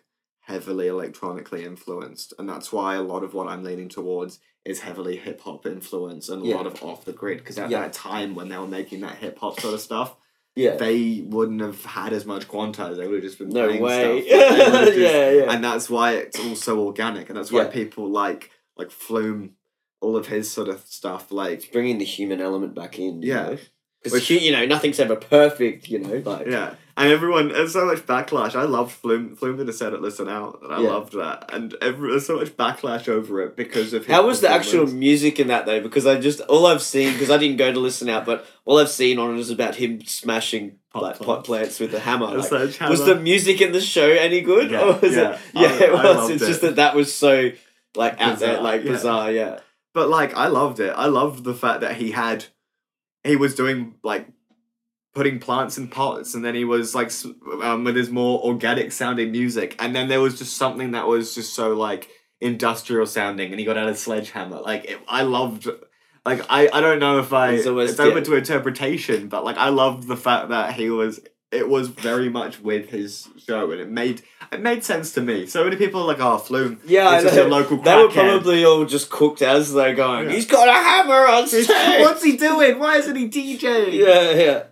heavily 0.42 0.86
electronically 0.86 1.64
influenced, 1.64 2.32
and 2.38 2.48
that's 2.48 2.70
why 2.72 2.94
a 2.94 3.02
lot 3.02 3.22
of 3.24 3.34
what 3.34 3.48
I'm 3.48 3.64
leaning 3.64 3.88
towards 3.88 4.38
is 4.64 4.80
heavily 4.80 5.16
hip 5.16 5.40
hop 5.40 5.66
influence 5.66 6.28
and 6.28 6.42
a 6.42 6.46
Yeah. 6.46 6.56
lot 6.56 6.66
of 6.66 6.82
off 6.82 7.04
the 7.04 7.12
grid. 7.12 7.38
Because 7.38 7.58
at 7.58 7.70
Yeah. 7.70 7.80
that 7.80 7.92
time 7.94 8.34
when 8.34 8.48
they 8.48 8.56
were 8.58 8.66
making 8.66 9.00
that 9.00 9.16
hip 9.16 9.38
hop 9.38 9.58
sort 9.60 9.74
of 9.74 9.80
stuff, 9.80 10.14
Yeah. 10.54 10.76
they 10.76 11.24
wouldn't 11.26 11.60
have 11.62 11.84
had 11.84 12.12
as 12.12 12.24
much 12.26 12.48
quantize. 12.48 12.96
They 12.96 13.06
would 13.06 13.16
have 13.16 13.22
just 13.24 13.38
been 13.38 13.48
No 13.48 13.66
playing 13.66 13.82
way. 13.82 14.26
stuff. 14.26 14.84
Just- 14.86 14.98
yeah, 14.98 15.30
yeah. 15.30 15.52
and 15.52 15.64
that's 15.64 15.88
why 15.90 16.12
it's 16.16 16.38
also 16.38 16.78
organic, 16.80 17.28
and 17.28 17.36
that's 17.38 17.50
why 17.50 17.62
Yeah. 17.62 17.68
people 17.70 18.08
like 18.10 18.50
like 18.78 18.90
Flume, 18.90 19.54
all 20.00 20.16
of 20.16 20.28
his 20.28 20.50
sort 20.50 20.68
of 20.68 20.80
stuff. 20.86 21.30
Like 21.32 21.70
bringing 21.72 21.98
the 21.98 22.04
human 22.04 22.40
element 22.40 22.74
back 22.74 22.98
in. 22.98 23.22
Yeah. 23.22 23.56
because 24.02 24.28
you 24.30 24.52
know 24.52 24.64
nothing's 24.64 25.00
ever 25.00 25.16
perfect. 25.16 25.88
You 25.88 25.98
know, 25.98 26.22
like 26.24 26.46
Yeah, 26.46 26.74
and 26.96 27.10
everyone 27.12 27.48
there's 27.48 27.72
so 27.72 27.84
much 27.86 28.06
backlash. 28.06 28.54
I 28.54 28.62
loved 28.62 28.92
Flume. 28.92 29.34
Flume 29.34 29.56
did 29.56 29.68
a 29.68 29.72
set 29.72 29.92
at 29.92 30.00
Listen 30.00 30.28
Out, 30.28 30.60
and 30.62 30.72
I 30.72 30.80
Yeah. 30.82 30.88
loved 30.90 31.12
that. 31.14 31.50
And 31.52 31.74
every, 31.82 32.10
there's 32.10 32.26
so 32.26 32.36
much 32.36 32.56
backlash 32.56 33.08
over 33.08 33.42
it 33.42 33.56
because 33.56 33.92
of 33.92 34.06
How 34.06 34.24
was 34.26 34.40
the 34.40 34.48
actual 34.48 34.86
music 34.86 35.40
in 35.40 35.48
that 35.48 35.66
though? 35.66 35.80
Because 35.80 36.06
I 36.06 36.18
just 36.20 36.40
all 36.42 36.66
I've 36.66 36.82
seen 36.82 37.12
because 37.14 37.30
I 37.30 37.38
didn't 37.38 37.56
go 37.56 37.72
to 37.72 37.80
listen 37.80 38.08
out, 38.08 38.24
but 38.24 38.46
all 38.64 38.78
I've 38.78 38.88
seen 38.90 39.18
on 39.18 39.36
it 39.36 39.40
is 39.40 39.50
about 39.50 39.74
him 39.74 40.04
smashing 40.06 40.76
Pot 40.92 41.02
like 41.02 41.18
pot 41.18 41.44
plants. 41.44 41.48
plants 41.48 41.80
with 41.80 41.94
a 41.94 41.98
hammer. 42.00 42.26
Like, 42.38 42.80
was 42.88 43.04
the 43.04 43.16
music 43.16 43.60
in 43.60 43.72
the 43.72 43.80
show 43.80 44.08
any 44.08 44.40
good? 44.40 44.70
Yeah, 44.70 44.82
or 44.82 44.98
was 45.00 45.14
yeah. 45.16 45.32
it? 45.32 45.40
Yeah, 45.54 45.68
I- 45.68 45.84
it 45.84 45.92
was. 45.92 46.30
it's 46.30 46.42
it. 46.42 46.46
just 46.46 46.60
that 46.62 46.76
that 46.76 46.94
was 46.94 47.12
so 47.14 47.50
like 47.98 48.18
Bizarre, 48.18 48.60
like 48.62 48.84
yeah. 48.84 48.90
bizarre. 48.92 49.32
Yeah, 49.32 49.58
But 49.94 50.08
like, 50.08 50.34
I 50.36 50.46
loved 50.46 50.80
it. 50.80 50.92
I 50.96 51.06
loved 51.06 51.44
the 51.44 51.54
fact 51.54 51.80
that 51.82 51.96
he 51.96 52.12
had, 52.12 52.46
he 53.24 53.36
was 53.36 53.54
doing 53.54 53.94
like, 54.02 54.26
putting 55.14 55.40
plants 55.40 55.76
in 55.78 55.88
pots, 55.88 56.34
and 56.34 56.44
then 56.44 56.54
he 56.54 56.64
was 56.64 56.94
like, 56.94 57.10
um, 57.62 57.82
with 57.84 57.96
his 57.96 58.08
more 58.10 58.40
organic 58.44 58.92
sounding 58.92 59.32
music, 59.32 59.74
and 59.80 59.94
then 59.94 60.08
there 60.08 60.20
was 60.20 60.38
just 60.38 60.56
something 60.56 60.92
that 60.92 61.08
was 61.08 61.34
just 61.34 61.54
so 61.54 61.74
like 61.74 62.08
industrial 62.40 63.04
sounding, 63.06 63.50
and 63.50 63.58
he 63.58 63.66
got 63.66 63.76
out 63.76 63.88
a 63.88 63.94
sledgehammer. 63.96 64.60
Like, 64.60 64.84
it, 64.84 64.98
I 65.08 65.22
loved. 65.22 65.66
Like 66.24 66.44
I, 66.50 66.68
I 66.72 66.80
don't 66.80 67.00
know 67.00 67.18
if 67.18 67.32
I 67.32 67.52
It's 67.52 67.66
almost- 67.66 67.92
it's 67.92 68.00
open 68.00 68.18
yeah. 68.18 68.24
to 68.30 68.36
interpretation, 68.36 69.28
but 69.28 69.44
like 69.44 69.56
I 69.56 69.70
loved 69.70 70.06
the 70.06 70.16
fact 70.16 70.50
that 70.50 70.74
he 70.74 70.90
was 70.90 71.20
it 71.50 71.68
was 71.68 71.88
very 71.88 72.28
much 72.28 72.60
with 72.60 72.90
his 72.90 73.28
show 73.38 73.70
and 73.70 73.80
it 73.80 73.88
made 73.88 74.22
it 74.52 74.60
made 74.60 74.84
sense 74.84 75.12
to 75.12 75.20
me. 75.20 75.46
So 75.46 75.64
many 75.64 75.76
people 75.76 76.02
are 76.02 76.06
like, 76.06 76.20
oh 76.20 76.38
Flume, 76.38 76.80
yeah. 76.84 77.14
it's 77.16 77.24
just 77.24 77.36
a 77.36 77.44
local 77.44 77.78
They 77.78 77.96
were 77.96 78.10
probably 78.10 78.64
all 78.64 78.84
just 78.84 79.10
cooked 79.10 79.42
as 79.42 79.72
they're 79.72 79.94
going. 79.94 80.28
Yeah. 80.28 80.36
He's 80.36 80.46
got 80.46 80.68
a 80.68 80.72
hammer 80.72 81.26
on 81.26 81.46
stage. 81.46 81.68
What's 82.00 82.22
he 82.22 82.36
doing? 82.36 82.78
Why 82.78 82.96
isn't 82.96 83.16
he 83.16 83.28
DJing? 83.28 83.92
Yeah, 83.92 84.30
yeah. 84.32 84.62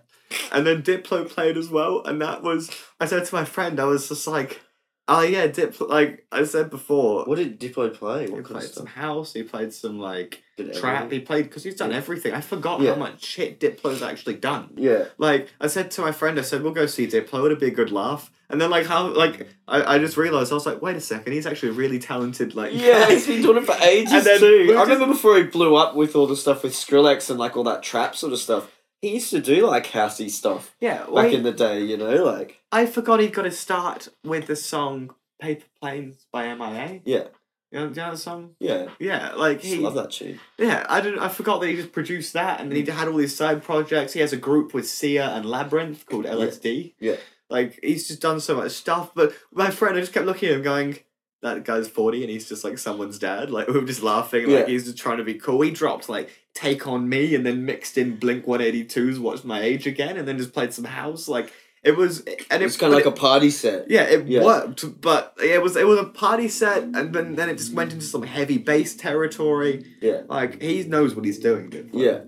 And 0.51 0.67
then 0.67 0.83
Diplo 0.83 1.27
played 1.27 1.57
as 1.57 1.69
well, 1.69 2.03
and 2.03 2.21
that 2.21 2.43
was 2.43 2.69
I 2.99 3.05
said 3.05 3.25
to 3.25 3.35
my 3.35 3.45
friend, 3.45 3.79
I 3.79 3.85
was 3.85 4.09
just 4.09 4.27
like, 4.27 4.61
oh 5.07 5.21
yeah, 5.21 5.47
Diplo. 5.47 5.87
Like 5.89 6.25
I 6.31 6.43
said 6.43 6.69
before, 6.69 7.25
What 7.25 7.37
did 7.37 7.59
Diplo 7.59 7.93
play? 7.93 8.25
he 8.25 8.31
What 8.31 8.39
of 8.41 8.45
played 8.45 8.63
some 8.69 8.85
house. 8.85 9.33
He 9.33 9.43
played 9.43 9.73
some 9.73 9.99
like 9.99 10.43
Did 10.57 10.73
trap. 10.73 11.03
everything? 11.05 11.19
He 11.19 11.25
played 11.25 11.43
because 11.43 11.63
he's 11.63 11.75
done 11.75 11.93
everything. 11.93 12.33
I 12.33 12.41
forgot 12.41 12.81
Yeah. 12.81 12.93
how 12.93 12.99
much 12.99 13.23
shit 13.23 13.59
Diplo's 13.59 14.01
actually 14.01 14.35
done. 14.35 14.69
Yeah. 14.75 15.05
Like 15.17 15.49
I 15.61 15.67
said 15.67 15.91
to 15.91 16.01
my 16.01 16.11
friend, 16.11 16.37
I 16.37 16.41
said 16.41 16.61
we'll 16.63 16.73
go 16.73 16.85
see 16.85 17.07
Diplo. 17.07 17.45
It'd 17.45 17.59
be 17.59 17.67
a 17.67 17.71
good 17.71 17.91
laugh. 17.91 18.31
And 18.49 18.61
then 18.61 18.69
like 18.69 18.85
how 18.85 19.07
like 19.07 19.47
I, 19.67 19.95
I 19.95 19.99
just 19.99 20.15
realized 20.15 20.51
I 20.51 20.55
was 20.55 20.65
like, 20.65 20.81
wait 20.81 20.95
a 20.95 21.01
second, 21.01 21.33
he's 21.33 21.45
actually 21.45 21.69
a 21.69 21.73
really 21.73 21.99
talented 21.99 22.55
like 22.55 22.73
Yeah, 22.73 23.07
he's 23.09 23.27
been 23.31 23.41
doing 23.41 23.57
it 23.57 23.65
for 23.65 23.75
ages 23.81 24.13
And 24.13 24.23
then 24.25 24.39
too. 24.39 24.75
I 24.77 24.83
remember 24.83 25.07
before 25.07 25.35
he 25.37 25.43
blew 25.43 25.75
up 25.75 25.95
with 25.95 26.15
all 26.15 26.27
the 26.27 26.35
stuff 26.37 26.63
with 26.63 26.73
Skrillex 26.73 27.29
and 27.29 27.37
like 27.39 27.57
all 27.57 27.63
that 27.65 27.83
trap 27.83 28.15
sort 28.15 28.31
of 28.33 28.39
stuff. 28.39 28.71
He 29.01 29.13
used 29.15 29.29
to 29.31 29.39
do 29.41 29.67
like 29.67 29.85
housey 29.87 30.29
stuff 30.29 30.75
yeah. 30.79 31.05
Well, 31.07 31.23
back 31.23 31.31
he- 31.31 31.37
in 31.37 31.43
the 31.43 31.51
day, 31.51 31.83
you 31.83 31.97
know, 31.97 32.23
like 32.23 32.61
I 32.71 32.85
forgot 32.85 33.19
he 33.19 33.27
got 33.27 33.43
to 33.43 33.51
start 33.51 34.07
with 34.23 34.47
the 34.47 34.55
song 34.55 35.13
"Paper 35.39 35.65
Planes" 35.81 36.25
by 36.31 36.53
MIA. 36.53 37.01
yeah, 37.05 37.25
You 37.71 37.79
know, 37.79 37.89
do 37.89 37.99
you 37.99 38.05
know 38.05 38.11
the 38.11 38.17
song? 38.17 38.55
yeah. 38.59 38.87
Yeah, 38.99 39.33
like 39.35 39.61
Just 39.61 39.73
he. 39.75 39.79
love 39.79 39.93
that 39.95 40.11
tune. 40.11 40.39
Yeah, 40.57 40.85
I 40.89 40.99
didn't. 41.01 41.19
I 41.19 41.29
forgot 41.29 41.61
that 41.61 41.67
he 41.69 41.75
just 41.75 41.91
produced 41.91 42.33
that, 42.33 42.59
and 42.59 42.71
then 42.71 42.75
he 42.77 42.83
mm. 42.83 42.89
had 42.93 43.07
all 43.07 43.17
these 43.17 43.35
side 43.35 43.63
projects. 43.63 44.13
He 44.13 44.19
has 44.19 44.33
a 44.33 44.37
group 44.37 44.73
with 44.73 44.87
Sia 44.89 45.27
and 45.29 45.45
Labrinth 45.45 46.05
called 46.05 46.25
LSD. 46.25 46.93
Yeah. 46.99 47.17
Like 47.49 47.79
he's 47.81 48.07
just 48.07 48.21
done 48.21 48.39
so 48.41 48.55
much 48.55 48.71
stuff. 48.71 49.11
But 49.15 49.33
my 49.53 49.69
friend, 49.69 49.95
I 49.95 50.01
just 50.01 50.11
kept 50.13 50.25
looking 50.25 50.49
at 50.49 50.55
him, 50.55 50.63
going, 50.63 50.97
"That 51.41 51.63
guy's 51.63 51.87
forty, 51.87 52.21
and 52.23 52.29
he's 52.31 52.49
just 52.49 52.63
like 52.65 52.77
someone's 52.77 53.19
dad." 53.19 53.51
Like 53.51 53.67
we 53.67 53.79
were 53.79 53.85
just 53.85 54.03
laughing. 54.03 54.47
Like 54.47 54.65
Yeah. 54.65 54.73
he's 54.73 54.85
just 54.85 54.97
trying 54.97 55.17
to 55.19 55.23
be 55.23 55.35
cool. 55.35 55.61
He 55.61 55.71
dropped 55.71 56.09
like 56.09 56.29
"Take 56.65 56.87
on 56.87 57.07
Me" 57.09 57.35
and 57.35 57.45
then 57.45 57.65
mixed 57.65 57.97
in 57.97 58.15
Blink 58.17 58.47
One 58.47 58.61
Eighty 58.61 58.83
2's 58.83 59.19
"What's 59.19 59.43
My 59.43 59.61
Age" 59.61 59.85
again, 59.93 60.15
and 60.17 60.27
then 60.27 60.37
just 60.37 60.53
played 60.53 60.73
some 60.73 60.85
house. 60.85 61.27
Like 61.27 61.51
it 61.83 61.95
was, 61.95 62.19
and 62.51 62.61
it 62.63 62.77
kind 62.79 62.91
of 62.93 62.97
like 62.99 63.05
a 63.05 63.11
party 63.11 63.49
set. 63.51 63.89
yeah, 63.89 64.03
it 64.03 64.27
Yeah. 64.27 64.43
worked, 64.43 64.81
but 65.01 65.33
it 65.41 65.61
was 65.61 65.75
it 65.75 65.87
was 65.87 65.99
a 65.99 66.05
party 66.25 66.47
set, 66.47 66.83
and 66.83 67.13
then 67.13 67.35
then 67.35 67.49
it 67.49 67.57
just 67.57 67.73
went 67.73 67.93
into 67.93 68.05
some 68.05 68.23
heavy 68.23 68.57
bass 68.57 68.95
territory. 68.95 69.85
Yeah, 70.01 70.21
Like 70.27 70.61
he 70.61 70.83
knows 70.83 71.15
what 71.15 71.25
he's 71.25 71.39
doing. 71.39 71.69
Dude. 71.69 71.89
yeah. 71.93 72.19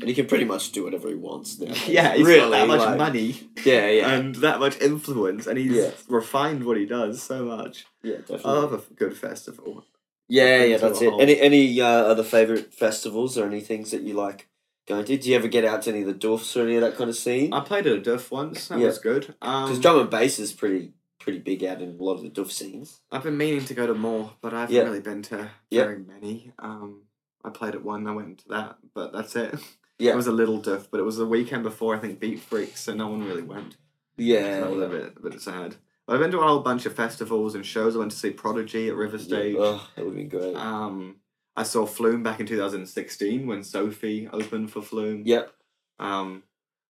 And 0.00 0.08
he 0.08 0.14
can 0.14 0.26
pretty 0.26 0.44
much 0.44 0.70
do 0.70 0.84
whatever 0.84 1.08
he 1.08 1.16
wants 1.16 1.58
now. 1.58 1.74
yeah, 1.88 2.14
he's 2.14 2.24
really 2.26 2.38
got 2.40 2.50
that 2.50 2.68
much 2.68 2.78
like- 2.86 2.98
money 2.98 3.28
Yeah, 3.64 3.88
yeah, 3.90 4.10
and 4.14 4.34
that 4.36 4.60
much 4.60 4.80
influence, 4.80 5.46
and 5.48 5.58
he's 5.58 5.72
Yeah. 5.72 5.90
refined 6.08 6.64
what 6.64 6.76
he 6.76 6.86
does 6.86 7.20
so 7.20 7.44
much. 7.44 7.84
yeah. 8.02 8.18
Definitely. 8.18 8.44
I 8.44 8.52
love 8.62 8.72
a 8.72 8.94
good 8.94 9.16
festival. 9.16 9.84
Yeah, 10.28 10.64
yeah, 10.64 10.76
that's 10.78 11.00
it. 11.00 11.10
whole- 11.10 11.20
Any 11.20 11.40
any 11.40 11.80
uh, 11.80 11.86
other 11.86 12.24
favorite 12.24 12.74
festivals 12.74 13.38
or 13.38 13.46
any 13.46 13.60
things 13.60 13.90
that 13.92 14.02
you 14.02 14.14
like 14.14 14.48
going 14.86 15.04
to? 15.04 15.16
Do 15.16 15.30
you 15.30 15.36
ever 15.36 15.48
get 15.48 15.64
out 15.64 15.82
to 15.82 15.90
any 15.90 16.00
of 16.02 16.06
the 16.08 16.14
Doofs 16.14 16.56
or 16.56 16.62
any 16.64 16.76
of 16.76 16.82
that 16.82 16.96
kind 16.96 17.10
of 17.10 17.16
scene? 17.16 17.52
I 17.52 17.60
played 17.60 17.86
at 17.86 17.96
a 17.98 18.00
Doof 18.00 18.30
once. 18.30 18.68
That 18.68 18.78
Yeah. 18.78 18.86
was 18.86 18.98
good. 18.98 19.26
Because 19.40 19.76
Um, 19.76 19.80
drum 19.80 19.98
and 20.00 20.10
bass 20.10 20.38
is 20.38 20.52
pretty 20.52 20.92
pretty 21.18 21.38
big 21.40 21.64
out 21.64 21.82
in 21.82 21.96
a 21.98 22.02
lot 22.02 22.14
of 22.14 22.22
the 22.22 22.30
Doof 22.30 22.52
scenes. 22.52 23.00
I've 23.10 23.24
been 23.24 23.36
meaning 23.36 23.64
to 23.64 23.74
go 23.74 23.86
to 23.88 23.94
more, 23.94 24.34
but 24.40 24.54
I 24.54 24.60
haven't 24.60 24.76
Yeah. 24.76 24.82
really 24.82 25.00
been 25.00 25.22
to 25.22 25.50
Yeah. 25.70 25.84
very 25.84 25.98
many. 25.98 26.52
Um, 26.58 27.02
I 27.44 27.50
played 27.50 27.74
at 27.74 27.82
one. 27.84 28.06
I 28.06 28.12
went 28.12 28.38
to 28.40 28.48
that, 28.50 28.76
but 28.94 29.12
that's 29.12 29.34
it. 29.36 29.54
Yeah. 29.98 30.12
It 30.12 30.16
was 30.16 30.26
a 30.26 30.32
little 30.32 30.60
Doof, 30.60 30.88
but 30.90 31.00
it 31.00 31.04
was 31.04 31.16
the 31.16 31.24
weekend 31.26 31.62
before 31.62 31.96
I 31.96 31.98
think 31.98 32.20
Beat 32.20 32.40
Freak, 32.40 32.76
so 32.76 32.92
no 32.92 33.08
one 33.08 33.24
really 33.24 33.40
went. 33.42 33.78
Yeah, 34.18 34.60
that 34.60 34.70
was 34.70 34.82
a 34.82 34.88
bit, 34.90 35.14
a 35.16 35.20
bit 35.30 35.40
sad. 35.40 35.76
But 36.06 36.14
I've 36.14 36.20
been 36.20 36.30
to 36.32 36.40
a 36.40 36.46
whole 36.46 36.60
bunch 36.60 36.86
of 36.86 36.94
festivals 36.94 37.54
and 37.54 37.66
shows. 37.66 37.96
I 37.96 37.98
went 37.98 38.12
to 38.12 38.16
see 38.16 38.30
Prodigy 38.30 38.88
at 38.88 38.94
River 38.94 39.18
Stage. 39.18 39.54
Yeah. 39.56 39.60
Oh, 39.62 39.88
that 39.96 40.04
would 40.04 40.16
have 40.16 40.30
been 40.30 40.40
great. 40.40 40.54
Um, 40.56 41.16
I 41.56 41.62
saw 41.64 41.84
Flume 41.86 42.22
back 42.22 42.38
in 42.38 42.46
2016 42.46 43.46
when 43.46 43.64
Sophie 43.64 44.28
opened 44.32 44.70
for 44.70 44.82
Flume. 44.82 45.22
yep. 45.24 45.52
Um, 45.98 46.42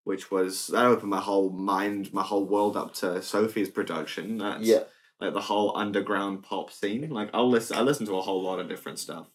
which 0.05 0.31
was 0.31 0.67
that 0.69 0.85
opened 0.87 1.11
my 1.11 1.21
whole 1.21 1.51
mind, 1.51 2.13
my 2.13 2.23
whole 2.23 2.45
world 2.45 2.77
up 2.77 2.95
to 2.95 3.23
Sophie's 3.23 3.69
production. 3.71 4.39
That's 4.39 4.65
Yeah. 4.67 4.83
like 5.21 5.33
the 5.33 5.41
whole 5.41 5.77
underground 5.77 6.43
pop 6.43 6.71
scene. 6.73 7.09
Like 7.11 7.31
I'll 7.33 7.49
listen, 7.49 7.77
I 7.77 7.83
listen 7.83 8.07
to 8.07 8.17
a 8.17 8.21
whole 8.23 8.43
lot 8.43 8.59
of 8.61 8.69
different 8.69 8.99
stuff. 8.99 9.29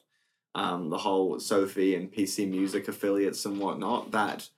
Um, 0.54 0.90
the 0.90 0.98
whole 0.98 1.40
Sophie 1.40 1.96
and 1.96 2.12
PC 2.12 2.50
Music 2.50 2.88
affiliates 2.90 3.46
and 3.46 3.58
whatnot 3.60 4.12
that 4.12 4.50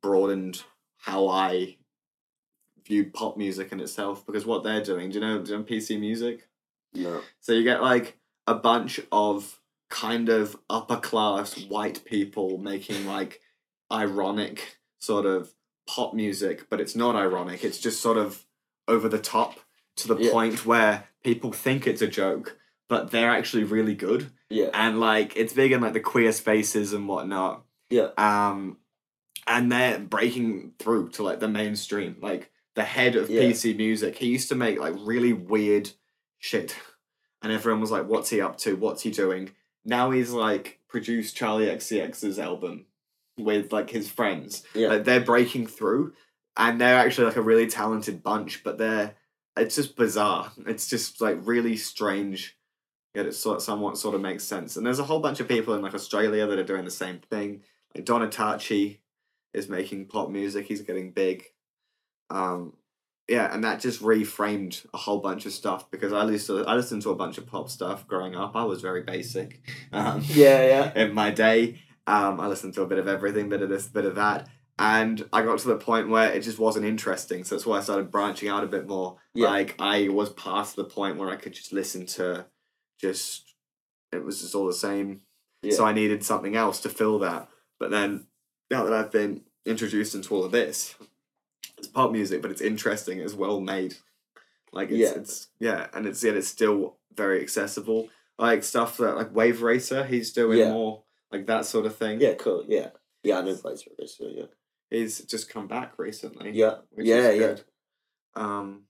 broadened 0.00 0.62
how 0.98 1.28
I 1.28 1.76
view 2.90 3.04
pop 3.06 3.36
music 3.36 3.72
in 3.72 3.80
itself 3.80 4.26
because 4.26 4.44
what 4.44 4.62
they're 4.64 4.82
doing. 4.84 5.08
Do 5.10 5.14
you 5.14 5.20
know, 5.20 5.42
do 5.42 5.52
you 5.52 5.58
know 5.58 5.64
PC 5.64 5.98
Music? 5.98 6.48
No. 6.92 7.20
So 7.40 7.52
you 7.52 7.62
get 7.62 7.82
like 7.82 8.18
a 8.46 8.54
bunch 8.54 9.00
of 9.10 9.60
kind 9.88 10.28
of 10.28 10.56
upper 10.68 10.96
class 10.96 11.54
white 11.66 12.04
people 12.04 12.58
making 12.58 13.06
like 13.06 13.40
ironic 13.92 14.78
sort 14.98 15.26
of 15.26 15.52
pop 15.88 16.14
music, 16.14 16.68
but 16.70 16.80
it's 16.80 16.94
not 16.96 17.16
ironic. 17.16 17.64
It's 17.64 17.78
just 17.78 18.00
sort 18.00 18.18
of 18.18 18.44
over 18.86 19.08
the 19.08 19.18
top 19.18 19.60
to 19.96 20.08
the 20.08 20.16
Yeah. 20.16 20.30
point 20.32 20.66
where 20.66 21.08
people 21.24 21.52
think 21.52 21.86
it's 21.86 22.02
a 22.02 22.06
joke, 22.06 22.58
but 22.88 23.10
they're 23.10 23.30
actually 23.30 23.64
really 23.64 23.94
good. 23.94 24.30
Yeah. 24.48 24.70
And 24.74 25.00
like 25.00 25.36
it's 25.36 25.52
big 25.52 25.72
in 25.72 25.80
like 25.80 25.92
the 25.92 26.00
queer 26.00 26.32
spaces 26.32 26.92
and 26.92 27.06
whatnot. 27.08 27.64
Yeah. 27.88 28.08
Um 28.18 28.78
and 29.46 29.70
they're 29.72 29.98
breaking 29.98 30.72
through 30.78 31.10
to 31.10 31.22
like 31.22 31.40
the 31.40 31.48
mainstream. 31.48 32.16
Like 32.20 32.50
the 32.74 32.84
head 32.84 33.16
of 33.16 33.28
Yeah. 33.30 33.42
PC 33.42 33.76
music, 33.76 34.16
he 34.16 34.26
used 34.26 34.48
to 34.48 34.54
make 34.54 34.78
like 34.78 34.94
really 34.98 35.32
weird 35.32 35.90
shit. 36.38 36.76
And 37.42 37.50
everyone 37.50 37.80
was 37.80 37.90
like, 37.90 38.06
What's 38.06 38.28
he 38.28 38.42
up 38.42 38.58
to? 38.58 38.76
What's 38.76 39.02
he 39.02 39.10
doing? 39.10 39.52
Now 39.82 40.10
he's 40.10 40.30
like 40.30 40.78
produced 40.88 41.34
Charli 41.38 41.74
XCX's 41.74 42.38
album 42.38 42.84
with 43.38 43.72
like 43.72 43.88
his 43.88 44.10
friends. 44.10 44.62
Yeah. 44.74 44.88
Like 44.88 45.04
they're 45.04 45.22
breaking 45.22 45.68
through 45.68 46.12
and 46.58 46.78
they're 46.78 46.98
actually 46.98 47.28
like 47.28 47.36
a 47.36 47.42
really 47.42 47.66
talented 47.66 48.22
bunch, 48.22 48.62
but 48.62 48.76
they're 48.76 49.14
it's 49.56 49.76
just 49.76 49.96
bizarre. 49.96 50.52
It's 50.66 50.86
just 50.86 51.22
like 51.22 51.38
really 51.40 51.78
strange. 51.78 52.58
Yet 53.14 53.24
it 53.24 53.34
sort 53.34 53.62
somewhat 53.62 53.96
sort 53.96 54.14
of 54.14 54.20
makes 54.20 54.44
sense. 54.44 54.76
And 54.76 54.84
there's 54.84 54.98
a 54.98 55.04
whole 55.04 55.20
bunch 55.20 55.40
of 55.40 55.48
people 55.48 55.72
in 55.72 55.80
like 55.80 55.94
Australia 55.94 56.46
that 56.46 56.58
are 56.58 56.62
doing 56.62 56.84
the 56.84 56.90
same 56.90 57.20
thing. 57.30 57.62
Like 57.94 58.04
Donatachi 58.04 58.98
is 59.54 59.66
making 59.68 60.08
pop 60.08 60.28
music. 60.28 60.66
He's 60.66 60.82
getting 60.82 61.10
big. 61.12 61.44
Um, 62.30 62.74
yeah, 63.28 63.52
and 63.54 63.62
that 63.62 63.80
just 63.80 64.02
reframed 64.02 64.84
a 64.92 64.96
whole 64.96 65.18
bunch 65.18 65.46
of 65.46 65.52
stuff 65.52 65.90
because 65.90 66.12
I 66.12 66.24
listened 66.24 66.64
to, 66.64 66.68
I 66.68 66.74
listened 66.74 67.02
to 67.02 67.10
a 67.10 67.14
bunch 67.14 67.38
of 67.38 67.46
pop 67.46 67.70
stuff 67.70 68.06
growing 68.06 68.34
up. 68.34 68.56
I 68.56 68.64
was 68.64 68.80
very 68.80 69.02
basic. 69.02 69.60
Um, 69.92 70.22
Yeah, 70.26 70.64
yeah. 70.64 70.92
in 71.02 71.14
my 71.14 71.30
day. 71.30 71.80
Um, 72.06 72.40
I 72.40 72.48
listened 72.48 72.74
to 72.74 72.82
a 72.82 72.86
bit 72.86 72.98
of 72.98 73.06
everything, 73.06 73.48
bit 73.48 73.62
of 73.62 73.68
this, 73.68 73.86
bit 73.86 74.04
of 74.04 74.16
that, 74.16 74.48
and 74.78 75.28
I 75.32 75.42
got 75.42 75.58
to 75.60 75.68
the 75.68 75.76
point 75.76 76.08
where 76.08 76.32
it 76.32 76.40
just 76.40 76.58
wasn't 76.58 76.86
interesting. 76.86 77.44
So 77.44 77.54
that's 77.54 77.66
why 77.66 77.78
I 77.78 77.82
started 77.82 78.10
branching 78.10 78.48
out 78.48 78.64
a 78.64 78.68
bit 78.68 78.88
more. 78.88 79.16
Yeah. 79.34 79.48
Like 79.48 79.76
I 79.78 80.08
was 80.08 80.30
past 80.30 80.74
the 80.74 80.84
point 80.84 81.18
where 81.18 81.28
I 81.28 81.36
could 81.36 81.52
just 81.52 81.72
listen 81.72 82.06
to, 82.06 82.46
just 83.00 83.54
it 84.10 84.24
was 84.24 84.40
just 84.40 84.54
all 84.54 84.66
the 84.66 84.72
same. 84.72 85.20
Yeah. 85.62 85.74
So 85.74 85.84
I 85.84 85.92
needed 85.92 86.24
something 86.24 86.56
else 86.56 86.80
to 86.80 86.88
fill 86.88 87.18
that. 87.20 87.48
But 87.78 87.90
then 87.90 88.26
now 88.70 88.84
that 88.84 88.92
I've 88.92 89.12
been 89.12 89.42
introduced 89.66 90.14
into 90.14 90.34
all 90.34 90.44
of 90.44 90.52
this, 90.52 90.94
it's 91.80 91.88
pop 91.88 92.12
music, 92.12 92.42
but 92.42 92.50
it's 92.50 92.60
interesting. 92.60 93.18
It's 93.18 93.34
well 93.34 93.60
made. 93.60 93.96
Like 94.72 94.90
it's 94.90 94.98
Yeah. 94.98 95.20
it's 95.20 95.48
yeah, 95.58 95.86
and 95.92 96.06
it's 96.06 96.22
yet 96.22 96.36
it's 96.36 96.48
still 96.48 96.98
very 97.14 97.40
accessible. 97.40 98.08
Like 98.38 98.62
stuff 98.64 98.96
that 98.98 99.16
like 99.16 99.34
Wave 99.34 99.62
Racer, 99.62 100.04
he's 100.04 100.32
doing 100.32 100.58
Yeah. 100.58 100.72
more 100.72 101.02
like 101.32 101.46
that 101.46 101.66
sort 101.66 101.86
of 101.86 101.96
thing. 101.96 102.20
Yeah, 102.20 102.34
cool. 102.34 102.64
Yeah. 102.68 102.90
Yeah, 103.22 103.38
I 103.38 103.42
know 103.42 103.50
River, 103.52 104.06
so 104.06 104.28
yeah. 104.28 104.44
he's 104.88 105.20
just 105.24 105.50
come 105.52 105.66
back 105.66 105.98
recently. 105.98 106.50
Yeah. 106.52 106.76
which 106.92 107.06
Yeah, 107.06 107.28
is 107.30 107.40
yeah. 107.40 107.56
Um, 108.34 108.84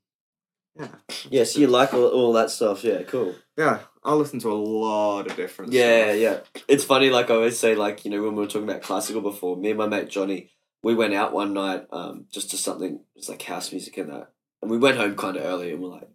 yeah. 0.78 0.88
Yes, 1.30 1.56
you 1.56 1.66
like 1.66 1.92
all, 1.94 2.06
all 2.08 2.32
that 2.34 2.50
stuff. 2.50 2.84
Yeah, 2.84 3.02
cool. 3.02 3.34
Yeah, 3.56 3.80
I'll 4.04 4.18
listen 4.18 4.38
to 4.40 4.52
a 4.52 4.54
lot 4.54 5.26
of 5.26 5.34
different. 5.36 5.72
Yeah, 5.72 6.10
stuff. 6.12 6.16
yeah. 6.56 6.62
It's 6.68 6.84
funny, 6.84 7.10
like 7.10 7.28
I 7.30 7.34
always 7.34 7.58
say, 7.58 7.74
like, 7.74 8.04
you 8.04 8.10
know, 8.12 8.22
when 8.22 8.34
we 8.36 8.42
were 8.42 8.46
talking 8.46 8.68
about 8.68 8.82
classical 8.82 9.20
before, 9.20 9.56
me 9.56 9.70
and 9.70 9.78
my 9.78 9.86
mate 9.88 10.08
Johnny, 10.08 10.50
we 10.82 10.94
went 10.94 11.14
out 11.14 11.32
one 11.32 11.52
night 11.52 11.86
um, 11.92 12.26
just 12.30 12.50
to 12.50 12.56
something, 12.56 12.94
it 12.94 13.00
was 13.16 13.28
like 13.28 13.42
house 13.42 13.70
music 13.72 13.96
and 13.98 14.10
that. 14.10 14.30
And 14.62 14.70
we 14.70 14.78
went 14.78 14.96
home 14.96 15.14
kind 15.16 15.36
of 15.36 15.44
early 15.44 15.72
and 15.72 15.82
we're 15.82 15.88
like, 15.90 16.08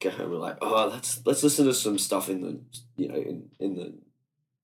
get 0.00 0.14
home, 0.14 0.30
we're 0.30 0.36
like, 0.38 0.58
oh, 0.60 0.88
let's 0.92 1.20
let's 1.24 1.42
listen 1.42 1.66
to 1.66 1.74
some 1.74 1.98
stuff 1.98 2.28
in 2.28 2.40
the, 2.40 2.60
you 2.96 3.08
know, 3.08 3.16
in, 3.16 3.50
in 3.60 3.76
the, 3.76 3.94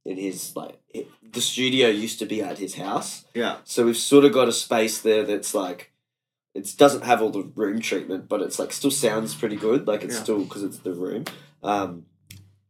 in 0.05 0.17
his, 0.17 0.57
like, 0.57 0.79
it, 0.89 1.09
the 1.33 1.41
studio 1.41 1.89
used 1.89 2.19
to 2.19 2.27
be 2.27 2.43
at 2.43 2.59
his 2.59 2.75
house. 2.77 3.25
Yeah. 3.35 3.59
So 3.65 3.85
we've 3.87 3.97
sort 3.97 4.25
of 4.25 4.33
got 4.33 4.49
a 4.49 4.53
space 4.53 5.01
there 5.01 5.25
that's 5.25 5.55
like, 5.55 5.93
it 6.55 6.75
doesn't 6.77 7.05
have 7.05 7.23
all 7.23 7.31
the 7.31 7.51
room 7.55 7.81
treatment, 7.81 8.29
but 8.29 8.41
it's 8.41 8.59
like 8.59 8.73
still 8.73 8.91
sounds 8.91 9.35
pretty 9.35 9.57
good. 9.57 9.87
Like 9.87 10.03
it's 10.03 10.17
Yeah. 10.17 10.23
still 10.23 10.45
because 10.45 10.65
it's 10.65 10.79
the 10.79 10.93
room. 10.95 11.25
Um, 11.63 12.07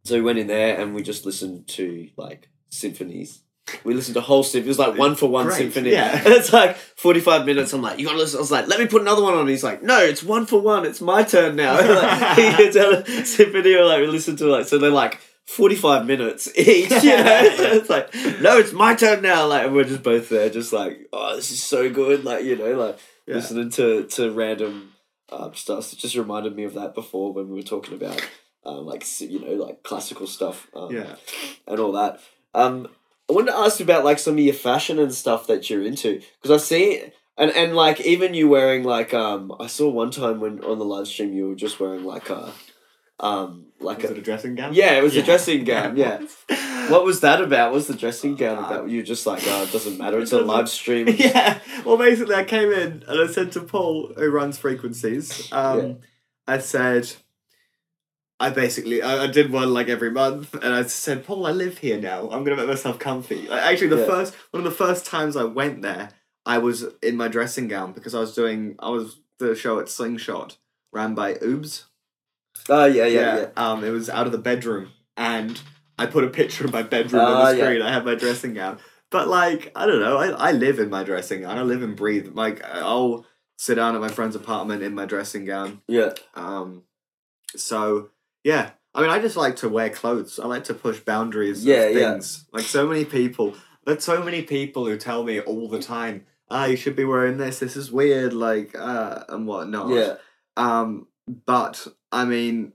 so 0.05 0.17
we 0.17 0.21
went 0.23 0.39
in 0.39 0.47
there 0.47 0.79
and 0.79 0.95
we 0.95 1.03
just 1.03 1.25
listened 1.25 1.69
to 1.69 2.09
like 2.17 2.49
symphonies. 2.69 3.43
We 3.85 3.95
listened 3.95 4.15
to 4.15 4.21
whole 4.21 4.43
symphony. 4.43 4.67
It 4.67 4.69
was 4.69 4.79
like 4.79 4.97
one 4.99 5.15
for 5.17 5.29
one 5.29 5.47
Great, 5.47 5.59
symphony. 5.59 5.93
yeah. 5.93 6.17
And 6.19 6.27
it's 6.35 6.53
like 6.53 6.77
forty 6.77 7.21
five 7.21 7.47
minutes. 7.47 7.73
I'm 7.73 7.83
like, 7.83 7.99
you 7.99 8.07
gotta 8.07 8.19
listen. 8.19 8.39
I 8.39 8.41
was 8.41 8.51
like, 8.51 8.67
let 8.69 8.81
me 8.81 8.87
put 8.87 9.03
another 9.03 9.23
one 9.23 9.35
on. 9.35 9.47
He's 9.49 9.65
like, 9.65 9.83
no, 9.83 9.99
it's 9.99 10.23
one 10.23 10.47
for 10.47 10.61
one. 10.61 10.85
It's 10.87 11.01
my 11.01 11.23
turn 11.23 11.57
now. 11.57 11.75
like, 11.75 12.37
he 12.37 12.43
gets 12.65 12.77
out 12.77 13.09
a 13.09 13.25
symphony 13.25 13.75
or 13.75 13.85
like 13.85 14.01
we 14.01 14.07
listen 14.07 14.37
to 14.37 14.47
like 14.47 14.67
so 14.67 14.79
they're 14.79 14.91
like. 14.91 15.21
45 15.49 16.05
minutes 16.05 16.47
each, 16.59 16.91
you 16.91 17.17
know? 17.17 17.41
it's 17.43 17.89
like, 17.89 18.15
no, 18.43 18.59
it's 18.59 18.75
my 18.75 18.95
turn 18.95 19.23
now. 19.23 19.47
Like, 19.47 19.65
and 19.65 19.75
we're 19.75 19.85
just 19.85 20.03
both 20.03 20.29
there, 20.29 20.51
just 20.51 20.75
like, 20.75 21.09
oh, 21.11 21.37
this 21.37 21.51
is 21.51 21.63
so 21.63 21.89
good. 21.89 22.23
Like, 22.23 22.45
you 22.45 22.55
know, 22.55 22.75
like, 22.75 22.99
Yeah. 23.27 23.37
listening 23.37 23.71
to 23.71 24.05
to 24.09 24.31
random 24.31 24.93
um, 25.33 25.55
stuff. 25.55 25.91
It 25.95 26.01
just 26.01 26.17
reminded 26.17 26.55
me 26.55 26.65
of 26.65 26.75
that 26.75 26.95
before 26.95 27.33
when 27.33 27.49
we 27.49 27.55
were 27.57 27.63
talking 27.63 27.95
about 27.95 28.21
um, 28.67 28.85
like 28.85 29.07
you 29.23 29.39
know 29.41 29.53
like 29.65 29.83
classical 29.83 30.27
stuff 30.27 30.67
um, 30.77 30.95
Yeah. 30.95 31.15
and 31.67 31.81
all 31.81 31.93
that. 31.93 32.21
Um, 32.55 32.89
I 33.31 33.35
wanted 33.35 33.53
to 33.53 33.59
ask 33.59 33.79
you 33.79 33.85
about 33.85 34.05
like 34.05 34.19
some 34.19 34.35
of 34.35 34.41
your 34.41 34.55
fashion 34.55 34.99
and 34.99 35.13
stuff 35.13 35.47
that 35.49 35.69
you're 35.69 35.83
into 35.83 36.21
because 36.43 36.63
I 36.63 36.65
see 36.65 37.03
and 37.37 37.51
and 37.51 37.75
like 37.77 38.01
even 38.01 38.35
you 38.35 38.49
wearing 38.49 38.85
like 38.85 39.13
um 39.15 39.53
I 39.61 39.67
saw 39.67 39.89
one 39.91 40.11
time 40.11 40.41
when 40.41 40.63
on 40.65 40.79
the 40.79 40.85
live 40.85 41.07
stream 41.07 41.33
you 41.33 41.49
were 41.49 41.55
just 41.55 41.79
wearing 41.81 42.05
like 42.05 42.31
a 42.31 42.53
um 43.21 43.67
like 43.81 43.99
Was 44.03 44.11
a 44.11 44.15
it 44.15 44.19
a 44.19 44.23
dressing 44.23 44.55
gown? 44.55 44.75
yeah 44.75 44.93
it 44.93 45.03
was 45.03 45.17
a 45.17 45.23
dressing 45.23 45.65
gown 45.65 45.97
yeah. 45.97 46.21
What 46.89 47.05
was 47.05 47.21
that 47.21 47.43
about? 47.43 47.75
Was 47.75 47.87
the 47.87 47.93
dressing 47.95 48.35
gown 48.35 48.57
Uh, 48.57 48.67
about? 48.67 48.89
You 48.89 49.03
just 49.03 49.27
like, 49.27 49.43
oh, 49.45 49.65
it 49.65 49.73
doesn't 49.73 49.99
matter. 49.99 50.19
It's 50.21 50.33
a 50.33 50.41
live 50.41 50.71
stream. 50.71 51.07
yeah. 51.19 51.59
Well, 51.85 51.99
basically, 51.99 52.35
I 52.35 52.45
came 52.45 52.73
in 52.73 53.05
and 53.07 53.21
I 53.21 53.27
said 53.31 53.53
to 53.53 53.61
Paul, 53.61 54.15
who 54.17 54.31
runs 54.31 54.57
frequencies, 54.57 55.53
um, 55.53 55.79
Yeah. 55.79 55.93
I 56.47 56.59
said, 56.61 57.13
I 58.41 58.51
basically, 58.51 59.03
I, 59.03 59.25
I 59.25 59.27
did 59.27 59.51
one 59.51 59.73
like 59.75 59.89
every 59.89 60.11
month, 60.11 60.55
and 60.55 60.73
I 60.73 60.83
said, 60.85 61.25
Paul, 61.25 61.47
I 61.47 61.51
live 61.51 61.79
here 61.79 62.01
now. 62.01 62.31
I'm 62.31 62.45
gonna 62.45 62.57
make 62.57 62.69
myself 62.69 62.99
comfy. 62.99 63.49
Like, 63.49 63.63
actually, 63.63 63.89
the 63.89 63.99
Yeah. 63.99 64.07
first 64.07 64.35
one 64.53 64.65
of 64.65 64.71
the 64.71 64.77
first 64.77 65.05
times 65.07 65.37
I 65.37 65.45
went 65.45 65.83
there, 65.83 66.11
I 66.47 66.59
was 66.59 66.87
in 67.03 67.17
my 67.17 67.29
dressing 67.29 67.67
gown 67.69 67.93
because 67.93 68.15
I 68.15 68.21
was 68.21 68.35
doing, 68.35 68.77
I 68.79 68.91
was 68.91 69.19
the 69.39 69.55
show 69.55 69.81
at 69.81 69.89
Slingshot, 69.89 70.57
ran 70.93 71.15
by 71.15 71.35
Oobs. 71.35 71.85
Oh 72.69 72.85
yeah, 72.85 73.07
yeah, 73.07 73.37
yeah. 73.37 73.47
Um, 73.57 73.83
it 73.85 73.91
was 73.91 74.09
out 74.11 74.27
of 74.27 74.33
the 74.33 74.39
bedroom, 74.39 74.91
and 75.17 75.61
I 75.99 76.07
put 76.07 76.25
a 76.25 76.29
picture 76.29 76.65
of 76.65 76.73
my 76.73 76.83
bedroom 76.83 77.23
Ah, 77.25 77.33
on 77.41 77.45
the 77.45 77.57
yeah. 77.59 77.65
screen. 77.65 77.83
I 77.83 77.93
had 77.93 78.05
my 78.05 78.15
dressing 78.15 78.55
gown, 78.55 78.79
but 79.11 79.27
like 79.29 79.73
I 79.75 79.87
don't 79.87 80.01
know, 80.01 80.17
I, 80.17 80.29
I 80.29 80.53
live 80.53 80.79
in 80.79 80.91
my 80.91 81.03
dressing 81.03 81.41
gown. 81.43 81.59
I 81.59 81.63
live 81.63 81.83
and 81.83 81.97
breathe. 81.97 82.31
Like 82.35 82.63
I'll 82.65 83.27
sit 83.57 83.75
down 83.77 83.95
at 83.97 84.01
my 84.01 84.09
friend's 84.09 84.37
apartment 84.37 84.83
in 84.83 84.95
my 84.95 85.07
dressing 85.07 85.45
gown. 85.45 85.83
yeah. 85.89 86.13
Um, 86.35 86.85
so 87.57 88.11
yeah, 88.49 88.71
I 88.95 89.03
mean, 89.03 89.11
I 89.11 89.19
just 89.19 89.37
like 89.37 89.57
to 89.57 89.69
wear 89.69 89.91
clothes. 89.91 90.41
I 90.41 90.47
like 90.47 90.65
to 90.65 90.75
push 90.75 91.01
boundaries. 91.01 91.67
Yeah, 91.67 91.83
of 91.83 91.95
yeah. 91.95 92.13
things. 92.13 92.47
Like 92.51 92.65
so 92.65 92.87
many 92.87 93.05
people. 93.05 93.55
There's 93.85 94.03
so 94.03 94.23
many 94.23 94.41
people 94.41 94.87
who 94.87 94.97
tell 94.97 95.23
me 95.23 95.39
all 95.41 95.69
the 95.69 95.81
time, 95.81 96.25
ah, 96.51 96.65
you 96.65 96.77
should 96.77 96.97
be 96.97 97.05
wearing 97.05 97.37
this. 97.37 97.59
This 97.59 97.77
is 97.77 97.93
weird. 97.93 98.33
Like 98.33 98.75
uh, 98.75 99.25
and 99.29 99.47
whatnot. 99.47 99.91
Yeah. 99.91 100.15
Um, 100.57 101.09
but 101.45 101.87
I 102.11 102.25
mean, 102.25 102.73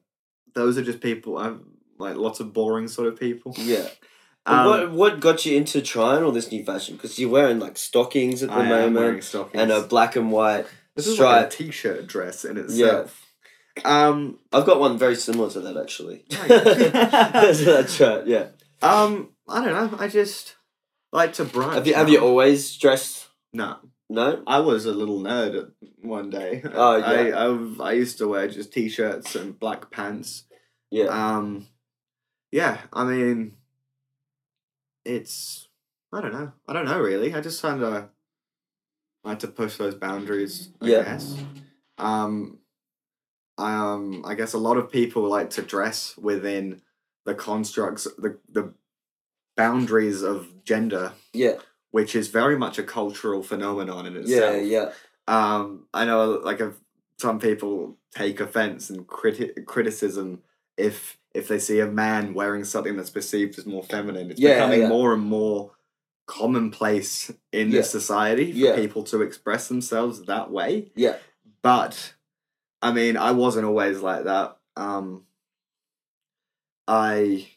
those 0.54 0.78
are 0.78 0.84
just 0.84 1.02
people. 1.02 1.40
I'm 1.40 1.66
like 1.98 2.18
lots 2.18 2.40
of 2.40 2.54
boring 2.54 2.88
sort 2.88 3.08
of 3.08 3.20
people. 3.20 3.56
Yeah. 3.58 3.88
Um, 4.46 4.68
what 4.68 4.92
what 4.92 5.20
got 5.22 5.46
you 5.46 5.56
into 5.56 5.82
trying 5.82 6.22
all 6.22 6.34
this 6.34 6.52
new 6.52 6.66
fashion? 6.66 6.98
Because 6.98 7.18
you're 7.18 7.30
wearing 7.30 7.60
like 7.60 7.78
stockings 7.78 8.44
at 8.44 8.50
the 8.50 8.56
I 8.56 8.68
moment 8.68 9.24
stockings. 9.24 9.62
and 9.62 9.72
a 9.72 9.84
black 9.84 10.18
and 10.18 10.34
white 10.34 10.66
this 10.96 11.08
is 11.08 11.18
like 11.18 11.48
a 11.48 11.52
stripe. 11.52 11.68
t-shirt 11.68 12.08
dress 12.08 12.44
in 12.44 12.58
itself. 12.58 13.22
Yeah. 13.22 13.23
Um. 13.84 14.40
I've 14.52 14.66
got 14.66 14.80
one 14.80 14.98
very 14.98 15.16
similar 15.16 15.50
to 15.52 15.60
that 15.62 15.78
actually. 15.78 16.26
Nice. 16.32 17.64
That's 17.66 18.00
right. 18.00 18.26
Yeah. 18.28 18.48
Um. 18.82 19.30
I 19.48 19.64
don't 19.66 19.92
know. 19.92 19.98
I 20.00 20.08
just 20.08 20.56
like 21.12 21.34
to 21.34 21.46
branch. 21.46 21.74
Have 21.76 21.88
you 21.88 21.94
have 21.96 22.10
you 22.10 22.20
always 22.20 22.76
dressed? 22.78 23.28
No. 23.54 23.78
No. 24.10 24.44
I 24.46 24.60
was 24.60 24.86
a 24.86 24.92
little 24.94 25.20
nerd 25.22 25.72
one 26.02 26.30
day. 26.30 26.62
Oh, 26.72 26.96
yeah. 26.98 27.06
I, 27.06 27.88
I 27.88 27.90
I 27.90 27.92
used 27.94 28.18
to 28.20 28.28
wear 28.28 28.48
just 28.48 28.72
t-shirts 28.74 29.36
and 29.36 29.58
black 29.60 29.90
pants. 29.92 30.44
Yeah. 30.92 31.06
Um, 31.06 31.68
yeah. 32.52 32.78
I 32.92 33.04
mean, 33.06 33.56
it's 35.06 35.68
I 36.12 36.22
don't 36.22 36.34
know. 36.34 36.52
I 36.68 36.74
don't 36.74 36.86
know 36.86 37.00
really. 37.00 37.34
I 37.34 37.42
just 37.42 37.62
kind 37.62 37.82
of 37.82 38.10
like 39.24 39.40
to 39.40 39.48
push 39.48 39.78
those 39.78 39.96
boundaries. 39.96 40.70
I 40.82 40.86
Yeah. 40.88 41.04
guess. 41.04 41.38
Um, 41.98 42.60
um, 43.58 44.24
I 44.26 44.36
guess 44.36 44.54
a 44.54 44.58
lot 44.58 44.78
of 44.78 44.92
people 44.92 45.24
like 45.24 45.50
to 45.52 45.62
dress 45.62 46.18
within 46.18 46.82
the 47.26 47.36
constructs, 47.36 48.06
the 48.18 48.38
the 48.50 48.74
boundaries 49.56 50.24
of 50.24 50.64
gender, 50.64 51.14
Yeah. 51.34 51.58
which 51.92 52.16
is 52.16 52.28
very 52.30 52.58
much 52.58 52.80
a 52.80 52.84
cultural 52.84 53.44
phenomenon 53.44 54.06
in 54.08 54.14
Yeah. 54.14 54.20
itself 54.22 54.64
Yeah. 54.66 54.92
um, 55.28 55.88
I 55.94 56.06
know 56.06 56.42
like 56.44 56.62
some 57.20 57.40
people 57.40 57.98
take 58.12 58.40
offense 58.40 58.90
and 58.90 59.08
criti- 59.08 59.66
criticism 59.66 60.42
if 60.78 61.18
if 61.36 61.48
they 61.48 61.58
see 61.60 61.80
a 61.80 61.88
man 61.88 62.34
wearing 62.36 62.64
something 62.64 62.96
that's 62.96 63.10
perceived 63.10 63.58
as 63.58 63.66
more 63.66 63.82
feminine. 63.84 64.30
It's 64.30 64.40
Yeah, 64.40 64.54
becoming 64.56 64.82
yeah. 64.82 64.88
more 64.88 65.14
and 65.14 65.24
more 65.24 65.72
commonplace 66.28 67.32
in 67.52 67.70
Yeah. 67.72 67.78
this 67.80 67.90
society 67.90 68.52
for 68.52 68.58
Yeah. 68.58 68.76
people 68.76 69.04
to 69.06 69.22
express 69.22 69.68
themselves 69.68 70.24
that 70.26 70.52
way. 70.52 70.92
Yeah. 70.96 71.18
But 71.64 72.14
I 72.84 72.92
mean, 72.92 73.18
I 73.18 73.32
wasn't 73.32 73.66
always 73.66 74.02
like 74.02 74.26
that. 74.26 74.58
Um, 74.76 75.24
I 76.88 77.48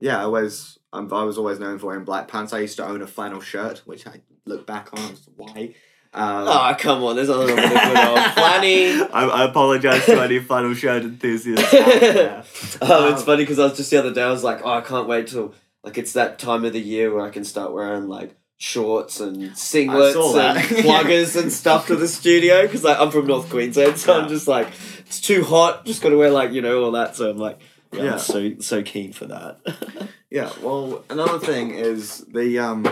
yeah, 0.00 0.22
I 0.22 0.26
was 0.26 0.78
um, 0.92 1.12
I 1.12 1.22
was 1.24 1.38
always 1.38 1.58
known 1.58 1.78
for 1.78 1.86
wearing 1.86 2.04
black 2.04 2.28
pants. 2.28 2.52
I 2.52 2.60
used 2.60 2.76
to 2.76 2.86
own 2.86 3.02
a 3.02 3.06
flannel 3.06 3.40
shirt, 3.40 3.78
which 3.84 4.06
I 4.06 4.20
look 4.46 4.66
back 4.66 4.90
on 4.92 5.14
why. 5.36 5.74
Um, 6.14 6.48
Oh 6.48 6.74
come 6.78 7.02
on! 7.04 7.16
There's 7.16 7.28
nothing 7.28 7.48
wrong 7.48 7.56
with 7.56 7.64
a 7.64 7.68
good 7.74 8.34
flanny. 8.34 9.08
I, 9.12 9.24
I 9.26 9.44
apologize 9.44 10.04
to 10.06 10.20
any 10.22 10.38
flannel 10.38 10.74
shirt 10.74 11.02
enthusiasts. 11.02 11.70
there. 11.72 12.42
Oh, 12.82 13.10
it's 13.12 13.20
Um, 13.20 13.26
funny 13.26 13.42
because 13.42 13.58
I 13.58 13.64
was 13.64 13.76
just 13.76 13.90
the 13.90 13.98
other 13.98 14.12
day. 14.14 14.22
I 14.22 14.30
was 14.30 14.44
like, 14.44 14.60
oh, 14.64 14.70
I 14.72 14.80
can't 14.80 15.06
wait 15.08 15.26
till 15.28 15.54
like 15.84 15.98
it's 15.98 16.12
that 16.14 16.38
time 16.38 16.64
of 16.64 16.72
the 16.72 16.80
year 16.80 17.14
where 17.14 17.24
I 17.24 17.30
can 17.30 17.44
start 17.44 17.72
wearing 17.72 18.08
like 18.08 18.36
shorts 18.60 19.20
and 19.20 19.52
singlets 19.52 20.14
and 20.36 20.58
pluggers 20.84 21.40
and 21.40 21.52
stuff 21.52 21.86
to 21.86 21.96
the 21.96 22.08
studio 22.08 22.62
because 22.62 22.82
like, 22.84 22.98
I'm 22.98 23.10
from 23.10 23.26
North 23.26 23.48
Queensland, 23.50 23.98
so 23.98 24.20
I'm 24.20 24.28
just 24.28 24.48
like 24.48 24.68
it's 25.00 25.20
too 25.20 25.44
hot. 25.44 25.84
Just 25.86 26.02
got 26.02 26.10
to 26.10 26.16
wear 26.16 26.30
like 26.30 26.52
you 26.52 26.60
know 26.60 26.82
all 26.84 26.90
that. 26.92 27.16
So 27.16 27.30
I'm 27.30 27.38
like, 27.38 27.60
yeah, 27.92 28.02
Yeah. 28.02 28.12
I'm 28.14 28.18
so 28.18 28.58
so 28.58 28.82
keen 28.82 29.12
for 29.12 29.26
that. 29.26 29.60
Yeah. 30.30 30.52
Well, 30.62 31.04
another 31.08 31.38
thing 31.38 31.70
is 31.70 32.18
the 32.26 32.58
um, 32.58 32.86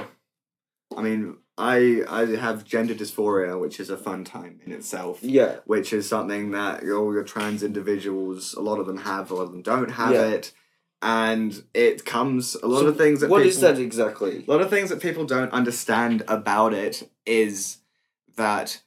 I 0.97 1.03
mean, 1.03 1.37
I 1.59 2.03
I 2.09 2.25
have 2.37 2.65
gender 2.65 2.95
dysphoria, 2.95 3.61
which 3.61 3.79
is 3.79 3.91
a 3.91 3.97
fun 3.99 4.25
time 4.25 4.59
in 4.65 4.73
itself. 4.73 5.19
yeah, 5.21 5.57
Which 5.67 5.93
is 5.93 6.09
something 6.09 6.53
that 6.53 6.83
all 6.85 7.13
your 7.13 7.25
trans 7.25 7.63
individuals, 7.63 8.55
a 8.55 8.63
lot 8.63 8.79
of 8.79 8.87
them 8.87 8.97
have, 8.99 9.31
a 9.31 9.35
lot 9.35 9.43
of 9.43 9.53
them 9.53 9.61
don't 9.61 9.91
have 9.91 10.13
Yeah. 10.15 10.29
it, 10.29 10.53
and 11.03 11.63
it 11.75 12.05
comes 12.05 12.55
a 12.57 12.67
lot 12.67 12.81
So 12.81 12.87
of 12.89 12.97
things 12.97 13.21
that 13.21 13.31
What 13.31 13.39
people, 13.39 13.51
is 13.51 13.61
that 13.61 13.79
exactly? 13.79 14.45
A 14.47 14.51
lot 14.51 14.61
of 14.61 14.71
things 14.71 14.91
that 14.91 15.01
people 15.01 15.25
don't 15.25 15.53
understand 15.53 16.23
about 16.29 16.73
it 16.73 17.11
is 17.27 17.79
that 18.37 18.83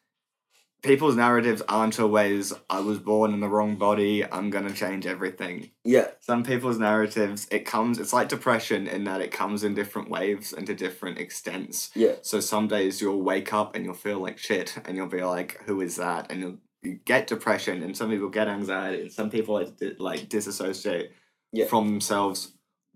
people's 0.82 1.16
narratives 1.16 1.62
aren't 1.68 2.00
always 2.00 2.54
I 2.70 2.80
was 2.80 3.00
born 3.00 3.34
in 3.34 3.42
the 3.42 3.50
wrong 3.50 3.76
body, 3.76 4.26
I'm 4.26 4.50
gonna 4.50 4.74
change 4.74 5.06
everything. 5.06 5.72
Yeah, 5.84 6.08
Some 6.20 6.44
people's 6.44 6.80
narratives, 6.80 7.48
it 7.52 7.66
comes 7.66 8.00
it's 8.00 8.14
like 8.14 8.30
depression 8.30 8.88
in 8.88 9.04
that 9.04 9.22
it 9.22 9.32
comes 9.32 9.64
in 9.64 9.74
different 9.76 10.10
waves 10.10 10.54
and 10.54 10.66
to 10.68 10.74
different 10.74 11.18
extents. 11.20 11.92
yeah, 11.96 12.14
So 12.22 12.40
some 12.40 12.68
days 12.68 13.02
you'll 13.02 13.22
wake 13.22 13.54
up 13.54 13.76
and 13.76 13.84
you'll 13.86 13.94
feel 13.94 14.20
like 14.20 14.38
shit 14.38 14.78
and 14.86 14.96
you'll 14.96 15.08
be 15.08 15.24
like, 15.24 15.62
Who 15.66 15.82
is 15.82 15.98
that? 15.98 16.32
And 16.32 16.40
you'll 16.42 16.58
you 16.82 16.98
get 17.04 17.28
depression 17.28 17.84
and 17.84 17.96
some 17.96 18.10
people 18.10 18.30
get 18.30 18.48
anxiety 18.48 19.02
and 19.02 19.12
some 19.12 19.30
people 19.30 19.54
like, 19.56 19.74
like 20.00 20.30
disassociate 20.30 21.12
Yeah. 21.52 21.66
from 21.66 21.88
themselves 21.88 22.54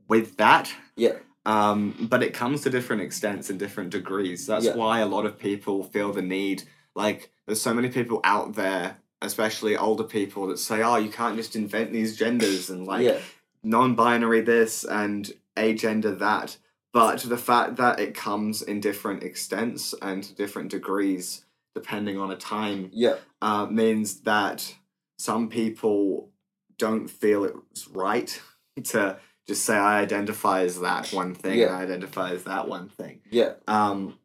with 0.07 0.37
that. 0.37 0.73
yeah, 0.95 1.13
Um, 1.45 2.07
but 2.09 2.21
it 2.23 2.33
comes 2.33 2.61
to 2.61 2.69
different 2.69 3.01
extents 3.01 3.49
and 3.49 3.57
different 3.59 3.89
degrees. 3.89 4.45
That's 4.47 4.65
Yeah. 4.65 4.75
why 4.75 4.99
a 4.99 5.05
lot 5.07 5.25
of 5.25 5.37
people 5.39 5.83
feel 5.83 6.13
the 6.13 6.21
need. 6.21 6.63
Like, 6.95 7.31
there's 7.45 7.61
so 7.61 7.73
many 7.73 7.89
people 7.89 8.21
out 8.23 8.53
there, 8.55 8.97
especially 9.21 9.75
older 9.75 10.03
people, 10.03 10.47
that 10.47 10.59
say, 10.59 10.81
"Oh, 10.83 10.97
you 10.97 11.09
can't 11.09 11.35
just 11.35 11.55
invent 11.55 11.91
these 11.91 12.15
genders 12.15 12.69
and 12.69 12.85
like 12.85 13.03
yeah, 13.05 13.19
non-binary 13.63 14.41
this 14.41 14.83
and 14.83 15.31
agender 15.57 16.17
that." 16.19 16.57
But 16.93 17.19
the 17.21 17.37
fact 17.37 17.77
that 17.77 17.99
it 17.99 18.13
comes 18.13 18.61
in 18.61 18.79
different 18.79 19.23
extents 19.23 19.95
and 20.01 20.35
different 20.35 20.69
degrees, 20.69 21.43
depending 21.73 22.19
on 22.19 22.29
a 22.31 22.35
time, 22.37 22.89
yeah, 22.93 23.15
uh, 23.41 23.65
means 23.65 24.21
that 24.21 24.75
some 25.17 25.49
people 25.49 26.29
don't 26.77 27.07
feel 27.07 27.45
it's 27.71 27.87
right 27.87 28.41
to 28.85 29.17
just 29.47 29.65
say 29.65 29.75
I 29.75 29.99
identify 29.99 30.61
as 30.61 30.79
that 30.81 31.11
one 31.11 31.33
thing 31.35 31.59
Yeah. 31.59 31.67
and 31.67 31.75
I 31.75 31.81
identify 31.83 32.31
as 32.31 32.43
that 32.45 32.67
one 32.67 32.89
thing. 32.89 33.19
yeah, 33.31 33.53
Um, 33.67 34.17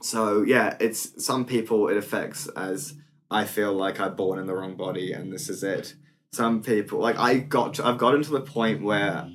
so 0.00 0.42
yeah, 0.42 0.76
it's 0.80 1.24
some 1.24 1.44
people 1.44 1.88
it 1.88 1.96
affects 1.96 2.48
as 2.48 2.94
I 3.30 3.44
feel 3.44 3.72
like 3.74 4.00
I'm 4.00 4.16
born 4.16 4.38
in 4.38 4.46
the 4.46 4.54
wrong 4.54 4.76
body 4.76 5.12
and 5.12 5.32
this 5.32 5.48
is 5.48 5.62
it. 5.62 5.94
Some 6.32 6.62
people 6.62 6.98
like 6.98 7.18
I 7.18 7.38
got 7.38 7.74
to, 7.74 7.86
I've 7.86 7.98
gotten 7.98 8.22
to 8.22 8.30
the 8.30 8.40
point 8.40 8.82
where 8.82 9.28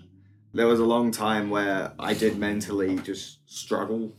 there 0.53 0.65
was 0.67 0.79
a 0.79 0.85
long 0.85 1.11
time 1.11 1.49
where 1.51 1.93
I 1.99 2.13
did 2.15 2.37
mentally 2.37 2.95
just 2.97 3.39
struggle. 3.45 4.13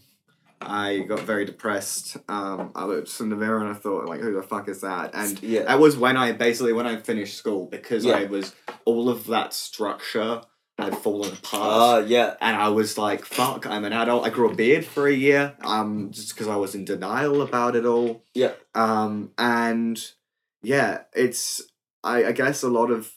I 0.60 1.01
got 1.01 1.20
very 1.20 1.44
depressed. 1.44 2.16
Um, 2.28 2.72
I 2.74 2.85
looked 2.85 3.20
in 3.20 3.28
the 3.30 3.36
mirror 3.36 3.60
and 3.60 3.68
I 3.68 3.74
thought 3.74 4.06
like, 4.06 4.20
who 4.20 4.32
the 4.35 4.43
fuck 4.43 4.68
is 4.68 4.80
that? 4.80 5.10
And 5.14 5.40
yeah, 5.43 5.62
that 5.64 5.78
was 5.78 5.97
when 5.97 6.16
I 6.16 6.32
basically 6.32 6.72
when 6.72 6.86
I 6.86 6.97
finished 6.97 7.36
school 7.36 7.66
because 7.66 8.05
Yeah. 8.05 8.16
I 8.16 8.24
was 8.24 8.55
all 8.85 9.09
of 9.09 9.26
that 9.26 9.55
structure 9.55 10.43
had 10.78 10.97
fallen 10.97 11.32
apart 11.32 11.62
ah, 11.72 11.98
yeah, 11.98 12.36
and 12.40 12.56
I 12.56 12.68
was 12.68 12.97
like, 12.97 13.24
"Fuck, 13.24 13.66
I'm 13.66 13.85
an 13.85 13.93
adult." 13.93 14.24
I 14.24 14.30
grew 14.30 14.48
a 14.51 14.55
beard 14.55 14.85
for 14.85 15.09
a 15.09 15.12
year, 15.12 15.56
um, 15.62 16.12
just 16.12 16.32
because 16.35 16.47
I 16.47 16.55
was 16.55 16.76
in 16.76 16.85
denial 16.85 17.43
about 17.43 17.74
it 17.74 17.85
all. 17.85 18.22
Yeah. 18.32 18.52
Um, 18.76 19.32
and 19.36 20.01
yeah, 20.62 21.02
it's 21.14 21.62
I, 22.05 22.26
I 22.26 22.32
guess 22.32 22.62
a 22.62 22.68
lot 22.68 22.93
of 22.93 23.12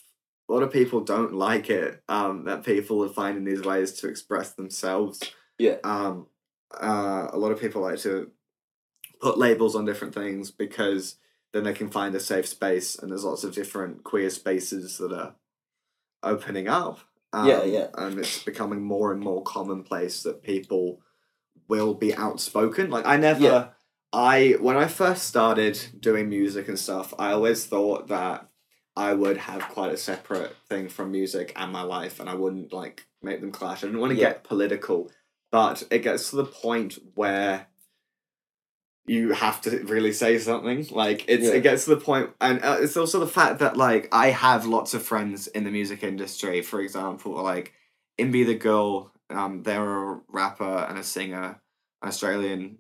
a 0.49 0.53
lot 0.53 0.63
of 0.63 0.72
people 0.73 1.01
don't 1.01 1.34
like 1.34 1.69
it. 1.69 2.01
Um, 2.09 2.45
that 2.45 2.63
people 2.63 3.03
are 3.05 3.09
finding 3.09 3.43
these 3.43 3.61
ways 3.61 3.93
to 3.99 4.07
express 4.07 4.53
themselves. 4.53 5.22
Yeah. 5.59 5.76
Um, 5.84 6.26
uh, 6.80 7.27
a 7.31 7.38
lot 7.38 7.52
of 7.52 7.60
people 7.60 7.81
like 7.81 7.99
to 7.99 8.31
put 9.22 9.38
labels 9.38 9.76
on 9.76 9.85
different 9.85 10.14
things 10.14 10.52
because 10.52 11.15
then 11.53 11.64
they 11.64 11.73
can 11.73 11.89
find 11.89 12.15
a 12.15 12.19
safe 12.19 12.48
space, 12.48 12.95
and 12.98 13.11
there's 13.11 13.26
lots 13.26 13.43
of 13.43 13.53
different 13.53 14.03
queer 14.03 14.30
spaces 14.30 14.98
that 14.99 15.11
are 15.11 15.35
opening 16.23 16.68
up. 16.68 16.99
Um, 17.34 17.48
Yeah, 17.48 17.64
yeah. 17.64 17.88
And 17.98 18.19
it's 18.19 18.43
becoming 18.43 18.81
more 18.81 19.11
and 19.11 19.22
more 19.22 19.43
commonplace 19.43 20.23
that 20.23 20.43
people 20.43 21.02
will 21.68 21.93
be 21.93 22.14
outspoken. 22.15 22.89
Like 22.89 23.06
I 23.06 23.18
never, 23.18 23.41
Yeah. 23.43 23.68
I 24.14 24.57
when 24.60 24.76
I 24.77 24.88
first 24.88 25.23
started 25.23 25.80
doing 25.99 26.30
music 26.30 26.68
and 26.68 26.77
stuff, 26.80 27.14
I 27.18 27.31
always 27.31 27.65
thought 27.65 28.07
that 28.10 28.48
I 28.95 29.14
would 29.14 29.38
have 29.38 29.61
quite 29.69 29.93
a 29.93 29.98
separate 29.98 30.56
thing 30.68 30.89
from 30.89 31.11
music 31.11 31.53
and 31.56 31.72
my 31.72 31.81
life, 31.84 32.19
and 32.19 32.30
I 32.30 32.35
wouldn't 32.35 32.73
like 32.73 33.07
make 33.22 33.39
them 33.39 33.52
clash. 33.52 33.84
I 33.84 33.88
didn't 33.88 34.02
want 34.02 34.11
to 34.11 34.19
Yeah. 34.19 34.30
get 34.30 34.43
political, 34.43 35.10
but 35.52 35.84
it 35.91 35.99
gets 35.99 36.30
to 36.30 36.38
the 36.38 36.45
point 36.45 36.98
where 37.15 37.68
you 39.06 39.34
have 39.34 39.61
to 39.61 39.80
really 39.84 40.14
say 40.14 40.38
something. 40.40 40.88
Like 40.91 41.26
it's 41.28 41.45
Yeah. 41.45 41.53
it 41.53 41.64
gets 41.64 41.86
to 41.86 41.91
the 41.95 42.02
point, 42.02 42.30
and 42.40 42.64
uh, 42.64 42.78
it's 42.80 42.95
also 42.98 43.19
the 43.19 43.28
fact 43.28 43.60
that 43.60 43.76
like 43.76 44.07
I 44.11 44.30
have 44.30 44.65
lots 44.65 44.94
of 44.94 45.03
friends 45.03 45.48
in 45.48 45.64
the 45.64 45.72
music 45.72 46.03
industry. 46.03 46.61
For 46.61 46.80
example, 46.82 47.34
like 47.41 47.73
Imbi 48.19 48.45
the 48.45 48.56
Girl, 48.56 49.11
um, 49.30 49.64
they're 49.64 50.11
a 50.14 50.22
rapper 50.30 50.86
and 50.88 50.98
a 50.98 51.03
singer, 51.03 51.60
an 52.02 52.07
Australian, 52.07 52.78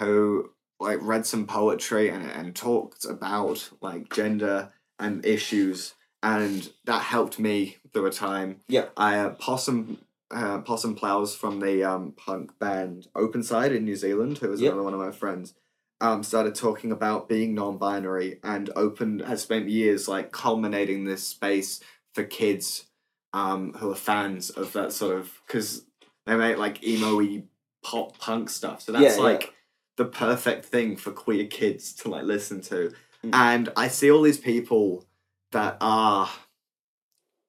who 0.00 0.50
like 0.80 0.98
read 1.00 1.26
some 1.26 1.46
poetry 1.46 2.08
and 2.08 2.28
and 2.30 2.54
talked 2.54 3.04
about 3.04 3.70
like 3.80 4.12
gender 4.12 4.72
and 4.98 5.24
issues, 5.24 5.94
and 6.22 6.70
that 6.84 7.02
helped 7.02 7.38
me 7.38 7.76
through 7.92 8.06
a 8.06 8.10
time. 8.12 8.60
Yeah. 8.68 8.86
I 8.96 9.18
uh, 9.18 9.30
possum. 9.30 9.98
Uh, 10.32 10.58
Possum 10.60 10.94
Plows 10.94 11.34
from 11.34 11.60
the 11.60 11.84
um, 11.84 12.12
punk 12.16 12.58
band 12.58 13.06
Openside 13.14 13.74
in 13.76 13.84
New 13.84 13.96
Zealand, 13.96 14.38
who 14.38 14.48
was 14.48 14.60
Yep. 14.60 14.72
another 14.72 14.84
one 14.84 14.94
of 14.94 15.00
my 15.00 15.10
friends, 15.12 15.54
um, 16.00 16.22
started 16.22 16.54
talking 16.54 16.90
about 16.90 17.28
being 17.28 17.54
non-binary 17.54 18.40
and 18.42 18.70
open 18.74 19.20
has 19.20 19.42
spent 19.42 19.68
years 19.68 20.08
like 20.08 20.32
culminating 20.32 21.04
this 21.04 21.22
space 21.22 21.80
for 22.14 22.24
kids 22.24 22.86
um, 23.32 23.72
who 23.74 23.90
are 23.90 23.94
fans 23.96 24.50
of 24.50 24.72
that 24.72 24.92
sort 24.92 25.16
of 25.16 25.40
because 25.46 25.84
they 26.26 26.34
make 26.36 26.58
like 26.58 26.82
emo-y 26.82 27.44
pop 27.84 28.18
punk 28.18 28.50
stuff. 28.50 28.82
So 28.82 28.92
that's 28.92 29.02
Yeah, 29.04 29.16
yeah. 29.16 29.22
like 29.22 29.54
the 29.96 30.04
perfect 30.06 30.64
thing 30.64 30.96
for 30.96 31.10
queer 31.12 31.46
kids 31.46 31.92
to 31.94 32.08
like 32.08 32.24
listen 32.24 32.60
to. 32.62 32.92
Mm. 33.24 33.30
And 33.34 33.68
I 33.76 33.88
see 33.88 34.10
all 34.10 34.22
these 34.22 34.38
people 34.38 35.04
that 35.52 35.76
are 35.80 36.28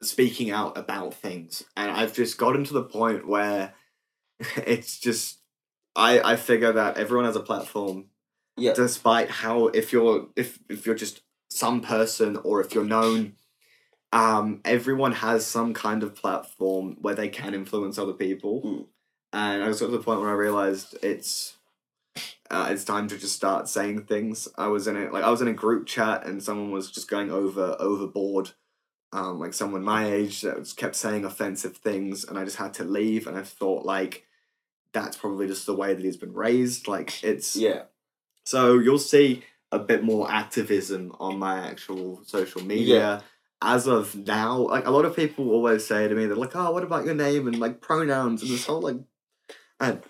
speaking 0.05 0.51
out 0.51 0.77
about 0.77 1.13
things. 1.13 1.63
And 1.75 1.91
I've 1.91 2.13
just 2.13 2.37
gotten 2.37 2.63
to 2.65 2.73
the 2.73 2.83
point 2.83 3.27
where 3.27 3.73
it's 4.67 4.99
just 4.99 5.39
I 5.95 6.19
I 6.19 6.35
figure 6.35 6.71
that 6.73 6.97
everyone 6.97 7.25
has 7.25 7.35
a 7.35 7.41
platform 7.41 8.05
yeah, 8.57 8.73
despite 8.73 9.29
how 9.29 9.67
if 9.67 9.91
you're 9.91 10.27
if 10.35 10.59
if 10.69 10.85
you're 10.85 10.95
just 10.95 11.21
some 11.49 11.81
person 11.81 12.37
or 12.37 12.61
if 12.61 12.73
you're 12.73 12.83
known 12.83 13.33
um 14.11 14.61
everyone 14.65 15.11
has 15.11 15.45
some 15.45 15.73
kind 15.73 16.03
of 16.03 16.15
platform 16.15 16.97
where 17.01 17.15
they 17.15 17.29
can 17.29 17.53
influence 17.53 17.97
other 17.97 18.13
people. 18.13 18.61
Mm. 18.63 18.85
and 19.33 19.63
i 19.63 19.67
was 19.67 19.81
at 19.81 19.91
the 19.91 19.99
point 19.99 20.19
where 20.19 20.29
i 20.29 20.33
realized 20.33 20.97
it's 21.03 21.57
uh, 22.51 22.67
it's 22.69 22.83
time 22.83 23.07
to 23.07 23.17
just 23.17 23.35
start 23.35 23.67
saying 23.67 24.03
things. 24.03 24.47
I 24.55 24.67
was 24.67 24.85
in 24.85 24.95
it 24.95 25.11
like 25.11 25.23
i 25.23 25.31
was 25.31 25.41
in 25.41 25.47
a 25.47 25.53
group 25.53 25.87
chat 25.87 26.25
and 26.27 26.41
someone 26.41 26.71
was 26.71 26.91
just 26.91 27.09
going 27.09 27.31
over 27.31 27.75
overboard 27.79 28.51
um 29.13 29.39
like 29.39 29.53
someone 29.53 29.83
my 29.83 30.11
age 30.11 30.41
that 30.41 30.59
was 30.59 30.73
kept 30.73 30.95
saying 30.95 31.23
offensive 31.23 31.77
things 31.77 32.25
and 32.25 32.37
i 32.37 32.43
just 32.43 32.57
had 32.57 32.73
to 32.73 32.83
leave 32.83 33.27
and 33.27 33.37
i 33.37 33.43
thought 33.43 33.85
like 33.85 34.25
that's 34.91 35.15
probably 35.15 35.47
just 35.47 35.65
the 35.65 35.73
way 35.75 35.93
that 35.93 36.03
he's 36.03 36.17
been 36.17 36.33
raised 36.33 36.87
like 36.87 37.23
it's 37.23 37.55
yeah, 37.55 37.83
so 38.43 38.77
you'll 38.77 38.99
see 38.99 39.43
a 39.71 39.79
bit 39.79 40.03
more 40.03 40.29
activism 40.29 41.15
on 41.19 41.39
my 41.39 41.67
actual 41.67 42.21
social 42.25 42.63
media. 42.63 43.23
As 43.65 43.87
of 43.87 44.13
now, 44.15 44.57
like 44.57 44.85
a 44.85 44.91
lot 44.91 45.05
of 45.05 45.15
people 45.15 45.49
always 45.49 45.87
say 45.87 46.07
to 46.07 46.13
me, 46.13 46.25
they're 46.25 46.35
like, 46.35 46.53
"Oh, 46.53 46.71
what 46.71 46.83
about 46.83 47.05
your 47.05 47.15
name 47.15 47.47
and 47.47 47.57
like 47.59 47.79
pronouns 47.79 48.41
and 48.41 48.51
this 48.51 48.65
whole 48.65 48.81
like," 48.81 48.97
and 49.79 50.03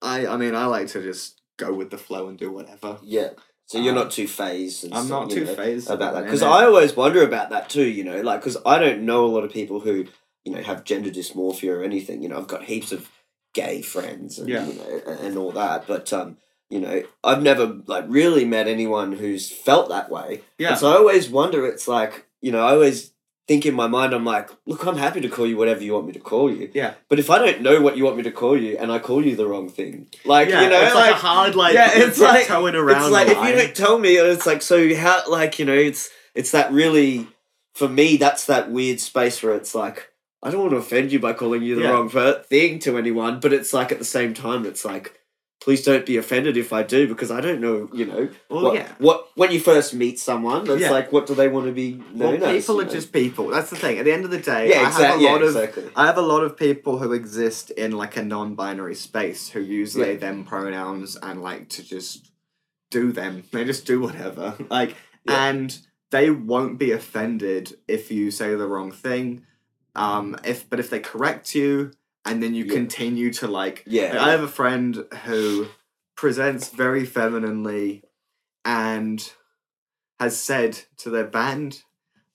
I, 0.00 0.26
I 0.26 0.36
mean, 0.38 0.54
I 0.54 0.64
like 0.66 0.88
to 0.88 1.02
just 1.02 1.42
go 1.58 1.72
with 1.74 1.90
the 1.90 1.98
flow 1.98 2.28
and 2.28 2.38
do 2.38 2.50
whatever. 2.50 2.98
yeah. 3.02 3.30
So 3.66 3.78
you're 3.78 3.92
Um, 3.92 3.98
not 3.98 4.10
too 4.10 4.28
phased. 4.28 4.84
And 4.84 4.94
I'm 4.94 5.08
not 5.08 5.30
too 5.30 5.44
know, 5.44 5.54
phased 5.54 5.88
about 5.90 6.14
that 6.14 6.24
because 6.24 6.42
I 6.42 6.64
always 6.66 6.94
wonder 6.94 7.22
about 7.22 7.50
that 7.50 7.70
too. 7.70 7.86
You 7.86 8.04
know, 8.04 8.20
like 8.20 8.40
because 8.40 8.58
I 8.66 8.78
don't 8.78 9.02
know 9.02 9.24
a 9.24 9.32
lot 9.32 9.44
of 9.44 9.52
people 9.52 9.80
who 9.80 10.06
you 10.44 10.52
know 10.52 10.62
have 10.62 10.84
gender 10.84 11.10
dysmorphia 11.10 11.74
or 11.78 11.82
anything. 11.82 12.22
You 12.22 12.28
know, 12.28 12.36
I've 12.38 12.46
got 12.46 12.64
heaps 12.64 12.92
of 12.92 13.08
gay 13.54 13.80
friends 13.82 14.38
and 14.38 14.48
Yeah. 14.48 14.66
you 14.66 14.74
know 14.74 15.00
and, 15.06 15.20
and 15.20 15.38
all 15.38 15.52
that, 15.52 15.86
but 15.86 16.12
um, 16.12 16.36
you 16.68 16.80
know, 16.80 17.02
I've 17.22 17.42
never 17.42 17.80
like 17.86 18.04
really 18.08 18.44
met 18.44 18.68
anyone 18.68 19.12
who's 19.12 19.50
felt 19.50 19.88
that 19.88 20.10
way. 20.10 20.42
yeah, 20.58 20.70
And 20.70 20.78
so 20.78 20.92
I 20.92 20.96
always 20.96 21.30
wonder. 21.30 21.66
It's 21.66 21.88
like 21.88 22.26
you 22.42 22.52
know, 22.52 22.60
I 22.66 22.72
always 22.72 23.12
think 23.46 23.66
in 23.66 23.74
my 23.74 23.86
mind, 23.86 24.14
I'm 24.14 24.24
like, 24.24 24.50
look, 24.66 24.86
I'm 24.86 24.96
happy 24.96 25.20
to 25.20 25.28
call 25.28 25.46
you 25.46 25.56
whatever 25.56 25.82
you 25.82 25.92
want 25.92 26.06
me 26.06 26.12
to 26.14 26.18
call 26.20 26.50
you. 26.50 26.70
yeah, 26.72 26.94
But 27.08 27.18
if 27.18 27.28
I 27.28 27.38
don't 27.38 27.60
know 27.60 27.80
what 27.80 27.96
you 27.96 28.04
want 28.04 28.16
me 28.16 28.22
to 28.22 28.30
call 28.30 28.56
you 28.58 28.76
and 28.78 28.90
I 28.90 28.98
call 28.98 29.24
you 29.24 29.36
the 29.36 29.46
wrong 29.46 29.68
thing, 29.68 30.08
like 30.24 30.48
yeah. 30.48 30.62
you 30.62 30.70
know, 30.70 30.80
it's 30.80 30.94
like, 30.94 31.10
a 31.12 31.14
hard 31.16 31.54
like 31.54 31.74
yeah, 31.74 31.90
it's 31.92 32.18
like- 32.18 32.46
towing 32.46 32.74
around. 32.74 33.02
it's 33.02 33.10
like 33.10 33.28
if 33.28 33.36
you 33.36 33.54
don't 33.54 33.76
tell 33.76 33.98
me, 33.98 34.16
it's 34.16 34.46
like 34.46 34.62
so 34.62 34.94
how 34.96 35.22
like 35.30 35.58
you 35.58 35.64
know 35.66 35.74
it's 35.74 36.10
it's 36.34 36.52
that 36.52 36.72
really 36.72 37.26
for 37.74 37.88
me 37.88 38.16
that's 38.16 38.46
that 38.46 38.70
weird 38.70 38.98
space 39.00 39.42
where 39.42 39.54
it's 39.54 39.74
like 39.74 40.10
I 40.42 40.50
don't 40.50 40.60
want 40.60 40.72
to 40.72 40.76
offend 40.78 41.12
you 41.12 41.18
by 41.20 41.32
calling 41.32 41.62
you 41.62 41.74
the 41.74 41.82
Yeah. 41.82 41.90
wrong 41.90 42.08
thing 42.44 42.78
to 42.80 42.98
anyone, 42.98 43.40
but 43.40 43.52
it's 43.52 43.72
like 43.72 43.92
at 43.92 43.98
the 43.98 44.04
same 44.04 44.32
time 44.34 44.64
it's 44.66 44.84
like 44.84 45.18
please 45.64 45.82
don't 45.82 46.04
be 46.04 46.18
offended 46.18 46.58
if 46.58 46.74
I 46.74 46.82
do 46.82 47.08
because 47.08 47.30
I 47.30 47.40
don't 47.40 47.60
know 47.60 47.88
you 47.92 48.04
know 48.04 48.28
well, 48.50 48.64
what, 48.64 48.74
yeah. 48.74 48.88
what 48.98 49.28
when 49.34 49.50
you 49.50 49.58
first 49.58 49.94
meet 49.94 50.18
someone 50.18 50.68
it's 50.70 50.82
Yeah. 50.82 50.90
like 50.90 51.10
what 51.10 51.26
do 51.26 51.34
they 51.34 51.48
want 51.48 51.66
to 51.66 51.72
be 51.72 51.94
Well, 52.12 52.32
known 52.32 52.42
as? 52.42 52.60
people 52.60 52.74
you 52.74 52.80
are 52.82 52.84
know? 52.84 52.90
just 52.98 53.12
people. 53.12 53.46
That's 53.48 53.70
the 53.70 53.76
thing. 53.76 53.98
At 53.98 54.04
the 54.04 54.12
end 54.12 54.26
of 54.26 54.30
the 54.30 54.38
day, 54.54 54.68
yeah 54.68 54.80
I 54.80 54.84
have 54.84 54.88
exactly 54.92 55.26
a 55.26 55.30
lot 55.30 55.40
yeah, 55.40 55.46
of 55.48 55.56
exactly 55.56 55.84
I 55.96 56.04
have 56.06 56.18
a 56.18 56.28
lot 56.32 56.42
of 56.44 56.56
people 56.66 56.98
who 56.98 57.12
exist 57.14 57.70
in 57.70 57.92
like 57.92 58.14
a 58.18 58.22
non-binary 58.22 58.94
space 58.94 59.48
who 59.48 59.60
use 59.60 59.94
they 59.94 60.16
them 60.16 60.44
pronouns 60.44 61.16
and 61.16 61.42
like 61.42 61.70
to 61.70 61.82
just 61.82 62.30
do 62.90 63.10
them. 63.10 63.44
They 63.50 63.64
just 63.64 63.86
do 63.86 64.00
whatever. 64.00 64.46
Like 64.70 64.96
and 65.26 65.78
they 66.10 66.28
won't 66.30 66.78
be 66.78 66.92
offended 66.92 67.64
if 67.88 68.10
you 68.10 68.30
say 68.30 68.54
the 68.54 68.68
wrong 68.68 68.92
thing. 68.92 69.46
Um 69.96 70.36
if 70.44 70.68
but 70.68 70.78
if 70.78 70.90
they 70.90 71.00
correct 71.00 71.54
you 71.54 71.92
and 72.24 72.42
then 72.42 72.54
you 72.54 72.64
Yeah. 72.64 72.74
continue 72.74 73.32
to 73.34 73.46
like 73.48 73.84
yeah 73.86 74.16
I 74.24 74.30
have 74.30 74.42
a 74.42 74.48
friend 74.48 75.04
who 75.24 75.66
presents 76.16 76.68
very 76.70 77.04
femininely 77.04 78.02
and 78.64 79.32
has 80.20 80.40
said 80.40 80.78
to 80.98 81.10
their 81.10 81.26
band, 81.26 81.82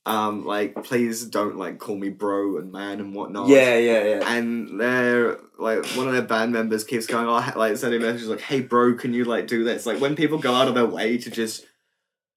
um, 0.05 0.45
like 0.45 0.83
please 0.83 1.23
don't 1.25 1.57
like 1.57 1.79
call 1.79 1.95
me 1.95 2.09
bro 2.09 2.57
and 2.57 2.71
man 2.71 2.99
and 2.99 3.15
whatnot. 3.15 3.47
Yeah, 3.47 3.77
yeah, 3.77 4.03
yeah. 4.03 4.31
And 4.37 4.79
they're 4.79 5.39
like 5.57 5.85
one 5.95 6.07
of 6.07 6.13
their 6.13 6.21
band 6.21 6.51
members 6.51 6.83
keeps 6.83 7.07
going, 7.07 7.27
oh, 7.27 7.53
like 7.57 7.77
sending 7.77 8.01
messages 8.01 8.27
like, 8.27 8.41
"Hey, 8.41 8.61
bro, 8.61 8.95
can 8.95 9.13
you 9.13 9.23
like 9.25 9.47
do 9.47 9.63
this?" 9.63 9.85
Like 9.85 9.99
when 10.01 10.15
people 10.15 10.37
go 10.39 10.53
out 10.53 10.67
of 10.67 10.75
their 10.75 10.85
way 10.85 11.17
to 11.17 11.31
just 11.31 11.65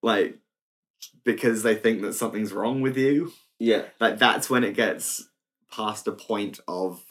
like 0.02 0.38
because 1.24 1.62
they 1.62 1.74
think 1.74 2.02
that 2.02 2.14
something's 2.14 2.52
wrong 2.52 2.80
with 2.80 2.96
you, 2.96 3.32
Yeah. 3.58 3.82
like 4.00 4.18
that's 4.18 4.48
when 4.48 4.64
it 4.64 4.74
gets 4.74 5.28
past 5.70 6.06
a 6.06 6.12
point 6.12 6.60
of 6.68 7.02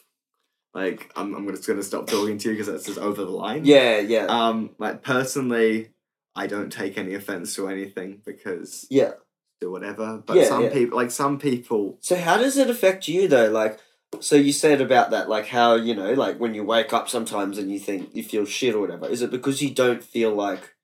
like 0.74 1.12
I'm 1.16 1.34
I'm 1.36 1.48
just 1.50 1.68
gonna 1.68 1.84
stop 1.84 2.08
talking 2.08 2.38
to 2.38 2.50
you 2.50 2.56
because 2.56 2.68
that's 2.68 2.86
just 2.86 3.00
over 3.00 3.24
the 3.24 3.32
line. 3.32 3.66
Yeah, 3.66 4.00
yeah. 4.00 4.26
Um, 4.26 4.72
like 4.78 5.04
personally, 5.04 5.90
I 6.36 6.48
don't 6.48 6.72
take 6.72 6.98
any 6.98 7.14
offense 7.14 7.56
to 7.56 7.68
anything 7.68 8.22
because 8.26 8.88
yeah. 8.90 9.12
do 9.60 9.72
whatever. 9.72 10.24
But 10.26 10.38
Yeah, 10.38 10.46
some 10.46 10.64
yeah. 10.64 10.74
people, 10.74 10.98
like 10.98 11.12
some 11.12 11.40
people, 11.40 11.98
So 12.02 12.16
how 12.16 12.38
does 12.38 12.58
it 12.58 12.70
affect 12.70 13.08
you 13.08 13.28
though? 13.28 13.50
Like 13.50 13.80
so 14.20 14.36
you 14.36 14.52
said 14.52 14.82
about 14.82 15.12
that, 15.12 15.30
like 15.30 15.48
how, 15.48 15.76
you 15.76 15.96
know, 15.96 16.14
like 16.14 16.38
when 16.40 16.54
you 16.54 16.64
wake 16.64 16.92
up 16.94 17.10
sometimes 17.10 17.58
and 17.58 17.72
you 17.72 17.80
think 17.80 18.10
you 18.14 18.24
feel 18.24 18.46
shit 18.46 18.76
or 18.76 18.82
whatever. 18.82 19.08
Is 19.08 19.22
it 19.22 19.32
because 19.32 19.62
you 19.62 19.72
don't 19.72 20.04
feel 20.04 20.34
like 20.34 20.76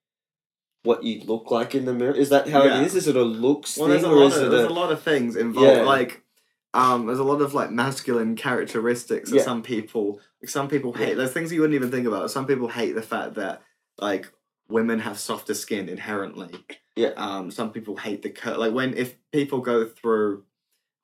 what 0.84 1.04
you 1.04 1.22
look 1.26 1.52
like 1.52 1.76
in 1.76 1.86
the 1.86 1.94
mirror? 1.94 2.14
Is 2.14 2.30
that 2.30 2.48
how 2.48 2.64
Yeah. 2.64 2.80
it 2.80 2.88
is? 2.88 2.96
Is 2.96 3.08
it 3.08 3.16
a 3.18 3.24
looks 3.24 3.78
well, 3.78 3.88
thing 3.88 4.02
there's 4.02 4.04
a 4.06 4.10
or 4.10 4.16
lot 4.16 4.28
is 4.28 4.38
of 4.38 4.44
it 4.48 4.50
there's 4.52 4.70
a, 4.70 4.74
lot 4.74 4.92
of 4.92 5.02
things 5.02 5.36
involved. 5.36 5.86
Like, 5.86 6.24
um, 6.78 7.06
there's 7.08 7.20
a 7.20 7.24
lot 7.24 7.42
of 7.42 7.54
like 7.54 7.72
masculine 7.72 8.36
characteristics 8.36 9.30
that 9.30 9.38
Yeah. 9.38 9.44
some 9.44 9.64
people, 9.64 10.20
like 10.42 10.50
some 10.50 10.68
people 10.68 10.94
hate. 10.94 11.10
Yeah. 11.10 11.16
There's 11.16 11.34
things 11.34 11.52
you 11.52 11.62
wouldn't 11.62 11.76
even 11.76 11.92
think 11.92 12.08
about. 12.08 12.32
Some 12.32 12.46
people 12.48 12.68
hate 12.70 12.94
the 12.96 13.02
fact 13.02 13.36
that 13.36 13.62
like 13.98 14.32
women 14.70 15.00
have 15.00 15.18
softer 15.20 15.54
skin 15.54 15.90
inherently. 15.90 16.52
Yeah. 16.96 17.14
Um, 17.18 17.52
some 17.52 17.72
people 17.72 17.98
hate 17.98 18.22
the 18.22 18.30
cur- 18.30 18.58
like 18.58 18.74
when 18.74 18.94
if 18.96 19.16
people 19.32 19.60
go 19.62 19.86
through 19.86 20.44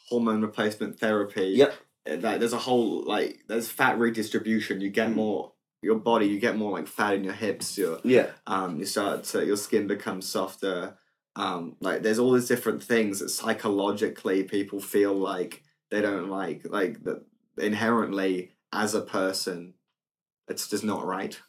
hormone 0.09 0.41
replacement 0.41 0.99
therapy. 0.99 1.47
Yep. 1.55 1.73
uh, 2.09 2.17
Like 2.21 2.39
there's 2.39 2.53
a 2.53 2.57
whole 2.57 3.03
like 3.03 3.39
there's 3.47 3.69
fat 3.69 3.97
redistribution. 3.97 4.81
You 4.81 4.89
get 4.89 5.09
Mm. 5.09 5.15
more 5.15 5.53
your 5.81 5.95
body. 5.95 6.27
You 6.27 6.39
get 6.39 6.55
more 6.55 6.71
like 6.71 6.87
fat 6.87 7.15
in 7.15 7.23
your 7.23 7.33
hips. 7.33 7.77
Your 7.77 7.99
Yeah. 8.03 8.27
um, 8.47 8.79
you 8.79 8.85
start 8.85 9.23
to 9.25 9.45
your 9.45 9.57
skin 9.57 9.87
becomes 9.87 10.27
softer. 10.27 10.97
Um, 11.35 11.75
like 11.79 12.03
there's 12.03 12.19
all 12.19 12.31
these 12.33 12.47
different 12.47 12.83
things 12.83 13.19
that 13.19 13.29
psychologically 13.29 14.43
people 14.43 14.79
feel 14.79 15.13
like 15.13 15.63
they 15.89 16.01
don't 16.01 16.29
like, 16.29 16.65
like 16.69 17.03
that 17.03 17.23
inherently 17.57 18.51
as 18.71 18.93
a 18.93 19.01
person, 19.01 19.73
it's 20.47 20.67
just 20.67 20.83
not 20.83 21.05
right. 21.05 21.39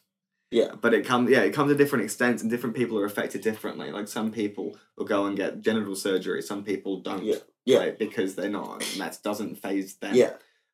Yeah. 0.51 0.73
But 0.79 0.93
it 0.93 1.05
comes, 1.05 1.29
yeah, 1.29 1.41
it 1.41 1.53
comes 1.53 1.71
to 1.71 1.77
different 1.77 2.05
extents, 2.05 2.41
and 2.41 2.49
different 2.49 2.75
people 2.75 2.97
are 2.99 3.05
affected 3.05 3.41
differently. 3.41 3.91
Like 3.91 4.07
some 4.07 4.31
people 4.31 4.77
will 4.97 5.05
go 5.05 5.25
and 5.25 5.35
get 5.35 5.61
genital 5.61 5.95
surgery, 5.95 6.41
some 6.41 6.63
people 6.63 7.01
don't. 7.01 7.23
Yeah. 7.23 7.35
Yeah. 7.65 7.79
right, 7.79 7.97
because 7.99 8.35
they're 8.35 8.49
not. 8.49 8.83
And 8.93 9.01
that 9.01 9.17
doesn't 9.23 9.55
phase 9.55 9.95
them 9.95 10.13
Yeah. 10.15 10.33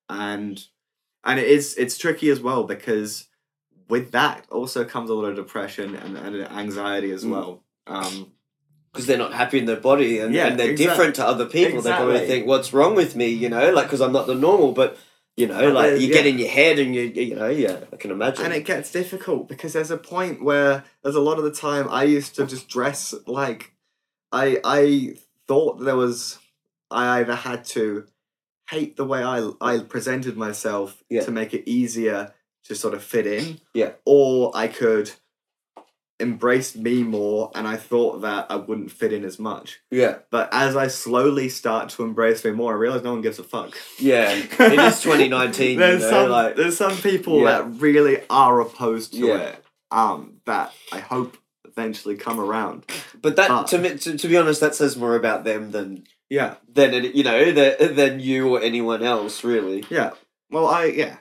and 0.10 0.62
and 1.24 1.40
it 1.40 1.48
is 1.48 1.76
it's 1.78 1.98
tricky 1.98 2.30
as 2.30 2.42
well 2.42 2.66
because 2.66 3.28
with 3.88 4.12
that 4.12 4.46
also 4.52 4.84
comes 4.84 5.10
a 5.10 5.14
lot 5.14 5.30
of 5.30 5.36
depression 5.38 5.96
and, 5.96 6.18
and 6.18 6.36
anxiety 6.52 7.12
as 7.12 7.24
Mm. 7.24 7.30
well 7.32 7.64
um 7.88 8.34
Because 8.92 9.06
they're 9.08 9.18
not 9.18 9.34
happy 9.34 9.58
in 9.58 9.66
their 9.66 9.78
body 9.80 10.20
and, 10.20 10.34
Yeah, 10.34 10.48
and 10.48 10.60
they're 10.60 10.72
exact- 10.72 10.90
different 10.90 11.16
to 11.16 11.26
other 11.26 11.46
people. 11.46 11.82
They 11.82 11.92
probably 11.92 12.28
think, 12.28 12.46
what's 12.46 12.74
wrong 12.74 12.94
with 12.96 13.16
me? 13.16 13.28
You 13.28 13.50
know, 13.50 13.72
like, 13.72 13.86
because 13.86 14.02
I'm 14.02 14.12
not 14.12 14.28
the 14.28 14.36
normal, 14.36 14.74
but, 14.74 14.98
you 15.38 15.48
know, 15.48 15.60
But 15.62 15.74
like, 15.74 15.92
you 16.02 16.08
yeah. 16.08 16.14
get 16.14 16.26
in 16.26 16.38
your 16.38 16.50
head 16.50 16.78
and 16.78 16.94
you, 16.94 17.04
you 17.04 17.36
know, 17.36 17.48
yeah, 17.48 17.80
I 17.94 17.96
can 17.96 18.12
imagine. 18.12 18.44
and 18.46 18.54
it 18.54 18.66
gets 18.66 18.92
difficult 18.92 19.48
because 19.48 19.72
there's 19.74 19.92
a 19.92 19.98
point 19.98 20.44
where 20.44 20.84
there's 21.04 21.16
a 21.16 21.22
lot 21.22 21.38
of 21.38 21.46
the 21.46 21.52
time 21.54 21.88
i 21.90 22.04
used 22.04 22.36
to 22.36 22.46
just 22.46 22.68
dress 22.68 23.14
like 23.26 23.72
i 24.34 24.60
i 24.66 25.16
thought 25.48 25.80
there 25.80 25.96
was 25.96 26.38
i 26.90 27.20
either 27.20 27.36
had 27.36 27.64
to 27.66 28.06
hate 28.70 28.98
the 28.98 29.06
way 29.06 29.24
i 29.24 29.50
i 29.62 29.80
presented 29.80 30.36
myself 30.36 31.02
Yeah. 31.10 31.24
to 31.24 31.32
make 31.32 31.54
it 31.54 31.64
easier 31.70 32.34
to 32.66 32.76
sort 32.76 32.94
of 32.94 33.02
fit 33.04 33.26
in 33.26 33.62
Yeah. 33.74 33.92
or 34.06 34.52
i 34.54 34.68
could 34.68 35.12
embrace 36.22 36.76
me 36.76 37.04
more 37.04 37.52
and 37.56 37.68
i 37.68 37.76
thought 37.76 38.22
that 38.22 38.46
i 38.50 38.56
wouldn't 38.56 38.92
fit 38.92 39.12
in 39.12 39.24
as 39.26 39.38
much 39.40 39.80
yeah. 39.92 40.20
But 40.30 40.50
as 40.54 40.76
I 40.78 40.88
slowly 40.88 41.50
start 41.50 41.90
to 41.90 42.04
embrace 42.04 42.46
me 42.46 42.52
more, 42.52 42.72
I 42.74 42.78
realize 42.78 43.04
no 43.04 43.12
one 43.14 43.22
gives 43.22 43.40
a 43.40 43.44
fuck. 43.44 43.78
Yeah. 44.00 44.32
It 44.60 44.80
is 44.80 45.02
2019, 45.02 45.72
you 45.72 45.78
there's 45.78 46.02
know, 46.02 46.10
some 46.10 46.30
like- 46.30 46.56
there's 46.56 46.78
some 46.78 46.96
people 46.96 47.40
Yeah. 47.40 47.46
that 47.46 47.64
really 47.82 48.22
are 48.30 48.62
opposed 48.62 49.12
to 49.14 49.20
Yeah. 49.28 49.38
it. 49.38 49.66
Um, 49.92 50.38
that 50.46 50.72
I 50.94 51.00
hope 51.00 51.36
eventually 51.68 52.16
come 52.16 52.40
around. 52.40 52.86
But 53.22 53.36
that, 53.36 53.50
But- 53.50 53.68
to, 53.68 53.78
me, 53.80 53.98
to, 53.98 54.18
to 54.18 54.28
be 54.28 54.38
honest, 54.38 54.62
that 54.62 54.76
says 54.76 54.96
more 54.96 55.16
about 55.16 55.44
them 55.44 55.72
than, 55.72 56.06
Yeah, 56.30 56.56
than 56.74 56.94
it, 56.94 57.16
you 57.16 57.24
know, 57.26 57.52
than, 57.52 57.96
than 57.96 58.20
you 58.22 58.48
or 58.56 58.62
anyone 58.62 59.04
else, 59.04 59.44
really. 59.44 59.84
yeah. 59.90 60.12
Well, 60.50 60.68
I 60.68 60.86
yeah, 60.86 61.18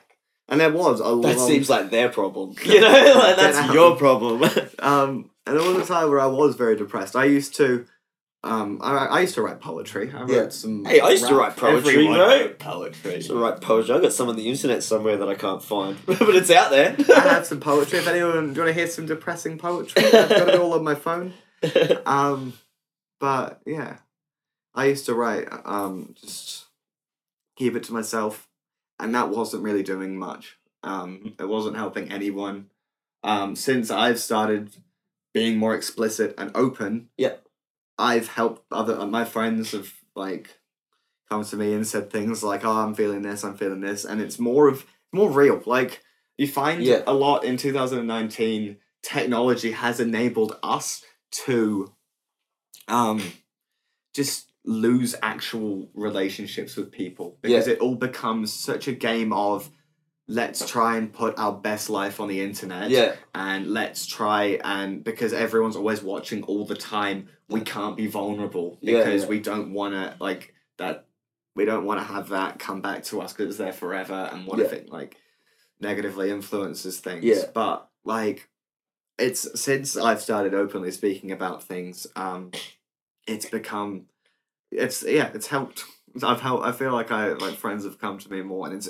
and 0.50 0.60
there 0.60 0.72
was 0.72 1.00
a 1.00 1.08
lot. 1.08 1.22
That 1.36 1.38
seems 1.38 1.70
like 1.70 1.90
their 1.90 2.08
problem. 2.08 2.54
You 2.64 2.80
know, 2.80 2.88
like, 3.16 3.36
that's 3.36 3.72
your 3.72 3.96
problem. 3.96 4.42
um, 4.80 5.30
and 5.46 5.58
there 5.58 5.66
was 5.72 5.88
a 5.88 5.92
time 5.92 6.10
where 6.10 6.20
I 6.20 6.26
was 6.26 6.56
very 6.56 6.76
depressed. 6.76 7.16
I 7.16 7.24
used 7.24 7.54
to. 7.56 7.86
Um, 8.42 8.78
I, 8.82 9.04
I 9.06 9.20
used 9.20 9.34
to 9.34 9.42
write 9.42 9.60
poetry. 9.60 10.10
I 10.14 10.22
wrote 10.22 10.30
Yeah. 10.30 10.48
some. 10.48 10.84
Hey, 10.86 10.98
I 11.00 11.10
used 11.10 11.26
to 11.26 11.34
write 11.34 11.56
poetry, 11.58 11.92
Everyone 11.92 12.18
wrote 12.18 12.58
poetry. 12.58 13.22
to 13.22 13.34
write 13.34 13.60
poetry. 13.60 13.94
I 13.94 14.00
got 14.00 14.14
some 14.14 14.30
on 14.30 14.36
the 14.36 14.48
internet 14.48 14.82
somewhere 14.82 15.18
that 15.18 15.28
I 15.28 15.34
can't 15.34 15.62
find, 15.62 15.98
but 16.06 16.20
it's 16.34 16.50
out 16.50 16.70
there. 16.70 16.96
I 17.14 17.20
have 17.28 17.44
some 17.46 17.60
poetry. 17.60 17.98
If 17.98 18.08
anyone, 18.08 18.54
do 18.54 18.60
you 18.60 18.64
want 18.64 18.68
to 18.68 18.72
hear 18.72 18.86
some 18.86 19.04
depressing 19.04 19.58
poetry? 19.58 20.04
I've 20.06 20.28
got 20.30 20.48
it 20.48 20.58
all 20.58 20.72
on 20.72 20.82
my 20.84 20.94
phone. 20.94 21.34
Um, 22.06 22.54
but 23.18 23.60
yeah, 23.66 23.98
I 24.74 24.86
used 24.86 25.04
to 25.06 25.14
write. 25.14 25.46
Um, 25.66 26.14
just 26.18 26.64
keep 27.56 27.76
it 27.76 27.82
to 27.84 27.92
myself, 27.92 28.48
and 29.02 29.14
that 29.14 29.30
wasn't 29.30 29.62
really 29.62 29.82
doing 29.82 30.16
much. 30.18 30.58
Um, 30.82 31.34
it 31.38 31.48
wasn't 31.48 31.76
helping 31.76 32.10
anyone. 32.10 32.70
Um, 33.22 33.54
since 33.54 33.90
I've 33.90 34.18
started 34.18 34.76
being 35.34 35.58
more 35.58 35.74
explicit 35.74 36.34
and 36.38 36.50
open, 36.54 37.08
Yeah. 37.16 37.36
I've 37.98 38.28
helped 38.28 38.64
other 38.72 38.98
uh, 38.98 39.06
my 39.06 39.24
friends 39.24 39.72
have 39.72 39.92
like 40.16 40.58
come 41.28 41.44
to 41.44 41.56
me 41.56 41.72
and 41.74 41.86
said 41.86 42.10
things 42.10 42.42
like, 42.42 42.64
"Oh, 42.64 42.70
I'm 42.78 42.94
feeling 42.94 43.22
this, 43.22 43.44
I'm 43.44 43.56
feeling 43.56 43.80
this," 43.82 44.04
and 44.04 44.20
it's 44.20 44.38
more 44.38 44.68
of 44.68 44.86
more 45.12 45.30
real. 45.30 45.62
Like 45.66 46.02
you 46.38 46.48
find 46.48 46.82
Yeah. 46.82 47.02
a 47.06 47.12
lot 47.12 47.44
in 47.44 47.56
2019, 47.58 48.78
technology 49.02 49.72
has 49.72 50.00
enabled 50.00 50.58
us 50.62 51.04
to 51.46 51.92
um 52.88 53.22
just 54.14 54.49
lose 54.64 55.14
actual 55.22 55.88
relationships 55.94 56.76
with 56.76 56.92
people 56.92 57.38
because 57.40 57.66
it 57.66 57.78
all 57.78 57.94
becomes 57.94 58.52
such 58.52 58.88
a 58.88 58.92
game 58.92 59.32
of 59.32 59.70
let's 60.28 60.68
try 60.70 60.96
and 60.96 61.12
put 61.12 61.36
our 61.38 61.52
best 61.52 61.90
life 61.90 62.20
on 62.20 62.28
the 62.28 62.40
internet 62.40 62.90
yeah, 62.90 63.14
and 63.34 63.66
let's 63.66 64.06
try 64.06 64.60
and 64.62 65.02
because 65.02 65.32
everyone's 65.32 65.76
always 65.76 66.02
watching 66.02 66.42
all 66.44 66.64
the 66.64 66.76
time 66.76 67.28
we 67.48 67.60
can't 67.62 67.96
be 67.96 68.06
vulnerable 68.06 68.78
because 68.82 69.22
yeah. 69.22 69.28
we 69.28 69.40
don't 69.40 69.72
want 69.72 69.92
to 69.92 70.14
like 70.20 70.54
that 70.76 71.06
we 71.56 71.64
don't 71.64 71.84
want 71.84 71.98
to 71.98 72.04
have 72.04 72.28
that 72.28 72.58
come 72.58 72.80
back 72.80 73.02
to 73.02 73.20
us 73.20 73.32
because 73.32 73.48
it's 73.48 73.58
there 73.58 73.72
forever 73.72 74.28
and 74.32 74.46
what 74.46 74.60
if 74.60 74.72
it 74.72 74.88
like 74.88 75.16
negatively 75.80 76.30
influences 76.30 77.00
things 77.00 77.24
Yeah. 77.24 77.44
but 77.52 77.88
like 78.04 78.48
it's 79.18 79.60
since 79.60 79.96
i've 79.96 80.20
started 80.20 80.54
openly 80.54 80.92
speaking 80.92 81.32
about 81.32 81.64
things 81.64 82.06
um 82.14 82.52
it's 83.26 83.46
become 83.46 84.06
it's 84.70 85.02
yeah 85.02 85.30
it's 85.34 85.46
helped 85.48 85.84
i've 86.22 86.40
helped 86.40 86.64
i 86.64 86.72
feel 86.72 86.92
like 86.92 87.10
i 87.10 87.32
like 87.32 87.54
friends 87.54 87.84
have 87.84 87.98
come 87.98 88.18
to 88.18 88.30
me 88.30 88.42
more 88.42 88.66
and 88.66 88.76
it's 88.76 88.88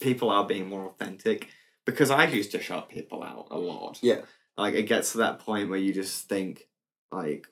people 0.00 0.30
are 0.30 0.46
being 0.46 0.68
more 0.68 0.86
authentic 0.86 1.48
because 1.84 2.10
i 2.10 2.24
used 2.26 2.50
to 2.52 2.60
shut 2.60 2.88
people 2.88 3.22
out 3.22 3.46
a 3.50 3.58
lot 3.58 3.98
Yeah. 4.02 4.20
like 4.56 4.74
it 4.74 4.84
gets 4.84 5.12
to 5.12 5.18
that 5.18 5.38
point 5.40 5.68
where 5.70 5.78
you 5.78 5.92
just 5.92 6.28
think 6.28 6.68
like 7.10 7.46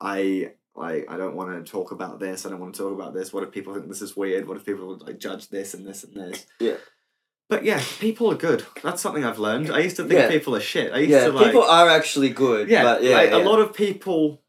i 0.00 0.52
like 0.76 1.06
i 1.10 1.16
don't 1.16 1.34
want 1.34 1.64
to 1.64 1.70
talk 1.70 1.90
about 1.90 2.20
this 2.20 2.46
i 2.46 2.50
don't 2.50 2.60
want 2.60 2.74
to 2.74 2.82
talk 2.82 2.92
about 2.92 3.14
this 3.14 3.32
what 3.32 3.42
if 3.42 3.50
people 3.50 3.74
think 3.74 3.88
this 3.88 4.02
is 4.02 4.16
weird 4.16 4.46
what 4.46 4.56
if 4.56 4.64
people 4.64 4.96
like 4.98 5.18
judge 5.18 5.48
this 5.48 5.74
and 5.74 5.86
this 5.86 6.04
and 6.04 6.14
this 6.14 6.46
Yeah. 6.60 6.76
but 7.48 7.64
yeah 7.64 7.82
people 7.98 8.30
are 8.30 8.36
good 8.36 8.64
that's 8.82 9.02
something 9.02 9.24
i've 9.24 9.38
learned 9.40 9.70
i 9.70 9.80
used 9.80 9.96
to 9.96 10.04
think 10.04 10.20
Yeah. 10.20 10.28
people 10.28 10.54
are 10.54 10.60
shit 10.60 10.92
i 10.92 10.98
used 10.98 11.10
yeah. 11.10 11.24
to 11.26 11.32
like 11.32 11.46
People 11.46 11.64
are 11.64 11.88
actually 11.88 12.28
good. 12.30 12.68
yeah, 12.68 12.82
but 12.84 13.02
yeah, 13.02 13.14
like, 13.16 13.30
yeah. 13.30 13.36
a 13.36 13.42
lot 13.50 13.58
of 13.58 13.74
people 13.74 14.42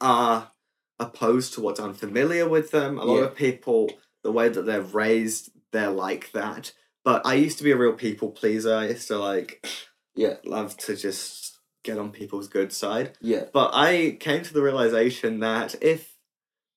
are 0.00 0.50
opposed 1.00 1.54
to 1.54 1.60
what's 1.60 1.80
unfamiliar 1.80 2.48
with 2.48 2.70
them. 2.70 2.98
A 2.98 3.04
lot 3.04 3.18
Yeah. 3.18 3.24
of 3.24 3.34
people, 3.36 3.90
the 4.22 4.32
way 4.32 4.48
that 4.48 4.62
they're 4.62 4.80
raised, 4.82 5.50
they're 5.72 5.90
like 5.90 6.32
that. 6.32 6.72
But 7.04 7.22
I 7.24 7.34
used 7.34 7.58
to 7.58 7.64
be 7.64 7.70
a 7.70 7.76
real 7.76 7.92
people 7.94 8.30
pleaser. 8.30 8.74
I 8.74 8.88
used 8.88 9.08
to 9.08 9.18
like, 9.18 9.66
Yeah. 10.14 10.36
love 10.44 10.76
to 10.78 10.96
just 10.96 11.58
get 11.84 11.98
on 11.98 12.10
people's 12.10 12.48
good 12.48 12.72
side. 12.72 13.16
Yeah, 13.20 13.44
But 13.52 13.70
I 13.72 14.16
came 14.20 14.42
to 14.42 14.52
the 14.52 14.62
realization 14.62 15.40
that 15.40 15.76
if 15.80 16.12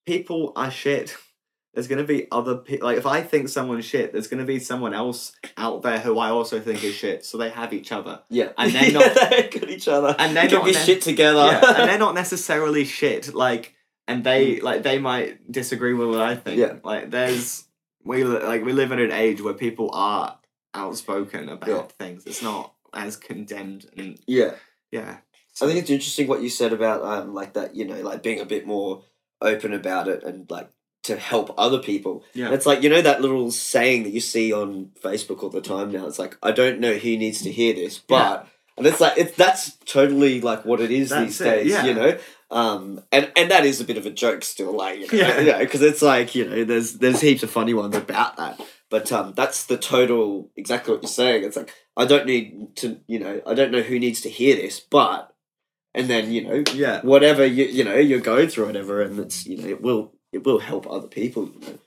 people 0.05 0.53
are 0.55 0.71
shit, 0.71 1.15
there's 1.73 1.87
gonna 1.87 2.03
be 2.03 2.27
other 2.31 2.55
people. 2.57 2.87
Like 2.87 2.97
if 2.97 3.05
I 3.05 3.21
think 3.21 3.49
someone's 3.49 3.85
shit, 3.85 4.11
there's 4.11 4.27
gonna 4.27 4.45
be 4.45 4.59
someone 4.59 4.93
else 4.93 5.31
out 5.57 5.81
there 5.83 5.99
who 5.99 6.19
I 6.19 6.29
also 6.29 6.59
think 6.59 6.83
is 6.83 6.93
shit. 6.95 7.25
So 7.25 7.37
they 7.37 7.49
have 7.49 7.73
each 7.73 7.91
other. 7.91 8.21
yeah. 8.29 8.49
And 8.57 8.71
they're 8.75 8.91
not- 8.91 9.15
got 9.51 9.69
each 9.69 9.87
other. 9.87 10.15
and 10.19 10.35
they're 10.35 10.49
not 10.49 10.65
ne- 10.65 10.73
shit 10.73 11.01
together. 11.01 11.39
yeah, 11.45 11.79
and 11.81 11.89
they're 11.89 11.97
not 12.07 12.13
necessarily 12.15 12.83
shit. 12.85 13.33
Like, 13.33 13.73
and 14.11 14.23
they 14.23 14.59
like 14.59 14.83
they 14.83 14.99
might 14.99 15.51
disagree 15.51 15.93
with 15.93 16.09
what 16.09 16.21
I 16.21 16.35
think. 16.35 16.57
Yeah. 16.57 16.75
like 16.83 17.11
there's 17.11 17.65
we 18.03 18.23
like 18.23 18.63
we 18.63 18.73
live 18.73 18.91
in 18.91 18.99
an 18.99 19.11
age 19.11 19.41
where 19.41 19.53
people 19.53 19.89
are 19.93 20.37
outspoken 20.73 21.49
about 21.49 21.69
Yeah. 21.69 22.05
things. 22.05 22.25
It's 22.25 22.41
not 22.41 22.73
as 22.93 23.15
condemned 23.17 23.89
and 23.97 24.19
Yeah. 24.27 24.55
yeah. 24.91 25.17
I 25.61 25.65
think 25.65 25.79
it's 25.79 25.89
interesting 25.89 26.27
what 26.27 26.41
you 26.41 26.49
said 26.49 26.73
about 26.73 27.03
um 27.03 27.33
like 27.33 27.53
that, 27.53 27.75
you 27.75 27.85
know, 27.85 28.01
like 28.01 28.23
being 28.23 28.39
a 28.39 28.45
bit 28.45 28.65
more 28.65 29.03
open 29.41 29.73
about 29.73 30.07
it 30.07 30.23
and 30.23 30.49
like 30.49 30.69
to 31.03 31.17
help 31.17 31.53
other 31.57 31.79
people. 31.79 32.23
Yeah. 32.33 32.45
And 32.45 32.53
it's 32.53 32.65
like, 32.65 32.83
you 32.83 32.89
know, 32.89 33.01
that 33.01 33.21
little 33.21 33.49
saying 33.51 34.03
that 34.03 34.11
you 34.11 34.19
see 34.19 34.53
on 34.53 34.91
Facebook 35.03 35.41
all 35.43 35.49
the 35.49 35.61
time 35.61 35.91
now. 35.91 36.05
It's 36.05 36.19
like, 36.19 36.37
I 36.43 36.51
don't 36.51 36.79
know 36.79 36.93
who 36.93 37.17
needs 37.17 37.41
to 37.41 37.51
hear 37.51 37.73
this, 37.73 37.97
but 37.97 38.47
and 38.77 38.85
it's 38.85 39.01
like 39.01 39.17
it's 39.17 39.35
that's 39.35 39.75
totally 39.85 40.41
like 40.41 40.63
what 40.65 40.79
it 40.79 40.91
is 40.91 41.09
That's 41.09 41.25
these 41.25 41.41
it, 41.41 41.43
days, 41.43 41.71
yeah. 41.71 41.85
you 41.85 41.93
know. 41.93 42.17
Um, 42.51 43.01
and 43.13 43.31
and 43.37 43.49
that 43.49 43.65
is 43.65 43.79
a 43.79 43.85
bit 43.85 43.97
of 43.97 44.05
a 44.05 44.11
joke 44.11 44.43
still, 44.43 44.75
like 44.75 44.99
you 44.99 45.07
know, 45.07 45.13
Yeah. 45.27 45.39
yeah, 45.39 45.59
because 45.59 45.81
it's 45.81 46.01
like 46.01 46.35
you 46.35 46.45
know, 46.47 46.63
there's 46.65 46.93
there's 46.97 47.21
heaps 47.21 47.43
of 47.43 47.49
funny 47.49 47.73
ones 47.73 47.95
about 47.95 48.35
that, 48.37 48.59
but 48.89 49.09
um, 49.11 49.33
that's 49.37 49.65
the 49.65 49.77
total 49.77 50.51
exactly 50.57 50.93
what 50.93 51.01
you're 51.01 51.09
saying. 51.09 51.45
It's 51.45 51.55
like 51.55 51.73
I 51.95 52.03
don't 52.05 52.25
need 52.25 52.75
to, 52.77 52.99
you 53.07 53.19
know, 53.19 53.41
I 53.47 53.53
don't 53.53 53.71
know 53.71 53.81
who 53.81 53.97
needs 53.99 54.19
to 54.21 54.29
hear 54.29 54.55
this, 54.57 54.81
but 54.81 55.33
and 55.93 56.09
then 56.09 56.29
you 56.31 56.43
know, 56.43 56.63
Yeah. 56.73 56.99
whatever 57.03 57.45
you 57.45 57.65
you 57.65 57.85
know 57.85 57.95
you're 57.95 58.19
going 58.19 58.49
through, 58.49 58.65
whatever, 58.65 59.01
and 59.01 59.17
it's 59.19 59.45
you 59.45 59.57
know 59.57 59.67
it 59.69 59.81
will 59.81 60.13
it 60.33 60.43
will 60.45 60.59
help 60.59 60.85
other 60.91 61.07
people, 61.07 61.45
you 61.53 61.59
know. 61.61 61.79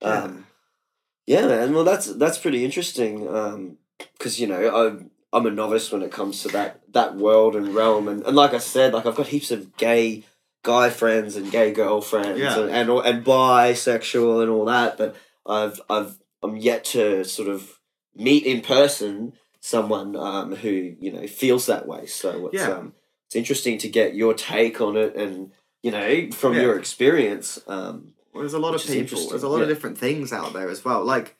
Yeah. 0.00 0.08
Um, 0.22 0.46
yeah, 1.26 1.46
man. 1.46 1.74
Well, 1.74 1.84
that's 1.84 2.06
that's 2.14 2.38
pretty 2.38 2.64
interesting. 2.64 3.28
Um, 3.28 3.76
because 4.16 4.40
you 4.40 4.46
know 4.46 4.74
I'm 4.74 5.10
I'm 5.36 5.46
a 5.46 5.50
novice 5.50 5.92
when 5.92 6.02
it 6.02 6.10
comes 6.18 6.42
to 6.42 6.48
that 6.48 6.80
that 6.92 7.14
world 7.16 7.54
and 7.56 7.74
realm, 7.74 8.08
and, 8.08 8.22
and 8.26 8.34
like 8.42 8.54
I 8.54 8.58
said, 8.58 8.94
like 8.94 9.06
I've 9.06 9.14
got 9.20 9.28
heaps 9.28 9.50
of 9.50 9.76
gay 9.76 10.24
guy 10.62 10.88
friends 10.90 11.36
and 11.36 11.50
gay 11.52 11.72
girlfriends 11.72 12.40
Yeah. 12.40 12.58
and, 12.58 12.70
and 12.70 12.90
and 13.08 13.24
bisexual 13.24 14.42
and 14.42 14.50
all 14.50 14.64
that, 14.64 14.96
but 14.98 15.14
I've 15.46 15.80
I've 15.90 16.18
I'm 16.42 16.56
yet 16.56 16.84
to 16.96 17.24
sort 17.24 17.48
of 17.48 17.78
meet 18.14 18.44
in 18.44 18.60
person 18.62 19.34
someone 19.60 20.16
um 20.16 20.54
who 20.56 20.70
you 21.00 21.12
know 21.12 21.26
feels 21.26 21.66
that 21.66 21.86
way. 21.86 22.06
So 22.06 22.46
it's 22.48 22.54
Yeah. 22.62 22.70
um 22.78 22.94
it's 23.26 23.36
interesting 23.36 23.78
to 23.78 23.88
get 23.88 24.14
your 24.14 24.34
take 24.34 24.80
on 24.80 24.96
it 24.96 25.14
and 25.16 25.52
you 25.82 25.90
know 25.90 26.30
from 26.32 26.54
Yeah. 26.54 26.62
your 26.62 26.78
experience. 26.78 27.60
Um, 27.66 28.14
Well, 28.32 28.42
there's 28.42 28.54
a 28.54 28.58
lot 28.58 28.74
of 28.74 28.82
people. 28.84 29.28
There's 29.30 29.42
a 29.42 29.48
lot 29.48 29.62
of 29.62 29.68
different 29.68 29.98
things 29.98 30.32
out 30.32 30.52
there 30.52 30.68
as 30.68 30.84
well. 30.84 31.04
Like, 31.04 31.36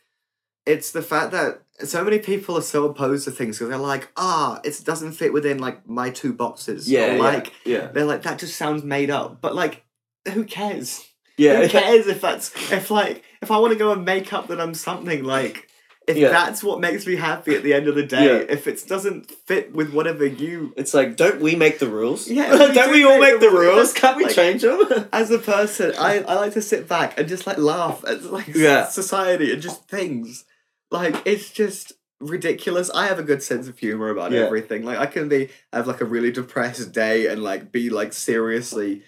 it's 0.67 0.91
the 0.93 1.03
fact 1.03 1.33
that 1.33 1.63
so 1.85 2.03
many 2.05 2.19
people 2.19 2.57
are 2.59 2.63
so 2.63 2.85
opposed 2.87 3.25
to 3.27 3.31
things 3.31 3.57
because 3.59 3.69
they're 3.69 3.79
like, 3.79 4.09
ah, 4.17 4.61
it 4.65 4.81
doesn't 4.85 5.13
fit 5.13 5.33
within 5.33 5.59
like 5.59 5.87
my 5.89 6.11
two 6.11 6.33
boxes. 6.33 6.91
yeah, 6.91 7.15
Or, 7.15 7.19
like 7.19 7.53
yeah, 7.65 7.87
they're 7.89 8.05
like 8.05 8.23
that 8.23 8.39
just 8.39 8.57
sounds 8.57 8.83
made 8.83 9.11
up. 9.11 9.41
But 9.41 9.55
like, 9.55 9.85
who 10.33 10.45
cares? 10.45 11.07
yeah, 11.39 11.63
Who 11.63 11.69
cares 11.69 12.07
if 12.07 12.21
that's 12.21 12.51
if 12.73 12.91
like 12.91 13.23
if 13.43 13.51
I 13.51 13.59
want 13.59 13.73
to 13.73 13.79
go 13.79 13.93
and 13.93 14.05
make 14.05 14.33
up 14.33 14.49
that 14.49 14.61
I'm 14.61 14.75
something 14.75 15.25
like. 15.25 15.69
If 16.09 16.17
Yeah. 16.17 16.29
that's 16.29 16.63
what 16.63 16.79
makes 16.79 17.05
me 17.05 17.17
happy 17.17 17.57
at 17.57 17.65
the 17.65 17.75
end 17.75 17.89
of 17.89 17.97
the 17.97 18.05
day, 18.05 18.27
Yeah. 18.27 18.45
if 18.49 18.69
it 18.69 18.81
doesn't 18.87 19.29
fit 19.29 19.75
with 19.75 19.93
whatever 19.93 20.25
you 20.25 20.73
It's 20.77 20.95
like, 20.95 21.17
don't 21.17 21.41
we 21.41 21.57
make 21.57 21.81
the 21.81 21.89
rules? 21.89 22.29
Yeah, 22.31 22.49
don't 22.57 22.93
we 22.93 22.99
do 23.01 23.07
we 23.09 23.13
all 23.13 23.19
make 23.21 23.41
the 23.41 23.51
rules. 23.51 23.93
Can't 23.93 24.17
we 24.17 24.23
Like- 24.27 24.33
change 24.37 24.63
them? 24.63 24.81
as 25.13 25.33
a 25.33 25.39
person, 25.41 25.95
I, 25.99 26.21
I 26.21 26.35
like 26.35 26.53
to 26.53 26.63
sit 26.63 26.87
back 26.89 27.19
and 27.19 27.27
just 27.29 27.45
like 27.45 27.59
laugh 27.59 28.05
at 28.07 28.23
like 28.23 28.47
Yeah. 28.55 28.87
society 28.87 29.53
and 29.53 29.61
just 29.61 29.89
things. 29.89 30.45
Like 30.91 31.23
it's 31.25 31.51
just 31.51 31.93
ridiculous. 32.21 32.91
I 32.95 33.07
have 33.09 33.19
a 33.19 33.23
good 33.23 33.43
sense 33.43 33.69
of 33.69 33.79
humor 33.79 34.09
about 34.11 34.33
Yeah. 34.33 34.41
everything. 34.43 34.85
Like 34.85 34.99
I 34.99 35.07
can 35.07 35.29
be 35.29 35.49
have 35.73 35.87
like 35.87 36.01
a 36.01 36.05
really 36.05 36.31
depressed 36.33 36.93
day 36.93 37.27
and 37.27 37.43
like 37.43 37.73
be 37.73 37.91
like 37.91 38.13
seriously 38.13 39.03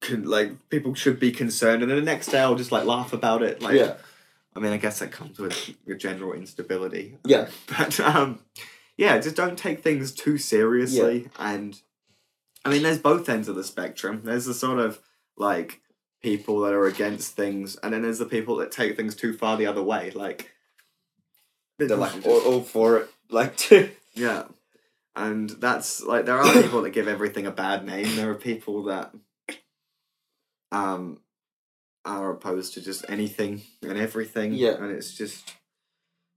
can 0.00 0.24
like 0.24 0.52
people 0.70 0.94
should 0.94 1.20
be 1.20 1.30
concerned 1.30 1.82
and 1.82 1.90
then 1.90 1.98
the 1.98 2.04
next 2.04 2.28
day 2.28 2.40
I'll 2.40 2.54
just 2.54 2.72
like 2.72 2.84
laugh 2.86 3.12
about 3.12 3.42
it. 3.42 3.60
Like 3.60 3.76
yeah, 3.76 3.94
I 4.56 4.60
mean 4.60 4.72
I 4.72 4.78
guess 4.78 4.98
that 5.00 5.12
comes 5.12 5.38
with 5.38 5.74
your 5.86 5.96
general 5.96 6.32
instability. 6.32 7.18
yeah, 7.24 7.48
But 7.78 8.00
um, 8.00 8.38
yeah, 8.96 9.18
just 9.18 9.36
don't 9.36 9.58
take 9.58 9.82
things 9.82 10.12
too 10.12 10.38
seriously. 10.38 11.22
yeah. 11.22 11.52
And 11.52 11.80
I 12.64 12.68
mean, 12.70 12.82
there's 12.82 12.98
both 12.98 13.26
ends 13.30 13.48
of 13.48 13.56
the 13.56 13.64
spectrum. 13.64 14.20
There's 14.24 14.44
the 14.44 14.52
sort 14.54 14.78
of 14.78 15.00
like 15.38 15.80
people 16.22 16.60
that 16.60 16.72
are 16.72 16.86
against 16.86 17.36
things, 17.36 17.76
and 17.76 17.92
then 17.92 18.02
there's 18.02 18.18
the 18.18 18.26
people 18.26 18.56
that 18.56 18.72
take 18.72 18.96
things 18.96 19.14
too 19.14 19.32
far 19.32 19.56
the 19.56 19.66
other 19.66 19.82
way. 19.82 20.10
Like 20.10 20.52
they're 21.78 21.96
like 21.96 22.26
all, 22.26 22.40
all 22.40 22.60
for 22.62 22.98
it. 22.98 23.10
Like, 23.32 23.56
to, 23.58 23.88
yeah, 24.12 24.46
and 25.14 25.48
that's 25.50 26.02
like 26.02 26.26
there 26.26 26.36
are 26.36 26.52
people 26.62 26.82
that 26.82 26.90
give 26.90 27.06
everything 27.06 27.46
a 27.46 27.52
bad 27.52 27.86
name. 27.86 28.16
There 28.16 28.28
are 28.28 28.34
people 28.34 28.82
that 28.86 29.14
um 30.72 31.20
are 32.04 32.32
opposed 32.32 32.74
to 32.74 32.80
just 32.80 33.04
anything 33.08 33.62
and 33.82 33.96
everything. 33.96 34.52
Yeah. 34.54 34.82
and 34.82 34.90
it's 34.90 35.14
just 35.14 35.54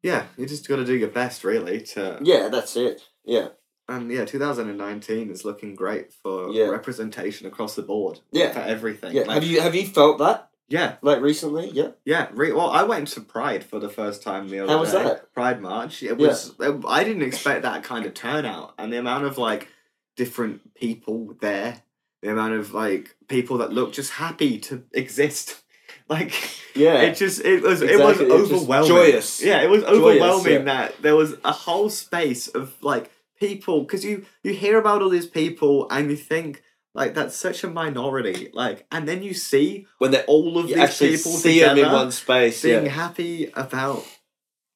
yeah, 0.03 0.25
you 0.37 0.45
just 0.45 0.67
got 0.67 0.75
to 0.75 0.85
do 0.85 0.95
your 0.95 1.09
best 1.09 1.43
really 1.43 1.81
to 1.81 2.19
yeah, 2.21 2.49
that's 2.49 2.75
it. 2.75 3.01
Yeah, 3.25 3.47
And 3.89 4.09
yeah, 4.11 4.23
2019 4.25 5.29
is 5.29 5.43
looking 5.43 5.75
great 5.75 6.13
for 6.13 6.49
Yeah. 6.51 6.65
representation 6.67 7.47
across 7.47 7.75
the 7.75 7.81
board. 7.81 8.19
Yeah. 8.31 8.51
For 8.53 8.59
everything. 8.59 9.13
yeah. 9.15 9.23
Like, 9.23 9.35
have 9.35 9.43
you 9.43 9.61
have 9.61 9.75
you 9.75 9.85
felt 9.85 10.19
that 10.19 10.49
yeah, 10.69 10.95
like 11.01 11.21
recently? 11.21 11.69
Yeah, 11.71 11.89
yeah. 12.05 12.29
Re- 12.33 12.53
well, 12.53 12.69
I 12.69 12.83
went 12.83 13.09
to 13.09 13.21
Pride 13.21 13.63
for 13.63 13.79
the 13.79 13.89
first 13.89 14.23
time 14.23 14.47
the 14.47 14.59
other 14.61 14.71
How 14.71 14.79
was 14.79 14.93
day. 14.93 15.03
that? 15.03 15.33
Pride 15.33 15.61
March. 15.61 16.01
It 16.01 16.17
Yeah. 16.19 16.27
was. 16.27 16.53
I 16.87 17.03
didn't 17.03 17.23
expect 17.23 17.63
that 17.63 17.83
kind 17.83 18.05
of 18.05 18.13
turnout, 18.13 18.73
and 18.77 18.91
the 18.91 18.97
amount 18.97 19.25
of 19.25 19.37
like 19.37 19.67
different 20.15 20.73
people 20.75 21.35
there, 21.41 21.81
the 22.21 22.31
amount 22.31 22.53
of 22.53 22.73
like 22.73 23.15
people 23.27 23.57
that 23.57 23.73
look 23.73 23.91
just 23.93 24.11
happy 24.13 24.57
to 24.59 24.83
exist. 24.93 25.59
Like 26.09 26.33
yeah, 26.75 27.01
it 27.03 27.15
just 27.15 27.39
it 27.45 27.63
was 27.63 27.81
it 27.81 27.97
was 27.97 28.19
overwhelming. 28.19 28.87
joyous. 28.89 29.41
Yeah, 29.41 29.61
it 29.63 29.69
was 29.69 29.83
Joyous, 29.83 29.97
overwhelming 29.97 30.53
yeah. 30.53 30.73
that 30.73 31.01
there 31.01 31.15
was 31.15 31.35
a 31.45 31.53
whole 31.53 31.89
space 31.89 32.49
of 32.49 32.75
like 32.83 33.09
people 33.39 33.81
because 33.81 34.05
you 34.05 34.25
you 34.43 34.53
hear 34.53 34.77
about 34.77 35.01
all 35.01 35.09
these 35.09 35.27
people 35.27 35.87
and 35.89 36.09
you 36.09 36.15
think 36.15 36.61
like 36.93 37.13
that's 37.13 37.35
such 37.35 37.63
a 37.63 37.67
minority 37.67 38.49
like 38.53 38.85
and 38.91 39.07
then 39.07 39.23
you 39.23 39.33
see 39.33 39.87
when 39.97 40.11
they're 40.11 40.23
all 40.25 40.57
of 40.57 40.69
you 40.69 40.75
these 40.75 40.97
people 40.97 41.31
see 41.31 41.59
them 41.59 41.71
in 41.71 41.75
together 41.77 41.95
one 41.95 42.11
space. 42.11 42.61
being 42.61 42.85
Yeah, 42.85 42.91
happy 42.91 43.51
about 43.55 44.05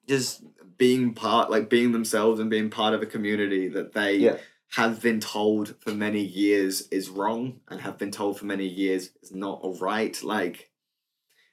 just 0.08 0.44
being 0.78 1.14
part 1.14 1.50
like 1.52 1.70
being 1.70 1.92
themselves 1.92 2.40
and 2.40 2.50
being 2.50 2.70
part 2.70 2.94
of 2.94 3.02
a 3.02 3.06
community 3.06 3.68
that 3.70 3.94
they 3.94 4.16
Yeah. 4.18 4.38
have 4.76 5.02
been 5.02 5.20
told 5.20 5.76
for 5.80 5.92
many 5.92 6.22
years 6.22 6.88
is 6.90 7.10
wrong 7.10 7.62
and 7.70 7.82
have 7.82 7.98
been 7.98 8.12
told 8.12 8.38
for 8.40 8.46
many 8.46 8.68
years 8.68 9.12
is 9.22 9.32
not 9.32 9.62
right 9.80 10.22
like 10.24 10.70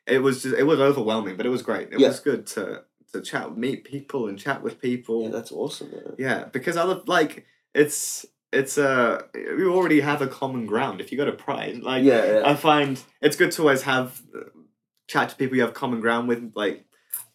it 0.06 0.18
was 0.18 0.42
just 0.42 0.54
it 0.56 0.64
was 0.64 0.80
overwhelming 0.80 1.36
but 1.36 1.46
it 1.46 1.50
was 1.50 1.62
great 1.62 1.88
it 1.92 2.00
Yeah. 2.00 2.08
was 2.08 2.20
good 2.20 2.46
to 2.48 2.84
to 3.14 3.22
chat 3.22 3.56
meet 3.56 3.84
people 3.84 4.26
and 4.28 4.38
chat 4.38 4.62
with 4.62 4.80
people 4.80 5.22
yeah, 5.22 5.28
that's 5.28 5.52
awesome. 5.52 5.90
Man. 5.90 6.14
yeah, 6.18 6.44
because 6.52 6.76
other 6.76 7.00
like 7.06 7.46
it's 7.74 8.26
it's 8.52 8.76
uh 8.76 9.22
we 9.34 9.64
already 9.64 10.00
have 10.00 10.20
a 10.20 10.26
common 10.26 10.66
ground 10.66 11.00
if 11.00 11.10
you 11.10 11.18
go 11.18 11.24
to 11.24 11.32
Pride. 11.32 11.82
Like 11.82 12.04
Yeah, 12.04 12.24
yeah. 12.24 12.42
I 12.44 12.54
find 12.54 13.00
it's 13.20 13.36
good 13.36 13.52
to 13.52 13.62
always 13.62 13.82
have 13.82 14.20
uh, 14.36 14.40
chat 15.08 15.30
to 15.30 15.36
people 15.36 15.56
you 15.56 15.62
have 15.62 15.74
common 15.74 16.00
ground 16.00 16.28
with. 16.28 16.52
Like 16.54 16.84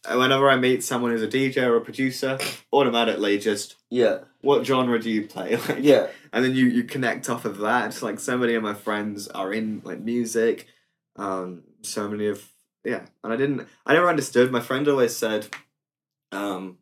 whenever 0.06 0.50
I 0.50 0.58
meet 0.58 0.84
someone 0.84 1.12
who's 1.12 1.22
a 1.22 1.28
DJ 1.28 1.64
or 1.66 1.78
a 1.78 1.82
producer, 1.82 2.38
automatically 2.74 3.40
just 3.40 3.76
Yeah, 3.90 4.20
what 4.42 4.66
genre 4.66 5.00
do 5.00 5.10
you 5.10 5.28
play? 5.28 5.56
Like, 5.70 5.80
yeah, 5.80 6.08
and 6.34 6.44
then 6.44 6.56
you 6.56 6.66
you 6.66 6.84
connect 6.84 7.30
off 7.30 7.46
of 7.46 7.58
that. 7.60 8.02
Like 8.02 8.20
so 8.20 8.38
many 8.38 8.56
of 8.56 8.64
my 8.64 8.74
friends 8.74 9.30
are 9.30 9.54
in 9.54 9.82
like 9.86 10.02
music, 10.02 10.68
um, 11.16 11.64
so 11.84 12.10
many 12.10 12.28
of 12.28 12.46
yeah, 12.84 13.06
and 13.24 13.34
I 13.34 13.36
didn't, 13.36 13.68
I 13.86 13.94
never 13.94 14.10
understood. 14.10 14.52
My 14.52 14.62
friend 14.62 14.88
always 14.88 15.16
said, 15.16 15.48
um, 16.32 16.78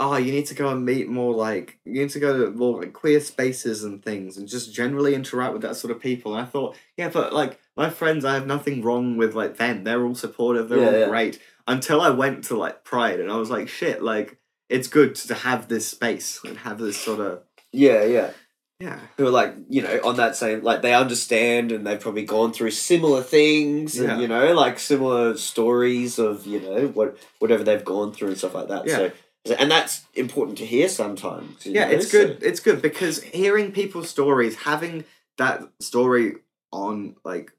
oh, 0.00 0.16
you 0.16 0.32
need 0.32 0.46
to 0.46 0.54
go 0.54 0.68
and 0.68 0.84
meet 0.84 1.08
more 1.08 1.34
like 1.34 1.78
you 1.84 2.00
need 2.02 2.10
to 2.10 2.20
go 2.20 2.44
to 2.44 2.50
more 2.50 2.80
like 2.80 2.92
queer 2.92 3.20
spaces 3.20 3.84
and 3.84 4.02
things, 4.04 4.36
and 4.36 4.48
just 4.48 4.74
generally 4.74 5.14
interact 5.14 5.52
with 5.52 5.62
that 5.62 5.76
sort 5.76 5.90
of 5.90 6.00
people. 6.00 6.34
And 6.34 6.42
I 6.42 6.48
thought, 6.48 6.76
yeah, 6.96 7.08
but 7.08 7.32
like 7.32 7.60
my 7.76 7.90
friends, 7.90 8.24
I 8.24 8.34
have 8.34 8.46
nothing 8.46 8.82
wrong 8.82 9.16
with 9.16 9.34
like 9.34 9.56
them. 9.56 9.84
They're 9.84 10.04
all 10.04 10.14
supportive. 10.14 10.68
They're 10.68 10.78
Yeah, 10.80 10.86
all 10.86 10.98
yeah. 11.00 11.08
great. 11.08 11.40
Until 11.66 12.00
I 12.00 12.10
went 12.10 12.44
to 12.44 12.56
like 12.56 12.84
Pride, 12.84 13.20
and 13.20 13.30
I 13.30 13.36
was 13.36 13.50
like, 13.50 13.68
shit, 13.68 14.02
like 14.02 14.38
it's 14.68 14.88
good 14.88 15.14
to 15.14 15.34
have 15.34 15.68
this 15.68 15.86
space 15.86 16.40
and 16.44 16.58
have 16.58 16.78
this 16.78 16.96
sort 16.96 17.20
of 17.20 17.42
yeah, 17.72 18.04
yeah. 18.04 18.30
Yeah. 18.80 18.98
who 19.16 19.26
are 19.26 19.30
like 19.30 19.54
you 19.68 19.82
know 19.82 20.00
on 20.04 20.16
that 20.16 20.36
same 20.36 20.62
like 20.62 20.82
they 20.82 20.94
understand 20.94 21.72
and 21.72 21.86
they've 21.86 22.00
probably 22.00 22.24
gone 22.24 22.52
through 22.52 22.70
similar 22.70 23.22
things 23.22 23.98
Yeah. 23.98 24.12
and 24.12 24.22
you 24.22 24.28
know 24.28 24.52
like 24.52 24.78
similar 24.78 25.36
stories 25.36 26.18
of 26.18 26.46
you 26.46 26.60
know 26.60 26.88
what 26.88 27.16
whatever 27.38 27.64
they've 27.64 27.84
gone 27.84 28.12
through 28.12 28.28
and 28.28 28.38
stuff 28.38 28.54
like 28.54 28.68
that 28.68 28.86
Yeah. 28.86 29.10
so 29.46 29.54
and 29.58 29.70
that's 29.70 30.04
important 30.14 30.58
to 30.58 30.66
hear 30.66 30.88
sometimes 30.88 31.66
you 31.66 31.72
yeah 31.72 31.86
know, 31.86 31.92
it's 31.94 32.10
so- 32.10 32.18
good 32.26 32.42
it's 32.42 32.60
good 32.60 32.82
because 32.82 33.22
hearing 33.22 33.72
people's 33.72 34.08
stories 34.10 34.56
having 34.56 35.04
that 35.38 35.62
story 35.80 36.36
on 36.72 37.16
like 37.24 37.52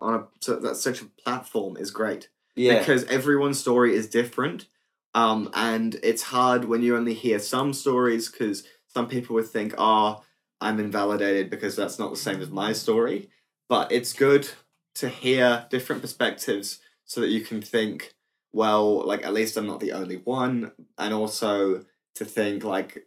on 0.00 0.14
a 0.14 0.24
so 0.40 0.56
that's 0.56 0.80
such 0.80 1.02
a 1.02 1.06
platform 1.24 1.76
is 1.76 1.90
great 1.90 2.28
yeah 2.56 2.78
because 2.78 3.04
everyone's 3.04 3.58
story 3.60 3.94
is 3.94 4.08
different 4.08 4.66
um 5.14 5.50
and 5.54 5.96
it's 6.02 6.22
hard 6.22 6.64
when 6.64 6.82
you 6.82 6.96
only 6.96 7.14
hear 7.14 7.38
some 7.38 7.72
stories 7.72 8.28
because 8.30 8.64
some 8.86 9.06
people 9.08 9.34
would 9.34 9.46
think 9.46 9.74
oh 9.78 10.22
i'm 10.60 10.80
invalidated 10.80 11.50
because 11.50 11.76
that's 11.76 11.98
not 11.98 12.10
the 12.10 12.16
same 12.16 12.40
as 12.40 12.50
my 12.50 12.72
story 12.72 13.28
but 13.68 13.92
it's 13.92 14.12
good 14.12 14.48
to 14.94 15.08
hear 15.08 15.66
different 15.70 16.02
perspectives 16.02 16.80
so 17.04 17.20
that 17.20 17.28
you 17.28 17.40
can 17.40 17.62
think, 17.62 18.14
well, 18.52 19.06
like 19.06 19.24
at 19.24 19.32
least 19.32 19.56
I'm 19.56 19.66
not 19.66 19.80
the 19.80 19.92
only 19.92 20.16
one, 20.16 20.72
and 20.98 21.14
also 21.14 21.84
to 22.16 22.24
think 22.24 22.64
like 22.64 23.06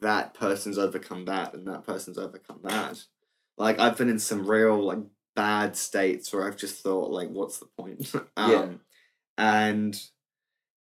that 0.00 0.34
person's 0.34 0.78
overcome 0.78 1.24
that 1.24 1.54
and 1.54 1.66
that 1.66 1.84
person's 1.84 2.18
overcome 2.18 2.60
that. 2.62 3.02
Like 3.56 3.80
I've 3.80 3.96
been 3.96 4.08
in 4.08 4.20
some 4.20 4.48
real 4.48 4.80
like 4.80 5.00
bad 5.34 5.76
states 5.76 6.32
where 6.32 6.46
I've 6.46 6.56
just 6.56 6.82
thought 6.82 7.10
like, 7.10 7.30
what's 7.30 7.58
the 7.58 7.66
point? 7.66 8.12
um, 8.36 8.50
Yeah. 8.50 8.68
And 9.36 10.00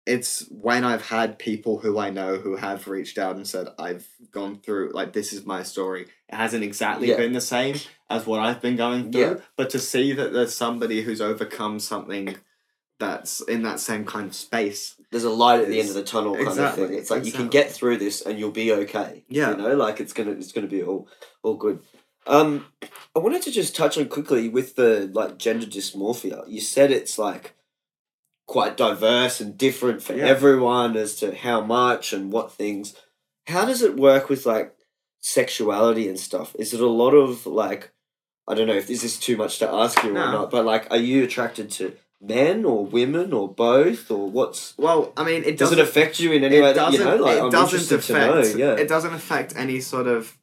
it's 0.07 0.47
when 0.51 0.85
I've 0.85 1.07
had 1.07 1.39
people 1.39 1.78
who 1.78 1.99
I 1.99 2.11
know 2.11 2.37
who 2.37 2.57
have 2.57 2.87
reached 2.87 3.19
out 3.19 3.37
and 3.37 3.47
said, 3.47 3.69
I've 3.78 4.07
gone 4.31 4.61
through, 4.61 4.93
like, 4.95 5.12
this 5.12 5.33
is 5.33 5.45
my 5.45 5.62
story. 5.65 6.03
It 6.28 6.35
hasn't 6.35 6.62
exactly 6.62 7.09
Yeah. 7.09 7.16
been 7.16 7.33
the 7.33 7.41
same 7.41 7.77
as 8.09 8.24
what 8.27 8.39
I've 8.41 8.62
been 8.62 8.77
going 8.77 9.11
through, 9.11 9.20
Yeah. 9.20 9.35
but 9.57 9.69
to 9.70 9.78
see 9.81 10.12
that 10.12 10.33
there's 10.33 10.55
somebody 10.55 11.03
who's 11.03 11.20
overcome 11.20 11.81
something 11.81 12.37
that's 12.99 13.41
in 13.43 13.62
that 13.62 13.81
same 13.81 14.05
kind 14.05 14.28
of 14.28 14.35
space. 14.35 14.95
There's 15.11 15.24
a 15.24 15.31
light 15.31 15.61
at 15.61 15.69
the 15.69 15.81
end 15.81 15.89
of 15.89 15.95
the 15.97 16.03
tunnel 16.03 16.35
kind 16.37 16.59
of 16.59 16.74
thing. 16.74 16.95
It's 16.95 17.11
like 17.11 17.24
you 17.24 17.33
can 17.33 17.49
get 17.49 17.70
through 17.70 17.99
this 17.99 18.23
and 18.23 18.39
you'll 18.39 18.51
be 18.53 18.73
okay. 18.73 19.24
Yeah. 19.28 19.51
You 19.51 19.57
know, 19.59 19.74
like 19.77 20.01
it's 20.01 20.12
gonna 20.15 20.31
it's 20.33 20.53
gonna 20.53 20.66
be 20.66 20.83
all 20.83 21.07
all 21.43 21.57
good. 21.57 21.81
Um 22.27 22.66
I 23.15 23.19
wanted 23.19 23.43
to 23.43 23.51
just 23.51 23.77
touch 23.77 23.99
on 23.99 24.09
quickly 24.09 24.49
with 24.49 24.77
the 24.77 25.11
like 25.12 25.37
gender 25.37 25.66
dysmorphia. 25.66 26.45
You 26.49 26.61
said 26.61 26.91
it's 26.91 27.19
like 27.19 27.55
quite 28.47 28.77
diverse 28.77 29.40
and 29.40 29.59
different 29.59 30.02
for 30.02 30.14
Yeah. 30.14 30.27
everyone 30.27 30.97
as 30.97 31.16
to 31.16 31.35
how 31.35 31.60
much 31.60 32.12
and 32.12 32.32
what 32.32 32.52
things. 32.52 32.94
How 33.48 33.64
does 33.64 33.82
it 33.82 33.97
work 33.97 34.28
with 34.28 34.47
like 34.47 34.74
sexuality 35.20 36.09
and 36.09 36.18
stuff? 36.18 36.55
Is 36.59 36.73
it 36.73 36.81
a 36.81 36.86
lot 36.86 37.10
of 37.14 37.47
like 37.47 37.90
I 38.48 38.55
don't 38.55 38.68
know 38.68 38.74
if 38.74 38.86
this 38.86 39.02
is 39.02 39.18
too 39.18 39.36
much 39.36 39.59
to 39.59 39.68
ask 39.68 40.02
you 40.05 40.10
or 40.10 40.14
not, 40.14 40.51
but 40.51 40.64
like 40.64 40.86
are 40.90 40.97
you 40.97 41.24
attracted 41.24 41.70
to 41.73 41.97
men 42.20 42.64
or 42.64 42.86
women 42.86 43.32
or 43.32 43.48
both 43.52 44.10
or 44.10 44.31
what's 44.31 44.74
Well, 44.78 45.12
I 45.16 45.24
mean, 45.24 45.43
it 45.43 45.59
does 45.59 45.73
it 45.73 45.77
doesn't 45.77 45.81
affect 45.81 46.20
you 46.20 46.32
in 46.32 46.44
any 46.44 46.60
way 46.60 46.73
that 46.73 46.93
you 46.93 46.98
doesn't, 46.98 47.18
know? 47.18 47.24
Like, 47.24 47.39
it 47.39 47.43
I'm 47.43 47.51
doesn't 47.51 47.98
affect, 47.98 48.35
know. 48.35 48.56
Yeah, 48.56 48.74
It 48.81 48.89
doesn't 48.89 49.12
affect 49.14 49.55
any 49.56 49.81
sort 49.81 50.06
of 50.06 50.36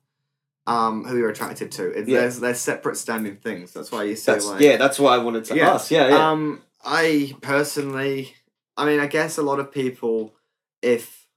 um 0.68 1.06
who 1.06 1.18
you're 1.18 1.30
attracted 1.30 1.72
to. 1.74 1.88
It, 1.92 2.08
Yeah. 2.08 2.22
There's 2.22 2.40
there's 2.42 2.60
separate 2.60 2.98
standing 2.98 3.38
things. 3.38 3.72
That's 3.72 3.92
why 3.92 4.04
you 4.04 4.16
say 4.18 4.34
that's 4.34 4.48
like 4.48 4.60
yeah. 4.62 4.76
That's 4.78 5.00
why 5.00 5.16
I 5.16 5.18
wanted 5.20 5.46
to 5.46 5.56
Yeah. 5.56 5.74
ask. 5.74 5.90
Yeah, 5.90 6.10
yeah, 6.10 6.32
Um, 6.32 6.62
I 6.84 7.34
personally, 7.42 8.34
I 8.78 8.86
mean, 8.86 9.00
I 9.00 9.08
guess 9.08 9.38
a 9.38 9.42
lot 9.44 9.60
of 9.60 9.72
people, 9.72 10.34
if 10.82 11.28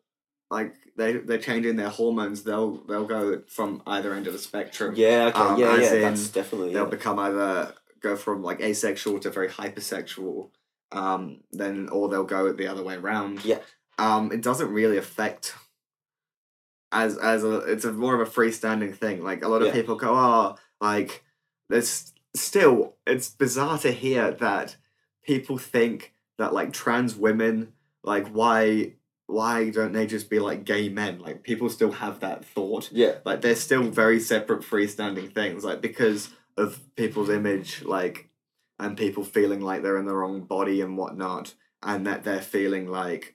like 0.50 0.74
they 0.96 1.14
they're 1.18 1.38
changing 1.38 1.76
their 1.76 1.88
hormones, 1.88 2.42
they'll 2.42 2.78
they'll 2.86 3.06
go 3.06 3.42
from 3.48 3.82
either 3.86 4.14
end 4.14 4.26
of 4.26 4.32
the 4.32 4.38
spectrum. 4.38 4.94
yeah. 4.96 5.26
Okay, 5.34 5.38
um, 5.38 5.58
yeah, 5.58 5.76
yeah. 5.76 5.90
That's 6.00 6.28
definitely 6.28 6.72
They'll 6.72 6.84
yeah. 6.84 6.90
become 6.90 7.18
either 7.18 7.74
go 8.00 8.16
from 8.16 8.42
like 8.42 8.60
asexual 8.60 9.20
to 9.20 9.30
very 9.30 9.48
hypersexual, 9.48 10.50
um, 10.92 11.40
then 11.52 11.88
or 11.90 12.08
they'll 12.08 12.24
go 12.24 12.52
the 12.52 12.66
other 12.68 12.82
way 12.82 12.94
around. 12.96 13.44
Yeah. 13.44 13.58
Um, 13.98 14.30
it 14.32 14.42
doesn't 14.42 14.70
really 14.70 14.96
affect. 14.98 15.54
As 16.92 17.18
as 17.18 17.44
a, 17.44 17.58
it's 17.58 17.84
a 17.84 17.92
more 17.92 18.20
of 18.20 18.26
a 18.26 18.30
freestanding 18.30 18.94
thing. 18.94 19.22
Like 19.22 19.44
a 19.44 19.48
lot 19.48 19.60
of 19.62 19.68
Yeah. 19.68 19.74
people 19.74 19.96
go, 19.96 20.14
oh, 20.14 20.56
like 20.80 21.24
there's 21.68 22.12
still 22.34 22.94
it's 23.06 23.28
bizarre 23.28 23.78
to 23.78 23.90
hear 23.90 24.30
that 24.30 24.76
people 25.26 25.58
think 25.58 26.14
that 26.38 26.52
like 26.54 26.72
trans 26.72 27.16
women 27.16 27.72
like 28.04 28.28
why 28.28 28.92
why 29.26 29.70
don't 29.70 29.92
they 29.92 30.06
just 30.06 30.30
be 30.30 30.38
like 30.38 30.64
gay 30.64 30.88
men 30.88 31.18
like 31.18 31.42
people 31.42 31.68
still 31.68 31.90
have 31.92 32.20
that 32.20 32.44
thought 32.44 32.88
yeah, 32.92 33.14
like 33.24 33.40
they're 33.40 33.56
still 33.56 33.82
very 33.90 34.20
separate 34.20 34.62
freestanding 34.62 35.32
things 35.32 35.64
like 35.64 35.80
because 35.80 36.30
of 36.56 36.80
people's 36.94 37.28
image 37.28 37.82
like 37.84 38.28
and 38.78 38.96
people 38.96 39.24
feeling 39.24 39.60
like 39.60 39.82
they're 39.82 39.98
in 39.98 40.06
the 40.06 40.14
wrong 40.14 40.42
body 40.42 40.80
and 40.80 40.96
whatnot 40.96 41.54
and 41.82 42.06
that 42.06 42.22
they're 42.24 42.40
feeling 42.40 42.86
like 42.88 43.34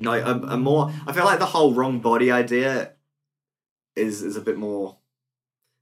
no 0.00 0.12
a, 0.12 0.54
a 0.54 0.56
more 0.56 0.90
i 1.06 1.12
feel 1.12 1.24
like 1.24 1.38
the 1.38 1.46
whole 1.46 1.74
wrong 1.74 2.00
body 2.00 2.30
idea 2.30 2.92
is 3.94 4.22
is 4.22 4.36
a 4.36 4.40
bit 4.40 4.56
more 4.56 4.96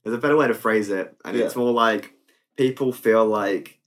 there's 0.03 0.15
a 0.15 0.19
better 0.19 0.35
way 0.35 0.47
to 0.47 0.53
phrase 0.53 0.89
it 0.89 1.15
and 1.23 1.37
Yeah. 1.37 1.45
it's 1.45 1.55
more 1.55 1.71
like 1.71 2.13
people 2.57 2.91
feel 2.91 3.25
like 3.25 3.79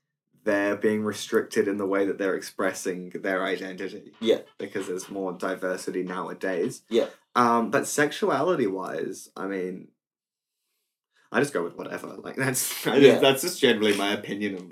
they're 0.46 0.76
being 0.76 1.02
restricted 1.04 1.68
in 1.68 1.76
the 1.76 1.86
way 1.94 2.06
that 2.06 2.16
they're 2.18 2.36
expressing 2.36 3.10
their 3.10 3.44
identity 3.44 4.12
Yeah. 4.20 4.38
because 4.58 4.86
there's 4.88 5.10
more 5.10 5.32
diversity 5.34 6.02
nowadays 6.02 6.82
Yeah. 6.88 7.08
um 7.34 7.70
but 7.70 7.86
sexuality 7.86 8.66
wise 8.66 9.28
i 9.36 9.46
mean 9.46 9.88
i 11.32 11.40
just 11.40 11.52
go 11.52 11.62
with 11.62 11.76
whatever 11.76 12.08
like 12.26 12.36
that's 12.36 12.62
Yeah. 12.86 12.98
just, 13.00 13.20
that's 13.20 13.42
just 13.42 13.60
generally 13.60 13.94
my 13.96 14.12
opinion 14.12 14.54
of 14.56 14.64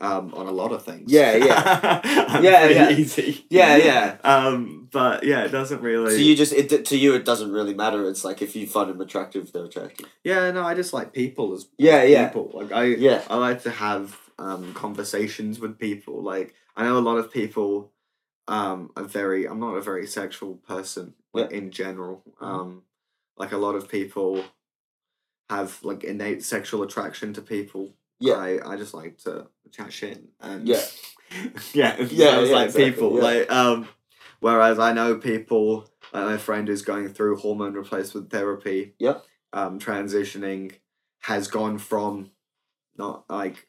um 0.00 0.34
on 0.34 0.46
a 0.46 0.50
lot 0.50 0.72
of 0.72 0.84
things 0.84 1.10
Yeah, 1.10 1.36
yeah. 1.36 2.40
Yeah, 2.48 2.66
yeah. 2.68 2.90
easy 2.90 3.46
Yeah, 3.48 3.76
yeah. 3.76 4.16
um 4.24 4.88
but 4.90 5.22
yeah 5.24 5.44
it 5.44 5.50
doesn't 5.52 5.80
really 5.82 6.10
So 6.16 6.16
you 6.28 6.34
just 6.36 6.52
it 6.52 6.84
to 6.86 6.96
you 6.96 7.14
it 7.14 7.24
doesn't 7.24 7.52
really 7.52 7.74
matter. 7.74 8.08
It's 8.08 8.24
like 8.24 8.42
if 8.42 8.54
you 8.56 8.66
find 8.66 8.90
them 8.90 9.00
attractive, 9.00 9.52
they're 9.52 9.64
attractive. 9.66 10.06
yeah 10.24 10.50
no 10.50 10.62
i 10.64 10.74
just 10.74 10.92
like 10.92 11.12
people 11.12 11.54
as 11.54 11.66
Yeah, 11.78 11.98
as 11.98 12.10
yeah. 12.10 12.26
people 12.28 12.50
like 12.54 12.72
i 12.72 12.84
Yeah, 12.84 13.22
I 13.30 13.36
like 13.36 13.62
to 13.62 13.70
have 13.70 14.18
um, 14.38 14.74
conversations 14.74 15.60
with 15.60 15.78
people. 15.78 16.22
Like 16.22 16.54
I 16.76 16.84
know 16.84 16.98
a 16.98 17.00
lot 17.00 17.18
of 17.18 17.32
people 17.32 17.92
um, 18.48 18.90
are 18.96 19.04
very. 19.04 19.46
I'm 19.46 19.60
not 19.60 19.76
a 19.76 19.82
very 19.82 20.06
sexual 20.06 20.56
person 20.56 21.14
like, 21.32 21.52
in 21.52 21.70
general. 21.70 22.22
Mm-hmm. 22.28 22.44
Um, 22.44 22.82
like 23.36 23.52
a 23.52 23.58
lot 23.58 23.74
of 23.74 23.88
people 23.88 24.44
have 25.50 25.78
like 25.82 26.04
innate 26.04 26.42
sexual 26.42 26.82
attraction 26.82 27.32
to 27.34 27.42
people. 27.42 27.94
Yeah. 28.20 28.34
I, 28.34 28.72
I 28.72 28.76
just 28.76 28.94
like 28.94 29.18
to 29.18 29.48
chat 29.70 29.92
shit 29.92 30.22
and 30.40 30.66
Yeah. 30.66 30.82
yeah 31.72 31.96
Yeah, 31.96 31.96
sounds 31.96 32.12
yeah, 32.12 32.30
like 32.30 32.66
exactly, 32.66 32.90
people 32.90 33.16
yeah. 33.16 33.22
like 33.22 33.52
um. 33.52 33.88
Whereas 34.40 34.78
I 34.78 34.92
know 34.92 35.16
people, 35.16 35.88
like 36.12 36.24
my 36.26 36.36
friend 36.36 36.68
who's 36.68 36.82
going 36.82 37.08
through 37.08 37.38
hormone 37.38 37.72
replacement 37.72 38.30
therapy. 38.30 38.94
Yeah. 38.98 39.18
Um, 39.54 39.78
transitioning 39.78 40.72
has 41.20 41.48
gone 41.48 41.78
from 41.78 42.30
not 42.98 43.24
like 43.30 43.66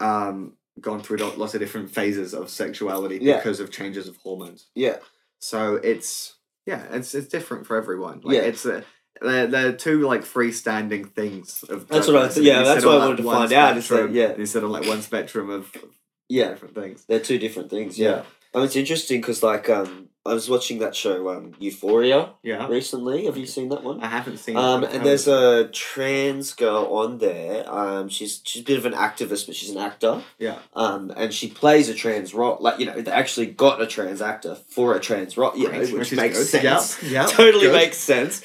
um 0.00 0.54
gone 0.80 1.00
through 1.02 1.18
lots 1.18 1.54
of 1.54 1.60
different 1.60 1.90
phases 1.90 2.32
of 2.32 2.48
sexuality 2.48 3.18
Yeah. 3.20 3.36
because 3.36 3.60
of 3.60 3.70
changes 3.70 4.08
of 4.08 4.16
hormones. 4.18 4.68
yeah, 4.74 4.96
So 5.40 5.74
it's 5.74 6.36
yeah, 6.66 6.84
it's 6.90 7.14
it's 7.14 7.28
different 7.28 7.66
for 7.66 7.76
everyone. 7.76 8.20
Like 8.22 8.36
Yeah. 8.36 8.42
it's 8.42 8.64
a 8.64 8.84
they're, 9.20 9.46
they're 9.46 9.72
two 9.72 10.00
like 10.06 10.22
freestanding 10.22 11.12
things 11.12 11.62
of 11.68 11.88
That's 11.88 12.06
what 12.06 12.16
I- 12.16 12.20
diversity 12.22 12.46
yeah, 12.46 12.62
that's 12.62 12.84
what 12.84 12.94
I 12.94 12.98
wanted 13.06 13.16
to 13.18 13.22
find 13.24 13.52
out, 13.52 13.76
is 13.76 13.88
that- 13.88 14.12
yeah. 14.12 14.32
instead 14.38 14.62
of 14.64 14.70
like 14.70 14.86
one 14.86 15.02
spectrum 15.02 15.50
of 15.50 15.74
of 15.76 15.90
yeah. 16.28 16.48
different 16.50 16.74
things. 16.74 17.04
They're 17.06 17.20
two 17.20 17.38
different 17.38 17.68
things. 17.70 17.98
Yeah. 17.98 18.08
Yeah. 18.10 18.22
Oh, 18.52 18.62
it's 18.62 18.76
interesting 18.76 19.20
because 19.20 19.42
like 19.42 19.68
um, 19.70 20.08
I 20.26 20.34
was 20.34 20.50
watching 20.50 20.80
that 20.80 20.94
show 20.96 21.30
um, 21.30 21.54
Euphoria 21.60 22.30
Yeah, 22.42 22.66
recently. 22.68 23.26
Have 23.26 23.36
you 23.36 23.46
seen 23.46 23.68
that 23.70 23.82
one? 23.84 24.00
I 24.02 24.08
haven't 24.08 24.38
seen. 24.38 24.56
Um, 24.56 24.84
it. 24.84 24.92
and 24.92 25.06
there's 25.06 25.28
a 25.28 25.68
trans 25.68 26.52
girl 26.54 26.84
on 26.96 27.18
there. 27.18 27.64
Um, 27.72 28.08
she's 28.08 28.42
she's 28.44 28.62
a 28.62 28.64
bit 28.64 28.76
of 28.76 28.86
an 28.86 28.92
activist, 28.92 29.46
but 29.46 29.54
she's 29.54 29.70
an 29.70 29.78
actor. 29.78 30.22
yeah, 30.38 30.58
Um, 30.74 31.12
and 31.16 31.32
she 31.32 31.48
plays 31.48 31.88
a 31.88 31.94
trans 31.94 32.34
role. 32.34 32.58
Like 32.60 32.78
you 32.80 32.86
know, 32.86 33.00
they 33.00 33.10
actually 33.10 33.46
got 33.46 33.80
a 33.80 33.86
trans 33.86 34.20
actor 34.20 34.56
for 34.56 34.94
a 34.96 35.00
trans 35.00 35.36
role. 35.36 35.56
You 35.56 35.70
know, 35.70 35.78
which 35.80 36.12
makes 36.12 36.36
good. 36.38 36.46
sense. 36.46 37.02
Yeah, 37.02 37.08
yeah, 37.22 37.26
totally 37.26 37.66
good. 37.66 37.74
makes 37.74 37.98
sense. 37.98 38.42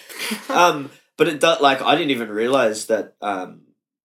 Um, 0.49 0.91
but 1.17 1.27
it 1.27 1.39
does 1.39 1.61
like 1.61 1.81
I 1.81 1.95
didn't 1.95 2.11
even 2.11 2.29
realize 2.29 2.85
that 2.87 3.15
um, 3.21 3.61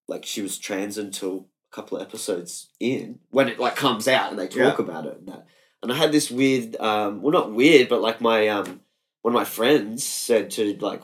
like 0.09 0.24
she 0.24 0.40
was 0.43 0.59
trans 0.59 0.97
until 0.98 1.48
a 1.70 1.74
couple 1.74 1.98
of 1.98 2.02
episodes 2.06 2.70
in 2.81 3.18
when 3.31 3.48
it 3.48 3.60
like 3.60 3.77
comes 3.77 4.09
out 4.09 4.31
and 4.31 4.39
they 4.39 4.48
talk 4.48 4.78
about 4.78 5.06
it 5.06 5.18
and 5.18 5.28
that. 5.28 5.47
And 5.82 5.90
I 5.90 5.97
had 5.97 6.12
this 6.12 6.31
weird, 6.31 6.77
um, 6.77 7.23
well, 7.23 7.32
not 7.32 7.52
weird, 7.52 7.89
but 7.89 8.02
like 8.02 8.20
my 8.20 8.48
um, 8.48 8.81
one 9.23 9.35
of 9.35 9.40
my 9.40 9.44
friends 9.44 10.05
said 10.05 10.51
to 10.52 10.77
like 10.81 11.02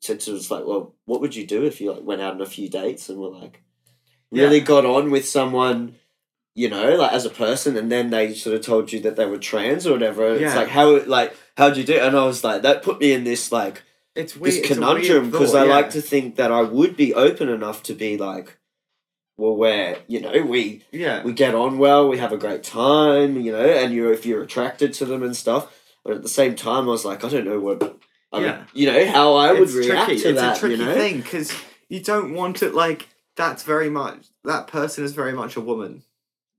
said 0.00 0.20
to 0.20 0.36
us 0.36 0.50
like, 0.50 0.64
well, 0.64 0.94
what 1.04 1.20
would 1.20 1.34
you 1.34 1.46
do 1.46 1.64
if 1.64 1.80
you 1.80 1.92
like 1.92 2.02
went 2.02 2.20
out 2.20 2.34
on 2.34 2.40
a 2.40 2.46
few 2.46 2.68
dates 2.68 3.08
and 3.08 3.18
were 3.18 3.28
like 3.28 3.62
really 4.30 4.60
got 4.60 4.84
on 4.84 5.10
with 5.10 5.28
someone, 5.28 5.96
you 6.54 6.68
know, 6.68 6.96
like 6.96 7.12
as 7.12 7.24
a 7.24 7.30
person, 7.30 7.76
and 7.76 7.90
then 7.90 8.10
they 8.10 8.34
sort 8.34 8.56
of 8.56 8.62
told 8.62 8.92
you 8.92 9.00
that 9.00 9.16
they 9.16 9.26
were 9.26 9.38
trans 9.38 9.86
or 9.86 9.92
whatever. 9.92 10.34
It's 10.34 10.54
like 10.56 10.68
how 10.68 11.02
like 11.04 11.36
how'd 11.56 11.76
you 11.76 11.84
do? 11.84 11.94
it? 11.94 12.02
And 12.02 12.16
I 12.16 12.24
was 12.24 12.44
like, 12.44 12.62
that 12.62 12.82
put 12.82 13.00
me 13.00 13.12
in 13.12 13.24
this 13.24 13.52
like 13.52 13.82
it's 14.14 14.36
weird. 14.36 14.54
this 14.54 14.66
conundrum 14.66 15.30
because 15.30 15.52
thought, 15.52 15.66
I 15.66 15.70
like 15.70 15.90
to 15.90 16.02
think 16.02 16.36
that 16.36 16.52
I 16.52 16.62
would 16.62 16.96
be 16.96 17.14
open 17.14 17.48
enough 17.48 17.82
to 17.84 17.94
be 17.94 18.16
like, 18.16 18.58
well, 19.36 19.56
where 19.56 19.98
you 20.08 20.20
know 20.20 20.42
we 20.42 20.84
Yeah, 20.92 21.22
we 21.22 21.32
get 21.32 21.54
on 21.54 21.78
well, 21.78 22.08
we 22.08 22.18
have 22.18 22.32
a 22.32 22.36
great 22.38 22.62
time, 22.62 23.40
you 23.40 23.52
know, 23.52 23.64
and 23.64 23.92
you 23.92 24.10
if 24.12 24.24
you're 24.26 24.42
attracted 24.42 24.92
to 24.94 25.04
them 25.04 25.22
and 25.22 25.36
stuff. 25.36 25.78
But 26.04 26.14
at 26.16 26.22
the 26.22 26.28
same 26.28 26.56
time, 26.56 26.84
I 26.84 26.92
was 26.92 27.04
like, 27.04 27.24
I 27.24 27.28
don't 27.28 27.44
know 27.44 27.60
what, 27.60 27.96
I 28.32 28.40
Yeah. 28.40 28.56
mean, 28.56 28.66
you 28.74 28.86
know, 28.92 29.06
how 29.06 29.34
I 29.34 29.52
would 29.52 29.62
it's 29.62 29.74
react 29.74 30.06
tricky. 30.06 30.22
to 30.22 30.28
it's 30.30 30.40
that. 30.40 30.56
a 30.56 30.60
tricky 30.60 30.74
you 30.76 30.84
know, 30.84 30.94
thing 30.94 31.20
because 31.20 31.52
you 31.88 32.00
don't 32.00 32.34
want 32.34 32.62
it 32.62 32.74
like 32.74 33.08
that's 33.36 33.62
very 33.62 33.88
much 33.88 34.26
that 34.44 34.66
person 34.66 35.04
is 35.04 35.12
very 35.12 35.32
much 35.32 35.56
a 35.56 35.60
woman. 35.60 36.02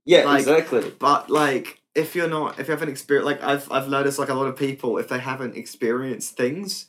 yeah, 0.05 0.23
like- 0.25 0.39
exactly. 0.39 0.91
But 0.97 1.29
like 1.29 1.81
if 1.95 2.15
you're 2.15 2.29
not 2.29 2.59
if 2.59 2.67
you 2.67 2.71
haven't 2.71 2.89
experienced 2.89 3.25
like 3.27 3.43
I've 3.43 3.71
I've 3.71 3.89
noticed 3.89 4.17
like 4.17 4.29
a 4.29 4.33
lot 4.33 4.47
of 4.47 4.55
people 4.55 4.97
if 4.97 5.07
they 5.09 5.19
haven't 5.19 5.55
experienced 5.57 6.35
things, 6.37 6.87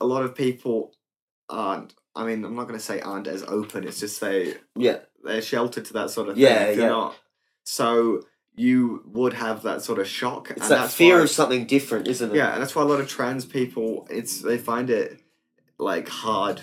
a 0.00 0.06
lot 0.06 0.22
of 0.24 0.34
people 0.34 0.92
aren't 1.48 1.94
I 2.14 2.24
mean, 2.26 2.44
I'm 2.44 2.54
not 2.54 2.66
gonna 2.66 2.78
say 2.78 3.00
aren't 3.00 3.26
as 3.26 3.42
open. 3.44 3.84
It's 3.84 4.00
just 4.00 4.20
they 4.20 4.54
Yeah. 4.76 4.98
they're 5.24 5.42
sheltered 5.42 5.84
to 5.86 5.92
that 5.94 6.10
sort 6.10 6.28
of 6.28 6.34
thing. 6.34 6.42
Yeah, 6.44 6.66
They're 6.66 6.80
yeah. 6.80 6.88
not. 6.88 7.16
So 7.64 8.22
you 8.54 9.02
would 9.06 9.32
have 9.34 9.62
that 9.62 9.82
sort 9.82 9.98
of 9.98 10.06
shock. 10.06 10.50
It's 10.50 10.62
and 10.62 10.70
that 10.70 10.90
fear 10.90 11.16
why- 11.16 11.22
of 11.22 11.30
something 11.30 11.64
different, 11.66 12.06
isn't 12.08 12.30
it? 12.32 12.36
Yeah, 12.36 12.52
and 12.52 12.60
that's 12.60 12.74
why 12.74 12.82
a 12.82 12.86
lot 12.86 13.00
of 13.00 13.08
trans 13.08 13.44
people 13.46 14.06
it's 14.10 14.42
they 14.42 14.58
find 14.58 14.90
it 14.90 15.20
like 15.78 16.08
hard 16.08 16.62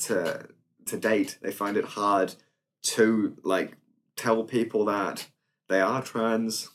to 0.00 0.46
to 0.86 0.96
date. 0.96 1.38
They 1.42 1.52
find 1.52 1.76
it 1.76 1.84
hard 1.84 2.34
to 2.94 3.36
like 3.42 3.76
tell 4.16 4.44
people 4.44 4.84
that 4.86 5.26
they 5.68 5.80
are 5.80 6.00
trans. 6.02 6.70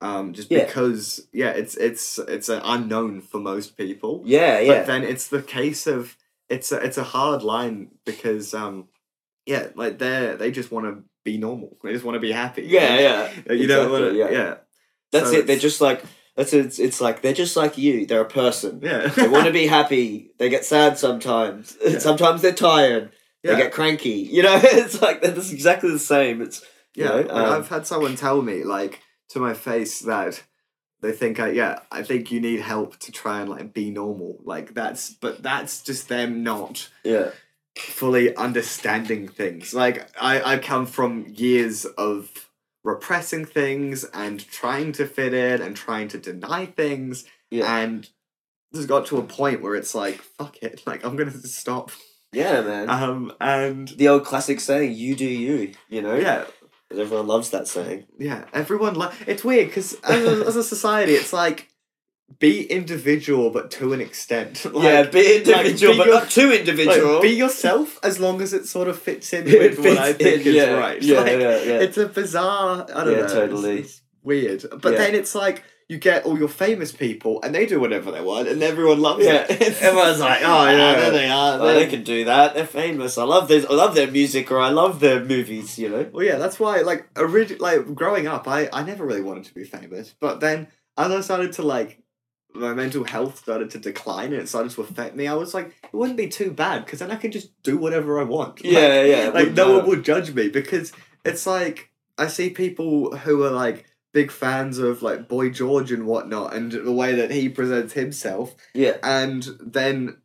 Um, 0.00 0.32
just 0.32 0.50
Yeah. 0.50 0.64
because 0.64 1.26
yeah, 1.32 1.50
it's 1.50 1.76
it's 1.76 2.18
it's 2.18 2.48
an 2.48 2.60
unknown 2.64 3.20
for 3.20 3.38
most 3.38 3.76
people. 3.76 4.22
Yeah, 4.24 4.58
yeah. 4.60 4.78
But 4.78 4.86
then 4.86 5.02
it's 5.02 5.26
the 5.28 5.42
case 5.42 5.86
of 5.86 6.16
it's 6.52 6.70
a 6.72 6.76
it's 6.76 6.98
a 6.98 7.02
hard 7.04 7.42
line 7.42 7.90
because 8.04 8.54
um 8.54 8.88
yeah, 9.46 9.68
like 9.74 9.98
they 9.98 10.36
they 10.38 10.50
just 10.52 10.70
want 10.70 10.86
to 10.86 11.02
be 11.24 11.38
normal. 11.38 11.76
They 11.82 11.92
just 11.92 12.04
want 12.04 12.14
to 12.16 12.20
be 12.20 12.32
happy. 12.32 12.62
yeah, 12.62 12.98
yeah. 12.98 13.30
You 13.54 13.66
don't 13.66 13.86
Exactly, 13.86 13.92
want 13.92 14.04
to, 14.12 14.18
yeah. 14.18 14.30
yeah. 14.30 14.54
That's 15.12 15.30
So 15.30 15.36
it. 15.38 15.46
They're 15.46 15.58
just 15.58 15.80
like 15.80 16.02
that's 16.36 16.52
it's 16.52 16.78
it's 16.78 17.00
like 17.00 17.22
they're 17.22 17.32
just 17.44 17.56
like 17.56 17.76
you. 17.78 18.06
They're 18.06 18.22
a 18.22 18.28
person. 18.42 18.80
Yeah. 18.82 19.08
They 19.08 19.28
want 19.28 19.46
to 19.46 19.52
be 19.52 19.66
happy. 19.78 20.30
They 20.38 20.48
get 20.48 20.64
sad 20.64 20.98
sometimes. 20.98 21.76
Yeah. 21.86 21.98
Sometimes 21.98 22.42
they're 22.42 22.52
tired. 22.54 23.12
yeah. 23.42 23.52
They 23.54 23.62
get 23.62 23.72
cranky. 23.72 24.28
You 24.36 24.42
know, 24.44 24.60
it's 24.62 25.02
like 25.02 25.22
that's 25.22 25.52
exactly 25.52 25.90
the 25.90 25.98
same. 26.14 26.40
It's 26.42 26.62
you 26.94 27.04
Yeah, 27.04 27.22
know, 27.22 27.28
um, 27.30 27.52
I've 27.62 27.68
had 27.68 27.86
someone 27.86 28.16
tell 28.16 28.40
me 28.42 28.64
like 28.64 29.00
to 29.30 29.40
my 29.40 29.54
face 29.54 30.00
that 30.00 30.42
they 31.02 31.12
think 31.12 31.40
I 31.40 31.50
yeah 31.50 31.80
I 31.90 32.02
think 32.02 32.30
you 32.30 32.40
need 32.40 32.60
help 32.60 32.96
to 33.00 33.12
try 33.12 33.40
and 33.40 33.50
like 33.50 33.74
be 33.74 33.90
normal. 33.90 34.38
Like 34.44 34.72
that's 34.72 35.10
but 35.10 35.42
that's 35.42 35.82
just 35.82 36.08
them 36.08 36.42
not 36.42 36.88
yeah, 37.04 37.30
fully 37.76 38.34
understanding 38.36 39.28
things. 39.28 39.74
Like 39.74 40.08
I 40.18 40.54
I 40.54 40.58
come 40.58 40.86
from 40.86 41.26
years 41.28 41.84
of 41.84 42.48
repressing 42.84 43.44
things 43.44 44.04
and 44.04 44.46
trying 44.48 44.92
to 44.92 45.06
fit 45.06 45.34
in 45.34 45.60
and 45.60 45.76
trying 45.76 46.08
to 46.08 46.18
deny 46.18 46.66
things. 46.66 47.24
Yeah, 47.50 47.80
and 47.80 48.08
just 48.72 48.88
got 48.88 49.04
to 49.06 49.18
a 49.18 49.22
point 49.24 49.60
where 49.60 49.74
it's 49.74 49.94
like 49.94 50.22
fuck 50.22 50.56
it. 50.62 50.82
Like 50.86 51.04
I'm 51.04 51.16
gonna 51.16 51.32
stop. 51.32 51.90
Yeah, 52.32 52.62
man. 52.62 52.88
um 52.88 53.32
and 53.40 53.88
the 53.88 54.08
old 54.08 54.24
classic 54.24 54.60
saying, 54.60 54.92
"You 54.92 55.16
do 55.16 55.26
you." 55.26 55.74
You 55.88 56.00
know, 56.00 56.14
yeah 56.14 56.44
everyone 56.98 57.26
loves 57.26 57.50
that 57.50 57.68
saying. 57.68 58.06
Yeah, 58.18 58.44
everyone 58.52 58.94
like 58.94 59.12
it's 59.26 59.44
weird 59.44 59.68
because 59.68 59.94
as 60.04 60.24
a, 60.24 60.46
as 60.46 60.56
a 60.56 60.64
society, 60.64 61.12
it's 61.12 61.32
like 61.32 61.68
be 62.38 62.64
individual, 62.64 63.50
but 63.50 63.70
to 63.72 63.92
an 63.92 64.00
extent. 64.00 64.64
Like, 64.72 64.84
yeah, 64.84 65.02
be 65.04 65.36
individual, 65.36 65.92
be 65.94 65.98
but 65.98 66.06
your- 66.06 66.14
not 66.20 66.30
too 66.30 66.50
individual. 66.52 67.12
like, 67.14 67.22
be 67.22 67.28
yourself 67.30 67.98
as 68.02 68.18
long 68.18 68.40
as 68.40 68.52
it 68.52 68.66
sort 68.66 68.88
of 68.88 68.98
fits 68.98 69.32
in 69.32 69.44
with 69.44 69.78
what 69.84 69.98
I 69.98 70.12
think 70.14 70.40
in, 70.42 70.48
is 70.48 70.54
yeah, 70.54 70.72
right. 70.72 71.02
Yeah, 71.02 71.20
Like, 71.20 71.32
yeah, 71.32 71.38
yeah. 71.62 71.80
It's 71.80 71.98
a 71.98 72.06
bizarre. 72.08 72.86
I 72.94 73.04
don't 73.04 73.12
Yeah, 73.12 73.18
know. 73.18 73.24
it's- 73.24 73.32
totally. 73.32 73.78
It's, 73.80 74.00
weird, 74.24 74.64
but 74.80 74.96
then 74.96 75.16
it's 75.16 75.34
like 75.34 75.64
you 75.92 75.98
get 75.98 76.24
all 76.26 76.38
your 76.38 76.48
famous 76.48 76.90
people 76.90 77.40
and 77.42 77.54
they 77.54 77.66
do 77.66 77.78
whatever 77.78 78.10
they 78.10 78.20
want, 78.20 78.48
and 78.48 78.62
everyone 78.62 79.00
loves 79.00 79.24
Yeah, 79.24 79.46
it. 79.48 79.82
Everyone's 79.82 80.20
like, 80.20 80.40
"Oh 80.42 80.64
yeah, 80.70 80.94
there 81.00 81.10
they 81.10 81.28
are. 81.28 81.60
Oh, 81.60 81.74
they 81.74 81.86
can 81.86 82.02
do 82.02 82.24
that. 82.24 82.54
They're 82.54 82.66
famous. 82.66 83.18
I 83.18 83.24
love 83.24 83.46
this. 83.48 83.64
I 83.68 83.74
love 83.74 83.94
their 83.94 84.10
music, 84.10 84.50
or 84.50 84.58
I 84.58 84.70
love 84.70 85.00
their 85.00 85.20
movies. 85.22 85.78
You 85.78 85.88
know. 85.90 86.10
Well, 86.12 86.24
yeah, 86.24 86.38
that's 86.38 86.58
why, 86.58 86.80
like, 86.80 87.06
orig- 87.16 87.60
like 87.60 87.94
growing 87.94 88.26
up, 88.26 88.48
I, 88.48 88.68
I 88.72 88.82
never 88.82 89.04
really 89.04 89.22
wanted 89.22 89.44
to 89.44 89.54
be 89.54 89.64
famous. 89.64 90.14
But 90.18 90.40
then, 90.40 90.68
as 90.96 91.10
I 91.12 91.20
started 91.20 91.52
to 91.54 91.62
like, 91.62 91.98
my 92.54 92.74
mental 92.74 93.04
health 93.04 93.38
started 93.38 93.70
to 93.70 93.78
decline 93.78 94.32
and 94.32 94.42
it 94.42 94.48
started 94.48 94.72
to 94.72 94.82
affect 94.82 95.16
me. 95.16 95.26
I 95.26 95.34
was 95.34 95.54
like, 95.54 95.68
it 95.84 95.94
wouldn't 95.94 96.18
be 96.18 96.28
too 96.28 96.50
bad 96.50 96.84
because 96.84 96.98
then 96.98 97.10
I 97.10 97.16
could 97.16 97.32
just 97.32 97.50
do 97.62 97.78
whatever 97.78 98.20
I 98.20 98.24
want. 98.24 98.62
Like, 98.64 98.72
Yeah, 98.74 99.02
yeah. 99.04 99.28
like 99.30 99.52
no 99.52 99.78
one 99.78 99.86
would 99.88 100.04
judge 100.04 100.32
me 100.34 100.48
because 100.48 100.92
it's 101.24 101.46
like 101.46 101.90
I 102.18 102.26
see 102.26 102.50
people 102.50 103.16
who 103.16 103.42
are 103.44 103.50
like 103.50 103.86
big 104.12 104.30
fans 104.30 104.78
of 104.78 105.02
like 105.02 105.28
Boy 105.28 105.50
George 105.50 105.90
and 105.92 106.06
whatnot, 106.06 106.54
and 106.54 106.72
the 106.72 106.92
way 106.92 107.14
that 107.14 107.30
he 107.30 107.48
presents 107.48 107.94
himself, 107.94 108.54
Yeah. 108.74 108.96
and 109.02 109.46
then 109.60 110.18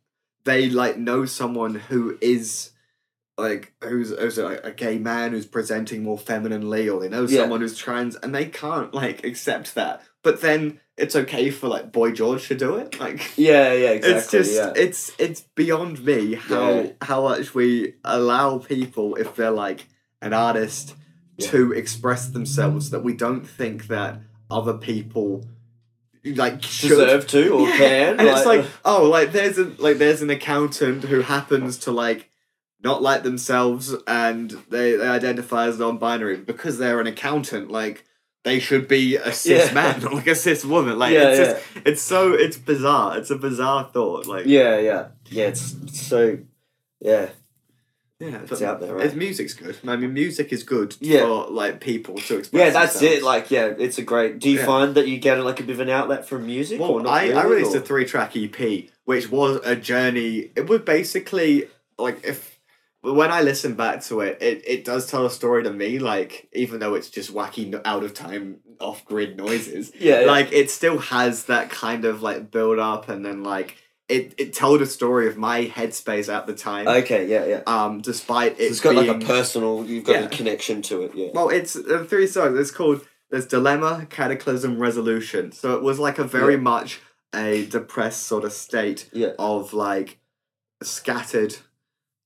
they 0.44 0.68
like 0.70 0.96
know 0.98 1.24
someone 1.24 1.74
who 1.74 2.16
is 2.20 2.70
like 3.36 3.72
who's, 3.84 4.10
who's 4.18 4.38
a, 4.38 4.46
a 4.64 4.72
gay 4.72 4.98
man 4.98 5.30
who's 5.32 5.46
presenting 5.46 6.02
more 6.02 6.18
femininely 6.18 6.88
or 6.88 7.00
they 7.00 7.08
know 7.08 7.24
Yeah. 7.24 7.40
someone 7.42 7.60
who's 7.60 7.76
trans 7.76 8.16
and 8.16 8.34
they 8.34 8.46
can't 8.46 8.92
like 8.92 9.24
accept 9.24 9.74
that 9.76 10.02
but 10.24 10.40
then 10.40 10.80
it's 10.96 11.14
okay 11.14 11.50
for 11.50 11.68
like 11.68 11.92
boy 11.92 12.10
george 12.10 12.48
to 12.48 12.56
do 12.56 12.74
it 12.76 12.98
like 13.04 13.20
Yeah, 13.36 13.72
yeah, 13.74 13.90
exactly. 13.90 14.18
it's 14.18 14.30
just 14.32 14.54
yeah. 14.56 14.72
it's 14.74 15.12
it's 15.20 15.42
beyond 15.54 16.04
me 16.04 16.34
how 16.34 16.70
Yeah. 16.70 16.90
how 17.02 17.22
much 17.28 17.54
we 17.54 17.94
allow 18.04 18.58
people 18.58 19.14
if 19.14 19.36
they're 19.36 19.52
like 19.52 19.86
an 20.20 20.32
artist 20.32 20.96
Yeah. 21.38 21.50
to 21.50 21.72
express 21.72 22.28
themselves 22.28 22.90
that 22.90 23.02
we 23.04 23.14
don't 23.14 23.46
think 23.46 23.86
that 23.86 24.20
other 24.50 24.74
people 24.74 25.44
like 26.24 26.62
should 26.62 26.88
deserve 26.88 27.26
to 27.28 27.50
or 27.50 27.68
yeah. 27.68 27.76
can. 27.76 28.20
And 28.20 28.28
it's 28.28 28.44
like, 28.46 28.66
oh, 28.84 29.04
like 29.08 29.32
there's 29.32 29.56
a 29.58 29.64
like 29.78 29.98
there's 29.98 30.20
an 30.22 30.30
accountant 30.30 31.04
who 31.04 31.20
happens 31.22 31.78
to 31.78 31.92
like 31.92 32.28
not 32.82 33.02
like 33.02 33.22
themselves 33.22 33.94
and 34.06 34.50
they, 34.68 34.96
they 34.96 35.06
identify 35.08 35.66
as 35.66 35.78
non-binary 35.78 36.36
because 36.38 36.78
they're 36.78 37.00
an 37.00 37.06
accountant. 37.06 37.70
Like 37.70 38.04
they 38.44 38.58
should 38.60 38.88
be 38.88 39.16
a 39.16 39.32
cis 39.32 39.68
Yeah. 39.68 39.74
man 39.74 40.04
or 40.04 40.10
like 40.16 40.26
a 40.26 40.34
cis 40.34 40.64
woman. 40.64 40.98
Like 40.98 41.12
Yeah, 41.14 41.28
it's 41.28 41.38
yeah. 41.38 41.44
just 41.44 41.86
it's 41.86 42.02
so 42.02 42.32
it's 42.32 42.56
bizarre. 42.56 43.16
It's 43.18 43.30
a 43.30 43.36
bizarre 43.36 43.88
thought. 43.92 44.26
Like 44.26 44.46
yeah, 44.46 44.78
yeah, 44.78 45.08
yeah. 45.30 45.46
It's 45.46 45.76
so, 46.06 46.38
yeah, 47.00 47.30
yeah, 48.20 48.40
it's 48.42 48.62
out 48.62 48.80
there, 48.80 48.98
it's 48.98 49.08
right? 49.08 49.16
music's 49.16 49.54
good. 49.54 49.76
I 49.86 49.96
mean, 49.96 50.12
music 50.12 50.52
is 50.52 50.62
good 50.64 50.96
Yeah. 51.00 51.20
for 51.22 51.46
like 51.50 51.80
people 51.80 52.16
to 52.16 52.38
express. 52.38 52.52
Yeah, 52.60 52.70
that's 52.70 52.94
themselves. 52.94 53.18
it. 53.18 53.22
Like, 53.22 53.50
yeah, 53.50 53.74
it's 53.78 53.98
a 53.98 54.02
great. 54.02 54.38
Do 54.40 54.50
you 54.50 54.58
Yeah. 54.58 54.66
find 54.66 54.94
that 54.96 55.06
you 55.06 55.18
get 55.18 55.42
like 55.44 55.60
a 55.60 55.62
bit 55.62 55.74
of 55.74 55.80
an 55.80 55.88
outlet 55.90 56.28
from 56.28 56.46
music? 56.46 56.80
or 56.80 56.94
Well, 56.96 57.04
not 57.04 57.12
I, 57.14 57.30
I 57.32 57.44
released 57.44 57.74
or- 57.74 57.78
a 57.78 57.80
three 57.80 58.04
track 58.04 58.36
EP, 58.36 58.90
which 59.04 59.30
was 59.30 59.60
a 59.64 59.76
journey. 59.76 60.50
It 60.56 60.68
was 60.68 60.80
basically 60.80 61.68
like 61.98 62.24
if 62.26 62.58
when 63.02 63.30
I 63.30 63.42
listen 63.42 63.74
back 63.74 64.02
to 64.06 64.20
it, 64.20 64.38
it, 64.40 64.62
it 64.66 64.84
does 64.84 65.06
tell 65.08 65.24
a 65.24 65.30
story 65.30 65.62
to 65.62 65.72
me. 65.72 66.00
Like 66.00 66.48
even 66.52 66.80
though 66.80 66.94
it's 66.94 67.08
just 67.10 67.32
wacky, 67.32 67.80
out 67.84 68.02
of 68.02 68.12
time, 68.14 68.56
off 68.80 69.04
grid 69.04 69.36
noises, 69.36 69.92
Yeah, 69.98 70.20
yeah. 70.22 70.26
like 70.26 70.52
it 70.52 70.70
still 70.70 70.98
has 70.98 71.44
that 71.44 71.70
kind 71.70 72.04
of 72.04 72.22
like 72.22 72.50
build 72.50 72.80
up, 72.80 73.08
and 73.08 73.24
then 73.24 73.44
like 73.44 73.76
it 74.08 74.34
it 74.38 74.52
told 74.54 74.80
a 74.82 74.86
story 74.86 75.26
of 75.28 75.36
my 75.36 75.66
headspace 75.66 76.32
at 76.32 76.46
the 76.46 76.54
time. 76.54 76.88
Okay, 76.88 77.26
yeah, 77.26 77.44
yeah. 77.44 77.62
um, 77.66 78.00
despite 78.00 78.56
So 78.56 78.62
it 78.62 78.66
it's 78.66 78.80
got 78.80 78.94
like 78.94 79.08
a 79.08 79.18
personal. 79.24 79.84
You've 79.84 80.04
got 80.04 80.12
Yeah. 80.20 80.24
a 80.26 80.28
connection 80.28 80.82
to 80.82 81.02
it. 81.02 81.12
Yeah. 81.14 81.28
well, 81.34 81.48
it's 81.50 81.76
uh, 81.76 82.04
three 82.08 82.26
songs. 82.26 82.58
It's 82.58 82.70
called 82.70 83.06
there's 83.30 83.46
dilemma, 83.46 84.06
cataclysm, 84.08 84.78
resolution. 84.78 85.52
So 85.52 85.74
it 85.76 85.82
was 85.82 85.98
like 85.98 86.18
a 86.18 86.24
very 86.24 86.54
Yeah. 86.54 86.60
much 86.60 87.00
a 87.34 87.66
depressed 87.66 88.22
sort 88.22 88.44
of 88.44 88.52
state 88.52 89.10
Yeah. 89.12 89.32
of 89.38 89.74
like 89.74 90.18
a 90.80 90.86
scattered 90.86 91.56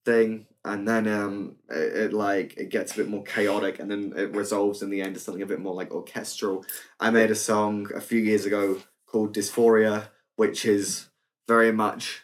thing, 0.05 0.47
and 0.65 0.87
then 0.87 1.09
um 1.09 1.57
it, 1.69 1.97
it 1.97 2.13
like 2.13 2.55
it 2.57 2.69
gets 2.71 2.93
a 2.93 2.97
bit 2.99 3.09
more 3.09 3.25
chaotic, 3.25 3.81
and 3.81 3.91
then 3.91 4.13
it 4.17 4.35
resolves 4.37 4.83
in 4.83 4.91
the 4.91 5.01
end 5.03 5.15
to 5.15 5.21
something 5.21 5.43
a 5.43 5.47
bit 5.47 5.59
more 5.61 5.75
like 5.75 5.91
orchestral. 5.93 6.65
I 7.01 7.11
made 7.11 7.31
a 7.33 7.35
song 7.35 7.89
a 7.95 8.01
few 8.01 8.21
years 8.21 8.47
ago 8.47 8.81
called 9.07 9.35
Dysphoria, 9.35 10.09
which 10.37 10.65
is 10.65 11.09
very 11.47 11.73
much 11.73 12.23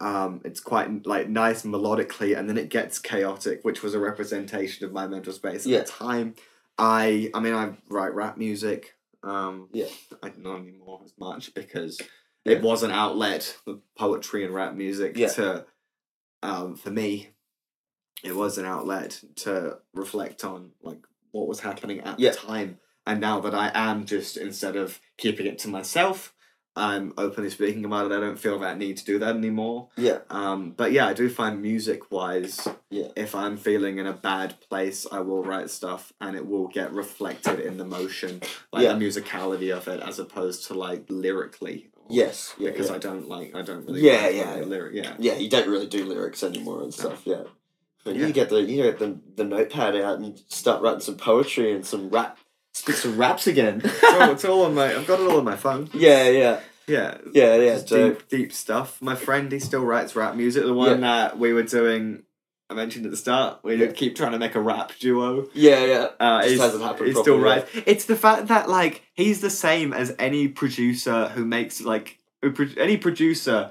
um 0.00 0.40
it's 0.44 0.60
quite 0.60 1.06
like 1.06 1.28
nice 1.28 1.62
melodically 1.62 2.36
and 2.36 2.48
then 2.48 2.58
it 2.58 2.68
gets 2.68 2.98
chaotic 2.98 3.60
which 3.62 3.82
was 3.82 3.94
a 3.94 3.98
representation 3.98 4.84
of 4.84 4.92
my 4.92 5.06
mental 5.06 5.32
space 5.32 5.64
at 5.64 5.70
Yeah. 5.70 5.78
the 5.80 5.84
time 5.86 6.34
i 6.78 7.30
i 7.34 7.40
mean 7.40 7.54
i 7.54 7.72
write 7.88 8.14
rap 8.14 8.36
music 8.36 8.94
um 9.22 9.68
Yeah. 9.72 9.86
i 10.22 10.28
don't 10.30 10.62
anymore 10.68 11.00
as 11.04 11.12
much 11.18 11.54
because 11.54 12.00
Yeah. 12.44 12.54
it 12.54 12.62
was 12.62 12.82
an 12.82 12.90
outlet 12.90 13.56
for 13.64 13.78
poetry 13.96 14.44
and 14.44 14.52
rap 14.52 14.74
music 14.74 15.16
Yeah. 15.16 15.28
to 15.28 15.66
um 16.42 16.74
for 16.76 16.90
me 16.90 17.30
it 18.24 18.34
was 18.34 18.58
an 18.58 18.64
outlet 18.64 19.22
to 19.36 19.78
reflect 19.92 20.44
on 20.44 20.72
like 20.82 21.06
what 21.30 21.46
was 21.46 21.60
happening 21.60 22.00
at 22.00 22.18
Yeah. 22.18 22.30
the 22.30 22.36
time 22.36 22.78
and 23.06 23.20
now 23.20 23.38
that 23.40 23.54
i 23.54 23.70
am 23.74 24.06
just 24.06 24.36
instead 24.36 24.74
of 24.74 25.00
keeping 25.18 25.46
it 25.46 25.58
to 25.60 25.68
myself 25.68 26.34
i'm 26.76 27.12
openly 27.16 27.50
speaking 27.50 27.84
about 27.84 28.10
it 28.10 28.14
i 28.14 28.20
don't 28.20 28.38
feel 28.38 28.58
that 28.58 28.78
need 28.78 28.96
to 28.96 29.04
do 29.04 29.18
that 29.18 29.36
anymore 29.36 29.88
Yeah. 29.96 30.18
um, 30.30 30.72
but 30.76 30.92
yeah, 30.92 31.06
I 31.06 31.12
do 31.14 31.28
find 31.28 31.62
music 31.62 32.10
wise, 32.10 32.66
Yeah. 32.90 33.08
if 33.16 33.34
I'm 33.34 33.56
feeling 33.56 33.98
in 33.98 34.06
a 34.06 34.12
bad 34.12 34.60
place, 34.68 35.06
I 35.10 35.20
will 35.20 35.42
write 35.44 35.70
stuff 35.70 36.12
and 36.20 36.36
it 36.36 36.46
will 36.46 36.68
get 36.68 36.92
reflected 36.92 37.60
in 37.60 37.76
the 37.78 37.84
motion, 37.84 38.42
like 38.72 38.82
Yeah. 38.84 38.92
the 38.94 39.04
musicality 39.04 39.70
of 39.76 39.86
it, 39.88 40.00
as 40.00 40.18
opposed 40.18 40.66
to 40.66 40.74
like 40.74 41.04
lyrically. 41.08 41.90
Yes. 42.08 42.54
Yeah. 42.58 42.70
because 42.70 42.90
yeah. 42.90 42.96
I 42.96 42.98
don't 42.98 43.28
like, 43.28 43.54
I 43.54 43.62
don't 43.62 43.86
really. 43.86 44.02
Yeah, 44.02 44.28
yeah, 44.28 44.54
like 44.54 44.66
lyric, 44.66 44.94
yeah. 44.94 45.14
yeah, 45.18 45.36
you 45.36 45.48
don't 45.48 45.68
really 45.68 45.86
do 45.86 46.04
lyrics 46.04 46.42
anymore 46.42 46.82
and 46.82 46.92
stuff. 46.92 47.22
Yeah, 47.24 47.44
but 48.04 48.14
Yeah. 48.16 48.26
you 48.26 48.32
get 48.32 48.48
the 48.50 48.60
you 48.62 48.82
get 48.82 48.98
the 48.98 49.18
the 49.36 49.44
notepad 49.44 49.96
out 49.96 50.18
and 50.18 50.40
start 50.48 50.82
writing 50.82 51.00
some 51.00 51.16
poetry 51.16 51.72
and 51.72 51.86
some 51.86 52.08
rap, 52.10 52.38
spit 52.74 52.96
some 52.96 53.16
raps 53.16 53.46
again. 53.46 53.80
it's, 53.84 54.04
all, 54.04 54.30
it's 54.32 54.44
all 54.44 54.62
on 54.66 54.74
my. 54.74 54.94
I've 54.94 55.06
got 55.06 55.20
it 55.20 55.26
all 55.30 55.38
on 55.38 55.44
my 55.44 55.56
phone. 55.56 55.88
yeah, 55.94 56.28
yeah. 56.28 56.60
Yeah. 56.86 57.16
Yeah, 57.32 57.56
yeah, 57.56 57.74
Just 57.76 57.88
deep, 57.88 58.28
deep 58.28 58.52
stuff. 58.52 59.00
My 59.00 59.14
friend, 59.14 59.50
he 59.50 59.58
still 59.58 59.82
writes 59.82 60.14
rap 60.14 60.34
music. 60.34 60.64
The 60.64 60.74
one 60.74 61.00
that 61.00 61.38
we 61.38 61.54
were 61.54 61.62
doing, 61.62 62.24
I 62.68 62.74
mentioned 62.74 63.06
at 63.06 63.10
the 63.10 63.16
start, 63.16 63.60
we 63.62 63.76
Yeah. 63.76 63.92
keep 63.92 64.16
trying 64.16 64.32
to 64.32 64.38
make 64.38 64.54
a 64.54 64.60
rap 64.60 64.92
duo. 65.00 65.48
Yeah, 65.54 65.82
yeah. 65.86 66.08
Uh, 66.20 66.42
he's, 66.42 66.60
hasn't 66.60 66.82
happened 66.82 67.08
He 67.08 67.14
still 67.14 67.38
writes. 67.38 67.70
It's 67.86 68.04
the 68.04 68.16
fact 68.16 68.48
that 68.48 68.68
like 68.68 69.02
he's 69.14 69.40
the 69.40 69.48
same 69.48 69.94
as 69.94 70.14
any 70.18 70.46
producer 70.48 71.28
who 71.28 71.46
makes 71.46 71.80
like 71.80 72.18
any 72.76 72.98
producer 72.98 73.70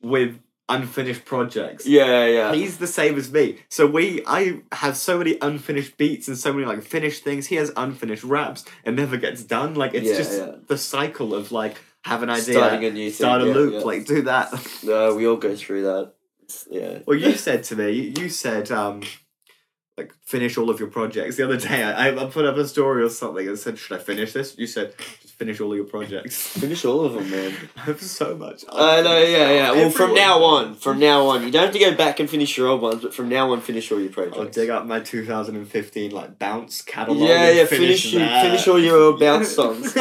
with 0.00 0.38
unfinished 0.68 1.24
projects. 1.24 1.86
Yeah, 1.86 2.26
yeah. 2.26 2.54
He's 2.54 2.78
the 2.78 2.86
same 2.86 3.16
as 3.16 3.30
me. 3.32 3.58
So 3.68 3.86
we, 3.86 4.22
I 4.26 4.60
have 4.72 4.96
so 4.96 5.18
many 5.18 5.36
unfinished 5.42 5.96
beats 5.98 6.28
and 6.28 6.36
so 6.38 6.52
many 6.52 6.64
like 6.66 6.82
finished 6.82 7.24
things. 7.24 7.46
He 7.48 7.56
has 7.56 7.70
unfinished 7.76 8.24
raps 8.24 8.64
and 8.84 8.96
never 8.96 9.16
gets 9.16 9.42
done. 9.42 9.74
Like 9.74 9.94
it's 9.94 10.08
Yeah, 10.10 10.16
just 10.16 10.38
yeah. 10.38 10.52
the 10.68 10.78
cycle 10.78 11.34
of 11.34 11.52
like 11.52 11.78
have 12.04 12.22
an 12.22 12.30
idea, 12.30 12.54
Starting 12.54 12.84
a 12.84 12.90
new 12.90 13.10
thing, 13.10 13.12
start 13.12 13.42
a 13.42 13.44
loop, 13.44 13.74
yeah. 13.74 13.80
like 13.80 14.06
do 14.06 14.22
that. 14.22 14.52
No, 14.82 15.14
we 15.14 15.26
all 15.26 15.36
go 15.36 15.54
through 15.54 15.82
that. 15.84 16.14
Yeah. 16.70 16.98
well, 17.06 17.16
you 17.16 17.34
said 17.34 17.62
to 17.64 17.76
me, 17.76 18.12
you 18.18 18.28
said 18.28 18.70
um, 18.70 19.02
like 19.98 20.14
finish 20.22 20.56
all 20.56 20.70
of 20.70 20.80
your 20.80 20.88
projects. 20.88 21.36
The 21.36 21.44
other 21.44 21.58
day, 21.58 21.82
I, 21.82 22.08
I 22.08 22.24
put 22.26 22.46
up 22.46 22.56
a 22.56 22.66
story 22.66 23.02
or 23.02 23.10
something 23.10 23.46
and 23.46 23.58
said, 23.58 23.78
should 23.78 23.98
I 23.98 24.00
finish 24.00 24.32
this? 24.32 24.56
You 24.56 24.66
said, 24.66 24.94
just 25.20 25.34
finish 25.34 25.60
all 25.60 25.70
of 25.70 25.76
your 25.76 25.84
projects. 25.84 26.48
Finish 26.58 26.86
all 26.86 27.04
of 27.04 27.12
them, 27.12 27.30
man. 27.30 27.54
I 27.76 27.80
have 27.80 28.00
so 28.00 28.34
much. 28.34 28.64
I 28.72 29.02
know, 29.02 29.18
yeah, 29.18 29.50
yeah. 29.50 29.72
Well, 29.72 29.90
from 29.90 30.14
now 30.14 30.42
on, 30.42 30.76
from 30.76 30.98
now 30.98 31.26
on, 31.26 31.42
you 31.42 31.50
don't 31.50 31.64
have 31.64 31.74
to 31.74 31.78
go 31.78 31.94
back 31.94 32.20
and 32.20 32.30
finish 32.30 32.56
your 32.56 32.68
old 32.68 32.80
ones, 32.80 33.02
but 33.02 33.12
from 33.12 33.28
now 33.28 33.52
on, 33.52 33.60
finish 33.60 33.92
all 33.92 34.00
your 34.00 34.12
projects. 34.12 34.38
I'll 34.38 34.46
dig 34.46 34.70
up 34.70 34.86
my 34.86 35.00
2015 35.00 36.10
like 36.10 36.38
bounce 36.38 36.80
catalog. 36.80 37.20
Yeah, 37.28 37.50
yeah. 37.50 37.66
Finish, 37.66 38.12
you, 38.12 38.20
that. 38.20 38.46
finish 38.46 38.66
all 38.66 38.78
your 38.78 38.96
old 38.96 39.20
bounce 39.20 39.48
songs. 39.54 39.94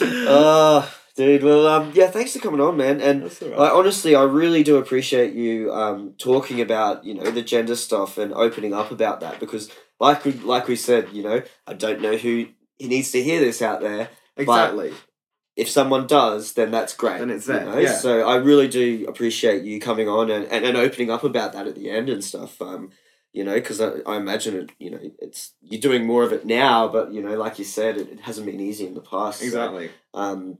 Uh, 0.00 0.88
dude. 1.16 1.42
Well, 1.42 1.66
um, 1.66 1.92
yeah. 1.94 2.08
Thanks 2.08 2.32
for 2.34 2.38
coming 2.38 2.60
on, 2.60 2.76
man. 2.76 3.00
And 3.00 3.24
alright. 3.24 3.58
I 3.58 3.70
honestly, 3.70 4.14
I 4.14 4.22
really 4.22 4.62
do 4.62 4.76
appreciate 4.76 5.34
you 5.34 5.72
um 5.72 6.14
talking 6.18 6.60
about 6.60 7.04
you 7.04 7.14
know 7.14 7.30
the 7.30 7.42
gender 7.42 7.76
stuff 7.76 8.18
and 8.18 8.32
opening 8.32 8.72
up 8.74 8.90
about 8.90 9.20
that 9.20 9.40
because, 9.40 9.70
like 9.98 10.24
we 10.24 10.32
like 10.32 10.68
we 10.68 10.76
said, 10.76 11.08
you 11.12 11.22
know, 11.22 11.42
I 11.66 11.74
don't 11.74 12.00
know 12.00 12.16
who 12.16 12.46
he 12.78 12.88
needs 12.88 13.10
to 13.12 13.22
hear 13.22 13.40
this 13.40 13.62
out 13.62 13.80
there. 13.80 14.10
exactly. 14.36 14.92
If 15.56 15.70
someone 15.70 16.06
does, 16.06 16.52
then 16.52 16.70
that's 16.70 16.94
great. 16.94 17.18
Then 17.18 17.30
it's 17.30 17.46
you 17.46 17.54
there, 17.54 17.64
know? 17.64 17.78
yeah. 17.78 17.94
So 17.94 18.28
I 18.28 18.36
really 18.36 18.68
do 18.68 19.06
appreciate 19.08 19.62
you 19.64 19.80
coming 19.80 20.06
on 20.06 20.30
and, 20.30 20.44
and, 20.44 20.66
and 20.66 20.76
opening 20.76 21.10
up 21.10 21.24
about 21.24 21.54
that 21.54 21.66
at 21.66 21.74
the 21.74 21.88
end 21.90 22.10
and 22.10 22.22
stuff. 22.22 22.60
Um, 22.60 22.90
you 23.32 23.42
know, 23.42 23.54
because 23.54 23.80
I, 23.80 23.92
I 24.06 24.16
imagine 24.16 24.54
it. 24.56 24.70
You 24.78 24.90
know, 24.90 25.00
it's 25.18 25.54
you're 25.62 25.80
doing 25.80 26.06
more 26.06 26.24
of 26.24 26.34
it 26.34 26.44
now, 26.44 26.88
but 26.88 27.10
you 27.12 27.22
know, 27.22 27.36
like 27.36 27.58
you 27.58 27.64
said, 27.64 27.96
it, 27.96 28.10
it 28.10 28.20
hasn't 28.20 28.46
been 28.46 28.60
easy 28.60 28.86
in 28.86 28.92
the 28.92 29.00
past. 29.00 29.40
so, 29.40 29.46
Exactly. 29.46 29.90
um, 30.12 30.58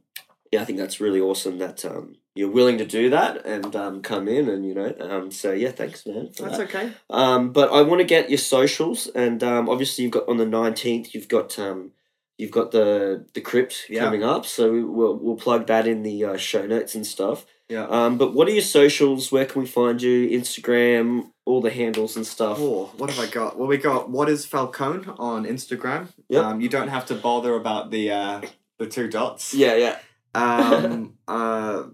yeah, 0.57 0.62
I 0.62 0.65
think 0.65 0.78
that's 0.78 1.01
really 1.01 1.20
awesome 1.20 1.59
that 1.59 1.85
um, 1.85 2.16
you're 2.35 2.51
willing 2.51 2.78
to 2.78 2.85
do 2.87 3.11
that 3.11 3.45
and 3.47 3.74
um, 3.77 4.03
come 4.03 4.27
in 4.28 4.49
and 4.49 4.66
you 4.66 4.74
know. 4.74 4.95
Um, 5.01 5.31
so 5.31 5.53
yeah, 5.53 5.70
thanks, 5.70 6.05
man. 6.07 6.31
That's 6.39 6.59
that. 6.59 6.61
okay. 6.69 6.93
Um, 7.11 7.53
but 7.53 7.70
I 7.73 7.83
want 7.83 8.01
to 8.01 8.07
get 8.07 8.28
your 8.31 8.39
socials, 8.39 9.07
and 9.15 9.43
um, 9.43 9.69
obviously 9.69 10.05
you've 10.05 10.12
got 10.12 10.28
on 10.28 10.37
the 10.37 10.47
nineteenth, 10.47 11.15
you've 11.15 11.28
got 11.28 11.59
um, 11.59 11.93
you've 12.39 12.51
got 12.51 12.70
the 12.73 13.24
the 13.35 13.41
crypt 13.41 13.87
Yeah. 13.89 14.05
coming 14.05 14.23
up, 14.24 14.45
so 14.47 14.70
we- 14.73 14.85
we'll 14.85 15.16
we'll 15.16 15.37
plug 15.37 15.66
that 15.69 15.87
in 15.87 16.03
the 16.03 16.24
uh, 16.24 16.37
show 16.37 16.66
notes 16.66 16.95
and 16.95 17.07
stuff. 17.07 17.47
Yeah. 17.69 17.87
Um, 17.89 18.16
but 18.16 18.33
what 18.33 18.47
are 18.47 18.53
your 18.53 18.62
socials? 18.62 19.33
Where 19.33 19.45
can 19.45 19.61
we 19.62 19.66
find 19.66 20.01
you? 20.01 20.28
Instagram, 20.39 21.31
all 21.45 21.61
the 21.61 21.70
handles 21.70 22.15
and 22.16 22.24
stuff. 22.27 22.59
Oh, 22.61 22.93
what 22.97 23.11
have 23.11 23.19
I 23.19 23.28
got? 23.31 23.59
Well, 23.59 23.66
we 23.66 23.77
got 23.78 24.09
what 24.11 24.28
is 24.28 24.47
Falköne 24.47 25.19
on 25.19 25.45
Instagram. 25.45 26.09
Yep. 26.28 26.45
Um, 26.45 26.61
you 26.61 26.69
don't 26.69 26.89
have 26.89 27.07
to 27.07 27.15
bother 27.15 27.55
about 27.55 27.91
the 27.91 28.11
uh, 28.12 28.41
the 28.78 28.87
two 28.87 29.09
dots. 29.09 29.53
Yeah, 29.55 29.74
yeah, 29.74 29.99
Um. 30.36 31.14
uh. 31.28 31.84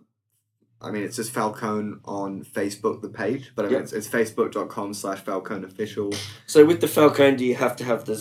I 0.85 0.91
mean, 0.91 1.05
it's 1.05 1.15
just 1.15 1.33
Falköne 1.33 2.01
on 2.05 2.45
Facebook, 2.45 3.03
the 3.03 3.09
page, 3.09 3.53
but 3.55 3.67
I 3.67 3.69
mean, 3.69 3.75
Yep. 3.75 3.83
it's, 3.85 3.93
it's 3.93 4.09
facebook.com 4.09 4.95
slash 4.95 5.23
Falköne 5.23 5.63
official. 5.65 6.13
So 6.49 6.65
with 6.65 6.81
the 6.81 6.89
Falköne, 6.89 7.37
do 7.39 7.45
you 7.45 7.55
have 7.55 7.77
to 7.77 7.85
have 7.85 8.05
the 8.05 8.21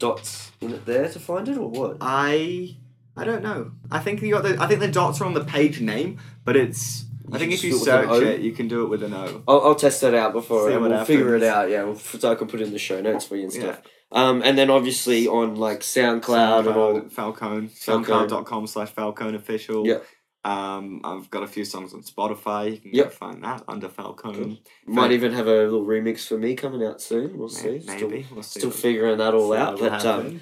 dots 0.00 0.50
in 0.60 0.72
it 0.72 0.86
there 0.86 1.08
to 1.08 1.20
find 1.20 1.48
it, 1.48 1.56
or 1.56 1.68
what? 1.70 1.98
I 2.00 2.76
I 3.16 3.22
don't 3.24 3.42
know. 3.44 3.72
I 3.92 4.00
think 4.00 4.22
you 4.22 4.32
got 4.32 4.42
the. 4.42 4.60
I 4.60 4.66
think 4.66 4.80
the 4.80 4.88
dots 4.90 5.20
are 5.20 5.24
on 5.24 5.34
the 5.34 5.44
page 5.44 5.80
name, 5.80 6.18
but 6.44 6.56
it's. 6.56 7.04
I 7.32 7.34
You 7.34 7.38
think 7.38 7.52
if 7.52 7.62
you 7.62 7.70
do 7.70 7.76
it 7.76 7.78
with 7.78 7.88
an 7.88 8.02
search 8.02 8.08
O? 8.10 8.26
it, 8.26 8.40
you 8.40 8.52
can 8.52 8.66
do 8.66 8.82
it 8.82 8.88
with 8.88 9.04
an 9.04 9.14
O. 9.14 9.42
I'll, 9.46 9.60
I'll 9.66 9.74
test 9.76 10.00
that 10.00 10.14
out 10.14 10.32
before 10.32 10.66
See 10.66 10.72
and 10.72 10.82
what 10.82 10.90
we'll 10.90 11.04
figure 11.04 11.36
it 11.36 11.42
happens. 11.42 11.54
out. 11.66 11.70
Yeah, 11.70 11.84
we'll, 11.84 11.94
so 11.96 12.32
I 12.32 12.34
can 12.34 12.48
put 12.48 12.60
it 12.60 12.64
in 12.66 12.72
the 12.72 12.78
show 12.80 13.00
notes 13.00 13.24
for 13.24 13.36
you 13.36 13.44
and 13.44 13.54
Yeah. 13.54 13.60
stuff. 13.60 13.80
Um, 14.12 14.42
and 14.44 14.58
then 14.58 14.70
obviously 14.70 15.28
on 15.28 15.54
like 15.56 15.80
SoundCloud, 15.80 16.66
and 16.66 16.76
all. 16.76 17.00
Falköne. 17.02 17.70
Falköne. 17.70 17.70
Soundcloud.com 17.70 18.66
slash 18.66 18.92
Falköne 18.92 19.34
official. 19.34 19.86
Yep. 19.86 20.04
Um, 20.42 21.02
I've 21.04 21.30
got 21.30 21.42
a 21.42 21.46
few 21.46 21.64
songs 21.66 21.92
on 21.92 22.02
Spotify. 22.02 22.72
You 22.72 22.78
can 22.78 22.90
Yep. 22.94 23.04
go 23.06 23.10
find 23.10 23.44
that 23.44 23.62
under 23.68 23.88
Falköne. 23.88 24.34
Cool. 24.34 24.56
Might 24.86 25.12
even 25.12 25.32
have 25.32 25.46
a 25.46 25.64
little 25.64 25.84
remix 25.84 26.26
for 26.26 26.38
me 26.38 26.54
coming 26.56 26.82
out 26.82 27.00
soon. 27.00 27.38
We'll 27.38 27.48
see. 27.48 27.82
Maybe. 27.86 28.22
Still, 28.22 28.34
we'll 28.34 28.42
see 28.42 28.60
still 28.60 28.70
figuring 28.70 29.18
that 29.18 29.34
all 29.34 29.52
out. 29.52 29.78
But 29.78 30.04
um, 30.06 30.40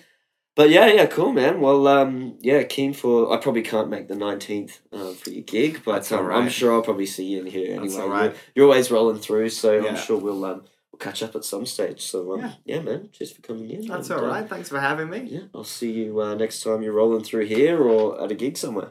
but 0.55 0.71
yeah, 0.71 0.87
yeah, 0.87 1.07
cool, 1.07 1.33
man. 1.33 1.61
Well, 1.61 1.87
um, 1.87 2.37
yeah, 2.41 2.63
keen 2.63 2.93
for. 2.93 3.33
I 3.33 3.37
probably 3.39 3.63
can't 3.63 3.89
make 3.91 4.09
the 4.09 4.15
nineteenth 4.17 4.81
uh, 4.93 5.13
for 5.13 5.31
your 5.31 5.43
gig, 5.45 5.83
but 5.85 6.11
um, 6.13 6.31
I'm 6.31 6.49
sure 6.49 6.73
I'll 6.73 6.83
probably 6.83 7.07
see 7.07 7.27
you 7.27 7.41
in 7.41 7.47
here 7.47 7.75
anyway. 7.77 7.95
You're, 7.95 8.35
you're 8.55 8.67
always 8.67 8.91
rolling 8.91 9.19
through, 9.21 9.51
so 9.51 9.87
I'm 9.87 9.97
sure 9.97 10.17
we'll 10.17 10.45
um, 10.45 10.59
we'll 10.59 10.69
catch 10.99 11.23
up 11.23 11.35
at 11.35 11.45
some 11.45 11.67
stage. 11.67 12.03
So 12.03 12.35
um, 12.35 12.41
Yeah. 12.41 12.53
yeah. 12.65 12.81
man, 12.81 13.09
cheers 13.13 13.33
for 13.33 13.43
coming 13.43 13.71
in. 13.71 13.87
That's 13.87 14.11
and, 14.11 14.21
all 14.21 14.31
uh. 14.31 14.45
Thanks 14.47 14.69
for 14.69 14.81
having 14.81 15.11
me. 15.11 15.21
Yeah, 15.31 15.41
I'll 15.55 15.65
see 15.65 15.93
you 15.93 16.21
uh, 16.21 16.35
next 16.35 16.63
time 16.63 16.83
you're 16.83 16.93
rolling 16.93 17.25
through 17.25 17.47
here 17.47 17.79
or 17.83 18.23
at 18.23 18.31
a 18.31 18.35
gig 18.35 18.57
somewhere. 18.57 18.91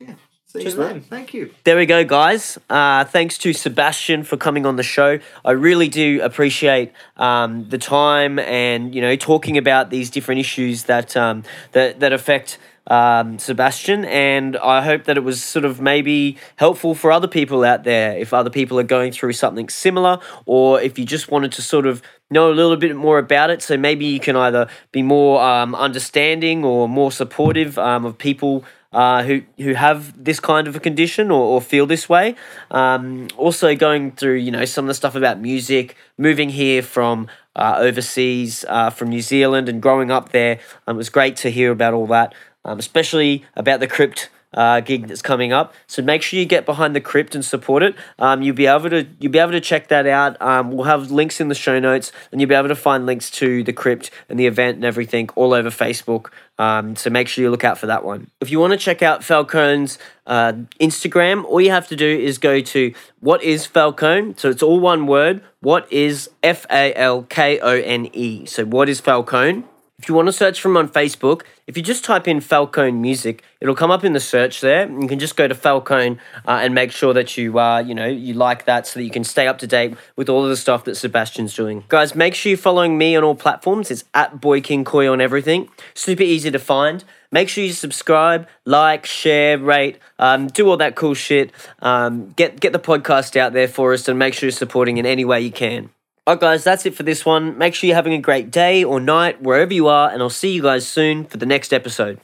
Yeah. 0.00 0.14
See 0.46 0.62
Cheers, 0.62 0.74
you 0.76 0.80
then. 0.80 0.94
mate. 0.94 1.04
Thank 1.10 1.34
you. 1.34 1.54
There 1.64 1.76
we 1.76 1.84
go, 1.84 2.04
guys. 2.04 2.56
Uh, 2.70 3.04
thanks 3.04 3.36
to 3.38 3.52
Sebastian 3.52 4.22
for 4.22 4.38
coming 4.38 4.64
on 4.64 4.76
the 4.76 4.82
show. 4.82 5.18
I 5.44 5.50
really 5.50 5.88
do 5.88 6.22
appreciate 6.22 6.92
um, 7.18 7.68
the 7.68 7.76
time 7.76 8.38
and 8.38 8.94
you 8.94 9.02
know 9.02 9.14
talking 9.14 9.58
about 9.58 9.90
these 9.90 10.08
different 10.08 10.40
issues 10.40 10.84
that 10.84 11.14
um, 11.18 11.42
that 11.72 12.00
that 12.00 12.14
affect 12.14 12.58
um, 12.88 13.38
Sebastian. 13.38 14.04
And 14.04 14.56
I 14.56 14.82
hope 14.82 15.04
that 15.04 15.16
it 15.16 15.24
was 15.24 15.42
sort 15.42 15.64
of 15.64 15.80
maybe 15.80 16.36
helpful 16.56 16.94
for 16.94 17.12
other 17.12 17.28
people 17.28 17.64
out 17.64 17.84
there 17.84 18.16
if 18.18 18.34
other 18.34 18.50
people 18.50 18.78
are 18.80 18.84
going 18.84 19.12
through 19.12 19.34
something 19.34 19.68
similar, 19.68 20.18
or 20.46 20.80
if 20.80 20.98
you 20.98 21.04
just 21.04 21.30
wanted 21.30 21.52
to 21.52 21.62
sort 21.62 21.86
of 21.86 22.02
know 22.30 22.50
a 22.50 22.54
little 22.54 22.76
bit 22.76 22.96
more 22.96 23.18
about 23.18 23.50
it. 23.50 23.62
So 23.62 23.76
maybe 23.76 24.06
you 24.06 24.20
can 24.20 24.36
either 24.36 24.68
be 24.92 25.02
more 25.02 25.40
um, 25.42 25.74
understanding 25.74 26.64
or 26.64 26.88
more 26.88 27.12
supportive 27.12 27.78
um, 27.78 28.04
of 28.04 28.18
people 28.18 28.64
uh, 28.92 29.22
who 29.22 29.42
who 29.58 29.74
have 29.74 30.24
this 30.24 30.40
kind 30.40 30.66
of 30.66 30.74
a 30.74 30.80
condition 30.80 31.30
or, 31.30 31.40
or 31.40 31.60
feel 31.60 31.86
this 31.86 32.08
way. 32.08 32.34
Um, 32.70 33.28
also 33.36 33.74
going 33.74 34.12
through 34.12 34.36
you 34.36 34.50
know 34.50 34.64
some 34.64 34.86
of 34.86 34.88
the 34.88 34.94
stuff 34.94 35.14
about 35.14 35.40
music, 35.40 35.96
moving 36.16 36.48
here 36.48 36.82
from 36.82 37.28
uh, 37.54 37.76
overseas, 37.78 38.64
uh, 38.68 38.88
from 38.88 39.10
New 39.10 39.20
Zealand, 39.20 39.68
and 39.68 39.82
growing 39.82 40.10
up 40.10 40.30
there. 40.30 40.60
Um, 40.86 40.96
it 40.96 40.98
was 40.98 41.10
great 41.10 41.36
to 41.38 41.50
hear 41.50 41.70
about 41.70 41.92
all 41.92 42.06
that, 42.06 42.34
um, 42.68 42.78
especially 42.78 43.44
about 43.56 43.80
the 43.80 43.88
crypt. 43.88 44.28
Uh, 44.54 44.80
gig 44.80 45.08
that's 45.08 45.20
coming 45.20 45.52
up, 45.52 45.74
so 45.86 46.00
make 46.00 46.22
sure 46.22 46.40
you 46.40 46.46
get 46.46 46.64
behind 46.64 46.96
the 46.96 47.02
crypt 47.02 47.34
and 47.34 47.44
support 47.44 47.82
it. 47.82 47.94
Um, 48.18 48.40
you'll 48.40 48.56
be 48.56 48.64
able 48.64 48.88
to 48.88 49.06
you'll 49.20 49.30
be 49.30 49.38
able 49.38 49.52
to 49.52 49.60
check 49.60 49.88
that 49.88 50.06
out. 50.06 50.40
Um, 50.40 50.72
we'll 50.72 50.86
have 50.86 51.10
links 51.10 51.38
in 51.38 51.48
the 51.48 51.54
show 51.54 51.78
notes, 51.78 52.12
and 52.32 52.40
you'll 52.40 52.48
be 52.48 52.54
able 52.54 52.68
to 52.68 52.74
find 52.74 53.04
links 53.04 53.30
to 53.32 53.62
the 53.62 53.74
crypt 53.74 54.10
and 54.30 54.40
the 54.40 54.46
event 54.46 54.76
and 54.76 54.86
everything 54.86 55.28
all 55.34 55.52
over 55.52 55.68
Facebook. 55.68 56.30
Um, 56.58 56.96
so 56.96 57.10
make 57.10 57.28
sure 57.28 57.44
you 57.44 57.50
look 57.50 57.62
out 57.62 57.76
for 57.76 57.88
that 57.88 58.06
one. 58.06 58.30
If 58.40 58.50
you 58.50 58.58
want 58.58 58.72
to 58.72 58.78
check 58.78 59.02
out 59.02 59.20
Falköne's 59.20 59.98
uh, 60.26 60.54
Instagram, 60.80 61.44
all 61.44 61.60
you 61.60 61.70
have 61.70 61.88
to 61.88 61.96
do 61.96 62.08
is 62.08 62.38
go 62.38 62.62
to 62.62 62.94
what 63.20 63.42
is 63.42 63.66
Falköne. 63.66 64.40
So 64.40 64.48
it's 64.48 64.62
all 64.62 64.80
one 64.80 65.06
word. 65.06 65.42
What 65.60 65.92
is 65.92 66.30
F 66.42 66.64
A 66.70 66.94
L 66.94 67.24
K 67.24 67.58
O 67.60 67.72
N 67.72 68.08
E? 68.14 68.46
So 68.46 68.64
what 68.64 68.88
is 68.88 69.02
Falköne? 69.02 69.64
If 70.00 70.08
you 70.08 70.14
want 70.14 70.26
to 70.26 70.32
search 70.32 70.60
for 70.60 70.68
him 70.68 70.76
on 70.76 70.88
Facebook, 70.88 71.42
if 71.66 71.76
you 71.76 71.82
just 71.82 72.04
type 72.04 72.28
in 72.28 72.38
Falköne 72.38 72.98
Music, 73.00 73.42
it'll 73.60 73.74
come 73.74 73.90
up 73.90 74.04
in 74.04 74.12
the 74.12 74.20
search 74.20 74.60
there. 74.60 74.88
You 74.88 75.08
can 75.08 75.18
just 75.18 75.34
go 75.34 75.48
to 75.48 75.56
Falköne 75.56 76.18
uh, 76.46 76.60
and 76.62 76.72
make 76.72 76.92
sure 76.92 77.12
that 77.12 77.36
you, 77.36 77.58
uh, 77.58 77.80
you 77.80 77.96
know, 77.96 78.06
you 78.06 78.32
like 78.34 78.64
that 78.66 78.86
so 78.86 79.00
that 79.00 79.04
you 79.04 79.10
can 79.10 79.24
stay 79.24 79.48
up 79.48 79.58
to 79.58 79.66
date 79.66 79.96
with 80.14 80.28
all 80.28 80.44
of 80.44 80.50
the 80.50 80.56
stuff 80.56 80.84
that 80.84 80.94
Sebastian's 80.94 81.52
doing. 81.52 81.82
Guys, 81.88 82.14
make 82.14 82.36
sure 82.36 82.50
you're 82.50 82.56
following 82.56 82.96
me 82.96 83.16
on 83.16 83.24
all 83.24 83.34
platforms. 83.34 83.90
It's 83.90 84.04
at 84.14 84.40
Boy 84.40 84.60
King 84.60 84.84
Koi 84.84 85.10
on 85.10 85.20
everything. 85.20 85.68
Super 85.94 86.22
easy 86.22 86.52
to 86.52 86.60
find. 86.60 87.02
Make 87.32 87.48
sure 87.48 87.64
you 87.64 87.72
subscribe, 87.72 88.46
like, 88.64 89.04
share, 89.04 89.58
rate, 89.58 89.98
um, 90.20 90.46
do 90.46 90.68
all 90.68 90.76
that 90.76 90.94
cool 90.94 91.14
shit. 91.14 91.50
Um, 91.82 92.30
get 92.36 92.60
get 92.60 92.72
the 92.72 92.78
podcast 92.78 93.36
out 93.36 93.52
there 93.52 93.68
for 93.68 93.92
us, 93.92 94.06
and 94.08 94.18
make 94.18 94.32
sure 94.32 94.46
you're 94.46 94.52
supporting 94.52 94.96
in 94.96 95.04
any 95.04 95.24
way 95.24 95.40
you 95.40 95.50
can. 95.50 95.90
Alright, 96.28 96.40
guys, 96.40 96.62
that's 96.62 96.84
it 96.84 96.94
for 96.94 97.04
this 97.04 97.24
one. 97.24 97.56
Make 97.56 97.74
sure 97.74 97.88
you're 97.88 97.96
having 97.96 98.12
a 98.12 98.18
great 98.18 98.50
day 98.50 98.84
or 98.84 99.00
night 99.00 99.40
wherever 99.40 99.72
you 99.72 99.86
are, 99.86 100.10
and 100.10 100.20
I'll 100.20 100.28
see 100.28 100.52
you 100.52 100.60
guys 100.60 100.86
soon 100.86 101.24
for 101.24 101.38
the 101.38 101.46
next 101.46 101.72
episode. 101.72 102.20